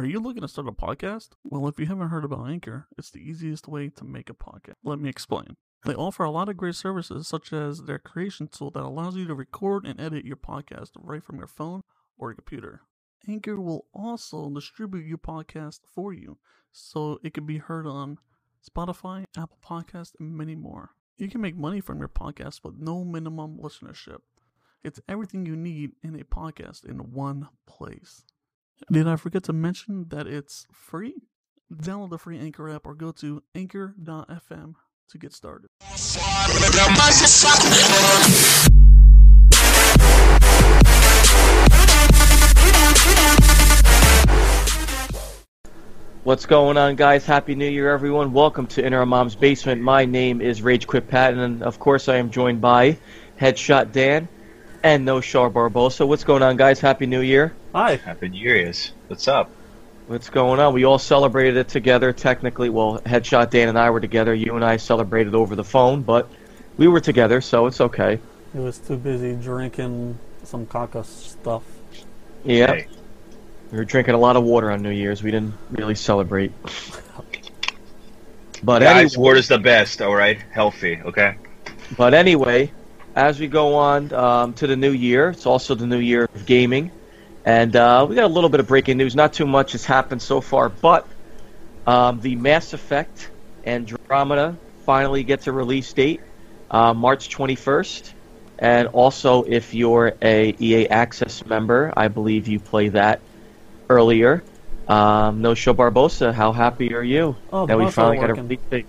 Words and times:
Are 0.00 0.06
you 0.06 0.18
looking 0.18 0.40
to 0.40 0.48
start 0.48 0.66
a 0.66 0.72
podcast? 0.72 1.32
Well, 1.44 1.68
if 1.68 1.78
you 1.78 1.84
haven't 1.84 2.08
heard 2.08 2.24
about 2.24 2.48
Anchor, 2.48 2.86
it's 2.96 3.10
the 3.10 3.18
easiest 3.18 3.68
way 3.68 3.90
to 3.90 4.02
make 4.02 4.30
a 4.30 4.32
podcast. 4.32 4.76
Let 4.82 4.98
me 4.98 5.10
explain. 5.10 5.58
They 5.84 5.94
offer 5.94 6.24
a 6.24 6.30
lot 6.30 6.48
of 6.48 6.56
great 6.56 6.74
services, 6.74 7.28
such 7.28 7.52
as 7.52 7.82
their 7.82 7.98
creation 7.98 8.48
tool 8.48 8.70
that 8.70 8.82
allows 8.82 9.14
you 9.14 9.26
to 9.26 9.34
record 9.34 9.84
and 9.84 10.00
edit 10.00 10.24
your 10.24 10.38
podcast 10.38 10.92
right 10.96 11.22
from 11.22 11.36
your 11.36 11.46
phone 11.46 11.82
or 12.16 12.30
your 12.30 12.36
computer. 12.36 12.80
Anchor 13.28 13.60
will 13.60 13.88
also 13.92 14.48
distribute 14.48 15.04
your 15.04 15.18
podcast 15.18 15.80
for 15.94 16.14
you, 16.14 16.38
so 16.72 17.18
it 17.22 17.34
can 17.34 17.44
be 17.44 17.58
heard 17.58 17.86
on 17.86 18.16
Spotify, 18.66 19.26
Apple 19.36 19.58
Podcasts, 19.62 20.14
and 20.18 20.34
many 20.34 20.54
more. 20.54 20.92
You 21.18 21.28
can 21.28 21.42
make 21.42 21.58
money 21.58 21.82
from 21.82 21.98
your 21.98 22.08
podcast 22.08 22.64
with 22.64 22.78
no 22.78 23.04
minimum 23.04 23.58
listenership. 23.58 24.20
It's 24.82 25.02
everything 25.10 25.44
you 25.44 25.56
need 25.56 25.90
in 26.02 26.18
a 26.18 26.24
podcast 26.24 26.86
in 26.86 27.12
one 27.12 27.50
place. 27.66 28.24
Did 28.88 29.06
I 29.06 29.16
forget 29.16 29.44
to 29.44 29.52
mention 29.52 30.06
that 30.08 30.26
it's 30.26 30.66
free? 30.72 31.14
Download 31.72 32.10
the 32.10 32.18
free 32.18 32.38
Anchor 32.38 32.68
app 32.70 32.86
or 32.86 32.94
go 32.94 33.12
to 33.12 33.42
anchor.fm 33.54 34.74
to 35.10 35.18
get 35.18 35.32
started. 35.32 35.68
What's 46.24 46.46
going 46.46 46.76
on, 46.76 46.96
guys? 46.96 47.26
Happy 47.26 47.54
New 47.54 47.68
Year, 47.68 47.90
everyone. 47.90 48.32
Welcome 48.32 48.66
to 48.68 48.84
In 48.84 48.92
Our 48.94 49.06
Mom's 49.06 49.36
Basement. 49.36 49.80
My 49.82 50.04
name 50.04 50.40
is 50.40 50.62
Rage 50.62 50.86
Quit 50.86 51.08
Pat, 51.08 51.34
and 51.34 51.62
of 51.62 51.78
course, 51.78 52.08
I 52.08 52.16
am 52.16 52.30
joined 52.30 52.60
by 52.60 52.98
Headshot 53.38 53.92
Dan 53.92 54.26
and 54.82 55.04
No 55.04 55.20
Show 55.20 55.50
Barbosa. 55.50 56.08
What's 56.08 56.24
going 56.24 56.42
on, 56.42 56.56
guys? 56.56 56.80
Happy 56.80 57.06
New 57.06 57.20
Year. 57.20 57.54
Hi. 57.72 57.96
Happy 57.96 58.28
New 58.28 58.40
Year's. 58.40 58.92
What's 59.06 59.28
up? 59.28 59.48
What's 60.08 60.28
going 60.28 60.58
on? 60.58 60.74
We 60.74 60.84
all 60.84 60.98
celebrated 60.98 61.56
it 61.56 61.68
together. 61.68 62.12
Technically, 62.12 62.68
well, 62.68 62.98
Headshot 63.02 63.50
Dan 63.50 63.68
and 63.68 63.78
I 63.78 63.90
were 63.90 64.00
together. 64.00 64.34
You 64.34 64.56
and 64.56 64.64
I 64.64 64.76
celebrated 64.76 65.36
over 65.36 65.54
the 65.54 65.62
phone, 65.62 66.02
but 66.02 66.28
we 66.76 66.88
were 66.88 67.00
together, 67.00 67.40
so 67.40 67.66
it's 67.66 67.80
okay. 67.80 68.18
He 68.52 68.58
was 68.58 68.78
too 68.78 68.96
busy 68.96 69.36
drinking 69.36 70.18
some 70.42 70.66
caca 70.66 71.04
stuff. 71.04 71.62
Yeah. 72.44 72.74
Hey, 72.74 72.88
We 73.70 73.78
were 73.78 73.84
drinking 73.84 74.14
a 74.14 74.18
lot 74.18 74.34
of 74.34 74.42
water 74.42 74.72
on 74.72 74.82
New 74.82 74.90
Year's. 74.90 75.22
We 75.22 75.30
didn't 75.30 75.54
really 75.70 75.94
celebrate. 75.94 76.52
But 78.62 78.80
guys, 78.80 79.14
anyway, 79.14 79.26
water's 79.26 79.48
the 79.48 79.58
best. 79.58 80.02
All 80.02 80.14
right, 80.14 80.38
healthy. 80.50 81.00
Okay. 81.02 81.34
But 81.96 82.12
anyway, 82.12 82.70
as 83.16 83.40
we 83.40 83.48
go 83.48 83.74
on 83.74 84.12
um, 84.12 84.52
to 84.54 84.66
the 84.66 84.76
new 84.76 84.92
year, 84.92 85.30
it's 85.30 85.46
also 85.46 85.74
the 85.74 85.86
new 85.86 85.98
year 85.98 86.24
of 86.24 86.44
gaming, 86.44 86.90
and 87.50 87.74
uh, 87.74 88.06
we 88.08 88.14
got 88.14 88.26
a 88.26 88.32
little 88.32 88.48
bit 88.48 88.60
of 88.60 88.68
breaking 88.68 88.96
news. 88.96 89.16
Not 89.16 89.32
too 89.32 89.44
much 89.44 89.72
has 89.72 89.84
happened 89.84 90.22
so 90.22 90.40
far, 90.40 90.68
but 90.68 91.04
um, 91.84 92.20
the 92.20 92.36
Mass 92.36 92.74
Effect 92.74 93.28
Andromeda 93.66 94.56
finally 94.86 95.24
gets 95.24 95.48
a 95.48 95.52
release 95.52 95.92
date, 95.92 96.20
uh, 96.70 96.94
March 96.94 97.28
21st. 97.28 98.12
And 98.60 98.86
also, 98.88 99.42
if 99.42 99.74
you're 99.74 100.12
a 100.22 100.54
EA 100.60 100.90
Access 100.90 101.44
member, 101.44 101.92
I 101.96 102.06
believe 102.06 102.46
you 102.46 102.60
play 102.60 102.90
that 102.90 103.20
earlier. 103.88 104.44
Um, 104.86 105.42
no 105.42 105.54
show 105.54 105.74
Barbosa, 105.74 106.32
how 106.32 106.52
happy 106.52 106.94
are 106.94 107.02
you 107.02 107.34
Oh, 107.52 107.66
that 107.66 107.76
we 107.76 107.90
finally 107.90 108.18
got 108.18 108.30
a 108.30 108.34
release 108.34 108.60
date? 108.70 108.86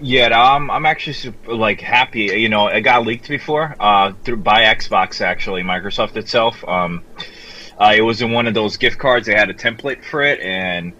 Yeah, 0.00 0.28
um, 0.28 0.70
I'm 0.70 0.84
actually 0.84 1.34
like 1.46 1.80
happy. 1.80 2.24
You 2.24 2.48
know, 2.48 2.68
it 2.68 2.82
got 2.82 3.06
leaked 3.06 3.28
before, 3.28 3.74
uh, 3.80 4.12
through 4.24 4.38
by 4.38 4.64
Xbox 4.64 5.20
actually, 5.22 5.62
Microsoft 5.62 6.16
itself. 6.16 6.62
Um, 6.68 7.02
uh, 7.78 7.94
it 7.96 8.02
was 8.02 8.20
in 8.20 8.32
one 8.32 8.46
of 8.46 8.54
those 8.54 8.76
gift 8.76 8.98
cards. 8.98 9.26
They 9.26 9.34
had 9.34 9.48
a 9.50 9.54
template 9.54 10.04
for 10.04 10.22
it, 10.22 10.40
and 10.40 10.92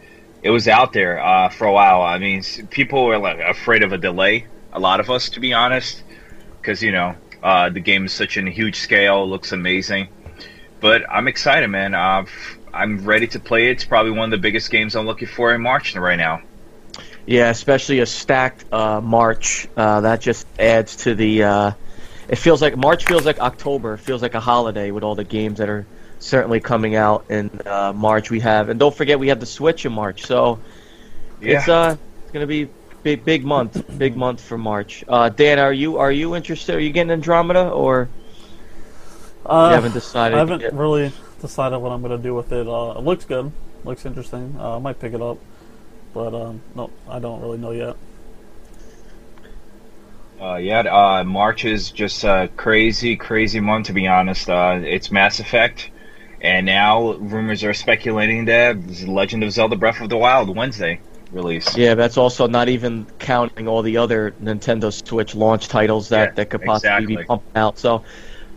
it 0.42 0.50
was 0.50 0.66
out 0.68 0.92
there 0.92 1.22
uh, 1.22 1.50
for 1.50 1.66
a 1.66 1.72
while. 1.72 2.02
I 2.02 2.18
mean, 2.18 2.42
people 2.70 3.04
were 3.04 3.18
like 3.18 3.38
afraid 3.38 3.82
of 3.82 3.92
a 3.92 3.98
delay. 3.98 4.46
A 4.72 4.80
lot 4.80 5.00
of 5.00 5.10
us, 5.10 5.28
to 5.30 5.40
be 5.40 5.52
honest, 5.52 6.02
because 6.60 6.82
you 6.82 6.92
know 6.92 7.16
uh, 7.42 7.68
the 7.70 7.80
game 7.80 8.06
is 8.06 8.12
such 8.14 8.36
a 8.38 8.50
huge 8.50 8.76
scale, 8.76 9.28
looks 9.28 9.52
amazing. 9.52 10.08
But 10.80 11.02
I'm 11.10 11.28
excited, 11.28 11.68
man. 11.68 11.94
Uh, 11.94 12.22
f- 12.22 12.58
I'm 12.72 13.04
ready 13.04 13.26
to 13.28 13.40
play 13.40 13.68
it. 13.68 13.72
It's 13.72 13.84
probably 13.84 14.12
one 14.12 14.26
of 14.26 14.30
the 14.30 14.42
biggest 14.42 14.70
games 14.70 14.96
I'm 14.96 15.06
looking 15.06 15.28
for 15.28 15.54
in 15.54 15.60
March 15.62 15.94
right 15.96 16.16
now. 16.16 16.45
Yeah, 17.26 17.50
especially 17.50 18.00
a 18.00 18.06
stacked 18.06 18.72
uh, 18.72 19.00
March. 19.00 19.66
Uh, 19.76 20.00
that 20.02 20.20
just 20.20 20.46
adds 20.58 20.96
to 20.98 21.14
the. 21.14 21.42
Uh, 21.42 21.72
it 22.28 22.36
feels 22.36 22.62
like 22.62 22.76
March 22.76 23.04
feels 23.04 23.24
like 23.24 23.40
October. 23.40 23.94
It 23.94 23.98
feels 23.98 24.22
like 24.22 24.34
a 24.34 24.40
holiday 24.40 24.90
with 24.92 25.02
all 25.02 25.14
the 25.14 25.24
games 25.24 25.58
that 25.58 25.68
are 25.68 25.86
certainly 26.18 26.60
coming 26.60 26.94
out 26.94 27.24
in 27.28 27.50
uh, 27.66 27.92
March. 27.94 28.30
We 28.30 28.40
have, 28.40 28.68
and 28.68 28.78
don't 28.78 28.94
forget, 28.94 29.18
we 29.18 29.28
have 29.28 29.40
the 29.40 29.46
Switch 29.46 29.84
in 29.86 29.92
March. 29.92 30.24
So 30.26 30.60
Yeah. 31.40 31.58
it's 31.58 31.68
uh, 31.68 31.96
it's 32.22 32.32
gonna 32.32 32.46
be 32.46 32.68
big, 33.02 33.24
big 33.24 33.44
month, 33.44 33.84
big 33.98 34.16
month 34.16 34.40
for 34.40 34.56
March. 34.58 35.04
Uh, 35.08 35.28
Dan, 35.28 35.58
are 35.58 35.72
you 35.72 35.98
are 35.98 36.12
you 36.12 36.34
interested? 36.36 36.76
Are 36.76 36.80
you 36.80 36.90
getting 36.90 37.10
Andromeda 37.10 37.68
or 37.70 38.08
Uh, 39.44 39.66
you 39.70 39.74
haven't 39.74 39.92
decided? 39.94 40.36
I 40.36 40.38
haven't 40.38 40.60
yet? 40.60 40.74
really 40.74 41.12
decided 41.40 41.78
what 41.78 41.90
I'm 41.92 42.02
going 42.02 42.16
to 42.16 42.22
do 42.22 42.34
with 42.34 42.52
it. 42.52 42.66
Uh, 42.68 42.94
it 42.96 43.02
looks 43.04 43.24
good. 43.24 43.50
Looks 43.84 44.04
interesting. 44.06 44.56
Uh, 44.58 44.76
I 44.76 44.78
might 44.80 44.98
pick 45.00 45.12
it 45.12 45.20
up. 45.22 45.38
But, 46.16 46.34
um, 46.34 46.62
no, 46.74 46.90
I 47.06 47.18
don't 47.18 47.42
really 47.42 47.58
know 47.58 47.72
yet. 47.72 47.96
Uh, 50.40 50.56
yeah, 50.56 50.80
uh, 50.80 51.24
March 51.24 51.64
is 51.64 51.90
just 51.90 52.24
a 52.24 52.50
crazy, 52.56 53.16
crazy 53.16 53.60
month 53.60 53.86
to 53.86 53.92
be 53.92 54.06
honest. 54.06 54.48
Uh, 54.48 54.80
it's 54.82 55.10
Mass 55.10 55.40
Effect, 55.40 55.90
and 56.40 56.66
now 56.66 57.12
rumors 57.14 57.64
are 57.64 57.72
speculating 57.74 58.44
that 58.46 58.76
Legend 59.06 59.44
of 59.44 59.50
Zelda: 59.52 59.76
Breath 59.76 60.00
of 60.00 60.08
the 60.10 60.16
Wild 60.16 60.54
Wednesday 60.54 61.00
release. 61.30 61.76
Yeah, 61.76 61.94
that's 61.94 62.16
also 62.16 62.46
not 62.46 62.68
even 62.68 63.06
counting 63.18 63.66
all 63.68 63.82
the 63.82 63.96
other 63.96 64.32
Nintendo 64.40 64.92
Switch 65.06 65.34
launch 65.34 65.68
titles 65.68 66.08
that, 66.10 66.28
Yeah, 66.28 66.34
that 66.36 66.50
could 66.50 66.64
possibly 66.64 67.06
be 67.06 67.16
exactly. 67.16 67.26
pumping 67.26 67.50
out. 67.54 67.78
So, 67.78 68.04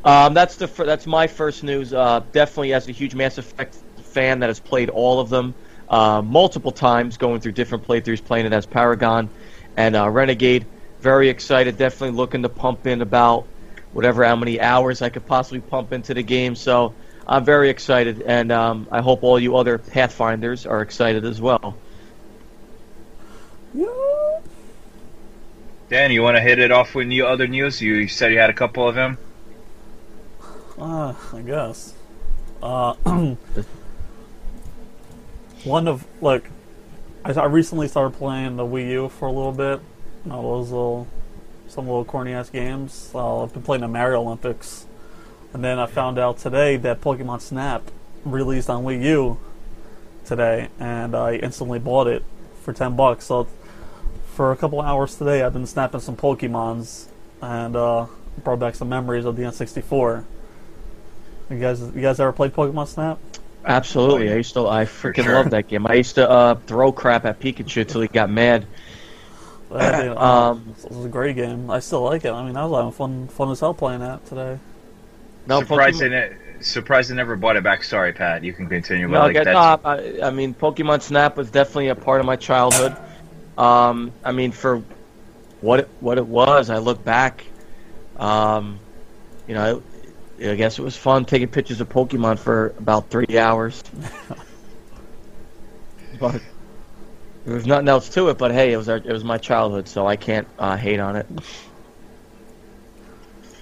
um, 0.03 0.33
that's 0.33 0.57
the 0.57 0.67
fir- 0.67 0.85
that's 0.85 1.07
my 1.07 1.27
first 1.27 1.63
news. 1.63 1.93
Uh, 1.93 2.21
definitely, 2.31 2.73
as 2.73 2.87
a 2.87 2.91
huge 2.91 3.15
Mass 3.15 3.37
Effect 3.37 3.77
fan 4.03 4.39
that 4.39 4.47
has 4.49 4.59
played 4.59 4.89
all 4.89 5.19
of 5.19 5.29
them 5.29 5.55
uh, 5.89 6.21
multiple 6.21 6.71
times, 6.71 7.17
going 7.17 7.41
through 7.41 7.53
different 7.53 7.85
playthroughs, 7.85 8.23
playing 8.23 8.45
it 8.45 8.53
as 8.53 8.65
Paragon 8.65 9.29
and 9.77 9.95
uh, 9.95 10.09
Renegade. 10.09 10.65
Very 11.01 11.29
excited. 11.29 11.77
Definitely 11.77 12.17
looking 12.17 12.43
to 12.43 12.49
pump 12.49 12.87
in 12.87 13.01
about 13.01 13.47
whatever 13.93 14.23
how 14.23 14.35
many 14.35 14.59
hours 14.59 15.01
I 15.01 15.09
could 15.09 15.25
possibly 15.25 15.61
pump 15.61 15.93
into 15.93 16.13
the 16.13 16.23
game. 16.23 16.55
So. 16.55 16.93
I'm 17.31 17.45
very 17.45 17.69
excited, 17.69 18.23
and 18.23 18.51
um, 18.51 18.87
I 18.91 19.01
hope 19.01 19.21
all 19.21 19.39
you 19.39 19.55
other 19.55 19.77
Pathfinders 19.77 20.65
are 20.65 20.81
excited 20.81 21.25
as 21.25 21.39
well. 21.39 21.77
Dan, 25.89 26.11
you 26.11 26.21
want 26.21 26.37
to 26.37 26.41
hit 26.41 26.59
it 26.59 26.71
off 26.71 26.95
with 26.95 27.07
new 27.07 27.25
other 27.25 27.47
news? 27.47 27.81
You 27.81 28.07
said 28.07 28.31
you 28.31 28.39
had 28.39 28.49
a 28.49 28.53
couple 28.53 28.87
of 28.87 28.95
them. 28.95 29.17
Uh, 30.79 31.13
I 31.33 31.41
guess. 31.41 31.93
Uh, 32.61 32.93
one 35.63 35.87
of 35.87 36.05
like, 36.21 36.49
I, 37.23 37.33
I 37.33 37.45
recently 37.45 37.87
started 37.87 38.17
playing 38.17 38.55
the 38.55 38.65
Wii 38.65 38.89
U 38.91 39.09
for 39.09 39.27
a 39.27 39.31
little 39.31 39.51
bit. 39.51 39.79
You 40.25 40.31
know, 40.31 40.41
those 40.41 40.71
little, 40.71 41.07
some 41.67 41.85
little 41.85 42.05
corny 42.05 42.33
ass 42.33 42.49
games. 42.49 43.11
Uh, 43.13 43.43
I've 43.43 43.53
been 43.53 43.63
playing 43.63 43.81
the 43.81 43.87
Mario 43.87 44.21
Olympics, 44.21 44.85
and 45.53 45.63
then 45.63 45.79
I 45.79 45.85
found 45.85 46.19
out 46.19 46.37
today 46.37 46.77
that 46.77 47.01
Pokemon 47.01 47.41
Snap 47.41 47.83
released 48.25 48.69
on 48.69 48.83
Wii 48.83 49.03
U 49.03 49.39
today, 50.25 50.69
and 50.79 51.15
I 51.15 51.35
instantly 51.35 51.79
bought 51.79 52.07
it 52.07 52.23
for 52.61 52.73
ten 52.73 52.95
bucks. 52.95 53.25
So 53.25 53.47
for 54.35 54.51
a 54.51 54.57
couple 54.57 54.81
hours 54.81 55.15
today, 55.15 55.41
I've 55.41 55.53
been 55.53 55.67
snapping 55.67 56.01
some 56.01 56.15
Pokemons, 56.15 57.07
and 57.41 57.75
uh, 57.75 58.07
brought 58.43 58.59
back 58.59 58.75
some 58.75 58.89
memories 58.89 59.25
of 59.25 59.35
the 59.35 59.43
N64. 59.43 60.23
You 61.49 61.59
guys, 61.59 61.81
you 61.81 62.01
guys 62.01 62.19
ever 62.19 62.31
played 62.31 62.53
Pokemon 62.53 62.87
Snap? 62.87 63.19
Absolutely, 63.69 64.29
Oh. 64.29 64.33
I 64.33 64.37
used 64.37 64.53
to. 64.55 64.67
I 64.67 64.85
freaking 64.85 65.25
sure. 65.25 65.35
love 65.35 65.51
that 65.51 65.67
game. 65.67 65.85
I 65.85 65.93
used 65.93 66.15
to 66.15 66.27
uh, 66.27 66.55
throw 66.65 66.91
crap 66.91 67.25
at 67.25 67.39
Pikachu 67.39 67.87
till 67.87 68.01
he 68.01 68.07
got 68.07 68.29
mad. 68.29 68.65
That, 69.71 70.05
you 70.05 70.17
Um, 70.17 70.73
it 70.83 70.91
was 70.91 71.05
a 71.05 71.09
great 71.09 71.35
game. 71.35 71.69
I 71.69 71.79
still 71.79 72.01
like 72.01 72.25
it. 72.25 72.31
I 72.31 72.43
mean, 72.43 72.57
I 72.57 72.65
was 72.65 72.75
having 72.75 72.91
fun, 72.91 73.27
fun 73.27 73.51
as 73.51 73.59
hell 73.59 73.75
playing 73.75 73.99
that 73.99 74.25
today. 74.25 74.57
No, 75.45 75.61
surprised, 75.61 76.01
Pokemon, 76.01 76.09
they 76.09 76.63
surprised 76.63 77.11
they 77.11 77.15
never 77.15 77.35
bought 77.35 77.57
it 77.57 77.63
back. 77.63 77.83
Sorry, 77.83 78.11
Pat. 78.11 78.43
You 78.43 78.53
can 78.53 78.67
continue. 78.67 79.07
but, 79.07 79.13
no, 79.13 79.19
like, 79.21 79.33
get, 79.33 79.45
no, 79.45 79.79
I, 79.85 80.19
I 80.23 80.31
mean, 80.31 80.55
Pokemon 80.55 81.03
Snap 81.03 81.37
was 81.37 81.51
definitely 81.51 81.89
a 81.89 81.95
part 81.95 82.19
of 82.19 82.25
my 82.25 82.35
childhood. 82.35 82.97
Um, 83.55 84.11
I 84.23 84.31
mean, 84.31 84.51
for 84.51 84.81
what 85.61 85.81
it, 85.81 85.89
what 85.99 86.17
it 86.17 86.25
was, 86.25 86.71
I 86.71 86.79
look 86.79 87.03
back. 87.03 87.45
Um, 88.17 88.79
you 89.47 89.53
know, 89.53 89.83
I, 90.41 90.51
I 90.51 90.55
guess 90.55 90.79
it 90.79 90.81
was 90.81 90.95
fun 90.95 91.25
taking 91.25 91.47
pictures 91.47 91.81
of 91.81 91.89
Pokemon 91.89 92.39
for 92.39 92.73
about 92.77 93.09
three 93.09 93.37
hours. 93.37 93.83
but 96.19 96.41
there 97.45 97.55
was 97.55 97.65
nothing 97.65 97.87
else 97.87 98.09
to 98.09 98.29
it. 98.29 98.37
But 98.37 98.51
hey, 98.51 98.73
it 98.73 98.77
was 98.77 98.89
our, 98.89 98.97
it 98.97 99.11
was 99.11 99.23
my 99.23 99.37
childhood, 99.37 99.87
so 99.87 100.07
I 100.07 100.15
can't 100.15 100.47
uh, 100.57 100.77
hate 100.77 100.99
on 100.99 101.15
it. 101.15 101.27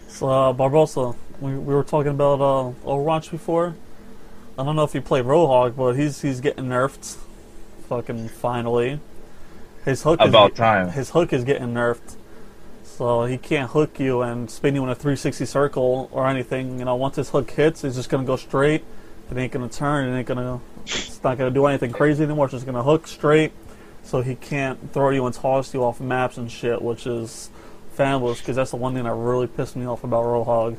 So, 0.07 0.29
uh, 0.29 0.53
Barbosa, 0.53 1.15
we, 1.39 1.53
we 1.53 1.73
were 1.75 1.83
talking 1.83 2.11
about 2.11 2.41
uh, 2.41 2.71
Overwatch 2.85 3.29
before. 3.29 3.75
I 4.57 4.63
don't 4.63 4.75
know 4.75 4.83
if 4.83 4.95
you 4.95 5.01
play 5.01 5.21
Roadhog, 5.21 5.75
but 5.75 5.93
he's 5.93 6.21
he's 6.21 6.41
getting 6.41 6.65
nerfed. 6.65 7.17
Fucking 7.87 8.27
finally. 8.29 8.99
His 9.85 10.03
hook 10.03 10.19
is 10.21 10.27
About 10.27 10.49
get- 10.49 10.57
time. 10.57 10.89
His 10.89 11.11
hook 11.11 11.31
is 11.31 11.43
getting 11.43 11.73
nerfed. 11.73 12.16
So 12.97 13.25
he 13.25 13.37
can't 13.37 13.69
hook 13.69 13.99
you 13.99 14.23
and 14.23 14.49
spin 14.49 14.73
you 14.73 14.81
in 14.81 14.89
a 14.89 14.95
360 14.95 15.45
circle 15.45 16.09
or 16.11 16.25
anything. 16.25 16.79
You 16.79 16.85
know, 16.85 16.95
once 16.95 17.17
his 17.17 17.29
hook 17.29 17.51
hits, 17.51 17.83
it's 17.83 17.95
just 17.95 18.09
gonna 18.09 18.23
go 18.23 18.37
straight. 18.37 18.83
It 19.29 19.37
ain't 19.37 19.51
gonna 19.51 19.69
turn. 19.69 20.09
It 20.09 20.17
ain't 20.17 20.27
gonna. 20.27 20.59
It's 20.83 21.23
not 21.23 21.37
gonna 21.37 21.51
do 21.51 21.67
anything 21.67 21.91
crazy 21.91 22.23
anymore. 22.23 22.45
It's 22.45 22.53
just 22.53 22.65
gonna 22.65 22.81
hook 22.81 23.05
straight. 23.05 23.51
So 24.01 24.21
he 24.21 24.33
can't 24.33 24.91
throw 24.93 25.11
you 25.11 25.27
and 25.27 25.35
toss 25.35 25.75
you 25.75 25.83
off 25.83 26.01
maps 26.01 26.37
and 26.37 26.51
shit, 26.51 26.81
which 26.81 27.05
is 27.05 27.51
fabulous 27.91 28.39
because 28.39 28.55
that's 28.55 28.71
the 28.71 28.77
one 28.77 28.95
thing 28.95 29.03
that 29.03 29.13
really 29.13 29.45
pissed 29.45 29.75
me 29.75 29.85
off 29.85 30.03
about 30.03 30.23
Roadhog. 30.23 30.77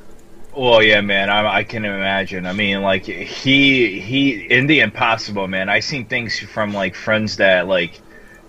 Well, 0.57 0.83
yeah, 0.83 1.01
man, 1.03 1.31
I, 1.31 1.59
I 1.59 1.63
can 1.63 1.85
imagine. 1.85 2.47
I 2.47 2.53
mean, 2.53 2.83
like 2.83 3.05
he 3.05 4.01
he 4.01 4.45
in 4.51 4.67
the 4.67 4.81
impossible, 4.81 5.47
man. 5.47 5.69
I 5.69 5.79
seen 5.79 6.07
things 6.07 6.37
from 6.41 6.75
like 6.75 6.97
friends 6.97 7.37
that 7.37 7.69
like 7.69 8.01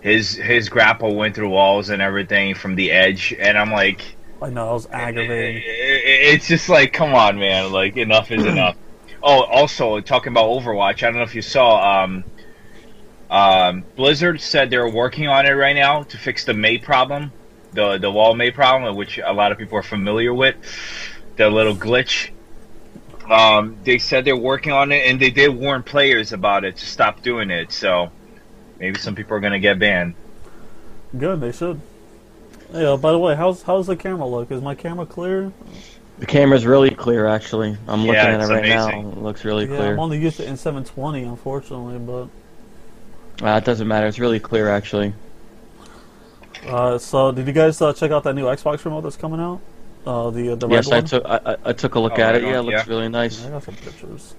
his 0.01 0.35
his 0.35 0.69
grapple 0.69 1.15
went 1.15 1.35
through 1.35 1.49
walls 1.49 1.89
and 1.89 2.01
everything 2.01 2.55
from 2.55 2.75
the 2.75 2.91
edge, 2.91 3.33
and 3.39 3.57
I'm 3.57 3.71
like, 3.71 4.17
I 4.41 4.49
know, 4.49 4.71
it 4.71 4.73
was 4.73 4.87
aggravating. 4.91 5.57
i- 5.57 5.67
i- 5.69 6.33
it's 6.33 6.47
just 6.47 6.69
like, 6.69 6.93
come 6.93 7.13
on, 7.15 7.37
man, 7.39 7.71
like 7.71 7.97
enough 7.97 8.31
is 8.31 8.45
enough. 8.45 8.77
Oh, 9.21 9.43
also 9.43 9.99
talking 10.01 10.31
about 10.33 10.45
Overwatch, 10.47 11.03
I 11.03 11.07
don't 11.11 11.15
know 11.17 11.23
if 11.23 11.35
you 11.35 11.41
saw. 11.41 12.03
Um, 12.03 12.25
um, 13.29 13.85
Blizzard 13.95 14.41
said 14.41 14.69
they're 14.69 14.89
working 14.89 15.27
on 15.27 15.45
it 15.45 15.51
right 15.51 15.75
now 15.75 16.03
to 16.03 16.17
fix 16.17 16.45
the 16.45 16.53
Mei 16.53 16.77
problem, 16.79 17.33
the 17.73 17.97
the 17.97 18.11
wall 18.11 18.35
Mei 18.35 18.51
problem, 18.51 18.95
which 18.95 19.19
a 19.23 19.33
lot 19.33 19.51
of 19.51 19.57
people 19.57 19.77
are 19.77 19.83
familiar 19.83 20.33
with, 20.33 20.55
the 21.37 21.49
little 21.49 21.75
glitch. 21.75 22.31
Um, 23.29 23.77
they 23.83 23.99
said 23.99 24.25
they're 24.25 24.35
working 24.37 24.71
on 24.71 24.91
it, 24.91 25.05
and 25.07 25.19
they 25.19 25.29
did 25.29 25.49
warn 25.49 25.83
players 25.83 26.33
about 26.33 26.65
it 26.65 26.77
to 26.77 26.85
stop 26.87 27.21
doing 27.21 27.51
it. 27.51 27.71
So 27.71 28.11
maybe 28.79 28.99
some 28.99 29.15
people 29.15 29.35
are 29.35 29.39
gonna 29.39 29.59
get 29.59 29.79
banned. 29.79 30.15
Good, 31.17 31.41
they 31.41 31.51
should. 31.51 31.79
Hey, 32.71 32.85
uh, 32.85 32.97
by 32.97 33.11
the 33.11 33.17
way, 33.17 33.35
how's 33.35 33.63
how's 33.63 33.87
the 33.87 33.95
camera 33.95 34.27
look? 34.27 34.51
Is 34.51 34.61
my 34.61 34.75
camera 34.75 35.05
clear? 35.05 35.51
The 36.19 36.25
camera's 36.25 36.65
really 36.65 36.89
clear, 36.91 37.25
actually. 37.27 37.77
I'm 37.87 38.01
looking 38.01 38.13
Yeah, 38.15 38.25
at 38.25 38.41
it 38.41 38.47
right 38.47 38.59
amazing. 38.65 39.03
now. 39.05 39.11
It 39.11 39.17
looks 39.19 39.45
really 39.45 39.65
yeah, 39.69 39.77
clear. 39.77 39.93
I'm 39.93 39.99
only 39.99 40.19
used 40.19 40.37
to 40.37 40.45
in 40.45 40.57
720, 40.57 41.23
unfortunately, 41.23 41.97
but 41.97 42.27
Uh, 43.45 43.55
it 43.57 43.63
doesn't 43.63 43.87
matter. 43.87 44.05
It's 44.05 44.19
really 44.19 44.39
clear, 44.39 44.67
actually. 44.69 45.13
uh, 46.67 46.97
so 46.97 47.31
did 47.31 47.47
you 47.47 47.53
guys 47.53 47.81
uh, 47.81 47.93
check 47.93 48.11
out 48.11 48.23
that 48.23 48.35
new 48.35 48.45
Xbox 48.45 48.83
remote 48.83 49.01
that's 49.01 49.15
coming 49.15 49.39
out? 49.39 49.61
Uh, 50.05 50.29
the 50.29 50.51
uh, 50.51 50.55
the 50.55 50.67
red 50.67 50.75
Yes, 50.75 50.91
I 50.91 50.95
one. 50.97 51.05
took 51.05 51.25
I, 51.25 51.39
I- 51.45 51.57
I 51.65 51.73
took 51.73 51.95
a 51.95 51.99
look 51.99 52.19
Oh, 52.19 52.21
at 52.21 52.35
it. 52.35 52.43
right 52.43 52.51
Yeah, 52.51 52.59
it 52.59 52.63
looks 52.63 52.85
yeah. 52.85 52.93
really 52.93 53.09
nice. 53.09 53.41
Yeah, 53.41 53.47
I 53.47 53.51
got 53.51 53.63
some 53.63 53.75
pictures. 53.75 54.35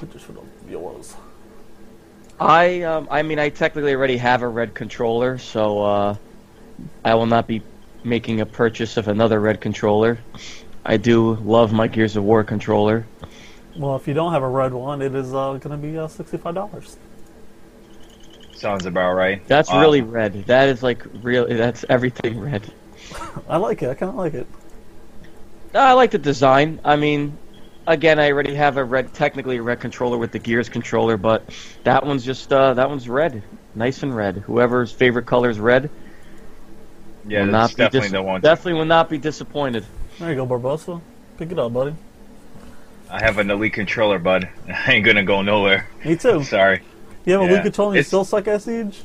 Pictures 0.00 0.22
for 0.22 0.32
the 0.32 0.40
viewers. 0.66 1.14
I 2.42 2.82
um, 2.82 3.08
I 3.10 3.22
mean, 3.22 3.38
I 3.38 3.48
technically 3.50 3.94
already 3.94 4.16
have 4.16 4.42
a 4.42 4.48
red 4.48 4.74
controller, 4.74 5.38
so 5.38 5.82
uh, 5.82 6.16
I 7.04 7.14
will 7.14 7.26
not 7.26 7.46
be 7.46 7.62
making 8.04 8.40
a 8.40 8.46
purchase 8.46 8.96
of 8.96 9.08
another 9.08 9.38
red 9.40 9.60
controller. 9.60 10.18
I 10.84 10.96
do 10.96 11.34
love 11.36 11.72
my 11.72 11.86
Gears 11.86 12.16
of 12.16 12.24
War 12.24 12.42
controller. 12.42 13.06
Well, 13.76 13.96
if 13.96 14.08
you 14.08 14.14
don't 14.14 14.32
have 14.32 14.42
a 14.42 14.48
red 14.48 14.72
one, 14.74 15.00
it 15.02 15.14
is 15.14 15.32
uh, 15.32 15.52
going 15.54 15.70
to 15.70 15.76
be 15.76 15.96
uh, 15.96 16.08
sixty-five 16.08 16.54
dollars. 16.54 16.96
Sounds 18.54 18.86
about 18.86 19.14
right. 19.14 19.46
That's 19.46 19.70
Uh, 19.72 19.78
really 19.80 20.02
red. 20.02 20.44
That 20.46 20.68
is 20.68 20.82
like 20.82 21.04
real. 21.22 21.46
That's 21.46 21.84
everything 21.88 22.40
red. 22.40 22.72
I 23.48 23.56
like 23.56 23.82
it. 23.82 23.88
I 23.90 23.94
kind 23.94 24.10
of 24.10 24.16
like 24.16 24.34
it. 24.34 24.46
I 25.74 25.92
like 25.94 26.10
the 26.10 26.18
design. 26.18 26.80
I 26.84 26.96
mean, 26.96 27.38
again, 27.86 28.18
I 28.18 28.30
already 28.30 28.54
have 28.54 28.76
a 28.76 28.84
red, 28.84 29.12
technically 29.14 29.56
a 29.58 29.62
red 29.62 29.80
controller 29.80 30.18
with 30.18 30.32
the 30.32 30.38
Gears 30.38 30.68
controller, 30.68 31.16
but 31.16 31.48
that 31.84 32.04
one's 32.06 32.24
just 32.24 32.52
uh, 32.52 32.74
that 32.74 32.88
one's 32.88 33.08
red, 33.08 33.42
nice 33.74 34.02
and 34.02 34.14
red. 34.14 34.36
Whoever's 34.38 34.92
favorite 34.92 35.26
color 35.26 35.50
is 35.50 35.58
red, 35.60 35.90
Yeah, 37.26 37.40
will 37.40 37.46
that's 37.46 37.52
not 37.52 37.76
be 37.76 37.86
definitely 37.86 38.08
dis- 38.08 38.10
the 38.10 38.22
one. 38.22 38.40
Definitely 38.40 38.74
will 38.74 38.84
not 38.86 39.08
be 39.10 39.18
disappointed. 39.18 39.86
There 40.18 40.30
you 40.30 40.36
go, 40.36 40.46
Barbosa. 40.46 41.00
Pick 41.38 41.52
it 41.52 41.58
up, 41.58 41.72
buddy. 41.72 41.94
I 43.10 43.20
have 43.20 43.38
an 43.38 43.50
elite 43.50 43.74
controller, 43.74 44.18
bud. 44.18 44.48
I 44.68 44.92
ain't 44.92 45.04
gonna 45.04 45.24
go 45.24 45.42
nowhere. 45.42 45.88
Me 46.04 46.16
too. 46.16 46.42
Sorry. 46.44 46.82
You 47.24 47.34
have 47.34 47.42
a 47.42 47.46
Yeah, 47.46 47.52
Wii 47.58 47.62
controller 47.62 47.96
and 47.96 47.96
you 47.98 48.02
still 48.04 48.24
suck 48.24 48.48
at 48.48 48.62
Siege? 48.62 49.00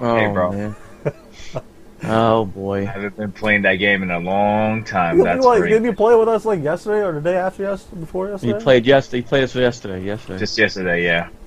Oh 0.00 0.14
Hey, 0.14 0.26
bro. 0.28 0.56
man. 2.02 2.12
oh 2.12 2.42
I 2.42 2.44
boy. 2.44 2.86
haven't 2.86 3.16
been 3.16 3.32
playing 3.32 3.62
that 3.62 3.76
game 3.76 4.02
in 4.02 4.10
a 4.10 4.18
long 4.18 4.84
time. 4.84 5.18
You, 5.18 5.24
That's 5.24 5.42
you, 5.42 5.48
like, 5.48 5.60
great. 5.60 5.70
didn't 5.70 5.84
you 5.84 5.92
play 5.92 6.14
with 6.14 6.28
us 6.28 6.44
like 6.44 6.62
yesterday 6.62 7.04
or 7.04 7.12
the 7.12 7.20
day 7.20 7.36
after 7.36 7.62
yesterday, 7.64 8.00
before 8.00 8.26
He 8.26 8.32
yesterday? 8.32 8.60
played 8.60 8.86
yesterday. 8.86 9.16
He 9.18 9.22
played 9.28 9.44
us 9.44 9.54
yesterday. 9.54 10.04
Yesterday. 10.04 10.38
Just 10.38 10.58
yesterday, 10.58 11.04
yeah. 11.04 11.28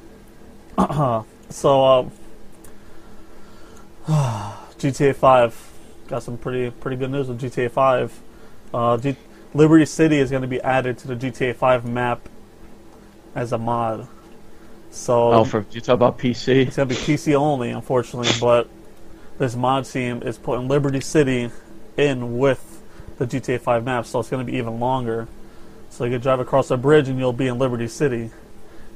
Uh 0.77 0.87
huh. 0.93 1.23
So, 1.49 1.85
um, 1.85 2.11
GTA 4.77 5.15
5 5.15 5.71
got 6.07 6.21
some 6.23 6.37
pretty 6.37 6.69
pretty 6.69 6.97
good 6.97 7.09
news 7.11 7.27
with 7.27 7.41
GTA 7.41 7.71
5. 7.71 8.19
Uh, 8.73 8.97
G- 8.97 9.15
Liberty 9.53 9.85
City 9.85 10.17
is 10.19 10.29
going 10.29 10.41
to 10.41 10.47
be 10.47 10.61
added 10.61 10.97
to 10.99 11.07
the 11.07 11.15
GTA 11.15 11.55
5 11.55 11.85
map 11.85 12.27
as 13.33 13.53
a 13.53 13.57
mod. 13.57 14.07
So 14.91 15.31
oh, 15.31 15.43
for 15.45 15.65
you 15.71 15.81
talk 15.81 15.93
about 15.95 16.17
PC. 16.19 16.67
it's 16.67 16.75
going 16.75 16.87
to 16.89 16.95
be 16.95 16.99
PC 16.99 17.33
only, 17.35 17.71
unfortunately. 17.71 18.31
But 18.39 18.69
this 19.37 19.55
mod 19.55 19.85
team 19.85 20.21
is 20.23 20.37
putting 20.37 20.67
Liberty 20.67 21.01
City 21.01 21.49
in 21.97 22.37
with 22.37 22.81
the 23.17 23.25
GTA 23.25 23.59
5 23.59 23.83
map, 23.83 24.05
so 24.05 24.19
it's 24.19 24.29
going 24.29 24.45
to 24.45 24.49
be 24.51 24.57
even 24.57 24.79
longer. 24.79 25.27
So 25.89 26.03
you 26.03 26.11
can 26.11 26.21
drive 26.21 26.39
across 26.39 26.71
a 26.71 26.77
bridge 26.77 27.07
and 27.07 27.17
you'll 27.17 27.33
be 27.33 27.47
in 27.47 27.57
Liberty 27.57 27.87
City. 27.87 28.31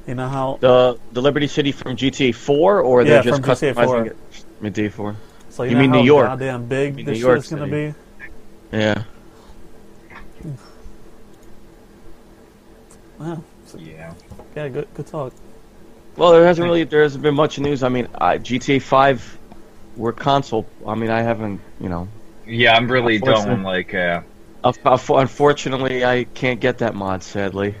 You 0.06 0.14
know 0.14 0.28
how 0.28 0.58
The 0.60 0.98
the 1.12 1.22
Liberty 1.22 1.46
City 1.46 1.72
from 1.72 1.96
GTA 1.96 2.34
4, 2.34 2.80
or 2.80 3.02
Yeah, 3.02 3.08
they're 3.08 3.22
just 3.22 3.42
from 3.42 3.54
GTA 3.54 3.74
4. 3.74 3.84
customizing 3.84 4.06
it. 4.06 4.74
GTA 4.74 4.92
4. 4.92 5.16
So 5.50 5.62
you, 5.62 5.70
You 5.70 5.74
know 5.76 5.80
mean 5.82 5.90
how 5.90 5.96
New 6.00 6.04
York? 6.06 6.26
goddamn 6.26 6.66
big 6.66 6.96
mean 6.96 7.04
this 7.06 7.12
New 7.12 7.18
shit 7.20 7.26
York 7.26 7.38
is 7.38 7.48
gonna 7.48 7.66
be. 7.66 7.94
Yeah. 8.72 9.02
Wow. 13.18 13.42
Yeah. 13.78 14.14
yeah, 14.56 14.68
good, 14.68 14.88
good 14.94 15.06
talk. 15.06 15.32
Well, 16.16 16.32
there 16.32 16.44
hasn't 16.44 16.64
really 16.64 16.84
there 16.84 17.02
hasn't 17.02 17.22
been 17.22 17.34
much 17.34 17.58
news. 17.58 17.82
I 17.82 17.88
mean, 17.88 18.08
uh, 18.14 18.32
GTA 18.32 18.82
5, 18.82 19.38
we're 19.96 20.12
console. 20.12 20.66
I 20.86 20.94
mean, 20.94 21.10
I 21.10 21.22
haven't, 21.22 21.60
you 21.80 21.88
know. 21.88 22.08
Yeah, 22.46 22.74
I'm 22.74 22.90
really 22.90 23.16
Unfortunately. 23.16 23.54
don't 23.54 23.62
like. 23.62 23.94
Uh, 23.94 24.22
Unf- 24.64 24.82
unf- 24.82 25.20
Unfortunately, 25.20 26.04
I 26.04 26.24
can't 26.24 26.60
get 26.60 26.78
that 26.78 26.94
mod. 26.94 27.22
Sadly. 27.22 27.74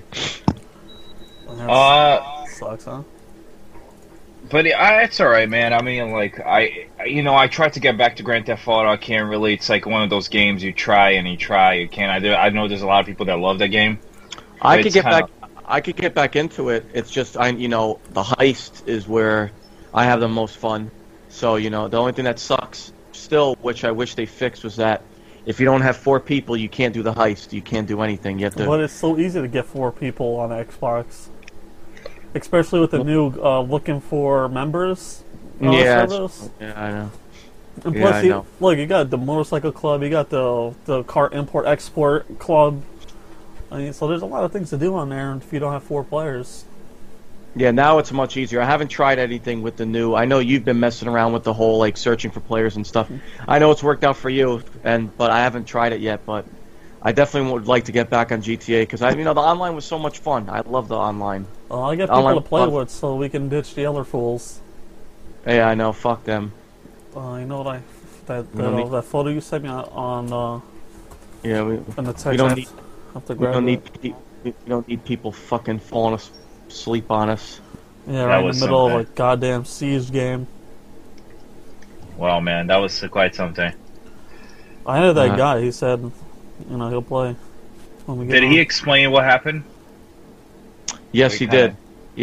That 1.48 1.68
uh, 1.68 2.46
sucks, 2.46 2.84
huh? 2.84 3.02
but 4.50 4.66
I, 4.66 5.02
it's 5.02 5.20
all 5.20 5.28
right, 5.28 5.48
man. 5.48 5.72
I 5.72 5.82
mean, 5.82 6.10
like 6.10 6.40
I, 6.40 6.88
you 7.04 7.22
know, 7.22 7.36
I 7.36 7.48
tried 7.48 7.74
to 7.74 7.80
get 7.80 7.98
back 7.98 8.16
to 8.16 8.22
Grand 8.22 8.46
Theft 8.46 8.66
Auto. 8.66 8.88
I 8.88 8.96
can't 8.96 9.28
really. 9.28 9.54
It's 9.54 9.68
like 9.68 9.84
one 9.86 10.02
of 10.02 10.10
those 10.10 10.28
games 10.28 10.62
you 10.62 10.72
try 10.72 11.10
and 11.10 11.28
you 11.28 11.36
try, 11.36 11.74
you 11.74 11.88
can't. 11.88 12.10
I, 12.10 12.18
do, 12.18 12.32
I 12.32 12.48
know 12.50 12.66
there's 12.66 12.82
a 12.82 12.86
lot 12.86 13.00
of 13.00 13.06
people 13.06 13.26
that 13.26 13.38
love 13.38 13.58
that 13.58 13.68
game. 13.68 13.98
I 14.62 14.82
could 14.82 14.92
get 14.92 15.04
kinda- 15.04 15.26
back. 15.26 15.50
I 15.66 15.80
could 15.80 15.96
get 15.96 16.14
back 16.14 16.34
into 16.34 16.70
it. 16.70 16.84
It's 16.94 17.10
just 17.10 17.36
I, 17.36 17.48
you 17.50 17.68
know, 17.68 18.00
the 18.10 18.22
heist 18.22 18.88
is 18.88 19.06
where 19.06 19.52
I 19.94 20.04
have 20.04 20.18
the 20.20 20.28
most 20.28 20.56
fun. 20.56 20.90
So 21.30 21.56
you 21.56 21.70
know, 21.70 21.88
the 21.88 21.96
only 21.96 22.12
thing 22.12 22.26
that 22.26 22.38
sucks 22.38 22.92
still, 23.12 23.56
which 23.62 23.84
I 23.84 23.90
wish 23.90 24.14
they 24.14 24.26
fixed, 24.26 24.62
was 24.62 24.76
that 24.76 25.02
if 25.46 25.58
you 25.58 25.66
don't 25.66 25.80
have 25.80 25.96
four 25.96 26.20
people, 26.20 26.56
you 26.56 26.68
can't 26.68 26.92
do 26.92 27.02
the 27.02 27.14
heist. 27.14 27.52
You 27.52 27.62
can't 27.62 27.88
do 27.88 28.02
anything. 28.02 28.38
You 28.38 28.44
have 28.44 28.56
to. 28.56 28.66
But 28.66 28.80
it's 28.80 28.92
so 28.92 29.18
easy 29.18 29.40
to 29.40 29.48
get 29.48 29.64
four 29.64 29.90
people 29.90 30.36
on 30.36 30.50
Xbox, 30.50 31.28
especially 32.34 32.80
with 32.80 32.90
the 32.90 33.02
new 33.02 33.32
uh, 33.42 33.62
looking 33.62 34.00
for 34.00 34.48
members. 34.48 35.22
uh, 35.62 35.70
yeah, 35.70 36.06
service. 36.06 36.50
yeah, 36.60 36.80
I 36.80 36.90
know. 36.90 37.10
And 37.84 37.94
yeah, 37.94 38.00
plus, 38.02 38.14
I 38.14 38.22
you, 38.22 38.28
know. 38.30 38.46
look, 38.58 38.78
you 38.78 38.86
got 38.86 39.08
the 39.08 39.16
motorcycle 39.16 39.72
club, 39.72 40.02
you 40.02 40.10
got 40.10 40.28
the 40.28 40.74
the 40.84 41.02
car 41.04 41.30
import 41.32 41.66
export 41.66 42.38
club. 42.38 42.82
I 43.70 43.78
mean, 43.78 43.92
so 43.92 44.08
there's 44.08 44.22
a 44.22 44.26
lot 44.26 44.44
of 44.44 44.52
things 44.52 44.70
to 44.70 44.76
do 44.76 44.94
on 44.96 45.08
there 45.08 45.34
if 45.36 45.52
you 45.52 45.60
don't 45.60 45.72
have 45.72 45.84
four 45.84 46.02
players. 46.02 46.64
Yeah, 47.56 47.72
now 47.72 47.98
it's 47.98 48.12
much 48.12 48.36
easier. 48.36 48.60
I 48.60 48.64
haven't 48.64 48.88
tried 48.88 49.18
anything 49.18 49.62
with 49.62 49.76
the 49.76 49.84
new. 49.84 50.14
I 50.14 50.24
know 50.24 50.38
you've 50.38 50.64
been 50.64 50.78
messing 50.78 51.08
around 51.08 51.32
with 51.32 51.42
the 51.42 51.52
whole 51.52 51.78
like 51.78 51.96
searching 51.96 52.30
for 52.30 52.40
players 52.40 52.76
and 52.76 52.86
stuff. 52.86 53.10
I 53.48 53.58
know 53.58 53.72
it's 53.72 53.82
worked 53.82 54.04
out 54.04 54.16
for 54.16 54.30
you, 54.30 54.62
and 54.84 55.16
but 55.16 55.30
I 55.30 55.40
haven't 55.40 55.64
tried 55.64 55.92
it 55.92 56.00
yet. 56.00 56.24
But 56.24 56.44
I 57.02 57.10
definitely 57.10 57.52
would 57.52 57.66
like 57.66 57.86
to 57.86 57.92
get 57.92 58.08
back 58.08 58.30
on 58.30 58.40
GTA 58.40 58.82
because 58.82 59.02
I, 59.02 59.10
you 59.10 59.24
know, 59.24 59.34
the 59.34 59.40
online 59.40 59.74
was 59.74 59.84
so 59.84 59.98
much 59.98 60.18
fun. 60.18 60.48
I 60.48 60.60
love 60.60 60.86
the 60.86 60.96
online. 60.96 61.46
Uh, 61.70 61.82
I 61.82 61.96
get 61.96 62.08
people 62.08 62.26
have 62.26 62.36
to 62.36 62.40
play 62.40 62.62
fun. 62.62 62.72
with 62.72 62.90
so 62.90 63.16
we 63.16 63.28
can 63.28 63.48
ditch 63.48 63.74
the 63.74 63.86
other 63.86 64.04
fools. 64.04 64.60
Yeah, 65.44 65.66
I 65.66 65.74
know. 65.74 65.92
Fuck 65.92 66.24
them. 66.24 66.52
Uh, 67.16 67.38
you 67.40 67.46
know 67.46 67.58
what 67.58 67.66
I 67.66 67.82
that 68.26 68.52
that, 68.52 68.64
uh, 68.64 68.88
that 68.88 69.02
photo 69.02 69.30
you 69.30 69.40
sent 69.40 69.64
me 69.64 69.70
on, 69.70 70.32
uh, 70.32 70.60
Yeah, 71.42 71.62
we, 71.64 71.76
the 71.78 72.12
text. 72.12 72.26
We 72.26 72.36
don't 72.36 72.54
need- 72.56 72.68
have 73.14 73.26
to 73.26 73.34
we 73.34 73.46
don't 73.46 73.64
need 73.64 73.82
we 74.44 74.54
don't 74.68 74.86
need 74.86 75.04
people 75.04 75.32
fucking 75.32 75.80
falling 75.80 76.14
asleep 76.14 76.36
on 77.10 77.30
us. 77.30 77.60
Yeah, 78.06 78.24
right 78.24 78.36
in 78.36 78.40
the 78.42 78.46
was 78.46 78.60
middle 78.60 78.86
of 78.86 78.92
a 79.00 79.04
goddamn 79.04 79.64
siege 79.64 80.10
game. 80.10 80.46
Well, 82.16 82.40
man, 82.40 82.66
that 82.68 82.76
was 82.76 83.02
quite 83.10 83.34
something. 83.34 83.72
I 84.86 84.98
had 84.98 85.12
that 85.16 85.30
Uh, 85.32 85.36
guy. 85.36 85.60
He 85.60 85.70
said, 85.70 86.00
you 86.70 86.76
know, 86.76 86.88
he'll 86.88 87.02
play 87.02 87.36
when 88.06 88.18
we 88.18 88.26
get 88.26 88.32
Did 88.32 88.44
on. 88.44 88.50
he 88.50 88.58
explain 88.58 89.10
what 89.10 89.24
happened? 89.24 89.62
Yes, 91.12 91.34
he 91.34 91.46
kinda- 91.46 91.68
did. 91.68 91.76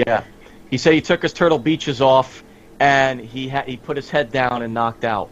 Yeah, 0.08 0.22
he 0.70 0.78
said 0.78 0.94
he 0.94 1.02
took 1.02 1.22
his 1.22 1.34
Turtle 1.34 1.60
Beaches 1.60 2.02
off, 2.02 2.44
and 2.80 3.20
he 3.20 3.48
ha- 3.50 3.64
he 3.66 3.78
put 3.78 3.98
his 3.98 4.10
head 4.10 4.32
down 4.32 4.62
and 4.62 4.74
knocked 4.74 5.06
out. 5.06 5.30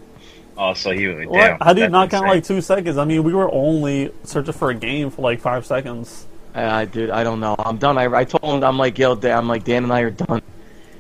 Oh, 0.58 0.74
so 0.74 0.92
he. 0.92 1.06
Damn, 1.06 1.28
What? 1.30 1.58
How 1.62 1.74
do 1.74 1.82
you 1.82 1.88
that's 1.88 1.92
knock 1.92 2.14
out 2.14 2.24
like 2.24 2.44
two 2.44 2.62
seconds? 2.62 2.98
I 2.98 3.06
mean, 3.06 3.24
we 3.24 3.34
were 3.34 3.52
only 3.54 4.12
searching 4.24 4.54
for 4.54 4.70
a 4.70 4.74
game 4.74 5.10
for 5.10 5.22
like 5.22 5.42
five 5.42 5.66
seconds. 5.66 6.26
I, 6.56 6.86
dude, 6.86 7.10
I 7.10 7.24
don't 7.24 7.40
know. 7.40 7.56
I'm 7.58 7.78
done. 7.78 7.98
I, 7.98 8.06
I 8.06 8.24
told 8.24 8.56
him 8.56 8.64
I'm 8.64 8.78
like, 8.78 8.98
yo, 8.98 9.16
Dan, 9.16 9.38
I'm 9.38 9.48
like, 9.48 9.64
Dan 9.66 9.84
and 9.84 9.94
I 9.94 10.02
are 10.02 10.12
done. 10.12 10.42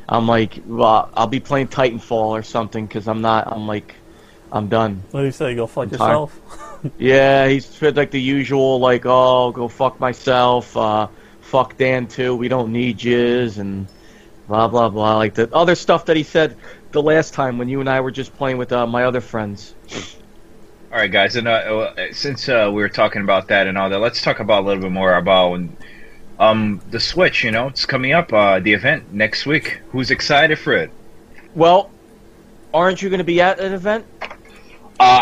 I'm 0.07 0.27
like, 0.27 0.59
well, 0.65 1.09
I'll 1.13 1.27
be 1.27 1.39
playing 1.39 1.69
Titanfall 1.69 2.11
or 2.11 2.43
something 2.43 2.85
because 2.85 3.07
I'm 3.07 3.21
not. 3.21 3.51
I'm 3.51 3.67
like, 3.67 3.95
I'm 4.51 4.67
done. 4.67 5.01
What 5.11 5.21
do 5.21 5.25
you 5.25 5.31
say? 5.31 5.55
Go 5.55 5.67
fuck 5.67 5.85
I'm 5.85 5.91
yourself. 5.91 6.39
Yeah, 6.99 7.47
he's 7.47 7.65
said 7.65 7.97
like 7.97 8.11
the 8.11 8.21
usual, 8.21 8.79
like, 8.79 9.07
oh, 9.07 9.51
go 9.51 9.67
fuck 9.67 9.99
myself. 9.99 10.77
Uh, 10.77 11.07
fuck 11.41 11.77
Dan 11.77 12.05
too. 12.05 12.35
We 12.35 12.47
don't 12.47 12.71
need 12.71 13.01
yous 13.01 13.57
and 13.57 13.87
blah 14.47 14.67
blah 14.67 14.89
blah. 14.89 15.17
Like 15.17 15.33
the 15.33 15.51
other 15.51 15.73
stuff 15.73 16.05
that 16.05 16.15
he 16.15 16.21
said 16.21 16.55
the 16.91 17.01
last 17.01 17.33
time 17.33 17.57
when 17.57 17.69
you 17.69 17.79
and 17.79 17.89
I 17.89 18.01
were 18.01 18.11
just 18.11 18.35
playing 18.35 18.57
with 18.57 18.71
uh, 18.71 18.85
my 18.85 19.05
other 19.05 19.21
friends. 19.21 19.73
All 20.95 21.01
right, 21.01 21.11
guys, 21.11 21.35
and 21.35 21.45
uh, 21.45 21.51
uh, 21.51 22.13
since 22.13 22.47
uh, 22.47 22.69
we 22.73 22.81
were 22.81 22.87
talking 22.87 23.21
about 23.21 23.49
that 23.49 23.67
and 23.67 23.77
all 23.77 23.89
that, 23.89 23.99
let's 23.99 24.21
talk 24.21 24.39
about 24.39 24.63
a 24.63 24.65
little 24.65 24.81
bit 24.81 24.93
more 24.93 25.15
about 25.15 25.59
um 26.39 26.81
the 26.89 27.01
Switch. 27.01 27.43
You 27.43 27.51
know, 27.51 27.67
it's 27.67 27.85
coming 27.85 28.13
up. 28.13 28.31
Uh, 28.31 28.61
the 28.61 28.71
event 28.71 29.11
next 29.11 29.45
week. 29.45 29.81
Who's 29.91 30.09
excited 30.09 30.57
for 30.57 30.71
it? 30.71 30.89
Well, 31.53 31.91
aren't 32.73 33.01
you 33.01 33.09
going 33.09 33.17
to 33.17 33.25
be 33.25 33.41
at 33.41 33.59
an 33.59 33.73
event? 33.73 34.05
Uh, 34.21 34.29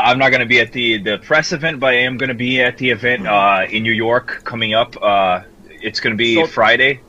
I'm 0.03 0.19
not 0.19 0.29
going 0.29 0.41
to 0.41 0.45
be 0.45 0.59
at 0.59 0.73
the 0.73 0.99
the 0.99 1.17
press 1.17 1.53
event, 1.53 1.79
but 1.79 1.87
I 1.87 1.97
am 2.01 2.17
going 2.19 2.29
to 2.29 2.35
be 2.35 2.61
at 2.61 2.77
the 2.77 2.91
event 2.91 3.25
uh, 3.25 3.65
in 3.67 3.81
New 3.81 3.93
York 3.93 4.43
coming 4.43 4.75
up. 4.75 4.95
Uh, 5.01 5.41
it's 5.81 5.99
going 5.99 6.13
to 6.13 6.17
be 6.17 6.35
So- 6.35 6.45
Friday. 6.45 7.01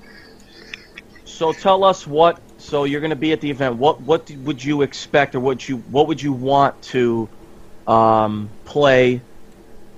So 1.27 1.53
tell 1.53 1.85
us 1.85 2.07
what. 2.07 2.41
So 2.57 2.85
you're 2.85 3.03
going 3.03 3.11
to 3.11 3.25
be 3.29 3.33
at 3.33 3.43
the 3.43 3.51
event. 3.51 3.77
What 3.77 4.01
what 4.01 4.31
would 4.31 4.65
you 4.65 4.81
expect, 4.81 5.35
or 5.35 5.41
what 5.41 5.69
you 5.69 5.77
what 5.91 6.09
would 6.09 6.23
you 6.23 6.33
want 6.33 6.81
to 6.95 7.29
um, 7.87 8.49
play, 8.65 9.21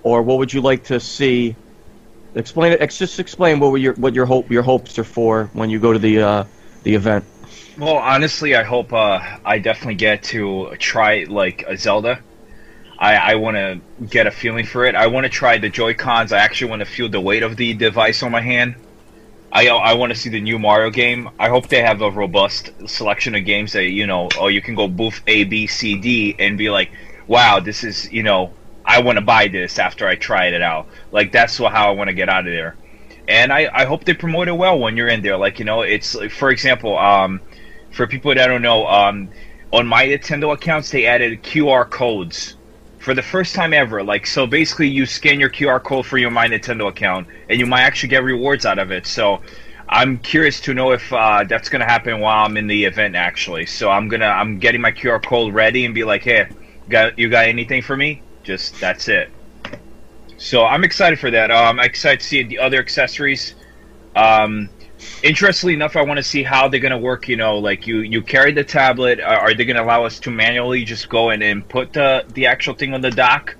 or 0.02 0.22
what 0.22 0.38
would 0.38 0.52
you 0.52 0.60
like 0.60 0.84
to 0.84 1.00
see? 1.00 1.56
Explain 2.34 2.72
it. 2.72 2.90
Just 2.90 3.18
explain 3.18 3.60
what 3.60 3.74
your 3.80 3.94
what 3.94 4.14
your 4.14 4.26
hope 4.26 4.50
your 4.50 4.62
hopes 4.62 4.98
are 4.98 5.04
for 5.04 5.50
when 5.52 5.70
you 5.70 5.78
go 5.78 5.92
to 5.92 5.98
the 5.98 6.20
uh, 6.20 6.44
the 6.82 6.94
event. 6.94 7.24
Well, 7.78 7.96
honestly, 7.96 8.54
I 8.54 8.62
hope 8.62 8.92
uh, 8.92 9.20
I 9.44 9.58
definitely 9.58 9.96
get 9.96 10.22
to 10.24 10.74
try 10.78 11.24
like 11.28 11.64
a 11.66 11.76
Zelda. 11.76 12.20
I, 12.98 13.16
I 13.16 13.34
want 13.34 13.56
to 13.56 13.80
get 14.06 14.26
a 14.26 14.30
feeling 14.30 14.64
for 14.64 14.86
it. 14.86 14.94
I 14.94 15.08
want 15.08 15.24
to 15.24 15.30
try 15.30 15.58
the 15.58 15.68
Joy 15.68 15.92
Cons. 15.92 16.32
I 16.32 16.38
actually 16.38 16.70
want 16.70 16.80
to 16.80 16.86
feel 16.86 17.10
the 17.10 17.20
weight 17.20 17.42
of 17.42 17.56
the 17.56 17.74
device 17.74 18.22
on 18.22 18.32
my 18.32 18.40
hand. 18.40 18.76
I 19.52 19.68
I 19.68 19.94
want 19.94 20.12
to 20.12 20.18
see 20.18 20.30
the 20.30 20.40
new 20.40 20.58
Mario 20.58 20.90
game. 20.90 21.28
I 21.38 21.48
hope 21.48 21.68
they 21.68 21.82
have 21.82 22.02
a 22.02 22.10
robust 22.10 22.70
selection 22.86 23.34
of 23.34 23.44
games 23.44 23.72
that 23.72 23.84
you 23.84 24.06
know. 24.06 24.28
Oh, 24.38 24.48
you 24.48 24.60
can 24.60 24.74
go 24.74 24.88
boof 24.88 25.22
A, 25.26 25.44
B, 25.44 25.66
C, 25.66 25.98
D, 25.98 26.34
and 26.38 26.58
be 26.58 26.70
like, 26.70 26.90
wow, 27.26 27.60
this 27.60 27.84
is 27.84 28.10
you 28.12 28.22
know. 28.22 28.52
I 28.88 29.00
want 29.00 29.16
to 29.16 29.24
buy 29.24 29.48
this 29.48 29.80
after 29.80 30.06
I 30.06 30.14
tried 30.14 30.54
it 30.54 30.62
out. 30.62 30.86
Like 31.10 31.32
that's 31.32 31.58
how 31.58 31.88
I 31.88 31.90
want 31.90 32.06
to 32.06 32.14
get 32.14 32.28
out 32.28 32.46
of 32.46 32.52
there. 32.52 32.76
And 33.26 33.52
I, 33.52 33.68
I 33.72 33.84
hope 33.84 34.04
they 34.04 34.14
promote 34.14 34.46
it 34.46 34.52
well 34.52 34.78
when 34.78 34.96
you're 34.96 35.08
in 35.08 35.22
there. 35.22 35.36
Like 35.36 35.58
you 35.58 35.64
know, 35.64 35.82
it's 35.82 36.16
for 36.32 36.50
example, 36.50 36.96
um, 36.96 37.40
for 37.90 38.06
people 38.06 38.32
that 38.32 38.46
don't 38.46 38.62
know, 38.62 38.86
um, 38.86 39.28
on 39.72 39.86
my 39.86 40.06
Nintendo 40.06 40.52
accounts 40.52 40.90
they 40.90 41.06
added 41.06 41.42
QR 41.42 41.88
codes 41.90 42.54
for 42.98 43.14
the 43.14 43.22
first 43.22 43.54
time 43.54 43.72
ever. 43.72 44.02
Like 44.02 44.26
so, 44.26 44.46
basically, 44.46 44.88
you 44.88 45.06
scan 45.06 45.40
your 45.40 45.50
QR 45.50 45.82
code 45.82 46.06
for 46.06 46.18
your 46.18 46.30
My 46.30 46.48
Nintendo 46.48 46.88
account, 46.88 47.26
and 47.48 47.58
you 47.58 47.66
might 47.66 47.82
actually 47.82 48.08
get 48.10 48.22
rewards 48.22 48.66
out 48.66 48.78
of 48.78 48.90
it. 48.90 49.06
So, 49.06 49.42
I'm 49.88 50.18
curious 50.18 50.60
to 50.62 50.74
know 50.74 50.92
if 50.92 51.12
uh, 51.12 51.44
that's 51.44 51.68
gonna 51.68 51.84
happen 51.84 52.20
while 52.20 52.44
I'm 52.44 52.56
in 52.56 52.66
the 52.66 52.84
event. 52.84 53.16
Actually, 53.16 53.66
so 53.66 53.90
I'm 53.90 54.08
gonna 54.08 54.26
I'm 54.26 54.58
getting 54.58 54.80
my 54.80 54.92
QR 54.92 55.24
code 55.24 55.54
ready 55.54 55.84
and 55.84 55.94
be 55.94 56.04
like, 56.04 56.22
hey, 56.22 56.48
got 56.88 57.18
you 57.18 57.28
got 57.28 57.46
anything 57.46 57.82
for 57.82 57.96
me? 57.96 58.22
Just 58.42 58.78
that's 58.80 59.08
it. 59.08 59.30
So 60.38 60.64
I'm 60.64 60.84
excited 60.84 61.18
for 61.18 61.30
that. 61.30 61.50
Um, 61.50 61.78
I'm 61.78 61.84
excited 61.86 62.20
to 62.20 62.26
see 62.26 62.42
the 62.42 62.58
other 62.58 62.78
accessories. 62.78 63.54
Um, 64.14 64.68
interestingly 65.22 65.74
enough, 65.74 65.96
I 65.96 66.02
want 66.02 66.18
to 66.18 66.22
see 66.22 66.42
how 66.42 66.68
they're 66.68 66.80
gonna 66.80 66.98
work. 66.98 67.28
You 67.28 67.36
know, 67.36 67.58
like 67.58 67.86
you 67.86 68.00
you 68.00 68.22
carry 68.22 68.52
the 68.52 68.64
tablet. 68.64 69.20
Are, 69.20 69.54
they 69.54 69.64
gonna 69.64 69.82
allow 69.82 70.04
us 70.04 70.20
to 70.20 70.30
manually 70.30 70.84
just 70.84 71.08
go 71.08 71.30
in 71.30 71.42
and 71.42 71.66
put 71.68 71.92
the 71.92 72.24
the 72.34 72.46
actual 72.46 72.74
thing 72.74 72.94
on 72.94 73.00
the 73.00 73.10
dock, 73.10 73.56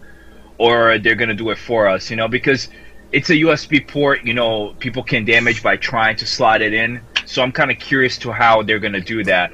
or 0.59 0.99
they're 0.99 1.15
gonna 1.15 1.35
do 1.35 1.51
it 1.51 1.59
for 1.59 1.89
us? 1.89 2.11
You 2.11 2.17
know, 2.17 2.29
because 2.29 2.69
it's 3.13 3.31
a 3.31 3.35
USB 3.35 3.87
port. 3.87 4.25
You 4.25 4.35
know, 4.35 4.75
people 4.79 5.03
can 5.03 5.25
damage 5.25 5.63
by 5.63 5.77
trying 5.77 6.17
to 6.17 6.27
slide 6.27 6.63
it 6.63 6.75
in. 6.75 7.01
So 7.25 7.43
I'm 7.43 7.53
kind 7.53 7.71
of 7.71 7.79
curious 7.79 8.19
to 8.19 8.33
how 8.33 8.63
they're 8.63 8.79
gonna 8.79 9.01
do 9.01 9.25
that. 9.25 9.53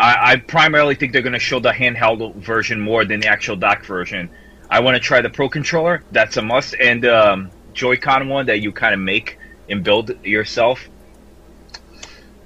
I, 0.00 0.32
I 0.32 0.36
primarily 0.36 0.94
think 0.94 1.12
they're 1.12 1.22
gonna 1.22 1.38
show 1.38 1.60
the 1.60 1.72
handheld 1.72 2.34
version 2.36 2.80
more 2.80 3.04
than 3.04 3.20
the 3.20 3.28
actual 3.28 3.56
dock 3.56 3.84
version. 3.84 4.30
I 4.70 4.80
want 4.80 4.94
to 4.94 5.00
try 5.00 5.20
the 5.20 5.30
Pro 5.30 5.48
controller. 5.48 6.02
That's 6.12 6.36
a 6.36 6.42
must, 6.42 6.74
and 6.78 7.04
um, 7.04 7.50
Joy-Con 7.74 8.28
one 8.28 8.46
that 8.46 8.60
you 8.60 8.70
kind 8.72 8.94
of 8.94 9.00
make 9.00 9.38
and 9.68 9.82
build 9.82 10.24
yourself. 10.24 10.88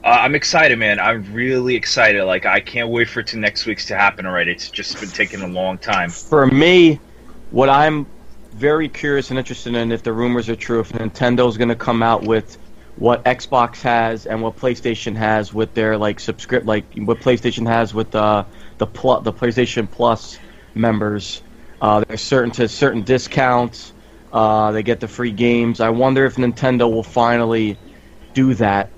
Uh, 0.02 0.08
I'm 0.08 0.34
excited, 0.34 0.78
man. 0.78 0.99
I'm 1.00 1.32
really 1.32 1.76
excited. 1.76 2.25
Like 2.25 2.44
I 2.46 2.61
can't 2.61 2.88
wait 2.88 3.08
for 3.08 3.20
it 3.20 3.28
to 3.28 3.38
next 3.38 3.66
week's 3.66 3.87
to 3.87 3.96
happen 3.96 4.26
already. 4.26 4.52
It's 4.52 4.70
just 4.70 5.00
been 5.00 5.11
taking 5.11 5.42
a 5.42 5.46
long 5.46 5.78
time. 5.78 6.11
For 6.11 6.46
me, 6.46 6.99
what 7.50 7.68
I'm 7.68 8.06
very 8.52 8.88
curious 8.88 9.30
and 9.30 9.38
interested 9.38 9.75
in, 9.75 9.92
if 9.92 10.02
the 10.02 10.12
rumors 10.12 10.49
are 10.49 10.56
true, 10.56 10.80
if 10.80 10.92
Nintendo's 10.92 11.56
going 11.56 11.68
to 11.68 11.76
come 11.76 12.02
out 12.02 12.23
with 12.23 12.58
what 12.96 13.24
Xbox 13.24 13.82
has 13.82 14.26
and 14.26 14.40
what 14.42 14.56
PlayStation 14.56 15.16
has 15.16 15.52
with 15.52 15.74
their 15.74 15.98
like 15.98 16.20
subscript, 16.20 16.66
like 16.66 16.84
what 16.96 17.18
PlayStation 17.18 17.66
has 17.66 17.92
with 17.92 18.14
uh, 18.14 18.44
the 18.78 18.86
pl- 18.86 19.20
the 19.20 19.32
PlayStation 19.32 19.90
Plus 19.90 20.38
members. 20.74 21.42
Uh, 21.80 22.04
there's 22.06 22.20
certain 22.20 22.50
to 22.52 22.68
certain 22.68 23.02
discounts. 23.02 23.92
Uh, 24.32 24.72
they 24.72 24.82
get 24.82 25.00
the 25.00 25.08
free 25.08 25.30
games. 25.30 25.80
I 25.80 25.90
wonder 25.90 26.24
if 26.24 26.36
Nintendo 26.36 26.90
will 26.92 27.02
finally 27.02 27.78
do 28.32 28.54
that 28.54 28.90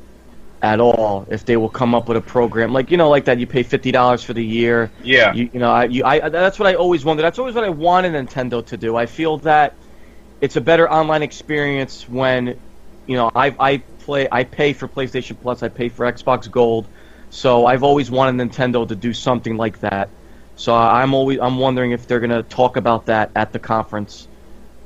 at 0.62 0.80
all. 0.80 1.26
If 1.30 1.44
they 1.44 1.56
will 1.56 1.68
come 1.68 1.94
up 1.94 2.08
with 2.08 2.16
a 2.16 2.22
program 2.22 2.72
like 2.72 2.90
you 2.90 2.96
know, 2.96 3.08
like 3.08 3.24
that, 3.26 3.38
you 3.38 3.46
pay 3.46 3.62
fifty 3.62 3.92
dollars 3.92 4.22
for 4.22 4.34
the 4.34 4.44
year. 4.44 4.90
Yeah, 5.02 5.32
You, 5.32 5.50
you 5.52 5.60
know, 5.60 5.70
I, 5.70 5.84
you, 5.84 6.04
I, 6.04 6.28
that's 6.28 6.58
what 6.58 6.68
I 6.68 6.74
always 6.74 7.04
wondered. 7.04 7.22
That's 7.22 7.38
always 7.38 7.54
what 7.54 7.64
I 7.64 7.70
wanted 7.70 8.12
Nintendo 8.12 8.64
to 8.66 8.76
do. 8.76 8.96
I 8.96 9.06
feel 9.06 9.38
that 9.38 9.74
it's 10.40 10.56
a 10.56 10.60
better 10.60 10.90
online 10.90 11.22
experience 11.22 12.08
when, 12.08 12.58
you 13.06 13.16
know, 13.16 13.30
I, 13.34 13.54
I 13.58 13.78
play, 14.00 14.28
I 14.30 14.44
pay 14.44 14.72
for 14.72 14.88
PlayStation 14.88 15.36
Plus, 15.40 15.62
I 15.62 15.68
pay 15.68 15.88
for 15.88 16.10
Xbox 16.10 16.50
Gold, 16.50 16.86
so 17.30 17.66
I've 17.66 17.82
always 17.82 18.10
wanted 18.10 18.50
Nintendo 18.50 18.86
to 18.86 18.94
do 18.94 19.12
something 19.12 19.56
like 19.56 19.80
that. 19.80 20.08
So 20.56 20.74
I'm 20.74 21.12
always, 21.12 21.38
I'm 21.40 21.58
wondering 21.58 21.92
if 21.92 22.06
they're 22.06 22.20
gonna 22.20 22.42
talk 22.42 22.76
about 22.76 23.06
that 23.06 23.30
at 23.36 23.52
the 23.52 23.58
conference. 23.58 24.26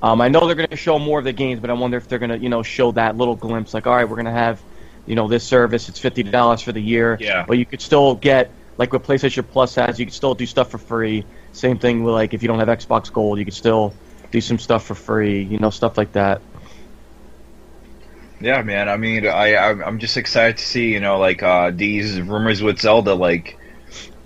Um, 0.02 0.20
I 0.20 0.28
know 0.28 0.46
they're 0.46 0.56
gonna 0.56 0.76
show 0.76 0.98
more 0.98 1.18
of 1.18 1.24
the 1.24 1.32
games, 1.32 1.60
but 1.60 1.70
I 1.70 1.74
wonder 1.74 1.96
if 1.96 2.08
they're 2.08 2.18
gonna, 2.18 2.36
you 2.36 2.48
know, 2.48 2.62
show 2.62 2.92
that 2.92 3.16
little 3.16 3.36
glimpse, 3.36 3.74
like, 3.74 3.86
all 3.86 3.94
right, 3.94 4.08
we're 4.08 4.16
gonna 4.16 4.32
have, 4.32 4.60
you 5.06 5.14
know, 5.14 5.28
this 5.28 5.44
service. 5.44 5.88
It's 5.88 6.00
fifty 6.00 6.22
dollars 6.22 6.62
for 6.62 6.72
the 6.72 6.80
year. 6.80 7.16
Yeah. 7.20 7.44
But 7.46 7.58
you 7.58 7.66
could 7.66 7.80
still 7.80 8.14
get 8.14 8.50
like 8.78 8.92
what 8.92 9.04
PlayStation 9.04 9.46
Plus 9.46 9.74
has. 9.76 9.98
You 9.98 10.06
can 10.06 10.12
still 10.12 10.34
do 10.34 10.46
stuff 10.46 10.70
for 10.70 10.78
free. 10.78 11.24
Same 11.52 11.78
thing 11.78 12.02
with 12.02 12.14
like 12.14 12.34
if 12.34 12.42
you 12.42 12.48
don't 12.48 12.58
have 12.58 12.68
Xbox 12.68 13.12
Gold, 13.12 13.38
you 13.38 13.44
can 13.44 13.52
still 13.52 13.92
do 14.30 14.40
some 14.40 14.58
stuff 14.58 14.86
for 14.86 14.94
free. 14.94 15.42
You 15.42 15.58
know, 15.58 15.70
stuff 15.70 15.98
like 15.98 16.12
that. 16.12 16.40
Yeah, 18.40 18.62
man. 18.62 18.88
I 18.88 18.96
mean, 18.96 19.26
I 19.26 19.54
I'm 19.56 19.98
just 19.98 20.16
excited 20.16 20.56
to 20.58 20.64
see 20.64 20.92
you 20.92 21.00
know 21.00 21.18
like 21.18 21.42
uh, 21.42 21.70
these 21.74 22.20
rumors 22.20 22.62
with 22.62 22.80
Zelda. 22.80 23.14
Like, 23.14 23.58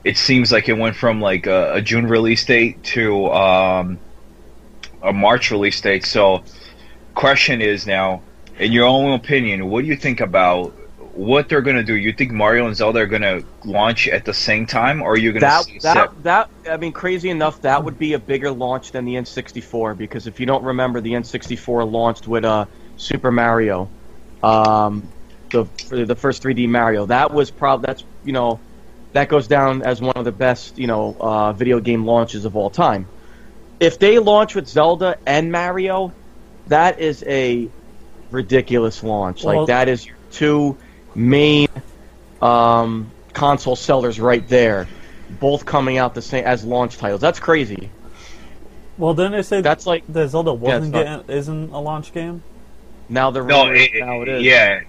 it 0.04 0.16
seems 0.16 0.52
like 0.52 0.68
it 0.68 0.74
went 0.74 0.96
from 0.96 1.20
like 1.20 1.46
a, 1.46 1.74
a 1.74 1.82
June 1.82 2.06
release 2.06 2.44
date 2.44 2.82
to 2.84 3.26
um, 3.32 3.98
a 5.02 5.12
March 5.12 5.50
release 5.50 5.80
date. 5.80 6.04
So, 6.04 6.44
question 7.14 7.60
is 7.60 7.86
now, 7.86 8.22
in 8.58 8.70
your 8.70 8.86
own 8.86 9.12
opinion, 9.12 9.68
what 9.68 9.82
do 9.82 9.88
you 9.88 9.96
think 9.96 10.20
about 10.20 10.72
what 11.14 11.48
they're 11.48 11.62
gonna 11.62 11.82
do? 11.82 11.94
You 11.94 12.12
think 12.12 12.30
Mario 12.30 12.66
and 12.68 12.76
Zelda 12.76 13.00
are 13.00 13.06
gonna 13.06 13.42
launch 13.64 14.06
at 14.06 14.24
the 14.24 14.34
same 14.34 14.64
time, 14.64 15.02
or 15.02 15.12
are 15.12 15.18
you 15.18 15.32
gonna 15.32 15.40
That 15.40 15.64
see 15.64 15.78
that 15.80 16.22
that 16.22 16.50
I 16.70 16.76
mean, 16.76 16.92
crazy 16.92 17.30
enough, 17.30 17.60
that 17.62 17.82
would 17.82 17.98
be 17.98 18.12
a 18.12 18.18
bigger 18.18 18.52
launch 18.52 18.92
than 18.92 19.04
the 19.04 19.14
N64 19.14 19.98
because 19.98 20.28
if 20.28 20.38
you 20.38 20.46
don't 20.46 20.62
remember, 20.62 21.00
the 21.00 21.12
N64 21.12 21.90
launched 21.90 22.28
with 22.28 22.44
uh, 22.44 22.66
Super 22.96 23.32
Mario, 23.32 23.88
um, 24.44 25.08
the 25.50 25.64
the 25.88 26.14
first 26.14 26.42
3D 26.42 26.68
Mario. 26.68 27.06
That 27.06 27.32
was 27.32 27.50
probably 27.50 27.86
that's 27.86 28.04
you 28.24 28.32
know 28.32 28.60
that 29.12 29.28
goes 29.28 29.46
down 29.46 29.82
as 29.82 30.00
one 30.00 30.14
of 30.16 30.24
the 30.24 30.32
best 30.32 30.78
you 30.78 30.86
know 30.86 31.16
uh, 31.18 31.52
video 31.52 31.80
game 31.80 32.04
launches 32.04 32.44
of 32.44 32.56
all 32.56 32.70
time. 32.70 33.06
If 33.80 33.98
they 33.98 34.18
launch 34.18 34.54
with 34.54 34.68
Zelda 34.68 35.18
and 35.26 35.50
Mario, 35.50 36.12
that 36.68 37.00
is 37.00 37.24
a 37.26 37.68
ridiculous 38.30 39.02
launch. 39.02 39.44
Well- 39.44 39.60
like 39.60 39.66
that 39.68 39.88
is 39.88 40.06
your 40.06 40.16
two 40.30 40.76
main 41.14 41.68
um, 42.42 43.10
console 43.32 43.76
sellers 43.76 44.20
right 44.20 44.46
there, 44.48 44.86
both 45.40 45.64
coming 45.64 45.96
out 45.98 46.14
the 46.14 46.22
same 46.22 46.44
as 46.44 46.64
launch 46.64 46.98
titles. 46.98 47.20
That's 47.20 47.40
crazy. 47.40 47.90
Well, 48.96 49.14
didn't 49.14 49.32
they 49.32 49.42
say 49.42 49.60
That's 49.60 49.86
like 49.86 50.04
the 50.08 50.28
Zelda 50.28 50.52
wasn't 50.52 50.92
not- 50.92 51.04
getting 51.04 51.36
isn't 51.36 51.70
a 51.72 51.80
launch 51.80 52.12
game? 52.12 52.42
Now 53.08 53.30
the 53.30 53.42
No, 53.44 53.70
it, 53.70 53.90
now 53.94 54.22
it 54.22 54.28
is. 54.28 54.42
yeah, 54.42 54.80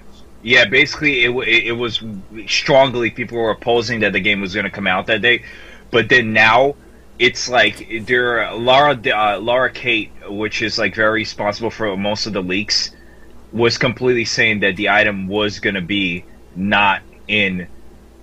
Yeah, 0.41 0.65
basically, 0.65 1.23
it, 1.23 1.31
it 1.31 1.67
it 1.67 1.71
was 1.71 2.03
strongly 2.47 3.09
people 3.11 3.37
were 3.37 3.51
opposing 3.51 4.01
that 4.01 4.13
the 4.13 4.19
game 4.19 4.41
was 4.41 4.53
going 4.53 4.65
to 4.65 4.69
come 4.71 4.87
out 4.87 5.07
that 5.07 5.21
day, 5.21 5.43
but 5.91 6.09
then 6.09 6.33
now 6.33 6.75
it's 7.17 7.49
like 7.49 7.87
there 8.05 8.53
Laura 8.53 8.99
uh, 9.07 9.39
Laura 9.39 9.71
Kate, 9.71 10.11
which 10.27 10.61
is 10.61 10.77
like 10.77 10.95
very 10.95 11.21
responsible 11.21 11.71
for 11.71 11.95
most 11.97 12.27
of 12.27 12.33
the 12.33 12.43
leaks, 12.43 12.91
was 13.51 13.77
completely 13.77 14.25
saying 14.25 14.59
that 14.59 14.75
the 14.75 14.89
item 14.89 15.27
was 15.27 15.59
going 15.59 15.75
to 15.75 15.81
be 15.81 16.25
not 16.55 17.01
in 17.27 17.67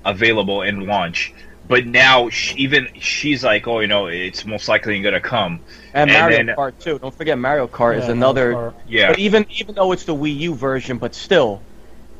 available 0.05 0.63
in 0.63 0.87
launch. 0.87 1.35
But 1.69 1.87
now 1.87 2.29
she, 2.29 2.57
even 2.59 2.89
she's 2.99 3.45
like, 3.45 3.67
oh, 3.67 3.81
you 3.81 3.87
know, 3.87 4.07
it's 4.07 4.45
most 4.45 4.69
likely 4.69 5.01
going 5.01 5.15
to 5.15 5.21
come. 5.21 5.61
And, 5.95 6.11
And 6.11 6.21
Mario 6.21 6.37
then- 6.39 6.57
Kart 6.57 6.79
too. 6.79 6.99
Don't 6.99 7.15
forget 7.15 7.39
Mario 7.39 7.67
Kart 7.69 7.99
is 7.99 8.09
another. 8.09 8.53
Kart. 8.55 8.75
Yeah, 8.89 9.09
But 9.09 9.19
even 9.19 9.47
even 9.51 9.75
though 9.75 9.93
it's 9.93 10.05
the 10.05 10.15
Wii 10.15 10.37
U 10.41 10.55
version, 10.55 10.99
but 10.99 11.15
still, 11.15 11.63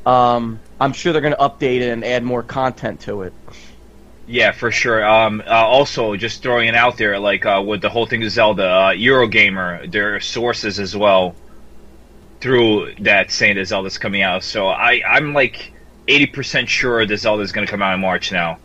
um, 0.05 0.59
I'm 0.79 0.93
sure 0.93 1.13
they're 1.13 1.21
going 1.21 1.35
to 1.35 1.39
update 1.39 1.81
it 1.81 1.89
and 1.89 2.03
add 2.03 2.23
more 2.23 2.41
content 2.43 3.01
to 3.01 3.23
it. 3.23 3.33
Yeah, 4.25 4.53
for 4.53 4.71
sure. 4.71 5.05
Um, 5.05 5.43
uh, 5.45 5.49
also, 5.49 6.15
just 6.15 6.41
throwing 6.41 6.69
it 6.69 6.75
out 6.75 6.97
there, 6.97 7.19
like 7.19 7.45
uh, 7.45 7.61
with 7.65 7.81
the 7.81 7.89
whole 7.89 8.05
thing 8.05 8.23
of 8.23 8.31
Zelda, 8.31 8.63
uh, 8.63 8.93
Eurogamer, 8.93 9.91
there 9.91 10.15
are 10.15 10.19
sources 10.21 10.79
as 10.79 10.95
well 10.95 11.35
through 12.39 12.93
that 12.99 13.31
saying 13.31 13.55
that 13.57 13.65
Zelda's 13.65 13.97
coming 13.97 14.21
out. 14.21 14.43
So 14.43 14.67
I, 14.67 15.01
I'm 15.07 15.33
like 15.33 15.73
80% 16.07 16.67
sure 16.67 17.05
that 17.05 17.17
Zelda's 17.17 17.51
going 17.51 17.67
to 17.67 17.71
come 17.71 17.81
out 17.81 17.93
in 17.95 17.99
March 18.01 18.31
now. 18.31 18.59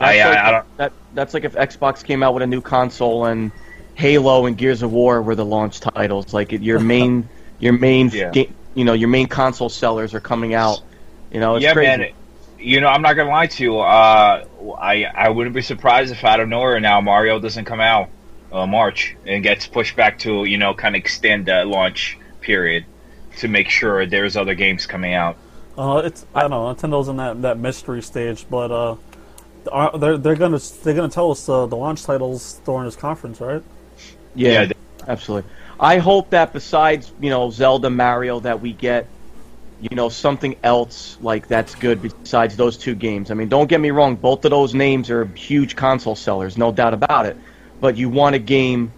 I, 0.00 0.16
That's 0.16 0.26
I, 0.26 0.28
like, 0.30 0.38
I 0.38 0.50
don't. 0.52 0.76
that 0.78 0.92
that's 1.14 1.34
like 1.34 1.44
if 1.44 1.54
Xbox 1.54 2.04
came 2.04 2.22
out 2.22 2.34
with 2.34 2.42
a 2.42 2.46
new 2.46 2.60
console 2.60 3.24
and 3.26 3.50
Halo 3.94 4.46
and 4.46 4.56
Gears 4.56 4.82
of 4.82 4.92
War 4.92 5.20
were 5.22 5.34
the 5.34 5.44
launch 5.44 5.80
titles. 5.80 6.32
Like 6.32 6.52
your 6.52 6.78
main 6.94 7.28
your 7.58 7.72
main 7.72 8.10
Yeah. 8.10 8.30
ga- 8.30 8.50
you 8.74 8.84
know 8.84 8.92
your 8.92 9.08
main 9.08 9.26
console 9.26 9.68
sellers 9.68 10.14
are 10.14 10.20
coming 10.20 10.54
out. 10.54 10.80
You 11.32 11.40
know, 11.40 11.56
it's 11.56 11.64
yeah, 11.64 11.72
crazy. 11.72 11.96
man. 11.98 12.12
You 12.60 12.80
know, 12.80 12.88
I'm 12.88 13.02
not 13.02 13.14
gonna 13.14 13.30
lie 13.30 13.46
to 13.48 13.62
you. 13.62 13.78
Uh, 13.78 14.44
I 14.80 15.04
I 15.04 15.28
wouldn't 15.30 15.54
be 15.54 15.62
surprised 15.62 16.12
if 16.12 16.22
out 16.24 16.40
of 16.40 16.48
nowhere 16.48 16.78
now 16.80 17.00
Mario 17.00 17.38
doesn't 17.40 17.64
come 17.64 17.80
out 17.80 18.08
uh, 18.52 18.66
March 18.66 19.16
and 19.26 19.42
gets 19.42 19.66
pushed 19.66 19.96
back 19.96 20.18
to 20.20 20.44
you 20.44 20.58
know 20.58 20.74
kind 20.74 20.94
of 20.94 21.00
extend 21.00 21.46
that 21.46 21.66
launch 21.66 22.18
period 22.40 22.84
to 23.38 23.48
make 23.48 23.68
sure 23.68 24.06
there's 24.06 24.36
other 24.36 24.54
games 24.54 24.86
coming 24.86 25.14
out. 25.14 25.36
Uh, 25.76 26.02
it's 26.04 26.24
I 26.34 26.42
don't 26.42 26.50
know. 26.50 26.72
Nintendo's 26.74 27.08
in 27.08 27.16
that, 27.18 27.42
that 27.42 27.58
mystery 27.58 28.02
stage, 28.02 28.46
but 28.50 28.70
uh, 28.72 28.96
are, 29.70 29.98
they're 29.98 30.18
they're 30.18 30.36
gonna 30.36 30.60
they're 30.82 30.94
gonna 30.94 31.08
tell 31.08 31.30
us 31.30 31.48
uh, 31.48 31.66
the 31.66 31.76
launch 31.76 32.02
titles 32.02 32.60
during 32.64 32.84
this 32.84 32.96
conference, 32.96 33.40
right? 33.40 33.62
Yeah, 34.34 34.62
Yeah, 34.62 34.72
absolutely. 35.06 35.50
I 35.80 35.98
hope 35.98 36.30
that 36.30 36.52
besides 36.52 37.12
you 37.20 37.30
know 37.30 37.50
Zelda, 37.50 37.90
Mario, 37.90 38.40
that 38.40 38.60
we 38.60 38.72
get 38.72 39.06
you 39.80 39.94
know 39.94 40.08
something 40.08 40.56
else 40.62 41.16
like 41.20 41.46
that's 41.46 41.74
good 41.74 42.02
besides 42.02 42.56
those 42.56 42.76
two 42.76 42.94
games. 42.94 43.30
I 43.30 43.34
mean, 43.34 43.48
don't 43.48 43.68
get 43.68 43.80
me 43.80 43.90
wrong; 43.90 44.16
both 44.16 44.44
of 44.44 44.50
those 44.50 44.74
names 44.74 45.10
are 45.10 45.24
huge 45.26 45.76
console 45.76 46.16
sellers, 46.16 46.58
no 46.58 46.72
doubt 46.72 46.94
about 46.94 47.26
it. 47.26 47.36
But 47.80 47.96
you 47.96 48.08
want 48.08 48.34
a 48.34 48.40
game 48.40 48.92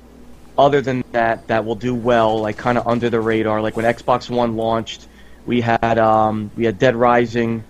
other 0.57 0.81
than 0.81 1.05
that 1.13 1.47
that 1.49 1.65
will 1.65 1.75
do 1.75 1.95
well, 1.95 2.41
like 2.41 2.57
kind 2.57 2.79
of 2.79 2.87
under 2.87 3.11
the 3.11 3.21
radar. 3.21 3.61
Like 3.61 3.77
when 3.77 3.85
Xbox 3.85 4.31
One 4.31 4.57
launched, 4.57 5.07
we 5.47 5.61
had 5.61 5.99
um, 5.99 6.51
we 6.57 6.65
had 6.65 6.79
Dead 6.79 6.97
Rising, 6.97 7.65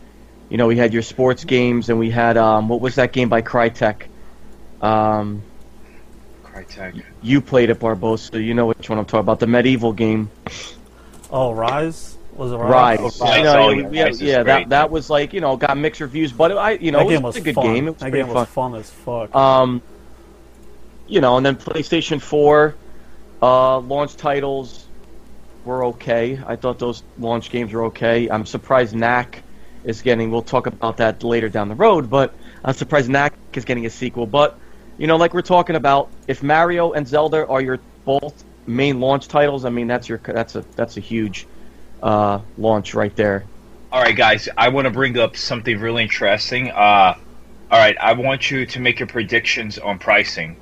you 0.51 0.57
know, 0.59 0.67
we 0.67 0.77
had 0.77 0.93
your 0.93 1.03
sports 1.03 1.45
games, 1.45 1.89
and 1.89 1.99
we 1.99 2.11
had 2.11 2.37
um, 2.37 2.69
what 2.69 2.81
was 2.81 2.97
that 2.97 3.13
game 3.13 3.29
by 3.31 3.41
Crytek? 3.41 4.03
Um, 4.83 5.43
Crytek. 6.45 7.03
you 7.23 7.41
played 7.41 7.71
it, 7.71 7.79
Barbosa. 7.79 8.43
You 8.45 8.55
know 8.55 8.67
which 8.67 8.89
one 8.91 8.99
I'm 8.99 9.05
talking 9.05 9.21
about. 9.21 9.41
The 9.41 9.47
medieval 9.47 9.93
game, 9.93 10.31
Oh, 11.31 11.53
Ryse 11.53 12.17
was 12.35 12.53
it 12.53 12.57
Ryse? 12.57 12.99
Ryse. 12.99 12.99
Oh, 13.21 13.25
Ryse. 13.25 13.37
You 13.39 13.43
know, 13.45 13.59
Oh, 13.59 13.75
we- 13.89 13.97
yeah, 13.99 14.09
Ryse 14.09 14.21
yeah, 14.21 14.43
that 14.43 14.69
that 14.71 14.91
was 14.91 15.09
like 15.11 15.33
you 15.33 15.41
know 15.41 15.57
got 15.57 15.77
mixed 15.79 16.01
reviews, 16.01 16.33
but 16.33 16.53
I 16.57 16.73
you 16.73 16.91
know 16.93 16.99
that 17.09 17.15
it 17.15 17.23
was, 17.23 17.35
was 17.35 17.37
a 17.37 17.41
good 17.43 17.55
fun. 17.55 17.67
game. 17.67 17.87
It 17.89 17.91
was 17.93 18.01
that 18.01 18.11
pretty 18.11 18.19
game 18.25 18.27
fun. 18.27 18.35
was 18.35 18.49
fun 18.49 18.75
as 18.75 18.91
fuck. 18.91 19.35
Um, 19.35 19.83
you 21.07 21.21
know, 21.21 21.37
and 21.37 21.45
then 21.47 21.57
PlayStation 21.57 22.21
4 22.21 22.75
uh, 23.43 23.79
launch 23.81 24.17
titles 24.17 24.87
were 25.65 25.85
okay. 25.87 26.41
I 26.47 26.57
thought 26.57 26.79
those 26.79 27.03
launch 27.19 27.51
games 27.51 27.73
were 27.73 27.85
okay. 27.87 28.29
I'm 28.31 28.47
surprised 28.47 28.95
Knack 28.95 29.43
is 29.85 30.03
getting. 30.03 30.31
We'll 30.31 30.43
talk 30.43 30.67
about 30.67 30.97
that 30.99 31.23
later 31.23 31.49
down 31.49 31.69
the 31.69 31.75
road, 31.75 32.11
but 32.11 32.35
I'm 32.65 32.75
surprised 32.75 33.09
Knack 33.09 33.35
is 33.55 33.65
getting 33.65 33.87
a 33.87 33.91
sequel. 33.91 34.27
But 34.27 34.59
you 34.99 35.07
know, 35.07 35.17
like 35.17 35.35
we're 35.35 35.43
talking 35.43 35.77
about, 35.77 36.11
if 36.29 36.43
Mario 36.43 36.93
and 36.93 37.07
Zelda 37.07 37.47
are 37.47 37.61
your 37.61 37.79
both 38.05 38.45
main 38.67 39.01
launch 39.01 39.29
titles, 39.29 39.65
I 39.65 39.71
mean 39.71 39.87
that's 39.87 40.09
your 40.09 40.19
that's 40.19 40.57
a 40.57 40.65
that's 40.77 40.97
a 40.97 41.01
huge 41.01 41.47
uh, 42.03 42.41
launch 42.59 42.95
right 42.95 43.15
there. 43.17 43.45
All 43.93 44.03
right, 44.03 44.17
guys, 44.17 44.49
I 44.57 44.69
want 44.69 44.85
to 44.85 44.91
bring 44.91 45.19
up 45.19 45.37
something 45.37 45.81
really 45.81 46.03
interesting. 46.03 46.71
Uh, 46.71 47.17
all 47.71 47.79
right, 47.79 47.97
I 47.99 48.13
want 48.13 48.51
you 48.51 48.67
to 48.67 48.81
make 48.81 49.01
your 49.01 49.09
predictions 49.09 49.79
on 49.79 49.99
pricing. 49.99 50.57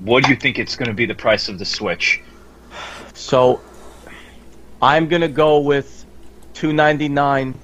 What 0.00 0.24
do 0.24 0.30
you 0.30 0.36
think 0.36 0.58
it's 0.58 0.76
going 0.76 0.88
to 0.88 0.94
be 0.94 1.06
the 1.06 1.14
price 1.14 1.48
of 1.48 1.58
the 1.58 1.64
Switch? 1.64 2.22
So 3.14 3.60
I'm 4.82 5.08
gonna 5.08 5.28
go 5.28 5.60
with 5.60 6.04
299. 6.54 7.54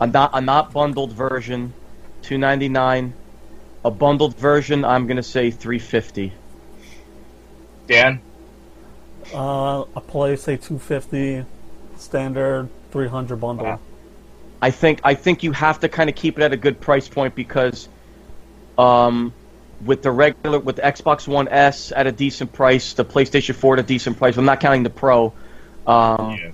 A 0.00 0.06
not 0.06 0.30
a 0.32 0.40
not 0.40 0.72
bundled 0.72 1.12
version, 1.12 1.72
299. 2.22 3.12
A 3.84 3.90
bundled 3.90 4.36
version, 4.36 4.84
I'm 4.84 5.06
gonna 5.06 5.22
say 5.22 5.50
350. 5.50 6.32
Dan? 7.86 8.20
Uh, 9.34 9.84
a 9.94 10.00
play 10.00 10.36
say 10.36 10.56
250, 10.56 11.44
standard 11.96 12.68
300 12.90 13.36
bundle. 13.36 13.66
Wow. 13.66 13.80
I 14.62 14.70
think 14.70 15.00
I 15.04 15.14
think 15.14 15.42
you 15.42 15.52
have 15.52 15.80
to 15.80 15.88
kind 15.88 16.10
of 16.10 16.16
keep 16.16 16.38
it 16.38 16.42
at 16.42 16.52
a 16.52 16.56
good 16.56 16.80
price 16.80 17.08
point 17.08 17.34
because, 17.34 17.88
um, 18.76 19.32
with 19.84 20.02
the 20.02 20.10
regular 20.10 20.58
with 20.58 20.76
the 20.76 20.82
Xbox 20.82 21.26
One 21.26 21.48
S 21.48 21.92
at 21.94 22.06
a 22.06 22.12
decent 22.12 22.52
price, 22.52 22.92
the 22.92 23.04
PlayStation 23.04 23.54
4 23.54 23.74
at 23.74 23.80
a 23.80 23.82
decent 23.82 24.18
price. 24.18 24.36
I'm 24.36 24.44
not 24.44 24.60
counting 24.60 24.82
the 24.82 24.90
Pro. 24.90 25.32
Um, 25.86 26.36
Yeah. 26.36 26.50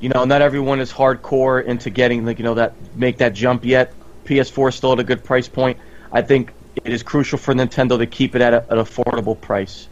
You 0.00 0.08
know, 0.08 0.24
not 0.24 0.42
everyone 0.42 0.80
is 0.80 0.92
hardcore 0.92 1.64
into 1.64 1.90
getting 1.90 2.24
like 2.24 2.38
you 2.38 2.44
know 2.44 2.54
that 2.54 2.74
make 2.96 3.18
that 3.18 3.34
jump 3.34 3.64
yet. 3.64 3.92
PS4 4.24 4.70
is 4.70 4.74
still 4.74 4.92
at 4.92 4.98
a 4.98 5.04
good 5.04 5.22
price 5.22 5.48
point. 5.48 5.78
I 6.12 6.22
think 6.22 6.52
it 6.84 6.92
is 6.92 7.02
crucial 7.02 7.38
for 7.38 7.54
Nintendo 7.54 7.98
to 7.98 8.06
keep 8.06 8.34
it 8.34 8.42
at 8.42 8.54
a, 8.54 8.72
an 8.72 8.78
affordable 8.78 9.38
price. 9.40 9.88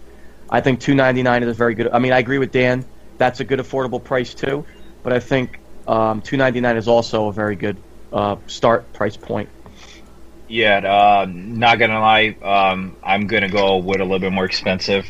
I 0.50 0.60
think 0.60 0.80
299 0.80 1.42
is 1.42 1.48
a 1.50 1.54
very 1.54 1.74
good. 1.74 1.88
I 1.92 1.98
mean, 1.98 2.12
I 2.12 2.18
agree 2.18 2.38
with 2.38 2.52
Dan. 2.52 2.84
That's 3.18 3.40
a 3.40 3.44
good 3.44 3.58
affordable 3.58 4.02
price 4.02 4.34
too. 4.34 4.64
But 5.02 5.12
I 5.12 5.20
think 5.20 5.60
um, 5.86 6.22
299 6.22 6.76
is 6.76 6.88
also 6.88 7.28
a 7.28 7.32
very 7.32 7.56
good 7.56 7.76
uh, 8.12 8.36
start 8.46 8.90
price 8.92 9.16
point. 9.16 9.48
Yeah, 10.48 10.78
uh, 10.78 11.26
not 11.28 11.78
gonna 11.78 12.00
lie, 12.00 12.34
um, 12.42 12.96
I'm 13.02 13.26
gonna 13.26 13.50
go 13.50 13.76
with 13.76 14.00
a 14.00 14.04
little 14.04 14.18
bit 14.18 14.32
more 14.32 14.46
expensive. 14.46 15.06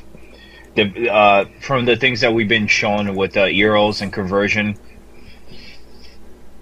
The 0.74 1.08
uh, 1.08 1.44
from 1.60 1.84
the 1.84 1.96
things 1.96 2.20
that 2.22 2.34
we've 2.34 2.48
been 2.48 2.66
shown 2.66 3.14
with 3.14 3.36
uh, 3.36 3.44
euros 3.44 4.02
and 4.02 4.12
conversion, 4.12 4.76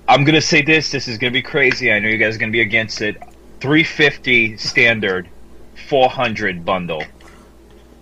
I'm 0.09 0.25
gonna 0.25 0.41
say 0.41 0.63
this. 0.63 0.91
This 0.91 1.09
is 1.09 1.19
gonna 1.19 1.33
be 1.33 1.43
crazy. 1.43 1.93
I 1.93 1.99
know 1.99 2.09
you 2.09 2.19
guys 2.19 2.37
are 2.37 2.39
gonna 2.39 2.53
be 2.53 2.61
against 2.61 3.01
it. 3.03 3.17
350 3.61 4.57
standard, 4.59 5.31
400 5.75 6.65
bundle. 6.65 7.13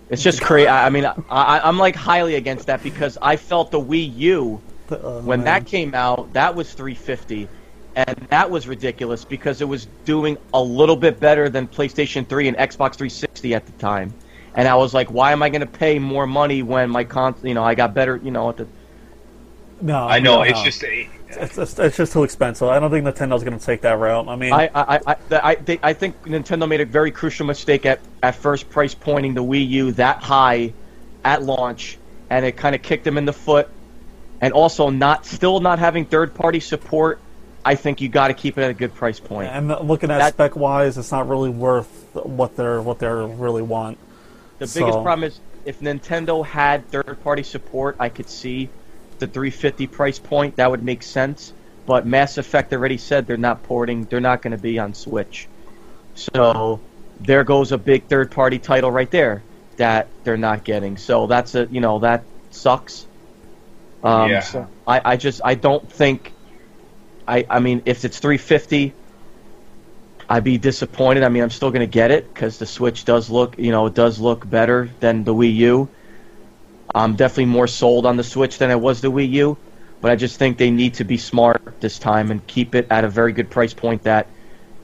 It's 0.09 0.21
just 0.23 0.41
crazy. 0.41 0.67
I 0.67 0.87
I 0.87 0.89
mean, 0.89 1.05
I, 1.05 1.15
I, 1.29 1.67
I'm 1.67 1.77
like 1.77 1.95
highly 1.95 2.35
against 2.35 2.67
that 2.67 2.83
because 2.83 3.17
I 3.21 3.37
felt 3.37 3.71
the 3.71 3.81
Wii 3.81 4.15
U 4.15 4.63
Uh, 4.89 5.21
when 5.21 5.43
man. 5.43 5.43
that 5.43 5.65
came 5.65 5.93
out, 5.95 6.31
that 6.33 6.55
was 6.55 6.73
350, 6.73 7.49
and 7.95 8.15
that 8.29 8.49
was 8.49 8.67
ridiculous 8.67 9.25
because 9.25 9.61
it 9.61 9.65
was 9.67 9.87
doing 10.05 10.37
a 10.53 10.61
little 10.61 10.95
bit 10.95 11.19
better 11.19 11.49
than 11.49 11.67
PlayStation 11.67 12.27
3 12.27 12.49
and 12.49 12.57
Xbox 12.57 12.95
360 12.97 13.53
at 13.55 13.65
the 13.65 13.71
time. 13.73 14.15
And 14.53 14.67
I 14.67 14.75
was 14.75 14.93
like, 14.93 15.09
why 15.11 15.31
am 15.31 15.41
I 15.43 15.49
going 15.49 15.61
to 15.61 15.67
pay 15.67 15.99
more 15.99 16.27
money 16.27 16.61
when 16.63 16.89
my 16.89 17.03
con, 17.03 17.35
you 17.43 17.53
know, 17.55 17.63
I 17.63 17.75
got 17.75 17.93
better, 17.93 18.17
you 18.17 18.31
know, 18.31 18.49
at 18.49 18.57
the 18.57 18.69
no, 19.81 20.07
I 20.07 20.19
know 20.19 20.37
no, 20.37 20.41
it's 20.43 20.63
no. 20.63 20.63
just 20.63 20.83
it's, 21.37 21.57
it's, 21.57 21.79
it's 21.79 21.97
just 21.97 22.13
too 22.13 22.23
expensive. 22.23 22.67
I 22.67 22.79
don't 22.79 22.91
think 22.91 23.05
Nintendo's 23.05 23.43
going 23.43 23.57
to 23.57 23.65
take 23.65 23.81
that 23.81 23.97
route. 23.97 24.27
I 24.27 24.35
mean, 24.35 24.53
I 24.53 24.67
I, 24.73 24.95
I, 24.95 24.99
I, 25.07 25.15
I, 25.31 25.55
they, 25.55 25.79
I 25.81 25.93
think 25.93 26.23
Nintendo 26.23 26.67
made 26.67 26.81
a 26.81 26.85
very 26.85 27.11
crucial 27.11 27.45
mistake 27.45 27.85
at, 27.85 27.99
at 28.23 28.35
first 28.35 28.69
price 28.69 28.93
pointing 28.93 29.33
the 29.33 29.43
Wii 29.43 29.67
U 29.69 29.91
that 29.93 30.23
high 30.23 30.73
at 31.23 31.43
launch, 31.43 31.97
and 32.29 32.45
it 32.45 32.53
kind 32.57 32.75
of 32.75 32.81
kicked 32.81 33.03
them 33.03 33.17
in 33.17 33.25
the 33.25 33.33
foot. 33.33 33.69
And 34.41 34.53
also, 34.53 34.89
not 34.89 35.25
still 35.25 35.59
not 35.59 35.79
having 35.79 36.05
third 36.05 36.35
party 36.35 36.59
support. 36.59 37.19
I 37.63 37.75
think 37.75 37.99
you 37.99 38.09
got 38.09 38.27
to 38.27 38.33
keep 38.35 38.57
it 38.59 38.63
at 38.63 38.69
a 38.69 38.75
good 38.75 38.93
price 38.93 39.19
point. 39.19 39.49
and 39.49 39.67
looking 39.67 40.11
at 40.11 40.19
that- 40.19 40.33
spec 40.33 40.55
wise, 40.55 40.97
it's 40.97 41.11
not 41.11 41.27
really 41.27 41.49
worth 41.49 41.87
what 42.13 42.55
they're 42.55 42.81
what 42.81 42.99
they 42.99 43.07
really 43.07 43.63
want. 43.63 43.97
The 44.59 44.67
So- 44.67 44.81
biggest 44.81 45.01
problem 45.01 45.23
is 45.23 45.39
if 45.65 45.79
Nintendo 45.79 46.45
had 46.45 46.87
third 46.89 47.17
party 47.23 47.43
support, 47.43 47.95
I 47.99 48.09
could 48.09 48.29
see 48.29 48.69
the 49.19 49.27
350 49.27 49.87
price 49.87 50.19
point. 50.19 50.57
That 50.57 50.71
would 50.71 50.83
make 50.83 51.03
sense. 51.03 51.53
But 51.85 52.05
Mass 52.07 52.37
Effect 52.37 52.73
already 52.73 52.97
said 52.97 53.27
they're 53.27 53.37
not 53.37 53.63
porting. 53.63 54.05
They're 54.05 54.19
not 54.21 54.41
going 54.41 54.51
to 54.51 54.57
be 54.57 54.79
on 54.79 54.93
Switch. 54.93 55.49
So 56.15 56.81
there 57.19 57.43
goes 57.43 57.71
a 57.71 57.77
big 57.77 58.07
third 58.07 58.31
party 58.31 58.59
title 58.59 58.91
right 58.91 59.09
there 59.11 59.43
that 59.77 60.09
they're 60.23 60.37
not 60.37 60.63
getting. 60.63 60.97
So 60.97 61.27
that's 61.27 61.55
a 61.55 61.67
you 61.69 61.81
know 61.81 61.99
that 61.99 62.25
sucks. 62.49 63.07
Um, 64.03 64.29
Yeah. 64.31 64.39
so 64.39 64.67
I, 64.87 65.01
I 65.05 65.17
just 65.17 65.41
I 65.43 65.55
don't 65.55 65.91
think 65.91 66.31
I, 67.27 67.45
I 67.49 67.59
mean, 67.59 67.83
if 67.85 68.05
it's 68.05 68.19
350, 68.19 68.93
I'd 70.29 70.43
be 70.43 70.57
disappointed. 70.57 71.23
I 71.23 71.29
mean, 71.29 71.43
I'm 71.43 71.49
still 71.49 71.69
going 71.71 71.81
to 71.81 71.87
get 71.87 72.11
it 72.11 72.33
because 72.33 72.57
the 72.57 72.65
Switch 72.65 73.05
does 73.05 73.29
look, 73.29 73.57
you 73.57 73.71
know, 73.71 73.85
it 73.87 73.93
does 73.93 74.19
look 74.19 74.47
better 74.47 74.89
than 74.99 75.23
the 75.23 75.33
Wii 75.33 75.55
U. 75.55 75.89
I'm 76.95 77.15
definitely 77.15 77.45
more 77.45 77.67
sold 77.67 78.05
on 78.05 78.15
the 78.15 78.23
Switch 78.23 78.57
than 78.57 78.71
I 78.71 78.75
was 78.75 79.01
the 79.01 79.11
Wii 79.11 79.29
U, 79.31 79.57
but 79.99 80.11
I 80.11 80.15
just 80.15 80.39
think 80.39 80.57
they 80.57 80.71
need 80.71 80.93
to 80.95 81.03
be 81.03 81.17
smart 81.17 81.81
this 81.81 81.99
time 81.99 82.31
and 82.31 82.45
keep 82.47 82.73
it 82.73 82.87
at 82.89 83.03
a 83.03 83.09
very 83.09 83.33
good 83.33 83.49
price 83.49 83.73
point 83.73 84.03
that 84.03 84.27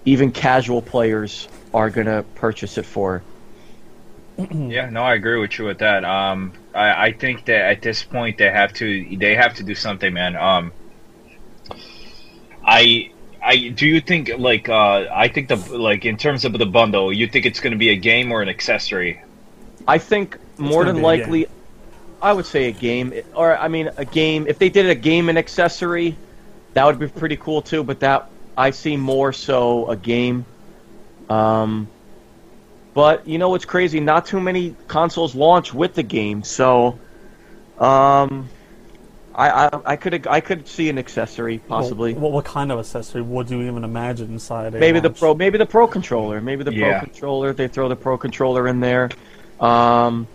even 0.04 0.32
casual 0.32 0.82
players 0.82 1.48
are 1.74 1.90
going 1.90 2.08
to 2.08 2.26
purchase 2.36 2.78
it 2.78 2.86
for. 2.86 3.24
Yeah, 4.52 4.90
no, 4.90 5.04
I 5.04 5.14
agree 5.14 5.40
with 5.40 5.58
you 5.60 5.66
with 5.66 5.80
that. 5.80 6.04
Um, 6.04 6.54
I, 6.74 7.08
I 7.08 7.12
think 7.12 7.46
that 7.46 7.62
at 7.62 7.82
this 7.82 8.02
point 8.02 8.38
they 8.40 8.50
have 8.50 8.74
to 8.74 9.18
they 9.18 9.36
have 9.36 9.54
to 9.56 9.64
do 9.64 9.76
something, 9.76 10.14
man. 10.14 10.36
Um, 10.36 10.72
I 12.66 13.12
I 13.44 13.68
do 13.70 13.86
you 13.86 14.02
think 14.02 14.32
like 14.38 14.68
uh, 14.68 15.06
I 15.12 15.28
think 15.28 15.48
the 15.50 15.58
like 15.78 16.06
in 16.06 16.18
terms 16.18 16.44
of 16.44 16.54
the 16.54 16.66
bundle, 16.66 17.14
you 17.14 17.28
think 17.28 17.46
it's 17.46 17.60
going 17.60 17.74
to 17.74 17.78
be 17.78 17.90
a 17.90 17.96
game 17.96 18.32
or 18.32 18.42
an 18.42 18.50
accessory? 18.50 19.22
I 19.88 20.00
think 20.00 20.38
more 20.58 20.86
than 20.86 21.02
likely, 21.02 21.44
game. 21.44 21.52
I 22.22 22.34
would 22.34 22.46
say 22.46 22.68
a 22.68 22.72
game, 22.72 23.14
or 23.36 23.58
I 23.58 23.68
mean 23.68 23.90
a 23.98 24.06
game. 24.06 24.46
If 24.48 24.60
they 24.60 24.70
did 24.70 24.86
a 24.88 24.96
game 24.96 25.30
and 25.30 25.38
accessory, 25.38 26.16
that 26.74 26.86
would 26.86 27.00
be 27.00 27.08
pretty 27.08 27.38
cool 27.38 27.62
too. 27.62 27.84
But 27.84 28.00
that 28.02 28.30
I 28.58 28.72
see 28.72 28.98
more 28.98 29.34
so 29.34 29.90
a 29.90 29.96
game. 29.96 30.46
Um, 31.30 31.88
but 32.94 33.28
you 33.28 33.38
know 33.38 33.50
what's 33.50 33.66
crazy? 33.66 34.00
Not 34.00 34.26
too 34.26 34.40
many 34.40 34.76
consoles 34.88 35.34
launch 35.34 35.74
with 35.74 35.96
the 35.96 36.04
game, 36.04 36.44
so 36.44 37.00
um, 37.80 38.50
I 39.34 39.50
I, 39.50 39.70
I 39.86 39.96
could 39.96 40.28
I 40.28 40.42
could 40.42 40.68
see 40.68 40.90
an 40.90 40.98
accessory 41.00 41.58
possibly. 41.58 42.14
What, 42.14 42.32
what 42.34 42.46
kind 42.46 42.72
of 42.72 42.80
accessory 42.80 43.22
would 43.22 43.50
you 43.50 43.62
even 43.64 43.84
imagine 43.84 44.32
inside? 44.34 44.76
A 44.76 44.80
maybe 44.80 45.00
the 45.00 45.10
pro 45.10 45.34
maybe 45.34 45.58
the 45.58 45.66
pro 45.66 45.88
controller 45.88 46.42
maybe 46.42 46.64
the 46.64 46.74
Yeah. 46.74 47.00
pro 47.00 47.08
controller 47.08 47.54
they 47.54 47.68
throw 47.68 47.88
the 47.88 47.96
pro 47.96 48.18
controller 48.18 48.68
in 48.68 48.80
there 48.80 49.10
um 49.60 50.28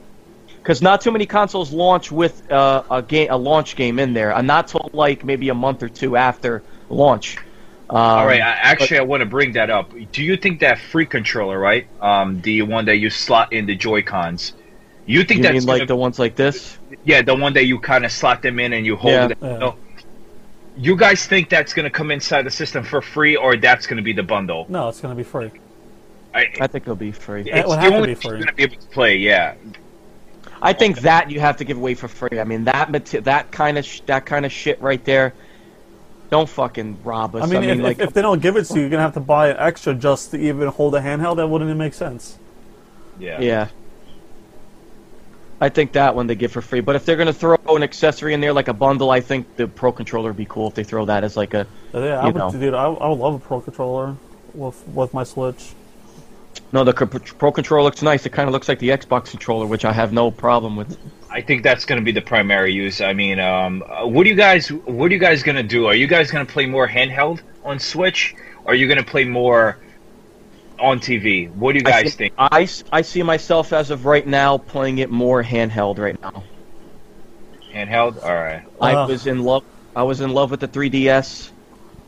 because 0.66 0.82
not 0.82 1.00
too 1.00 1.12
many 1.12 1.26
consoles 1.26 1.72
launch 1.72 2.10
with 2.10 2.50
uh, 2.50 2.82
a 2.90 3.00
game 3.00 3.28
a 3.30 3.36
launch 3.36 3.76
game 3.76 4.00
in 4.00 4.12
there 4.14 4.32
and 4.32 4.48
not 4.48 4.66
till 4.66 4.90
like 4.92 5.24
maybe 5.24 5.48
a 5.48 5.54
month 5.54 5.80
or 5.80 5.88
two 5.88 6.16
after 6.16 6.60
launch 6.90 7.36
um, 7.88 7.96
All 7.96 8.26
right, 8.26 8.40
I, 8.40 8.50
actually, 8.50 8.98
I 8.98 9.02
want 9.02 9.20
to 9.20 9.26
bring 9.26 9.52
that 9.52 9.70
up. 9.70 9.92
Do 10.10 10.24
you 10.24 10.36
think 10.36 10.58
that 10.58 10.80
free 10.80 11.06
controller, 11.06 11.56
right? 11.56 11.86
Um, 12.02 12.40
the 12.40 12.62
one 12.62 12.86
that 12.86 12.96
you 12.96 13.10
slot 13.10 13.52
in 13.52 13.66
the 13.66 13.76
Joy 13.76 14.02
Cons. 14.02 14.54
You 15.06 15.22
think 15.22 15.38
you 15.38 15.42
that's 15.44 15.54
mean 15.54 15.66
like 15.66 15.78
gonna- 15.82 15.86
the 15.86 15.94
ones 15.94 16.18
like 16.18 16.34
this 16.34 16.78
yeah, 17.04 17.22
the 17.22 17.36
one 17.36 17.52
that 17.52 17.66
you 17.66 17.78
kind 17.78 18.04
of 18.04 18.10
slot 18.10 18.42
them 18.42 18.58
in 18.58 18.72
and 18.72 18.84
you 18.84 18.96
hold 18.96 19.12
Yeah. 19.12 19.28
it. 19.28 19.38
Yeah. 19.40 19.58
No. 19.58 19.76
You 20.76 20.96
guys 20.96 21.26
think 21.26 21.48
that's 21.48 21.74
going 21.74 21.84
to 21.84 21.90
come 21.90 22.10
inside 22.10 22.42
the 22.42 22.50
system 22.50 22.82
for 22.82 23.00
free, 23.00 23.36
or 23.36 23.56
that's 23.56 23.86
going 23.86 23.98
to 23.98 24.02
be 24.02 24.12
the 24.12 24.24
bundle? 24.24 24.66
No, 24.68 24.88
it's 24.88 25.00
going 25.00 25.14
to 25.14 25.16
be 25.16 25.22
free. 25.22 25.52
I, 26.34 26.52
i 26.60 26.66
think 26.66 26.84
it'll 26.84 26.96
be 26.96 27.12
free 27.12 27.44
it's 27.46 27.66
would 27.66 27.78
the 27.78 27.80
have 27.80 28.02
to 28.02 28.06
be 28.08 28.14
free. 28.14 28.28
you're 28.28 28.36
going 28.36 28.46
to 28.48 28.52
be 28.52 28.62
able 28.64 28.76
to 28.76 28.86
play. 28.88 29.16
Yeah, 29.16 29.54
i 30.62 30.72
think 30.72 31.00
that 31.00 31.30
you 31.30 31.40
have 31.40 31.56
to 31.56 31.64
give 31.64 31.76
away 31.76 31.94
for 31.94 32.08
free 32.08 32.40
i 32.40 32.44
mean 32.44 32.64
that 32.64 32.90
mate- 32.90 33.24
that 33.24 33.50
kind 33.52 33.78
of 33.78 33.84
sh- 33.84 34.00
that 34.06 34.24
kind 34.26 34.44
of 34.46 34.52
shit 34.52 34.80
right 34.80 35.04
there 35.04 35.32
don't 36.30 36.48
fucking 36.48 36.98
rob 37.04 37.36
us 37.36 37.44
I 37.44 37.46
mean, 37.46 37.62
if, 37.70 37.78
like 37.78 37.98
if, 38.00 38.08
if 38.08 38.14
they 38.14 38.20
don't 38.22 38.42
give 38.42 38.56
it 38.56 38.64
to 38.64 38.74
you, 38.74 38.80
you're 38.80 38.90
going 38.90 38.98
to 38.98 39.04
have 39.04 39.14
to 39.14 39.20
buy 39.20 39.50
an 39.50 39.58
extra 39.60 39.94
just 39.94 40.32
to 40.32 40.36
even 40.36 40.66
hold 40.66 40.96
a 40.96 41.00
handheld. 41.00 41.36
That 41.36 41.46
wouldn't 41.46 41.68
even 41.68 41.78
make 41.78 41.94
sense. 41.94 42.36
yeah, 43.20 43.40
Yeah. 43.40 43.68
I 45.60 45.68
think 45.68 45.92
that 45.92 46.16
one 46.16 46.26
they 46.26 46.34
give 46.34 46.50
for 46.50 46.60
free. 46.60 46.80
But 46.80 46.96
if 46.96 47.04
they're 47.06 47.16
gonna 47.16 47.32
throw 47.32 47.56
an 47.68 47.84
accessory 47.84 48.34
in 48.34 48.40
there 48.40 48.52
like 48.52 48.66
a 48.66 48.74
bundle, 48.74 49.10
I 49.10 49.20
think 49.20 49.54
the 49.54 49.68
Pro 49.68 49.92
controller 49.92 50.30
would 50.30 50.36
be 50.36 50.46
cool 50.46 50.66
if 50.66 50.74
they 50.74 50.82
throw 50.82 51.04
that 51.04 51.22
as 51.22 51.36
like 51.36 51.54
a. 51.54 51.64
But 51.92 52.00
yeah, 52.02 52.20
I 52.20 52.26
would, 52.26 52.34
know. 52.34 52.50
dude. 52.50 52.74
I, 52.74 52.86
I 52.86 53.08
would 53.08 53.18
love 53.18 53.34
a 53.34 53.38
pro 53.38 53.60
controller 53.60 54.16
with 54.52 54.82
with 54.88 55.14
my 55.14 55.22
Switch. 55.22 55.75
No, 56.72 56.84
the 56.84 56.92
Pro 56.92 57.52
controller 57.52 57.82
looks 57.84 58.02
nice. 58.02 58.26
It 58.26 58.30
kind 58.32 58.48
of 58.48 58.52
looks 58.52 58.68
like 58.68 58.78
the 58.80 58.88
Xbox 58.90 59.30
controller, 59.30 59.66
which 59.66 59.84
I 59.84 59.92
have 59.92 60.12
no 60.12 60.30
problem 60.30 60.76
with. 60.76 60.98
I 61.30 61.40
think 61.40 61.62
that's 61.62 61.84
going 61.84 62.00
to 62.00 62.04
be 62.04 62.12
the 62.12 62.20
primary 62.22 62.72
use. 62.72 63.00
I 63.00 63.12
mean, 63.12 63.38
um, 63.38 63.82
uh, 63.88 64.06
what 64.06 64.24
do 64.24 64.30
you 64.30 64.36
guys? 64.36 64.68
What 64.72 65.10
are 65.10 65.14
you 65.14 65.20
guys 65.20 65.42
going 65.42 65.56
to 65.56 65.62
do? 65.62 65.86
Are 65.86 65.94
you 65.94 66.06
guys 66.06 66.30
going 66.30 66.44
to 66.46 66.52
play 66.52 66.66
more 66.66 66.88
handheld 66.88 67.40
on 67.64 67.78
Switch? 67.78 68.34
Or 68.64 68.72
are 68.72 68.74
you 68.74 68.86
going 68.88 68.98
to 68.98 69.04
play 69.04 69.24
more 69.24 69.78
on 70.80 70.98
TV? 70.98 71.50
What 71.54 71.72
do 71.72 71.78
you 71.78 71.84
I 71.86 72.02
guys 72.02 72.12
see, 72.12 72.30
think? 72.30 72.34
I 72.38 73.02
see 73.02 73.22
myself 73.22 73.72
as 73.72 73.90
of 73.90 74.04
right 74.04 74.26
now 74.26 74.58
playing 74.58 74.98
it 74.98 75.08
more 75.10 75.42
handheld 75.42 75.98
right 75.98 76.20
now. 76.20 76.42
Handheld. 77.72 78.22
All 78.24 78.34
right. 78.34 78.62
I 78.80 78.94
Uh. 78.94 79.06
was 79.06 79.26
in 79.26 79.42
love. 79.44 79.62
I 79.94 80.02
was 80.02 80.20
in 80.20 80.30
love 80.30 80.50
with 80.50 80.60
the 80.60 80.68
3DS. 80.68 81.50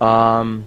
Um, 0.01 0.67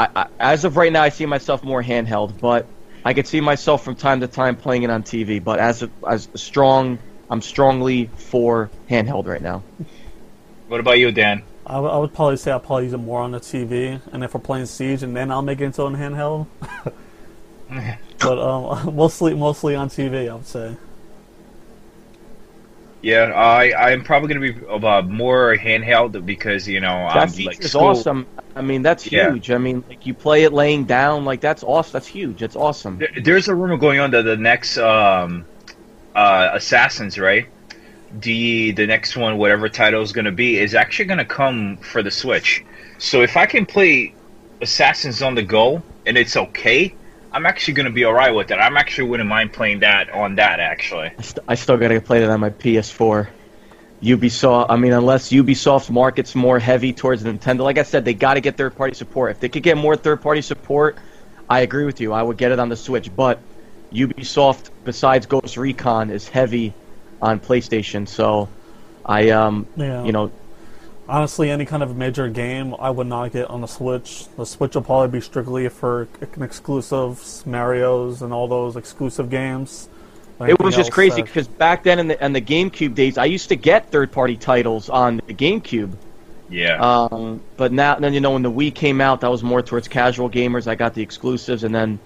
I, 0.00 0.08
I, 0.16 0.26
as 0.38 0.64
of 0.64 0.78
right 0.78 0.90
now, 0.90 1.02
I 1.02 1.10
see 1.10 1.26
myself 1.26 1.62
more 1.62 1.82
handheld, 1.82 2.40
but 2.40 2.66
I 3.04 3.12
could 3.12 3.26
see 3.26 3.40
myself 3.40 3.84
from 3.84 3.96
time 3.96 4.20
to 4.20 4.26
time 4.26 4.56
playing 4.56 4.82
it 4.82 4.90
on 4.90 5.02
TV. 5.02 5.42
But 5.42 5.58
as 5.58 5.82
a, 5.82 5.90
as 6.08 6.28
a 6.32 6.38
strong, 6.38 6.98
I'm 7.28 7.42
strongly 7.42 8.06
for 8.16 8.70
handheld 8.88 9.26
right 9.26 9.42
now. 9.42 9.62
What 10.68 10.80
about 10.80 10.98
you, 10.98 11.12
Dan? 11.12 11.42
I, 11.66 11.78
would- 11.78 12.14
probably 12.14 12.38
say 12.38 12.50
I'll 12.50 12.60
probably 12.60 12.84
use 12.84 12.94
it 12.94 12.98
more 12.98 13.20
on 13.20 13.32
the 13.32 13.40
TV, 13.40 14.00
and 14.12 14.24
if 14.24 14.32
we're 14.32 14.40
playing 14.40 14.66
Siege, 14.66 15.02
and 15.02 15.14
then 15.14 15.30
I'll 15.30 15.42
make 15.42 15.60
it 15.60 15.64
into 15.64 15.84
an 15.84 15.94
handheld. 15.96 16.46
but 18.18 18.38
um, 18.38 18.94
mostly 18.96 19.34
mostly 19.34 19.74
on 19.74 19.88
TV, 19.90 20.30
I 20.30 20.34
would 20.34 20.46
say. 20.46 20.76
Yeah, 23.02 23.32
I 23.34 23.92
I'm 23.92 24.04
probably 24.04 24.34
going 24.34 24.54
to 24.54 24.60
be 24.60 24.86
uh, 24.86 25.02
more 25.02 25.56
handheld 25.56 26.24
because 26.26 26.68
you 26.68 26.80
know 26.80 27.08
That 27.14 27.30
feature 27.30 27.48
like 27.48 27.64
is 27.64 27.70
school- 27.70 27.88
awesome. 27.90 28.28
I 28.54 28.62
mean, 28.62 28.82
that's 28.82 29.10
Yeah. 29.10 29.30
huge. 29.30 29.50
I 29.50 29.58
mean, 29.58 29.84
like 29.88 30.04
you 30.04 30.14
play 30.14 30.44
it 30.44 30.52
laying 30.52 30.84
down, 30.84 31.24
like 31.24 31.40
that's 31.40 31.62
awesome. 31.62 31.90
That's 31.94 32.06
huge. 32.08 32.42
It's 32.42 32.56
awesome. 32.56 32.98
There- 32.98 33.08
There's 33.22 33.48
a 33.48 33.54
rumor 33.54 33.78
going 33.78 34.00
on 34.00 34.10
that 34.10 34.22
the 34.22 34.36
next 34.36 34.76
um, 34.76 35.46
uh, 36.14 36.50
Assassins, 36.54 37.18
right? 37.18 37.46
The 38.10 38.72
the 38.72 38.86
next 38.86 39.16
one, 39.16 39.38
whatever 39.38 39.68
title 39.68 40.02
is 40.02 40.12
going 40.12 40.24
to 40.26 40.32
be, 40.32 40.58
is 40.58 40.74
actually 40.74 41.06
going 41.06 41.18
to 41.18 41.24
come 41.24 41.78
for 41.78 42.02
the 42.02 42.10
Switch. 42.10 42.64
So 42.98 43.22
if 43.22 43.36
I 43.36 43.46
can 43.46 43.66
play 43.66 44.16
Assassins 44.60 45.22
on 45.22 45.34
the 45.36 45.42
go 45.44 45.84
and 46.04 46.18
it's 46.18 46.36
okay, 46.36 46.98
I'm 47.32 47.46
actually 47.46 47.74
going 47.74 47.86
to 47.86 47.92
be 47.92 48.04
alright 48.04 48.34
with 48.34 48.50
it. 48.50 48.54
I'm 48.54 48.76
actually 48.76 49.08
wouldn't 49.08 49.28
mind 49.28 49.52
playing 49.52 49.80
that 49.80 50.10
on 50.10 50.36
that 50.36 50.58
actually. 50.60 51.12
I, 51.16 51.22
st- 51.22 51.44
I 51.48 51.54
still 51.54 51.76
gotta 51.76 52.00
play 52.00 52.20
that 52.20 52.30
on 52.30 52.40
my 52.40 52.50
PS4. 52.50 53.28
Ubisoft. 54.02 54.66
I 54.70 54.76
mean, 54.76 54.92
unless 54.92 55.28
Ubisoft's 55.30 55.90
market's 55.90 56.34
more 56.34 56.58
heavy 56.58 56.92
towards 56.92 57.22
Nintendo, 57.22 57.60
like 57.60 57.76
I 57.78 57.82
said, 57.82 58.04
they 58.04 58.14
got 58.14 58.34
to 58.34 58.40
get 58.40 58.56
third-party 58.56 58.94
support. 58.94 59.32
If 59.32 59.40
they 59.40 59.48
could 59.50 59.62
get 59.62 59.76
more 59.76 59.94
third-party 59.94 60.40
support, 60.40 60.98
I 61.50 61.60
agree 61.60 61.84
with 61.84 62.00
you. 62.00 62.12
I 62.12 62.22
would 62.22 62.38
get 62.38 62.50
it 62.50 62.58
on 62.58 62.70
the 62.70 62.76
Switch. 62.76 63.14
But 63.14 63.40
Ubisoft, 63.92 64.70
besides 64.84 65.26
Ghost 65.26 65.56
Recon, 65.58 66.10
is 66.10 66.26
heavy 66.28 66.72
on 67.20 67.40
PlayStation. 67.40 68.08
So 68.08 68.48
I, 69.04 69.30
um, 69.30 69.66
Yeah. 69.76 70.02
you 70.04 70.12
know, 70.12 70.32
Honestly, 71.10 71.50
any 71.50 71.66
kind 71.66 71.82
of 71.82 71.96
major 71.96 72.28
game, 72.28 72.72
I 72.78 72.88
would 72.88 73.08
not 73.08 73.32
get 73.32 73.50
on 73.50 73.62
the 73.62 73.66
Switch. 73.66 74.26
The 74.36 74.46
Switch 74.46 74.76
will 74.76 74.82
probably 74.82 75.08
be 75.08 75.20
strictly 75.20 75.68
for 75.68 76.06
an 76.20 76.42
exclusives, 76.42 77.44
Mario's, 77.44 78.22
and 78.22 78.32
all 78.32 78.46
those 78.46 78.76
exclusive 78.76 79.28
games. 79.28 79.88
it 80.40 80.58
was 80.60 80.76
just 80.76 80.88
else 80.88 80.94
crazy 80.94 81.16
that- 81.16 81.26
because 81.26 81.48
back 81.48 81.82
then 81.82 81.98
in 81.98 82.06
the 82.08 82.24
in 82.24 82.32
the 82.32 82.40
GameCube 82.40 82.94
days, 82.94 83.18
I 83.18 83.24
used 83.24 83.48
to 83.48 83.56
get 83.56 83.90
third-party 83.90 84.36
titles 84.36 84.88
on 84.88 85.20
the 85.26 85.34
GameCube. 85.34 85.90
Yeah. 86.48 86.78
Um, 86.80 87.40
but 87.56 87.72
now, 87.72 87.96
then 87.96 88.14
you 88.14 88.20
know, 88.20 88.30
when 88.30 88.42
the 88.42 88.50
Wii 88.50 88.72
came 88.72 89.00
out, 89.00 89.20
that 89.22 89.30
was 89.30 89.42
more 89.42 89.62
towards 89.62 89.88
casual 89.88 90.30
gamers. 90.30 90.68
I 90.68 90.76
got 90.76 90.94
the 90.94 91.02
exclusives, 91.02 91.64
and 91.64 91.74
then 91.74 91.98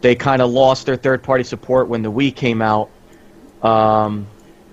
they 0.00 0.14
kind 0.14 0.40
of 0.40 0.50
lost 0.50 0.86
their 0.86 0.96
third-party 0.96 1.44
support 1.44 1.88
when 1.88 2.02
the 2.02 2.10
Wii 2.10 2.34
came 2.34 2.62
out. 2.62 2.88
Um, 3.62 4.26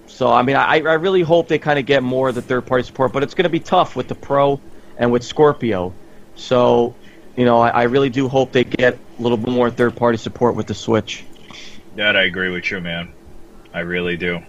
so 0.08 0.32
I 0.32 0.42
mean, 0.42 0.56
I, 0.56 0.80
I 0.80 0.94
really 0.94 1.22
hope 1.22 1.48
they 1.48 1.60
kind 1.60 1.78
of 1.78 1.86
get 1.86 2.02
more 2.02 2.30
of 2.30 2.36
the 2.36 2.42
third-party 2.42 2.84
support, 2.84 3.14
but 3.14 3.24
it's 3.24 3.34
going 3.34 3.44
to 3.44 3.50
be 3.50 3.60
tough 3.60 3.96
with 3.96 4.08
the 4.08 4.16
Pro 4.16 4.60
and 4.98 5.12
with 5.12 5.24
Scorpio. 5.24 5.94
So, 6.36 6.96
you 7.36 7.46
know, 7.46 7.60
I, 7.60 7.70
I 7.70 7.84
really 7.84 8.10
do 8.10 8.28
hope 8.28 8.52
they 8.52 8.64
get 8.64 8.98
a 9.20 9.22
little 9.22 9.38
bit 9.38 9.50
more 9.50 9.70
third-party 9.70 10.18
support 10.18 10.56
with 10.56 10.68
the 10.68 10.74
Switch. 10.74 11.24
That 11.96 12.16
I 12.16 12.24
agree 12.24 12.50
with 12.50 12.72
you, 12.72 12.80
man. 12.80 13.12
I 13.74 13.82
really 13.82 14.18
do. 14.18 14.40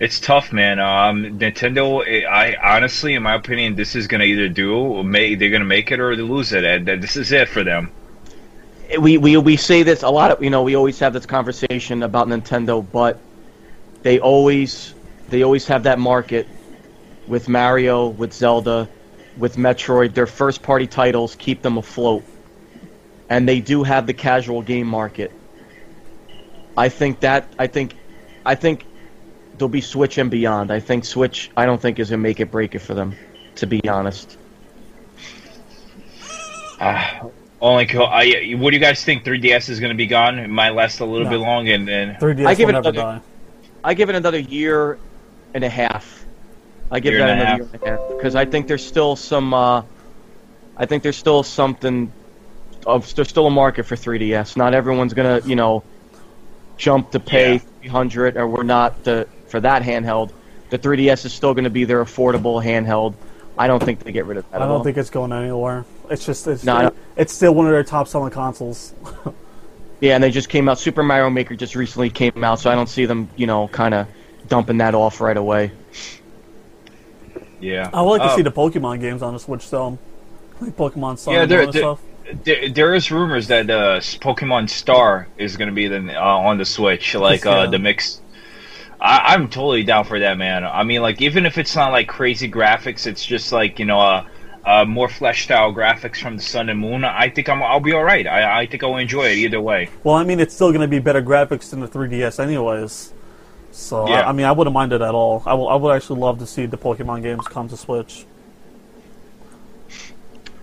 It's 0.00 0.18
tough, 0.20 0.52
man. 0.52 0.80
Um, 0.80 1.38
Nintendo. 1.38 2.04
I 2.26 2.56
honestly, 2.76 3.14
in 3.14 3.22
my 3.22 3.34
opinion, 3.34 3.76
this 3.76 3.94
is 3.94 4.06
gonna 4.06 4.24
either 4.24 4.48
do, 4.48 4.74
or 4.74 5.04
may, 5.04 5.34
they're 5.34 5.50
gonna 5.50 5.64
make 5.64 5.92
it 5.92 6.00
or 6.00 6.16
they 6.16 6.22
lose 6.22 6.52
it, 6.52 6.64
and 6.64 6.86
this 7.02 7.16
is 7.16 7.32
it 7.32 7.48
for 7.48 7.62
them. 7.62 7.92
we, 8.98 9.18
we 9.18 9.36
we 9.36 9.56
say 9.56 9.82
this 9.82 10.02
a 10.02 10.10
lot 10.10 10.30
of 10.30 10.42
you 10.42 10.50
know 10.50 10.62
we 10.62 10.74
always 10.74 10.98
have 10.98 11.12
this 11.12 11.26
conversation 11.26 12.02
about 12.02 12.28
Nintendo, 12.28 12.84
but 12.92 13.18
they 14.04 14.20
always 14.20 14.94
they 15.30 15.42
always 15.42 15.66
have 15.66 15.82
that 15.82 15.98
market 15.98 16.46
with 17.26 17.48
Mario, 17.48 18.06
with 18.08 18.32
Zelda, 18.32 18.88
with 19.36 19.56
Metroid. 19.56 20.14
Their 20.14 20.26
first 20.28 20.62
party 20.62 20.86
titles 20.86 21.34
keep 21.34 21.62
them 21.62 21.78
afloat, 21.78 22.22
and 23.28 23.48
they 23.48 23.60
do 23.60 23.82
have 23.82 24.06
the 24.06 24.12
casual 24.14 24.62
game 24.62 24.86
market. 24.86 25.32
I 26.76 26.88
think 26.90 27.20
that 27.20 27.48
I 27.58 27.66
think 27.66 27.96
I 28.46 28.54
think 28.54 28.84
they'll 29.58 29.68
be 29.68 29.80
Switch 29.80 30.18
and 30.18 30.30
beyond. 30.30 30.70
I 30.70 30.78
think 30.80 31.04
Switch 31.06 31.50
I 31.56 31.64
don't 31.66 31.80
think 31.80 31.98
is 31.98 32.12
a 32.12 32.16
make 32.16 32.38
it 32.40 32.50
break 32.52 32.74
it 32.74 32.80
for 32.80 32.94
them, 32.94 33.16
to 33.56 33.66
be 33.66 33.80
honest. 33.88 34.36
Uh, 36.78 37.28
only 37.62 37.86
co- 37.86 38.04
I, 38.04 38.52
what 38.58 38.70
do 38.72 38.76
you 38.76 38.80
guys 38.82 39.02
think? 39.02 39.24
3DS 39.24 39.70
is 39.70 39.80
going 39.80 39.92
to 39.92 39.96
be 39.96 40.06
gone. 40.08 40.38
It 40.38 40.48
might 40.48 40.70
last 40.74 41.00
a 41.00 41.04
little 41.06 41.24
No. 41.24 41.30
bit 41.30 41.38
long, 41.38 41.68
and 41.70 41.88
then 41.88 42.16
3DS 42.20 42.46
I 42.46 42.54
give 42.54 42.66
will 42.66 42.70
it 42.70 42.72
never 42.82 42.88
another- 42.90 43.20
die. 43.20 43.20
I 43.84 43.92
give 43.94 44.08
it 44.08 44.16
another 44.16 44.38
year 44.38 44.98
and 45.52 45.62
a 45.62 45.68
half. 45.68 46.24
I 46.90 47.00
give 47.00 47.12
Year 47.12 47.20
that 47.20 47.30
and 47.30 47.40
a 47.40 47.44
another 47.44 47.62
year 47.64 47.70
and 47.74 47.82
a 47.82 47.90
half 47.90 48.08
because 48.16 48.34
I 48.34 48.44
think 48.46 48.66
there's 48.66 48.84
still 48.84 49.14
some. 49.14 49.52
Uh, 49.54 49.82
I 50.76 50.86
think 50.86 51.02
there's 51.02 51.16
still 51.16 51.42
something. 51.42 52.10
Of 52.86 53.14
there's 53.14 53.28
still 53.28 53.46
a 53.46 53.50
market 53.50 53.84
for 53.84 53.94
3DS. 53.96 54.56
Not 54.56 54.74
everyone's 54.74 55.14
gonna, 55.14 55.40
you 55.44 55.54
know, 55.56 55.82
jump 56.76 57.10
to 57.12 57.20
pay 57.20 57.54
Yeah. 57.54 57.58
300, 57.82 58.36
or 58.36 58.46
we're 58.48 58.62
not 58.62 59.04
the 59.04 59.28
for 59.48 59.60
that 59.60 59.82
handheld. 59.82 60.32
The 60.70 60.78
3DS 60.78 61.24
is 61.26 61.32
still 61.32 61.54
going 61.54 61.64
to 61.64 61.70
be 61.70 61.84
their 61.84 62.04
affordable 62.04 62.62
handheld. 62.64 63.14
I 63.56 63.66
don't 63.68 63.82
think 63.82 64.00
they 64.00 64.12
get 64.12 64.24
rid 64.26 64.38
of 64.38 64.50
that. 64.50 64.60
I 64.60 64.64
at 64.64 64.66
don't 64.66 64.78
all. 64.78 64.84
think 64.84 64.96
it's 64.96 65.10
going 65.10 65.32
anywhere. 65.32 65.84
It's 66.10 66.26
just 66.26 66.46
it's, 66.46 66.64
No, 66.64 66.88
it- 66.88 66.94
it's 67.16 67.32
still 67.32 67.54
one 67.54 67.66
of 67.66 67.72
their 67.72 67.84
top 67.84 68.08
selling 68.08 68.30
consoles. 68.32 68.92
Yeah, 70.04 70.16
and 70.16 70.22
they 70.22 70.30
just 70.30 70.50
came 70.50 70.68
out. 70.68 70.78
Super 70.78 71.02
Mario 71.02 71.30
Maker 71.30 71.56
just 71.56 71.74
recently 71.74 72.10
came 72.10 72.44
out, 72.44 72.60
so 72.60 72.70
I 72.70 72.74
don't 72.74 72.90
see 72.90 73.06
them, 73.06 73.26
you 73.36 73.46
know, 73.46 73.68
kind 73.68 73.94
of 73.94 74.06
dumping 74.48 74.76
that 74.76 74.94
off 74.94 75.18
right 75.18 75.36
away. 75.36 75.72
yeah. 77.58 77.88
I 77.90 78.02
would 78.02 78.10
like 78.18 78.22
to 78.28 78.34
see 78.36 78.42
the 78.42 78.52
Pokemon 78.52 79.00
games 79.00 79.22
on 79.22 79.32
the 79.32 79.38
Switch 79.38 79.70
though, 79.70 79.98
like 80.60 80.76
Pokemon 80.76 81.16
Sun 81.18 81.32
Yeah, 81.34 81.42
and 81.42 81.50
they're- 81.50 81.60
all 81.60 81.72
that 81.72 81.78
stuff. 81.78 82.00
There, 82.44 82.68
there 82.70 82.94
is 82.94 83.10
rumors 83.10 83.48
that 83.48 83.68
uh, 83.70 84.00
Pokemon 84.00 84.68
Star 84.70 85.26
is 85.38 85.56
going 85.58 85.68
to 85.68 85.74
be 85.74 85.88
the, 85.88 86.14
uh, 86.18 86.20
on 86.22 86.56
the 86.58 86.64
Switch, 86.66 87.14
like 87.28 87.44
uh, 87.46 87.50
Yeah. 87.64 87.66
the 87.70 87.78
mix. 87.78 88.20
I, 89.00 89.34
I'm 89.34 89.48
totally 89.48 89.84
down 89.84 90.04
for 90.04 90.18
that, 90.18 90.36
man. 90.38 90.64
I 90.64 90.84
mean, 90.84 91.00
like 91.02 91.20
even 91.22 91.46
if 91.46 91.56
it's 91.58 91.74
not 91.74 91.92
like 91.92 92.08
crazy 92.08 92.50
graphics, 92.50 93.06
it's 93.06 93.24
just 93.24 93.52
like 93.52 93.78
you 93.78 93.84
know, 93.86 94.26
uh, 94.64 94.84
more 94.84 95.08
flesh 95.08 95.44
style 95.44 95.72
graphics 95.74 96.16
from 96.18 96.36
the 96.36 96.42
Sun 96.42 96.68
and 96.70 96.80
Moon. 96.80 97.04
I 97.04 97.28
think 97.28 97.48
I'm, 97.48 97.62
I'll 97.62 97.80
be 97.80 97.92
all 97.92 98.04
right. 98.04 98.26
I, 98.26 98.60
I 98.62 98.66
think 98.66 98.82
I'll 98.82 98.96
enjoy 98.96 99.24
it 99.26 99.38
either 99.38 99.60
way. 99.60 99.90
Well, 100.04 100.14
I 100.14 100.24
mean, 100.24 100.40
it's 100.40 100.54
still 100.54 100.70
going 100.70 100.80
to 100.80 100.88
be 100.88 100.98
better 101.00 101.22
graphics 101.22 101.70
than 101.70 101.80
the 101.80 101.88
3DS, 101.88 102.40
anyways. 102.40 103.12
So 103.72 104.08
Yeah. 104.08 104.22
I, 104.22 104.30
I 104.30 104.32
mean, 104.32 104.46
I 104.46 104.52
wouldn't 104.52 104.72
mind 104.74 104.92
it 104.92 105.02
at 105.02 105.14
all. 105.14 105.42
I 105.46 105.54
will, 105.54 105.68
I 105.68 105.74
would 105.74 105.94
actually 105.94 106.20
love 106.20 106.38
to 106.38 106.46
see 106.46 106.66
the 106.66 106.78
Pokemon 106.78 107.22
games 107.22 107.46
come 107.46 107.68
to 107.68 107.76
Switch. 107.76 108.26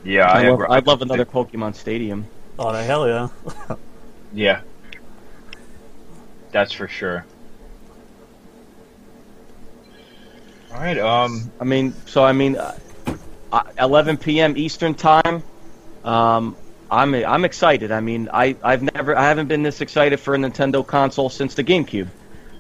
Yeah, 0.04 0.32
I 0.32 0.44
I, 0.46 0.50
love, 0.50 0.54
agree. 0.56 0.68
I'd 0.70 0.88
love 0.88 1.02
another 1.02 1.26
Pokemon 1.26 1.76
Stadium. 1.76 2.26
Oh, 2.58 2.72
the 2.72 2.84
hell 2.84 3.08
yeah! 3.08 3.28
Yeah, 4.34 4.62
that's 6.52 6.72
for 6.72 6.88
sure. 6.88 7.26
All 10.74 10.80
right. 10.80 10.98
Um. 10.98 11.52
I 11.60 11.66
mean, 11.66 11.94
so 12.06 12.24
I 12.24 12.32
mean, 12.32 12.58
11 13.80 14.18
p.m. 14.18 14.58
Eastern 14.58 14.94
time. 14.94 15.44
Um, 16.04 16.56
I'm 16.90 17.16
I'm 17.16 17.46
excited. 17.46 17.92
I 17.92 18.02
mean, 18.02 18.30
I 18.34 18.56
I've 18.62 18.82
never 18.82 19.18
I 19.18 19.24
haven't 19.24 19.48
been 19.48 19.64
this 19.64 19.80
excited 19.82 20.20
for 20.20 20.36
a 20.36 20.38
Nintendo 20.38 20.86
console 20.86 21.30
since 21.30 21.56
the 21.56 21.64
GameCube. 21.64 22.08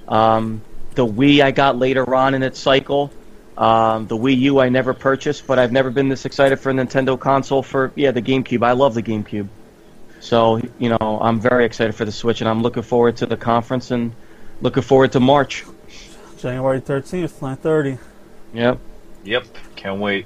Um, 0.07 0.61
the 0.95 1.05
Wii 1.05 1.41
I 1.41 1.51
got 1.51 1.77
later 1.77 2.15
on 2.15 2.33
in 2.33 2.41
its 2.41 2.59
cycle. 2.59 3.11
Um, 3.57 4.07
the 4.07 4.17
Wii 4.17 4.37
U 4.37 4.59
I 4.59 4.69
never 4.69 4.93
purchased, 4.93 5.45
but 5.47 5.59
I've 5.59 5.73
never 5.73 5.89
been 5.89 6.07
this 6.07 6.25
excited 6.25 6.59
for 6.59 6.69
a 6.69 6.73
Nintendo 6.73 7.19
console 7.19 7.61
for 7.61 7.91
yeah 7.95 8.11
the 8.11 8.21
GameCube. 8.21 8.63
I 8.63 8.71
love 8.71 8.93
the 8.93 9.03
GameCube. 9.03 9.49
So 10.21 10.61
you 10.79 10.89
know 10.89 11.19
I'm 11.21 11.39
very 11.39 11.65
excited 11.65 11.93
for 11.93 12.05
the 12.05 12.11
Switch, 12.11 12.39
and 12.39 12.49
I'm 12.49 12.61
looking 12.61 12.83
forward 12.83 13.17
to 13.17 13.25
the 13.25 13.37
conference 13.37 13.91
and 13.91 14.13
looking 14.61 14.83
forward 14.83 15.11
to 15.11 15.19
March. 15.19 15.65
January 16.37 16.79
13th, 16.79 17.39
9:30. 17.39 17.99
Yep. 18.53 18.79
Yep. 19.23 19.45
Can't 19.75 19.99
wait. 19.99 20.25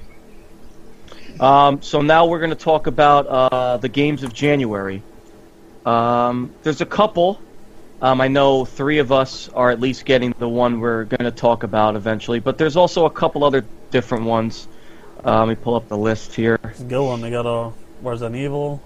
Um, 1.40 1.82
so 1.82 2.00
now 2.00 2.26
we're 2.26 2.38
going 2.38 2.50
to 2.50 2.56
talk 2.56 2.86
about 2.86 3.26
uh, 3.26 3.76
the 3.76 3.88
games 3.88 4.22
of 4.22 4.32
January. 4.32 5.02
Um, 5.84 6.52
there's 6.62 6.80
a 6.80 6.86
couple. 6.86 7.40
Um, 8.00 8.20
I 8.20 8.28
know 8.28 8.64
three 8.64 8.98
of 8.98 9.12
us 9.12 9.48
are 9.50 9.70
at 9.70 9.80
least 9.80 10.04
getting 10.04 10.34
the 10.38 10.48
one 10.48 10.80
we're 10.80 11.04
going 11.04 11.24
to 11.24 11.30
talk 11.30 11.62
about 11.62 11.96
eventually, 11.96 12.40
but 12.40 12.58
there's 12.58 12.76
also 12.76 13.06
a 13.06 13.10
couple 13.10 13.44
other 13.44 13.64
different 13.90 14.24
ones. 14.24 14.68
Uh, 15.24 15.40
let 15.40 15.48
me 15.48 15.54
pull 15.54 15.74
up 15.74 15.88
the 15.88 15.96
list 15.96 16.34
here. 16.34 16.58
It's 16.64 16.80
a 16.80 16.84
good 16.84 17.04
one. 17.04 17.20
They 17.20 17.30
got 17.30 17.46
a 17.46 17.72
Resident 18.02 18.36
Evil, 18.36 18.78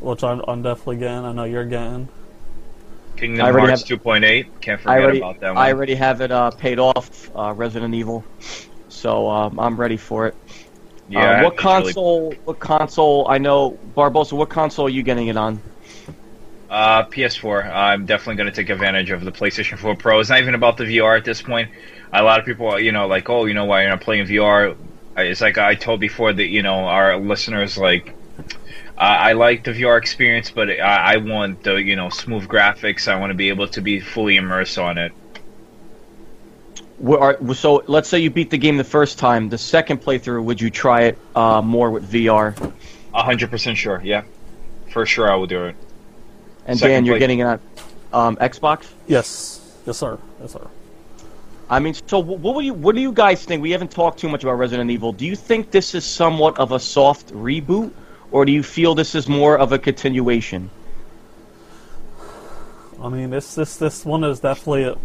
which 0.00 0.22
I'm, 0.24 0.42
I'm 0.46 0.62
definitely 0.62 0.96
getting. 0.98 1.24
I 1.24 1.32
know 1.32 1.44
you're 1.44 1.64
getting. 1.64 2.08
Kingdom 3.16 3.44
I 3.44 3.50
already 3.50 3.68
Hearts 3.68 3.88
have- 3.88 4.00
2.8. 4.00 4.46
Can't 4.60 4.80
I 4.80 4.82
forget 4.82 5.02
already, 5.02 5.18
about 5.18 5.40
that 5.40 5.54
one. 5.54 5.58
I 5.58 5.72
already 5.72 5.94
have 5.94 6.20
it 6.20 6.30
uh, 6.32 6.50
paid 6.52 6.78
off, 6.78 7.30
uh, 7.36 7.52
Resident 7.56 7.94
Evil, 7.94 8.24
so 8.88 9.28
um, 9.28 9.60
I'm 9.60 9.76
ready 9.76 9.96
for 9.96 10.26
it. 10.26 10.34
Yeah. 11.10 11.40
Uh, 11.40 11.44
what 11.44 11.54
it's 11.54 11.64
really- 11.64 11.82
console? 11.82 12.34
What 12.44 12.58
console? 12.58 13.26
I 13.28 13.38
know 13.38 13.78
Barbosa. 13.96 14.32
What 14.32 14.48
console 14.48 14.86
are 14.86 14.90
you 14.90 15.02
getting 15.02 15.28
it 15.28 15.36
on? 15.36 15.60
Uh, 16.70 17.04
PS4. 17.06 17.68
I'm 17.74 18.06
definitely 18.06 18.36
going 18.36 18.48
to 18.48 18.54
take 18.54 18.70
advantage 18.70 19.10
of 19.10 19.24
the 19.24 19.32
PlayStation 19.32 19.76
4 19.76 19.96
Pro. 19.96 20.20
It's 20.20 20.30
not 20.30 20.38
even 20.40 20.54
about 20.54 20.76
the 20.76 20.84
VR 20.84 21.18
at 21.18 21.24
this 21.24 21.42
point. 21.42 21.68
A 22.12 22.22
lot 22.22 22.38
of 22.38 22.46
people, 22.46 22.78
you 22.78 22.92
know, 22.92 23.08
like, 23.08 23.28
oh, 23.28 23.46
you 23.46 23.54
know, 23.54 23.64
why 23.64 23.80
you're 23.82 23.90
not 23.90 24.00
playing 24.02 24.26
VR? 24.26 24.76
It's 25.16 25.40
like 25.40 25.58
I 25.58 25.74
told 25.74 25.98
before 25.98 26.32
that, 26.32 26.46
you 26.46 26.62
know, 26.62 26.84
our 26.84 27.18
listeners, 27.18 27.76
like, 27.76 28.14
I 28.96 29.30
I 29.30 29.32
like 29.32 29.64
the 29.64 29.72
VR 29.72 29.98
experience, 29.98 30.52
but 30.52 30.70
I, 30.70 31.14
I 31.14 31.16
want 31.16 31.64
the, 31.64 31.74
you 31.74 31.96
know, 31.96 32.08
smooth 32.08 32.46
graphics. 32.46 33.08
I 33.08 33.16
want 33.18 33.30
to 33.30 33.34
be 33.34 33.48
able 33.48 33.66
to 33.68 33.80
be 33.80 33.98
fully 33.98 34.36
immersed 34.36 34.78
on 34.78 34.96
it. 34.96 35.12
Wh- 37.04 37.18
are- 37.20 37.54
So 37.54 37.82
let's 37.86 38.08
say 38.08 38.18
you 38.18 38.30
beat 38.30 38.50
the 38.50 38.58
game 38.58 38.76
the 38.76 38.84
first 38.84 39.18
time. 39.18 39.48
The 39.48 39.58
second 39.58 40.02
playthrough, 40.02 40.44
would 40.44 40.60
you 40.60 40.70
try 40.70 41.02
it 41.02 41.18
uh, 41.34 41.62
more 41.62 41.90
with 41.90 42.10
VR? 42.10 42.54
100% 43.14 43.76
sure, 43.76 44.00
yeah. 44.04 44.22
For 44.90 45.06
sure, 45.06 45.30
I 45.30 45.34
will 45.36 45.46
do 45.46 45.64
it. 45.66 45.76
And 46.66 46.78
Second 46.78 46.90
Dan, 46.92 47.04
you're 47.04 47.14
play- 47.14 47.18
getting 47.20 47.38
it 47.40 47.44
on 47.44 47.60
um, 48.12 48.36
Xbox. 48.36 48.86
Yes, 49.06 49.60
yes, 49.86 49.96
sir, 49.98 50.18
yes, 50.40 50.52
sir. 50.52 50.66
I 51.68 51.78
mean, 51.78 51.94
so 51.94 52.18
what 52.18 52.54
do 52.58 52.64
you 52.66 52.74
what 52.74 52.96
do 52.96 53.00
you 53.00 53.12
guys 53.12 53.44
think? 53.44 53.62
We 53.62 53.70
haven't 53.70 53.92
talked 53.92 54.18
too 54.18 54.28
much 54.28 54.42
about 54.42 54.54
Resident 54.54 54.90
Evil. 54.90 55.12
Do 55.12 55.24
you 55.24 55.36
think 55.36 55.70
this 55.70 55.94
is 55.94 56.04
somewhat 56.04 56.58
of 56.58 56.72
a 56.72 56.80
soft 56.80 57.32
reboot, 57.32 57.92
or 58.32 58.44
do 58.44 58.50
you 58.50 58.64
feel 58.64 58.96
this 58.96 59.14
is 59.14 59.28
more 59.28 59.56
of 59.56 59.70
a 59.70 59.78
continuation? 59.78 60.68
I 63.00 63.08
mean, 63.08 63.30
this 63.30 63.54
this 63.54 63.76
this 63.76 64.04
one 64.04 64.24
is 64.24 64.40
definitely. 64.40 64.82
A, 64.84 64.96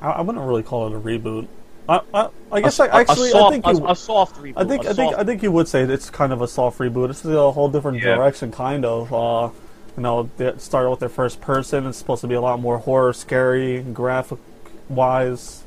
I, 0.00 0.10
I 0.10 0.20
wouldn't 0.22 0.44
really 0.44 0.62
call 0.62 0.86
it 0.86 0.96
a 0.96 1.00
reboot. 1.00 1.46
I 1.88 2.00
I, 2.14 2.28
I 2.52 2.60
guess 2.60 2.78
A- 2.78 2.84
I 2.84 2.86
a- 2.86 2.90
a 2.90 3.00
actually 3.00 3.30
soft, 3.30 3.54
I 3.54 3.60
think 3.72 3.78
you. 3.80 3.88
a 3.88 3.96
soft 3.96 4.36
reboot. 4.36 4.52
I 4.56 4.64
think 4.64 4.84
a 4.84 4.90
I 4.90 4.92
think 4.92 5.10
soft- 5.12 5.18
I 5.20 5.24
think 5.24 5.42
you 5.42 5.52
would 5.52 5.68
say 5.68 5.82
it's 5.82 6.10
kind 6.10 6.32
of 6.32 6.40
a 6.42 6.48
soft 6.48 6.78
reboot. 6.78 7.10
It's 7.10 7.24
a 7.24 7.50
whole 7.52 7.68
different 7.68 7.98
Yeah. 8.02 8.14
direction, 8.16 8.52
kind 8.52 8.84
of. 8.84 9.12
Uh, 9.12 9.50
you 9.96 10.02
know, 10.04 10.30
they 10.36 10.52
started 10.58 10.90
with 10.90 11.00
their 11.00 11.08
first 11.08 11.40
person. 11.40 11.86
It's 11.86 11.98
supposed 11.98 12.20
to 12.20 12.26
be 12.28 12.34
a 12.34 12.40
lot 12.40 12.60
more 12.60 12.78
horror, 12.78 13.12
scary, 13.12 13.82
graphic 13.82 14.38
wise. 14.88 15.62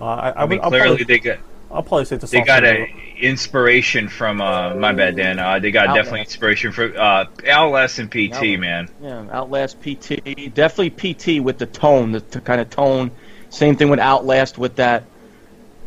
Uh, 0.00 0.04
I, 0.04 0.28
I, 0.30 0.42
I 0.42 0.46
mean, 0.46 0.58
would, 0.58 0.60
I'll, 0.64 0.70
clearly 0.70 0.88
probably, 0.98 1.04
they 1.04 1.18
got 1.18 1.38
I'll 1.70 1.82
probably 1.82 2.04
say 2.06 2.16
it's 2.16 2.24
a 2.24 2.28
they 2.28 2.40
got 2.42 2.62
reboot. 2.62 2.88
a 3.18 3.24
inspiration 3.24 4.08
from 4.08 4.40
uh 4.40 4.74
my 4.76 4.92
bad 4.92 5.16
Dan. 5.16 5.38
Uh, 5.38 5.58
they 5.58 5.70
got 5.70 5.88
Outlast. 5.88 5.96
definitely 5.98 6.20
inspiration 6.20 6.72
from 6.72 6.94
uh 6.96 7.24
Outlast 7.48 7.98
and 7.98 8.10
PT 8.10 8.32
Outlast. 8.34 8.58
man. 8.60 8.88
Yeah, 9.02 9.26
Outlast 9.30 9.80
PT, 9.82 10.54
definitely 10.54 10.90
PT 10.90 11.42
with 11.44 11.58
the 11.58 11.66
tone, 11.66 12.12
the, 12.12 12.20
the 12.20 12.40
kind 12.40 12.60
of 12.60 12.70
tone. 12.70 13.10
Same 13.50 13.76
thing 13.76 13.90
with 13.90 14.00
Outlast 14.00 14.58
with 14.58 14.76
that. 14.76 15.04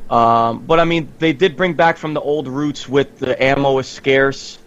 Um, 0.09 0.65
but 0.65 0.79
I 0.79 0.85
mean, 0.85 1.11
they 1.17 1.33
did 1.33 1.55
bring 1.57 1.73
back 1.73 1.97
from 1.97 2.13
the 2.13 2.21
old 2.21 2.47
roots 2.47 2.87
with 2.87 3.17
the 3.17 3.41
ammo 3.41 3.79
is 3.79 3.87
scarce. 3.87 4.59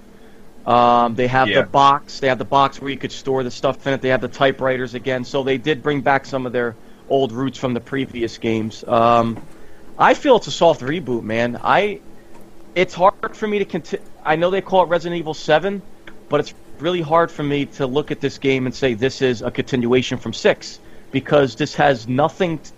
Um, 0.65 1.15
they 1.15 1.29
have 1.29 1.49
Yeah. 1.49 1.61
the 1.63 1.67
box. 1.69 2.19
They 2.19 2.27
have 2.29 2.39
the 2.39 2.45
box 2.45 2.81
where 2.81 2.91
you 2.91 2.97
could 2.99 3.13
store 3.13 3.45
the 3.45 3.51
stuff 3.51 3.87
in 3.87 3.93
it. 3.93 4.03
They 4.03 4.09
have 4.09 4.21
the 4.21 4.29
typewriters 4.29 4.95
again. 4.95 5.25
So 5.25 5.45
they 5.45 5.59
did 5.59 5.83
bring 5.83 6.01
back 6.01 6.27
some 6.27 6.47
of 6.47 6.53
their 6.53 6.75
old 7.09 7.33
roots 7.33 7.59
from 7.59 7.75
the 7.75 7.81
previous 7.81 8.39
games. 8.39 8.83
Um, 8.89 9.39
I 9.99 10.15
feel 10.15 10.37
it's 10.37 10.49
a 10.49 10.51
soft 10.53 10.81
reboot, 10.81 11.23
man. 11.23 11.59
I 11.63 12.01
it's 12.75 12.95
hard 12.95 13.15
for 13.35 13.47
me 13.47 13.59
to 13.61 13.65
continue. 13.65 14.05
I 14.25 14.37
know 14.37 14.51
they 14.51 14.61
call 14.61 14.83
it 14.83 14.89
Resident 14.89 15.19
Evil 15.19 15.35
Seven, 15.35 15.83
but 16.29 16.41
it's 16.41 16.53
really 16.81 17.01
hard 17.01 17.31
for 17.31 17.43
me 17.43 17.65
to 17.67 17.87
look 17.87 18.11
at 18.11 18.21
this 18.21 18.39
game 18.39 18.67
and 18.67 18.75
say 18.75 18.95
this 18.95 19.23
is 19.23 19.43
a 19.43 19.51
continuation 19.51 20.19
from 20.19 20.33
six 20.33 20.81
because 21.13 21.55
this 21.55 21.75
has 21.77 22.09
nothing. 22.09 22.59
T- 22.59 22.71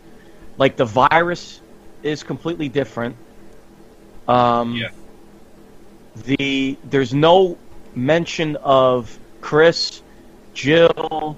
like 0.58 0.76
the 0.76 0.84
virus 0.84 1.60
is 2.02 2.22
completely 2.22 2.68
different. 2.68 3.16
Um, 4.26 4.74
Yeah. 4.74 4.90
The 6.24 6.76
there's 6.84 7.14
no 7.14 7.56
mention 7.94 8.56
of 8.56 9.16
Chris, 9.40 10.02
Jill, 10.52 11.36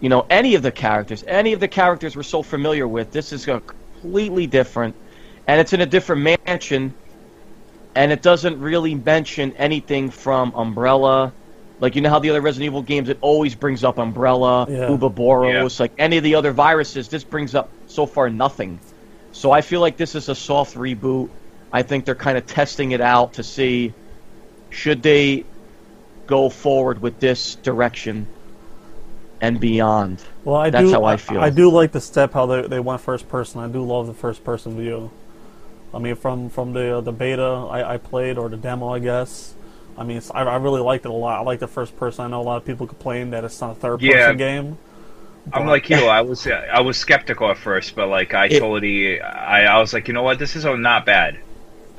you 0.00 0.08
know, 0.08 0.26
any 0.28 0.56
of 0.56 0.62
the 0.62 0.72
characters. 0.72 1.24
Any 1.26 1.52
of 1.52 1.60
the 1.60 1.68
characters 1.68 2.16
we're 2.16 2.24
so 2.24 2.42
familiar 2.42 2.88
with. 2.88 3.12
This 3.12 3.32
is 3.32 3.46
a 3.46 3.60
completely 3.60 4.46
different, 4.46 4.94
and 5.46 5.60
it's 5.60 5.72
in 5.72 5.80
a 5.80 5.86
different 5.86 6.36
mansion, 6.46 6.92
and 7.94 8.10
it 8.10 8.22
doesn't 8.22 8.60
really 8.60 8.96
mention 8.96 9.52
anything 9.52 10.10
from 10.10 10.52
Umbrella. 10.56 11.32
Like 11.80 11.94
you 11.94 12.02
know 12.02 12.10
how 12.10 12.18
the 12.18 12.30
other 12.30 12.40
Resident 12.42 12.66
Evil 12.66 12.82
games, 12.82 13.08
it 13.08 13.18
always 13.20 13.54
brings 13.54 13.82
up 13.84 13.98
Umbrella, 13.98 14.66
Yeah. 14.68 14.88
Uroboros, 14.88 15.80
like 15.80 15.92
any 15.98 16.18
of 16.18 16.24
the 16.24 16.34
other 16.34 16.52
viruses. 16.52 17.08
This 17.08 17.24
brings 17.24 17.54
up 17.54 17.70
so 17.86 18.06
far 18.06 18.28
nothing. 18.28 18.78
So 19.32 19.50
I 19.50 19.62
feel 19.62 19.80
like 19.80 19.96
this 19.96 20.14
is 20.14 20.28
a 20.28 20.34
soft 20.34 20.76
reboot. 20.76 21.30
I 21.72 21.82
think 21.82 22.04
they're 22.04 22.14
kind 22.14 22.36
of 22.36 22.46
testing 22.46 22.92
it 22.92 23.00
out 23.00 23.34
to 23.34 23.42
see 23.42 23.94
should 24.70 25.02
they 25.02 25.44
go 26.26 26.48
forward 26.48 27.00
with 27.00 27.18
this 27.18 27.56
direction 27.56 28.26
and 29.40 29.58
beyond. 29.58 30.22
Well, 30.44 30.56
I 30.56 30.70
That's 30.70 30.86
do. 30.86 30.92
how 30.92 31.04
I 31.04 31.16
feel. 31.16 31.40
I 31.40 31.50
do 31.50 31.70
like 31.70 31.92
the 31.92 32.00
step 32.00 32.32
how 32.32 32.46
they 32.46 32.62
they 32.68 32.80
went 32.80 33.00
first 33.00 33.28
person. 33.28 33.60
I 33.60 33.68
do 33.68 33.82
love 33.82 34.06
the 34.06 34.14
first 34.14 34.44
person 34.44 34.76
view. 34.76 35.10
I 35.94 35.98
mean, 35.98 36.14
from 36.14 36.50
from 36.50 36.72
the 36.72 36.98
uh, 36.98 37.00
the 37.00 37.12
beta 37.12 37.42
I, 37.70 37.94
I 37.94 37.96
played 37.96 38.38
or 38.38 38.48
the 38.48 38.56
demo, 38.56 38.88
I 38.92 38.98
guess. 38.98 39.54
I 39.96 40.04
mean, 40.04 40.22
I, 40.32 40.42
I 40.42 40.56
really 40.56 40.80
liked 40.80 41.04
it 41.04 41.10
a 41.10 41.14
lot. 41.14 41.38
I 41.38 41.42
like 41.42 41.60
the 41.60 41.68
first 41.68 41.96
person. 41.96 42.24
I 42.24 42.28
know 42.28 42.40
a 42.40 42.42
lot 42.42 42.56
of 42.56 42.64
people 42.64 42.86
complain 42.86 43.30
that 43.30 43.44
it's 43.44 43.60
not 43.60 43.72
a 43.72 43.74
third 43.74 43.98
person 43.98 44.10
Yeah. 44.10 44.32
game. 44.34 44.78
I'm 45.52 45.66
like 45.66 45.88
you. 45.90 45.96
I 46.06 46.20
was 46.20 46.46
I 46.46 46.80
was 46.80 46.96
skeptical 46.96 47.50
at 47.50 47.58
first, 47.58 47.94
but 47.94 48.08
like 48.08 48.34
I 48.34 48.46
It- 48.46 48.60
totally 48.60 49.20
I, 49.20 49.64
I 49.76 49.78
was 49.80 49.92
like, 49.92 50.06
you 50.08 50.14
know 50.14 50.22
what, 50.22 50.38
this 50.38 50.54
is 50.56 50.64
uh, 50.64 50.76
not 50.76 51.06
bad. 51.06 51.38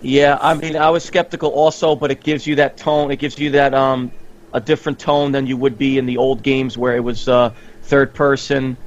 Yeah, 0.02 0.38
I 0.42 0.54
mean, 0.56 0.76
I 0.76 0.90
was 0.90 1.04
skeptical 1.04 1.50
also, 1.50 1.96
but 1.96 2.12
it 2.12 2.24
gives 2.24 2.48
you 2.48 2.56
that 2.56 2.78
tone. 2.78 3.12
It 3.12 3.18
gives 3.18 3.38
you 3.38 3.52
that 3.52 3.74
um, 3.74 4.12
a 4.54 4.60
different 4.60 5.00
tone 5.00 5.32
than 5.32 5.46
you 5.46 5.58
would 5.58 5.78
be 5.78 5.98
in 5.98 6.06
the 6.08 6.18
old 6.18 6.42
games 6.42 6.78
where 6.78 6.96
it 6.96 7.02
was 7.04 7.28
uh, 7.28 7.52
third 7.84 8.14
person, 8.14 8.78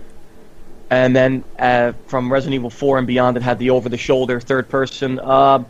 and 0.90 1.14
then 1.14 1.44
uh, 1.58 1.92
from 2.06 2.32
Resident 2.32 2.54
Evil 2.54 2.70
4 2.70 2.98
and 2.98 3.06
beyond, 3.06 3.36
it 3.36 3.42
had 3.42 3.58
the 3.58 3.70
over-the-shoulder 3.70 4.40
third 4.40 4.68
person. 4.68 5.20
Um 5.20 5.66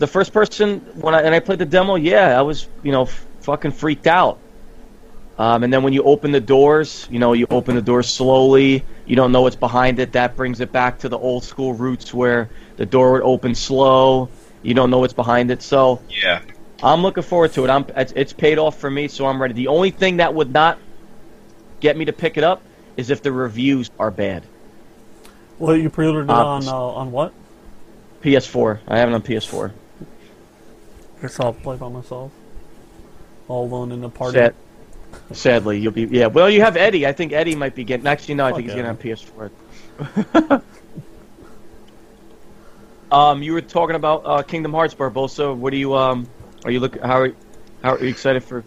the 0.00 0.06
first 0.06 0.32
person 0.32 0.80
when 1.00 1.14
I 1.14 1.20
and 1.22 1.34
I 1.34 1.38
played 1.40 1.58
the 1.60 1.66
demo, 1.66 1.94
yeah, 1.94 2.36
I 2.38 2.42
was 2.42 2.66
you 2.82 2.90
know 2.90 3.02
f- 3.02 3.24
fucking 3.42 3.72
freaked 3.72 4.06
out. 4.08 4.38
Um, 5.38 5.62
and 5.62 5.72
then 5.72 5.82
when 5.82 5.92
you 5.94 6.02
open 6.02 6.32
the 6.32 6.40
doors, 6.40 7.06
you 7.10 7.18
know, 7.18 7.32
you 7.32 7.46
open 7.50 7.74
the 7.74 7.80
doors 7.82 8.08
slowly. 8.12 8.84
You 9.06 9.16
don't 9.16 9.32
know 9.32 9.40
what's 9.42 9.56
behind 9.56 9.98
it. 9.98 10.12
That 10.12 10.36
brings 10.36 10.60
it 10.60 10.70
back 10.70 10.98
to 10.98 11.08
the 11.08 11.16
old 11.18 11.44
school 11.44 11.72
roots 11.72 12.12
where 12.12 12.50
the 12.76 12.84
door 12.84 13.12
would 13.12 13.22
open 13.22 13.54
slow. 13.54 14.28
You 14.62 14.74
don't 14.74 14.90
know 14.90 14.98
what's 14.98 15.14
behind 15.14 15.50
it. 15.50 15.62
So 15.62 16.02
Yeah. 16.10 16.42
I'm 16.82 17.00
looking 17.02 17.22
forward 17.22 17.52
to 17.54 17.64
it. 17.64 17.70
I'm 17.70 17.86
it's, 17.96 18.12
it's 18.16 18.32
paid 18.34 18.58
off 18.58 18.78
for 18.78 18.90
me, 18.90 19.08
so 19.08 19.24
I'm 19.26 19.40
ready. 19.40 19.54
The 19.54 19.68
only 19.68 19.90
thing 19.90 20.18
that 20.18 20.34
would 20.34 20.52
not 20.52 20.78
get 21.80 21.96
me 21.96 22.04
to 22.06 22.12
pick 22.12 22.36
it 22.36 22.44
up 22.44 22.60
is 22.98 23.08
if 23.10 23.22
the 23.22 23.32
reviews 23.32 23.90
are 23.98 24.10
bad. 24.10 24.42
Well, 25.58 25.76
you 25.76 25.88
pre-ordered 25.90 26.24
it 26.24 26.30
Uh, 26.30 26.44
on 26.44 26.68
uh, 26.68 26.72
on 26.74 27.12
what? 27.12 27.32
PS4. 28.22 28.78
I 28.88 28.98
have 28.98 29.08
it 29.08 29.14
on 29.14 29.22
PS4. 29.22 29.72
I 31.20 31.22
guess 31.24 31.38
I'll 31.38 31.52
play 31.52 31.76
by 31.76 31.90
myself, 31.90 32.32
all 33.46 33.66
alone 33.66 33.92
in 33.92 34.00
the 34.00 34.08
party. 34.08 34.38
Sad, 34.38 34.54
sadly, 35.32 35.78
you'll 35.78 35.92
be 35.92 36.04
yeah. 36.04 36.28
Well, 36.28 36.48
you 36.48 36.62
have 36.62 36.78
Eddie. 36.78 37.06
I 37.06 37.12
think 37.12 37.34
Eddie 37.34 37.54
might 37.54 37.74
be 37.74 37.84
getting. 37.84 38.06
Actually, 38.06 38.36
no, 38.36 38.46
I 38.46 38.52
think 38.52 38.70
Fuck 38.70 38.76
he's 38.76 38.96
getting 38.96 39.50
on 40.00 40.56
PS4. 40.56 40.62
um, 43.12 43.42
you 43.42 43.52
were 43.52 43.60
talking 43.60 43.96
about 43.96 44.22
uh, 44.24 44.42
Kingdom 44.42 44.72
Hearts, 44.72 44.94
Barbosa. 44.94 45.54
What 45.54 45.72
do 45.72 45.76
you 45.76 45.94
um? 45.94 46.26
Are 46.64 46.70
you 46.70 46.80
look? 46.80 46.98
How 46.98 47.20
are, 47.20 47.32
how 47.82 47.96
are 47.96 48.00
you 48.02 48.08
excited 48.08 48.42
for? 48.42 48.64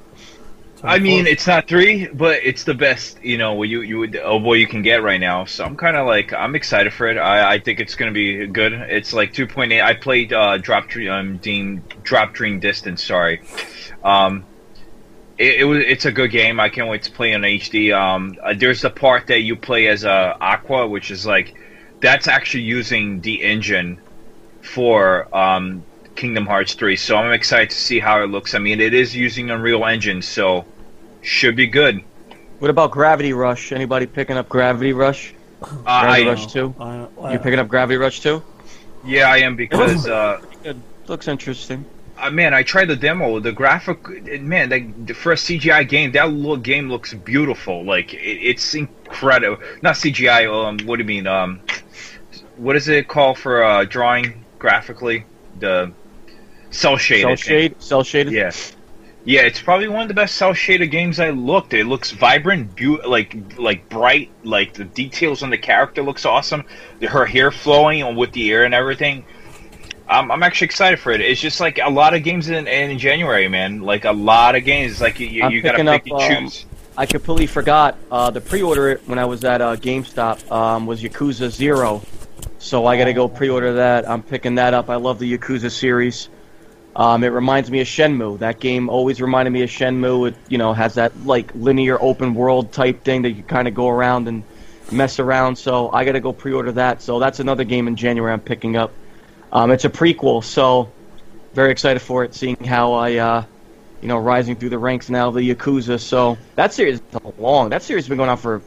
I 0.86 1.00
mean, 1.00 1.28
it's 1.28 1.48
not 1.48 1.67
three, 1.67 2.08
but 2.08 2.41
it's 2.43 2.65
the 2.65 2.74
best, 2.74 3.24
you 3.24 3.38
know, 3.38 3.54
what 3.54 3.69
you 3.69 3.82
you 3.82 4.00
would 4.00 4.17
of 4.17 4.41
what 4.41 4.60
you 4.60 4.67
can 4.67 4.82
get 4.82 5.02
right 5.02 5.19
now. 5.19 5.46
So 5.46 5.63
I'm 5.63 5.78
kind 5.78 5.96
of 5.96 6.06
like 6.06 6.34
I'm 6.34 6.56
excited 6.56 6.91
for 6.91 7.08
it. 7.08 7.17
I, 7.17 7.54
I 7.54 7.60
think 7.60 7.80
it's 7.80 7.96
gonna 7.96 8.12
be 8.12 8.48
good. 8.48 8.74
It's 8.74 9.13
like 9.13 9.34
2.8. 9.34 9.82
I 9.82 9.93
played 9.93 10.34
uh, 10.34 10.58
Drop 10.58 10.89
Dream, 10.89 11.10
um, 11.10 11.38
Deem, 11.38 11.82
Drop 12.04 12.34
Dream 12.34 12.60
Distance. 12.60 13.02
Sorry, 13.02 13.41
um, 14.04 14.43
it, 15.38 15.62
it 15.62 15.63
was 15.63 15.84
it's 15.88 16.04
a 16.04 16.12
good 16.12 16.32
game. 16.32 16.60
I 16.60 16.67
can't 16.67 16.89
wait 16.89 17.04
to 17.04 17.12
play 17.12 17.34
on 17.34 17.41
HD. 17.41 17.98
Um, 17.98 18.38
uh, 18.43 18.54
there's 18.54 18.82
the 18.82 18.89
part 18.89 19.28
that 19.28 19.39
you 19.39 19.56
play 19.56 19.88
as 19.88 20.04
uh, 20.04 20.36
Aqua, 20.41 20.86
which 20.86 21.12
is 21.12 21.26
like 21.26 21.56
that's 22.02 22.28
actually 22.28 22.63
using 22.63 23.22
the 23.22 23.41
engine 23.41 24.02
for 24.62 25.34
um, 25.34 25.86
Kingdom 26.15 26.46
Hearts 26.46 26.74
3. 26.74 26.98
So 26.98 27.15
I'm 27.15 27.32
excited 27.32 27.69
to 27.69 27.76
see 27.76 28.00
how 28.00 28.22
it 28.22 28.28
looks. 28.28 28.54
I 28.54 28.60
mean, 28.60 28.82
it 28.82 28.93
is 28.93 29.15
using 29.15 29.50
Unreal 29.50 29.86
Engine, 29.86 30.22
so 30.22 30.65
should 31.24 31.56
be 31.56 31.68
good. 31.68 32.04
What 32.60 32.70
about 32.70 32.92
Gravity 32.92 33.34
Rush? 33.34 33.72
Anybody 33.72 34.06
picking 34.06 34.38
up 34.38 34.48
Gravity 34.50 34.94
Rush? 34.94 35.34
Uh, 35.62 35.68
Gravity 36.02 36.28
I, 36.28 36.30
Rush 36.30 36.48
Two. 36.48 36.76
I, 36.80 37.08
I, 37.22 37.34
You 37.34 37.40
picking 37.40 37.60
up 37.60 37.68
Gravity 37.68 37.98
Rush 37.98 38.20
Two? 38.22 38.44
yeah, 39.06 39.30
I 39.30 39.38
am 39.38 39.56
because 39.56 40.08
uh, 40.08 40.42
Looks 41.08 41.28
interesting. 41.28 41.86
uh, 42.18 42.30
man, 42.30 42.54
I 42.54 42.64
tried 42.64 42.86
the 42.86 42.96
demo. 42.96 43.40
The 43.40 43.52
graphic, 43.52 44.08
man, 44.42 44.70
like 44.70 45.16
for 45.16 45.34
a 45.34 45.36
CGI 45.36 45.88
game, 45.88 46.14
that 46.14 46.32
little 46.32 46.58
game 46.58 46.90
looks 46.90 47.14
beautiful. 47.14 47.84
Like 47.84 48.14
it, 48.14 48.18
it's 48.18 48.74
incredible. 48.74 49.62
Not 49.82 49.96
CGI. 49.96 50.48
Um, 50.48 50.80
what 50.86 50.98
do 50.98 51.02
you 51.02 51.08
mean? 51.08 51.28
Um, 51.28 51.60
what 52.56 52.76
is 52.76 52.88
it 52.88 53.08
called 53.08 53.38
for 53.38 53.64
uh, 53.64 53.84
drawing 53.84 54.46
graphically? 54.60 55.26
The 55.60 55.92
cell 56.72 56.98
shaded. 56.98 57.24
Cell 57.24 57.36
shade. 57.36 57.82
Cell 57.82 58.04
shaded. 58.04 58.34
Yeah. 58.34 58.52
Yeah, 59.26 59.42
it's 59.44 59.62
probably 59.62 59.88
one 59.88 60.02
of 60.02 60.10
the 60.10 60.14
best 60.14 60.36
cell 60.36 60.54
shaded 60.54 60.88
games 60.88 61.20
I 61.20 61.30
looked. 61.30 61.74
It 61.74 61.86
looks 61.86 62.12
vibrant, 62.12 62.76
beau- 62.76 63.00
like 63.08 63.58
like 63.58 63.88
bright, 63.88 64.30
like 64.44 64.74
the 64.74 64.84
details 64.84 65.44
on 65.44 65.50
the 65.50 65.58
character 65.58 66.04
looks 66.04 66.26
awesome. 66.26 66.66
Her 67.02 67.26
hair 67.26 67.50
flowing 67.50 68.16
with 68.18 68.34
the 68.34 68.52
air 68.52 68.66
and 68.66 68.74
everything. 68.74 69.24
I'm, 70.10 70.30
I'm 70.30 70.44
actually 70.44 70.66
excited 70.66 71.00
for 71.00 71.12
it. 71.12 71.22
It's 71.22 71.40
just 71.40 71.62
like 71.62 71.80
a 71.80 71.90
lot 71.90 72.14
of 72.14 72.24
games 72.24 72.50
in, 72.50 72.68
in 72.68 73.00
January, 73.00 73.48
man. 73.48 73.82
Like 73.82 74.04
a 74.04 74.12
lot 74.12 74.56
of 74.56 74.66
games. 74.66 74.94
It's 74.94 75.02
like 75.02 75.20
you, 75.22 75.28
you, 75.28 75.50
you 75.50 75.62
gotta 75.62 75.78
pick 75.78 75.88
up, 75.88 76.04
and 76.06 76.38
um, 76.38 76.46
choose. 76.46 76.66
I 76.98 77.06
completely 77.06 77.48
forgot. 77.48 77.98
Uh, 78.12 78.30
the 78.30 78.42
pre-order 78.42 78.90
it 78.90 79.08
when 79.08 79.20
I 79.20 79.26
was 79.26 79.46
at 79.46 79.62
uh, 79.62 79.78
GameStop 79.78 80.52
um, 80.52 80.86
was 80.86 81.02
Yakuza 81.02 81.50
Zero, 81.50 82.02
so 82.60 82.86
I 82.86 82.98
got 82.98 83.06
to 83.06 83.14
go 83.14 83.30
pre-order 83.30 83.74
that. 83.76 84.08
I'm 84.08 84.22
picking 84.22 84.56
that 84.56 84.74
up. 84.74 84.90
I 84.90 84.98
love 84.98 85.18
the 85.18 85.38
Yakuza 85.38 85.72
series. 85.72 86.28
Um, 86.95 87.23
it 87.23 87.29
reminds 87.29 87.71
me 87.71 87.82
of 87.82 87.88
Shenmue. 87.88 88.39
That 88.39 88.60
game 88.60 88.88
always 88.89 89.19
reminded 89.19 89.51
me 89.51 89.63
of 89.63 89.69
Shenmue. 89.69 90.29
It 90.29 90.36
you 90.47 90.58
know 90.58 90.73
has 90.73 90.95
that 90.95 91.25
like 91.25 91.51
linear 91.56 92.01
open 92.01 92.36
world 92.36 92.71
type 92.71 93.03
thing 93.03 93.23
that 93.23 93.32
you 93.32 93.43
kind 93.43 93.67
of 93.67 93.73
go 93.73 93.89
around 93.89 94.27
and 94.27 94.43
mess 94.91 95.19
around. 95.19 95.56
So 95.56 95.89
I 95.91 96.06
got 96.06 96.12
to 96.12 96.19
go 96.19 96.34
pre-order 96.34 96.71
that. 96.73 97.01
So 97.01 97.19
that's 97.19 97.39
another 97.39 97.63
game 97.63 97.88
in 97.88 97.95
January 97.95 98.32
I'm 98.32 98.41
picking 98.41 98.75
up. 98.75 98.91
Um, 99.51 99.71
it's 99.71 99.86
a 99.86 99.89
prequel, 99.89 100.43
so 100.43 100.91
very 101.53 101.71
excited 101.71 102.01
for 102.01 102.23
it. 102.23 102.36
Seeing 102.36 102.63
how 102.63 102.93
I 102.93 103.15
uh, 103.15 103.43
you 104.03 104.10
know, 104.10 104.17
rising 104.17 104.58
through 104.58 104.69
the 104.69 104.77
ranks 104.77 105.10
now 105.10 105.29
of 105.29 105.36
the 105.36 105.56
Yakuza. 105.56 105.97
So 105.97 106.38
that 106.56 106.73
series 106.73 106.99
is 106.99 107.21
long. 107.39 107.69
That 107.69 107.82
series 107.82 108.03
has 108.03 108.10
been 108.10 108.17
going 108.17 108.29
on 108.29 108.38
for 108.38 108.62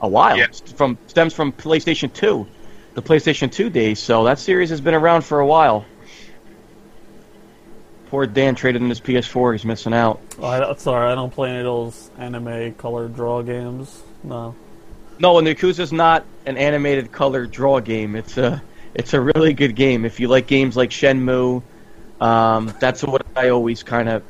a 0.00 0.06
while. 0.06 0.36
Yeah. 0.36 0.48
From 0.76 0.98
stems 1.06 1.32
from 1.32 1.50
PlayStation 1.50 2.12
2, 2.12 2.46
the 2.92 3.02
PlayStation 3.02 3.50
2 3.50 3.70
days. 3.70 3.98
So 3.98 4.24
that 4.24 4.38
series 4.38 4.68
has 4.68 4.82
been 4.82 4.92
around 4.92 5.22
for 5.22 5.40
a 5.40 5.46
while. 5.46 5.86
Poor 8.12 8.26
Dan 8.26 8.54
traded 8.54 8.82
in 8.82 8.90
his 8.90 9.00
PS4. 9.00 9.54
He's 9.54 9.64
missing 9.64 9.94
out. 9.94 10.20
I, 10.42 10.74
sorry, 10.74 11.10
I 11.10 11.14
don't 11.14 11.30
play 11.32 11.48
any 11.48 11.60
of 11.60 11.64
those 11.64 12.10
anime 12.18 12.74
color 12.74 13.08
draw 13.08 13.40
games. 13.40 14.02
No. 14.22 14.54
No, 15.18 15.38
and 15.38 15.46
the 15.46 15.54
Yakuza's 15.54 15.94
not 15.94 16.26
an 16.44 16.58
animated 16.58 17.10
color 17.10 17.46
draw 17.46 17.80
game. 17.80 18.14
It's 18.14 18.36
a 18.36 18.62
it's 18.94 19.14
a 19.14 19.20
really 19.22 19.54
good 19.54 19.74
game. 19.74 20.04
If 20.04 20.20
you 20.20 20.28
like 20.28 20.46
games 20.46 20.76
like 20.76 20.90
Shenmue, 20.90 21.62
um, 22.20 22.74
that's 22.78 23.02
what 23.02 23.24
I 23.34 23.48
always 23.48 23.82
kind 23.82 24.10
of 24.10 24.22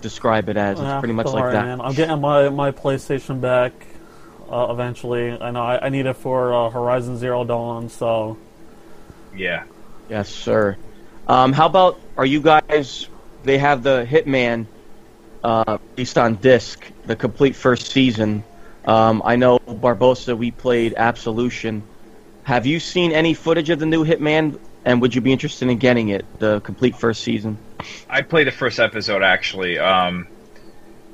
describe 0.00 0.48
it 0.48 0.56
as. 0.56 0.80
It's 0.80 0.84
Yeah, 0.84 0.98
pretty 0.98 1.14
much 1.14 1.26
don't 1.26 1.36
like 1.36 1.44
worry, 1.44 1.52
that. 1.52 1.64
Man. 1.64 1.80
I'm 1.80 1.94
getting 1.94 2.20
my, 2.20 2.48
my 2.48 2.72
PlayStation 2.72 3.40
back 3.40 3.72
uh, 4.50 4.66
eventually. 4.70 5.30
I 5.40 5.52
know 5.52 5.62
I, 5.62 5.86
I 5.86 5.88
need 5.90 6.06
it 6.06 6.14
for 6.14 6.52
uh, 6.52 6.70
Horizon 6.70 7.16
Zero 7.16 7.44
Dawn, 7.44 7.88
so 7.88 8.36
Yeah. 9.32 9.62
Yes, 10.08 10.28
sir. 10.28 10.76
Um, 11.28 11.52
how 11.52 11.66
about 11.66 12.00
are 12.16 12.26
you 12.26 12.40
guys? 12.40 13.08
They 13.48 13.56
have 13.56 13.82
the 13.82 14.06
Hitman 14.06 14.66
uh, 15.42 15.78
on 16.16 16.34
disc, 16.34 16.84
the 17.06 17.16
complete 17.16 17.56
first 17.56 17.90
season. 17.90 18.44
Um, 18.84 19.22
I 19.24 19.36
know 19.36 19.58
Barbosa. 19.66 20.36
We 20.36 20.50
played 20.50 20.92
Absolution. 20.98 21.82
Have 22.44 22.66
you 22.66 22.78
seen 22.78 23.10
any 23.10 23.32
footage 23.32 23.70
of 23.70 23.78
the 23.78 23.86
new 23.86 24.04
Hitman? 24.04 24.60
And 24.84 25.00
would 25.00 25.14
you 25.14 25.22
be 25.22 25.32
interested 25.32 25.70
in 25.70 25.78
getting 25.78 26.10
it, 26.10 26.26
the 26.38 26.60
complete 26.60 26.94
first 26.94 27.22
season? 27.22 27.56
I 28.10 28.20
played 28.20 28.48
the 28.48 28.52
first 28.52 28.78
episode 28.78 29.22
actually. 29.22 29.78
Um, 29.78 30.28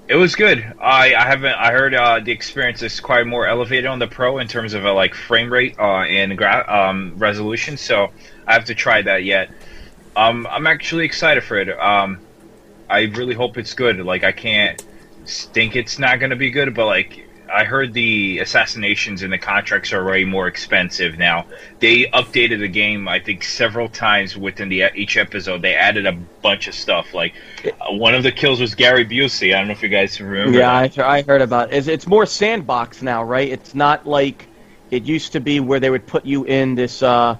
it 0.08 0.16
was 0.16 0.34
good. 0.34 0.58
I, 0.80 1.14
I 1.14 1.22
haven't. 1.22 1.54
I 1.54 1.70
heard 1.70 1.94
uh, 1.94 2.18
the 2.18 2.32
experience 2.32 2.82
is 2.82 2.98
quite 2.98 3.28
more 3.28 3.46
elevated 3.46 3.86
on 3.86 4.00
the 4.00 4.08
pro 4.08 4.38
in 4.38 4.48
terms 4.48 4.74
of 4.74 4.84
uh, 4.84 4.92
like 4.92 5.14
frame 5.14 5.52
rate 5.52 5.76
uh, 5.78 6.00
and 6.00 6.36
gra- 6.36 6.66
um, 6.66 7.14
resolution. 7.16 7.76
So 7.76 8.10
I 8.44 8.54
have 8.54 8.64
to 8.64 8.74
try 8.74 9.02
that 9.02 9.22
yet. 9.22 9.50
Um, 10.16 10.46
I'm 10.48 10.66
actually 10.66 11.04
excited 11.04 11.42
for 11.42 11.56
it. 11.56 11.68
Um, 11.80 12.23
I 12.88 13.02
really 13.02 13.34
hope 13.34 13.58
it's 13.58 13.74
good. 13.74 13.98
Like 14.00 14.24
I 14.24 14.32
can't 14.32 14.82
think 15.26 15.76
it's 15.76 15.98
not 15.98 16.18
going 16.18 16.30
to 16.30 16.36
be 16.36 16.50
good, 16.50 16.74
but 16.74 16.86
like 16.86 17.28
I 17.52 17.64
heard 17.64 17.92
the 17.92 18.38
assassinations 18.40 19.22
and 19.22 19.32
the 19.32 19.38
contracts 19.38 19.92
are 19.92 20.04
way 20.04 20.24
more 20.24 20.48
expensive 20.48 21.18
now. 21.18 21.46
They 21.78 22.04
updated 22.06 22.60
the 22.60 22.68
game, 22.68 23.06
I 23.06 23.20
think, 23.20 23.44
several 23.44 23.88
times 23.88 24.36
within 24.36 24.68
the 24.68 24.90
each 24.94 25.16
episode. 25.16 25.62
They 25.62 25.74
added 25.74 26.06
a 26.06 26.12
bunch 26.12 26.68
of 26.68 26.74
stuff. 26.74 27.14
Like 27.14 27.34
uh, 27.64 27.92
one 27.92 28.14
of 28.14 28.22
the 28.22 28.32
kills 28.32 28.60
was 28.60 28.74
Gary 28.74 29.04
Busey. 29.04 29.54
I 29.54 29.58
don't 29.58 29.68
know 29.68 29.72
if 29.72 29.82
you 29.82 29.88
guys 29.88 30.20
remember. 30.20 30.58
Yeah. 30.58 30.72
I, 30.72 30.90
I 30.98 31.22
heard 31.22 31.42
about 31.42 31.72
it. 31.72 31.76
It's, 31.76 31.88
it's 31.88 32.06
more 32.06 32.26
sandbox 32.26 33.02
now, 33.02 33.22
right? 33.22 33.48
It's 33.48 33.74
not 33.74 34.06
like 34.06 34.48
it 34.90 35.04
used 35.04 35.32
to 35.32 35.40
be 35.40 35.60
where 35.60 35.80
they 35.80 35.90
would 35.90 36.06
put 36.06 36.24
you 36.24 36.44
in 36.44 36.74
this 36.74 37.02
uh, 37.02 37.36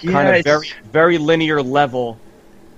Yeah, 0.00 0.12
kind 0.12 0.28
of 0.28 0.44
very 0.44 0.72
very 0.92 1.18
linear 1.18 1.62
level. 1.62 2.18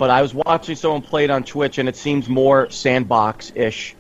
But 0.02 0.10
I 0.10 0.20
was 0.20 0.34
watching 0.34 0.74
someone 0.74 1.00
play 1.00 1.22
it 1.22 1.30
on 1.30 1.44
Twitch, 1.44 1.78
and 1.78 1.88
it 1.88 1.94
seems 1.94 2.28
more 2.28 2.68
sandbox-ish. 2.70 3.94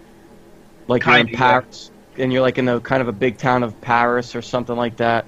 Like 0.88 1.06
you're 1.06 1.16
in 1.16 1.26
Kinda, 1.28 1.38
yeah. 1.38 1.60
Paris, 1.60 1.92
and 2.18 2.32
you're 2.32 2.42
like 2.42 2.58
in 2.58 2.68
a 2.68 2.80
kind 2.80 3.02
of 3.02 3.06
a 3.06 3.12
big 3.12 3.38
town 3.38 3.62
of 3.62 3.80
Paris 3.80 4.34
or 4.34 4.42
something 4.42 4.74
like 4.74 4.96
that. 4.96 5.26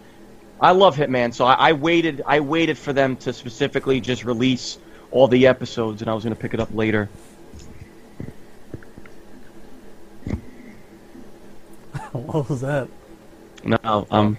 I 0.60 0.72
love 0.72 0.96
Hitman, 0.96 1.32
so 1.32 1.44
I, 1.44 1.68
I 1.68 1.72
waited. 1.74 2.24
I 2.26 2.40
waited 2.40 2.76
for 2.76 2.92
them 2.92 3.14
to 3.18 3.32
specifically 3.32 4.00
just 4.00 4.24
release 4.24 4.78
all 5.12 5.28
the 5.28 5.46
episodes, 5.46 6.02
and 6.02 6.10
I 6.10 6.14
was 6.14 6.24
gonna 6.24 6.34
pick 6.34 6.54
it 6.54 6.60
up 6.60 6.74
later. 6.74 7.08
what 12.10 12.48
was 12.48 12.62
that? 12.62 12.88
No, 13.62 14.08
um, 14.10 14.36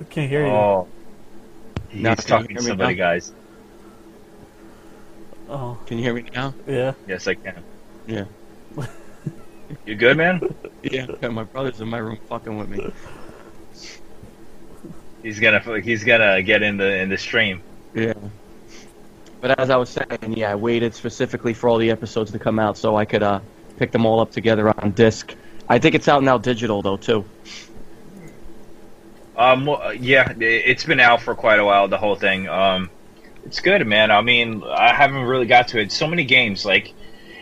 I 0.00 0.04
can't 0.08 0.30
hear 0.30 0.46
you. 0.46 0.52
Oh. 0.52 0.88
He's 1.96 2.02
Now, 2.02 2.14
can 2.14 2.24
talking 2.26 2.56
to 2.56 2.62
somebody, 2.62 2.94
now? 2.94 3.04
guys. 3.04 3.32
Oh, 5.48 5.78
can 5.86 5.96
you 5.96 6.04
hear 6.04 6.12
me 6.12 6.24
now? 6.34 6.52
yeah. 6.66 6.92
Yes, 7.06 7.26
I 7.26 7.34
can. 7.34 7.64
Yeah. 8.06 8.24
You 9.86 9.94
good, 9.94 10.16
man? 10.16 10.40
Yeah. 10.82 11.06
My 11.28 11.42
brother's 11.42 11.80
in 11.80 11.88
my 11.88 11.98
room 11.98 12.18
fucking 12.28 12.56
with 12.56 12.68
me. 12.68 12.92
He's 15.22 15.40
gonna 15.40 15.80
he's 15.80 16.04
gonna 16.04 16.40
get 16.42 16.62
in 16.62 16.76
the 16.76 16.98
in 16.98 17.08
the 17.08 17.16
stream. 17.16 17.60
Yeah. 17.92 18.12
But 19.40 19.58
as 19.58 19.70
I 19.70 19.76
was 19.76 19.88
saying, 19.88 20.34
yeah, 20.36 20.52
I 20.52 20.54
waited 20.54 20.94
specifically 20.94 21.54
for 21.54 21.68
all 21.68 21.78
the 21.78 21.90
episodes 21.90 22.30
to 22.32 22.38
come 22.38 22.60
out 22.60 22.76
so 22.78 22.94
I 22.96 23.04
could 23.04 23.22
uh, 23.24 23.40
pick 23.78 23.90
them 23.90 24.06
all 24.06 24.20
up 24.20 24.30
together 24.30 24.68
on 24.80 24.92
disc. 24.92 25.34
I 25.68 25.78
think 25.80 25.96
it's 25.96 26.06
out 26.06 26.22
now 26.22 26.38
digital 26.38 26.82
though 26.82 26.98
too. 26.98 27.24
Um, 29.36 29.66
well, 29.66 29.92
yeah, 29.94 30.32
it's 30.40 30.84
been 30.84 31.00
out 31.00 31.20
for 31.20 31.34
quite 31.34 31.60
a 31.60 31.64
while. 31.64 31.88
The 31.88 31.98
whole 31.98 32.16
thing. 32.16 32.48
Um, 32.48 32.90
it's 33.44 33.60
good, 33.60 33.86
man. 33.86 34.10
I 34.10 34.22
mean, 34.22 34.62
I 34.64 34.92
haven't 34.94 35.22
really 35.22 35.46
got 35.46 35.68
to 35.68 35.78
it. 35.80 35.92
So 35.92 36.06
many 36.06 36.24
games, 36.24 36.64
like, 36.64 36.92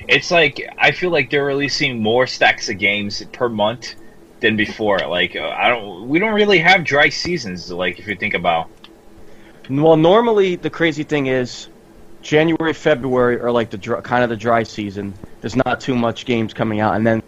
it's 0.09 0.31
like 0.31 0.61
I 0.77 0.91
feel 0.91 1.11
like 1.11 1.31
they're 1.31 1.45
releasing 1.45 2.03
more 2.03 2.27
stacks 2.27 2.69
of 2.69 2.79
games 2.79 3.23
per 3.33 3.49
month 3.49 3.95
than 4.41 4.57
before. 4.57 4.99
Like, 4.99 5.37
uh, 5.37 5.49
I 5.49 5.69
don't, 5.69 6.09
we 6.09 6.19
don't 6.19 6.35
really 6.35 6.59
have 6.59 6.85
dry 6.85 7.09
seasons. 7.09 7.71
Like, 7.71 7.99
if 7.99 8.07
you 8.07 8.17
think 8.17 8.35
about, 8.35 8.69
Well, 9.71 9.97
normally 9.97 10.57
the 10.57 10.71
crazy 10.71 11.05
thing 11.05 11.27
is 11.27 11.69
January, 12.21 12.75
February 12.75 13.41
are 13.41 13.51
like 13.51 13.71
the 13.71 13.79
kind 14.03 14.23
of 14.23 14.31
the 14.31 14.37
dry 14.37 14.63
season. 14.63 15.15
There's 15.41 15.57
not 15.57 15.81
too 15.81 15.95
much 15.95 16.27
games 16.27 16.53
coming 16.53 16.81
out, 16.81 16.97
and 16.97 17.07
then 17.07 17.23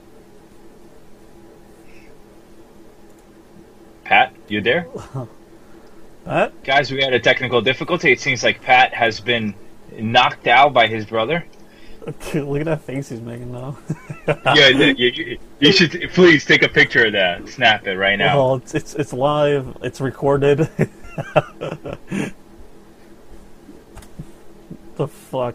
Pat, 4.05 4.36
you 4.49 4.61
there? 4.61 4.83
What? 6.25 6.63
Guys, 6.65 6.91
we 6.91 7.03
had 7.03 7.13
a 7.13 7.21
technical 7.21 7.61
difficulty. 7.61 8.13
It 8.13 8.21
seems 8.21 8.43
like 8.43 8.61
Pat 8.63 8.93
has 8.95 9.21
been 9.21 9.55
knocked 9.99 10.47
out 10.47 10.73
by 10.73 10.87
his 10.87 11.07
brother. 11.07 11.45
Look 12.35 12.61
at 12.61 12.67
that 12.67 12.83
face 12.83 13.09
he's 13.09 13.21
making 13.21 13.53
now. 13.53 13.77
yeah, 14.29 14.69
you, 14.69 14.95
you, 14.97 15.39
you 15.59 15.73
should 15.73 16.11
please 16.13 16.45
take 16.45 16.63
a 16.63 16.69
picture 16.69 17.07
of 17.07 17.13
that. 17.15 17.49
Snap 17.49 17.87
it 17.87 17.97
right 17.97 18.17
now. 18.17 18.37
Well, 18.37 18.55
it's, 18.57 18.75
it's 18.75 18.95
it's 18.95 19.13
live. 19.13 19.77
It's 19.83 20.01
recorded. 20.01 20.59
the 24.97 25.09
fuck. 25.09 25.55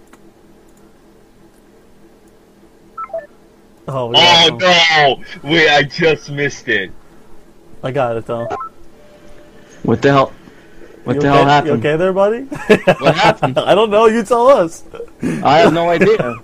Oh, 3.88 4.14
Oh 4.14 4.58
no! 4.60 5.50
Wait, 5.50 5.70
I 5.70 5.84
just 5.84 6.30
missed 6.32 6.68
it. 6.68 6.92
I 7.84 7.92
got 7.92 8.18
it 8.18 8.26
though. 8.26 8.48
What 9.84 10.02
the 10.02 10.12
hell? 10.12 10.34
What 11.04 11.16
You 11.16 11.22
the 11.22 11.28
okay? 11.30 11.38
hell 11.38 11.44
You 11.44 11.50
happened? 11.50 11.86
okay 11.86 11.96
there, 11.98 12.14
buddy? 12.14 12.42
What 13.00 13.16
happened? 13.16 13.58
I 13.60 13.74
don't 13.76 13.90
know. 13.90 14.06
You 14.08 14.24
tell 14.24 14.48
us. 14.48 14.84
I 15.24 15.60
have 15.60 15.74
no 15.74 15.90
idea. 15.90 16.36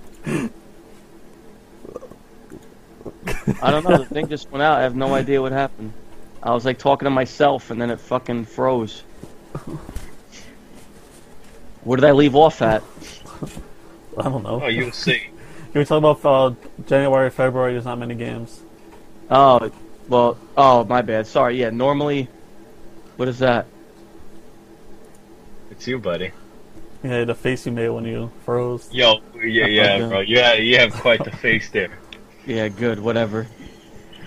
I 3.61 3.71
don't 3.71 3.83
know. 3.87 3.97
The 3.97 4.05
thing 4.05 4.27
just 4.29 4.49
went 4.51 4.61
out. 4.63 4.79
I 4.79 4.83
have 4.83 4.95
no 4.95 5.13
idea 5.13 5.41
what 5.41 5.51
happened. 5.51 5.93
I 6.41 6.53
was 6.53 6.65
like 6.65 6.77
talking 6.79 7.05
to 7.05 7.09
myself, 7.09 7.71
and 7.71 7.81
then 7.81 7.89
it 7.89 7.99
fucking 7.99 8.45
froze. 8.45 9.01
Where 11.83 11.97
did 11.97 12.05
I 12.05 12.11
leave 12.11 12.35
off 12.35 12.61
at? 12.61 12.83
I 14.17 14.23
don't 14.23 14.43
know. 14.43 14.61
Oh, 14.63 14.67
you'll 14.67 14.91
see. 14.91 15.27
You 15.73 15.81
were 15.81 15.85
talking 15.85 16.09
about 16.09 16.25
uh, 16.25 16.55
January, 16.87 17.29
February. 17.29 17.73
There's 17.73 17.85
not 17.85 17.99
many 17.99 18.15
games. 18.15 18.61
Oh, 19.29 19.69
well. 20.07 20.37
Oh, 20.55 20.85
my 20.85 21.01
bad. 21.03 21.27
Sorry. 21.27 21.59
Yeah. 21.59 21.69
Normally, 21.71 22.29
what 23.17 23.27
is 23.27 23.39
that? 23.39 23.65
It's 25.71 25.85
you, 25.87 25.99
buddy. 25.99 26.31
Yeah, 27.03 27.25
the 27.25 27.35
face 27.35 27.65
you 27.65 27.71
made 27.71 27.89
when 27.89 28.05
you 28.05 28.31
froze. 28.45 28.89
Yo, 28.91 29.19
yeah, 29.43 29.67
yeah, 29.67 30.07
bro. 30.07 30.21
Yeah, 30.21 30.53
you 30.53 30.77
have 30.79 30.93
quite 30.93 31.23
the 31.23 31.31
face 31.31 31.69
there. 31.69 31.99
Yeah. 32.45 32.69
Good. 32.69 32.99
Whatever. 32.99 33.45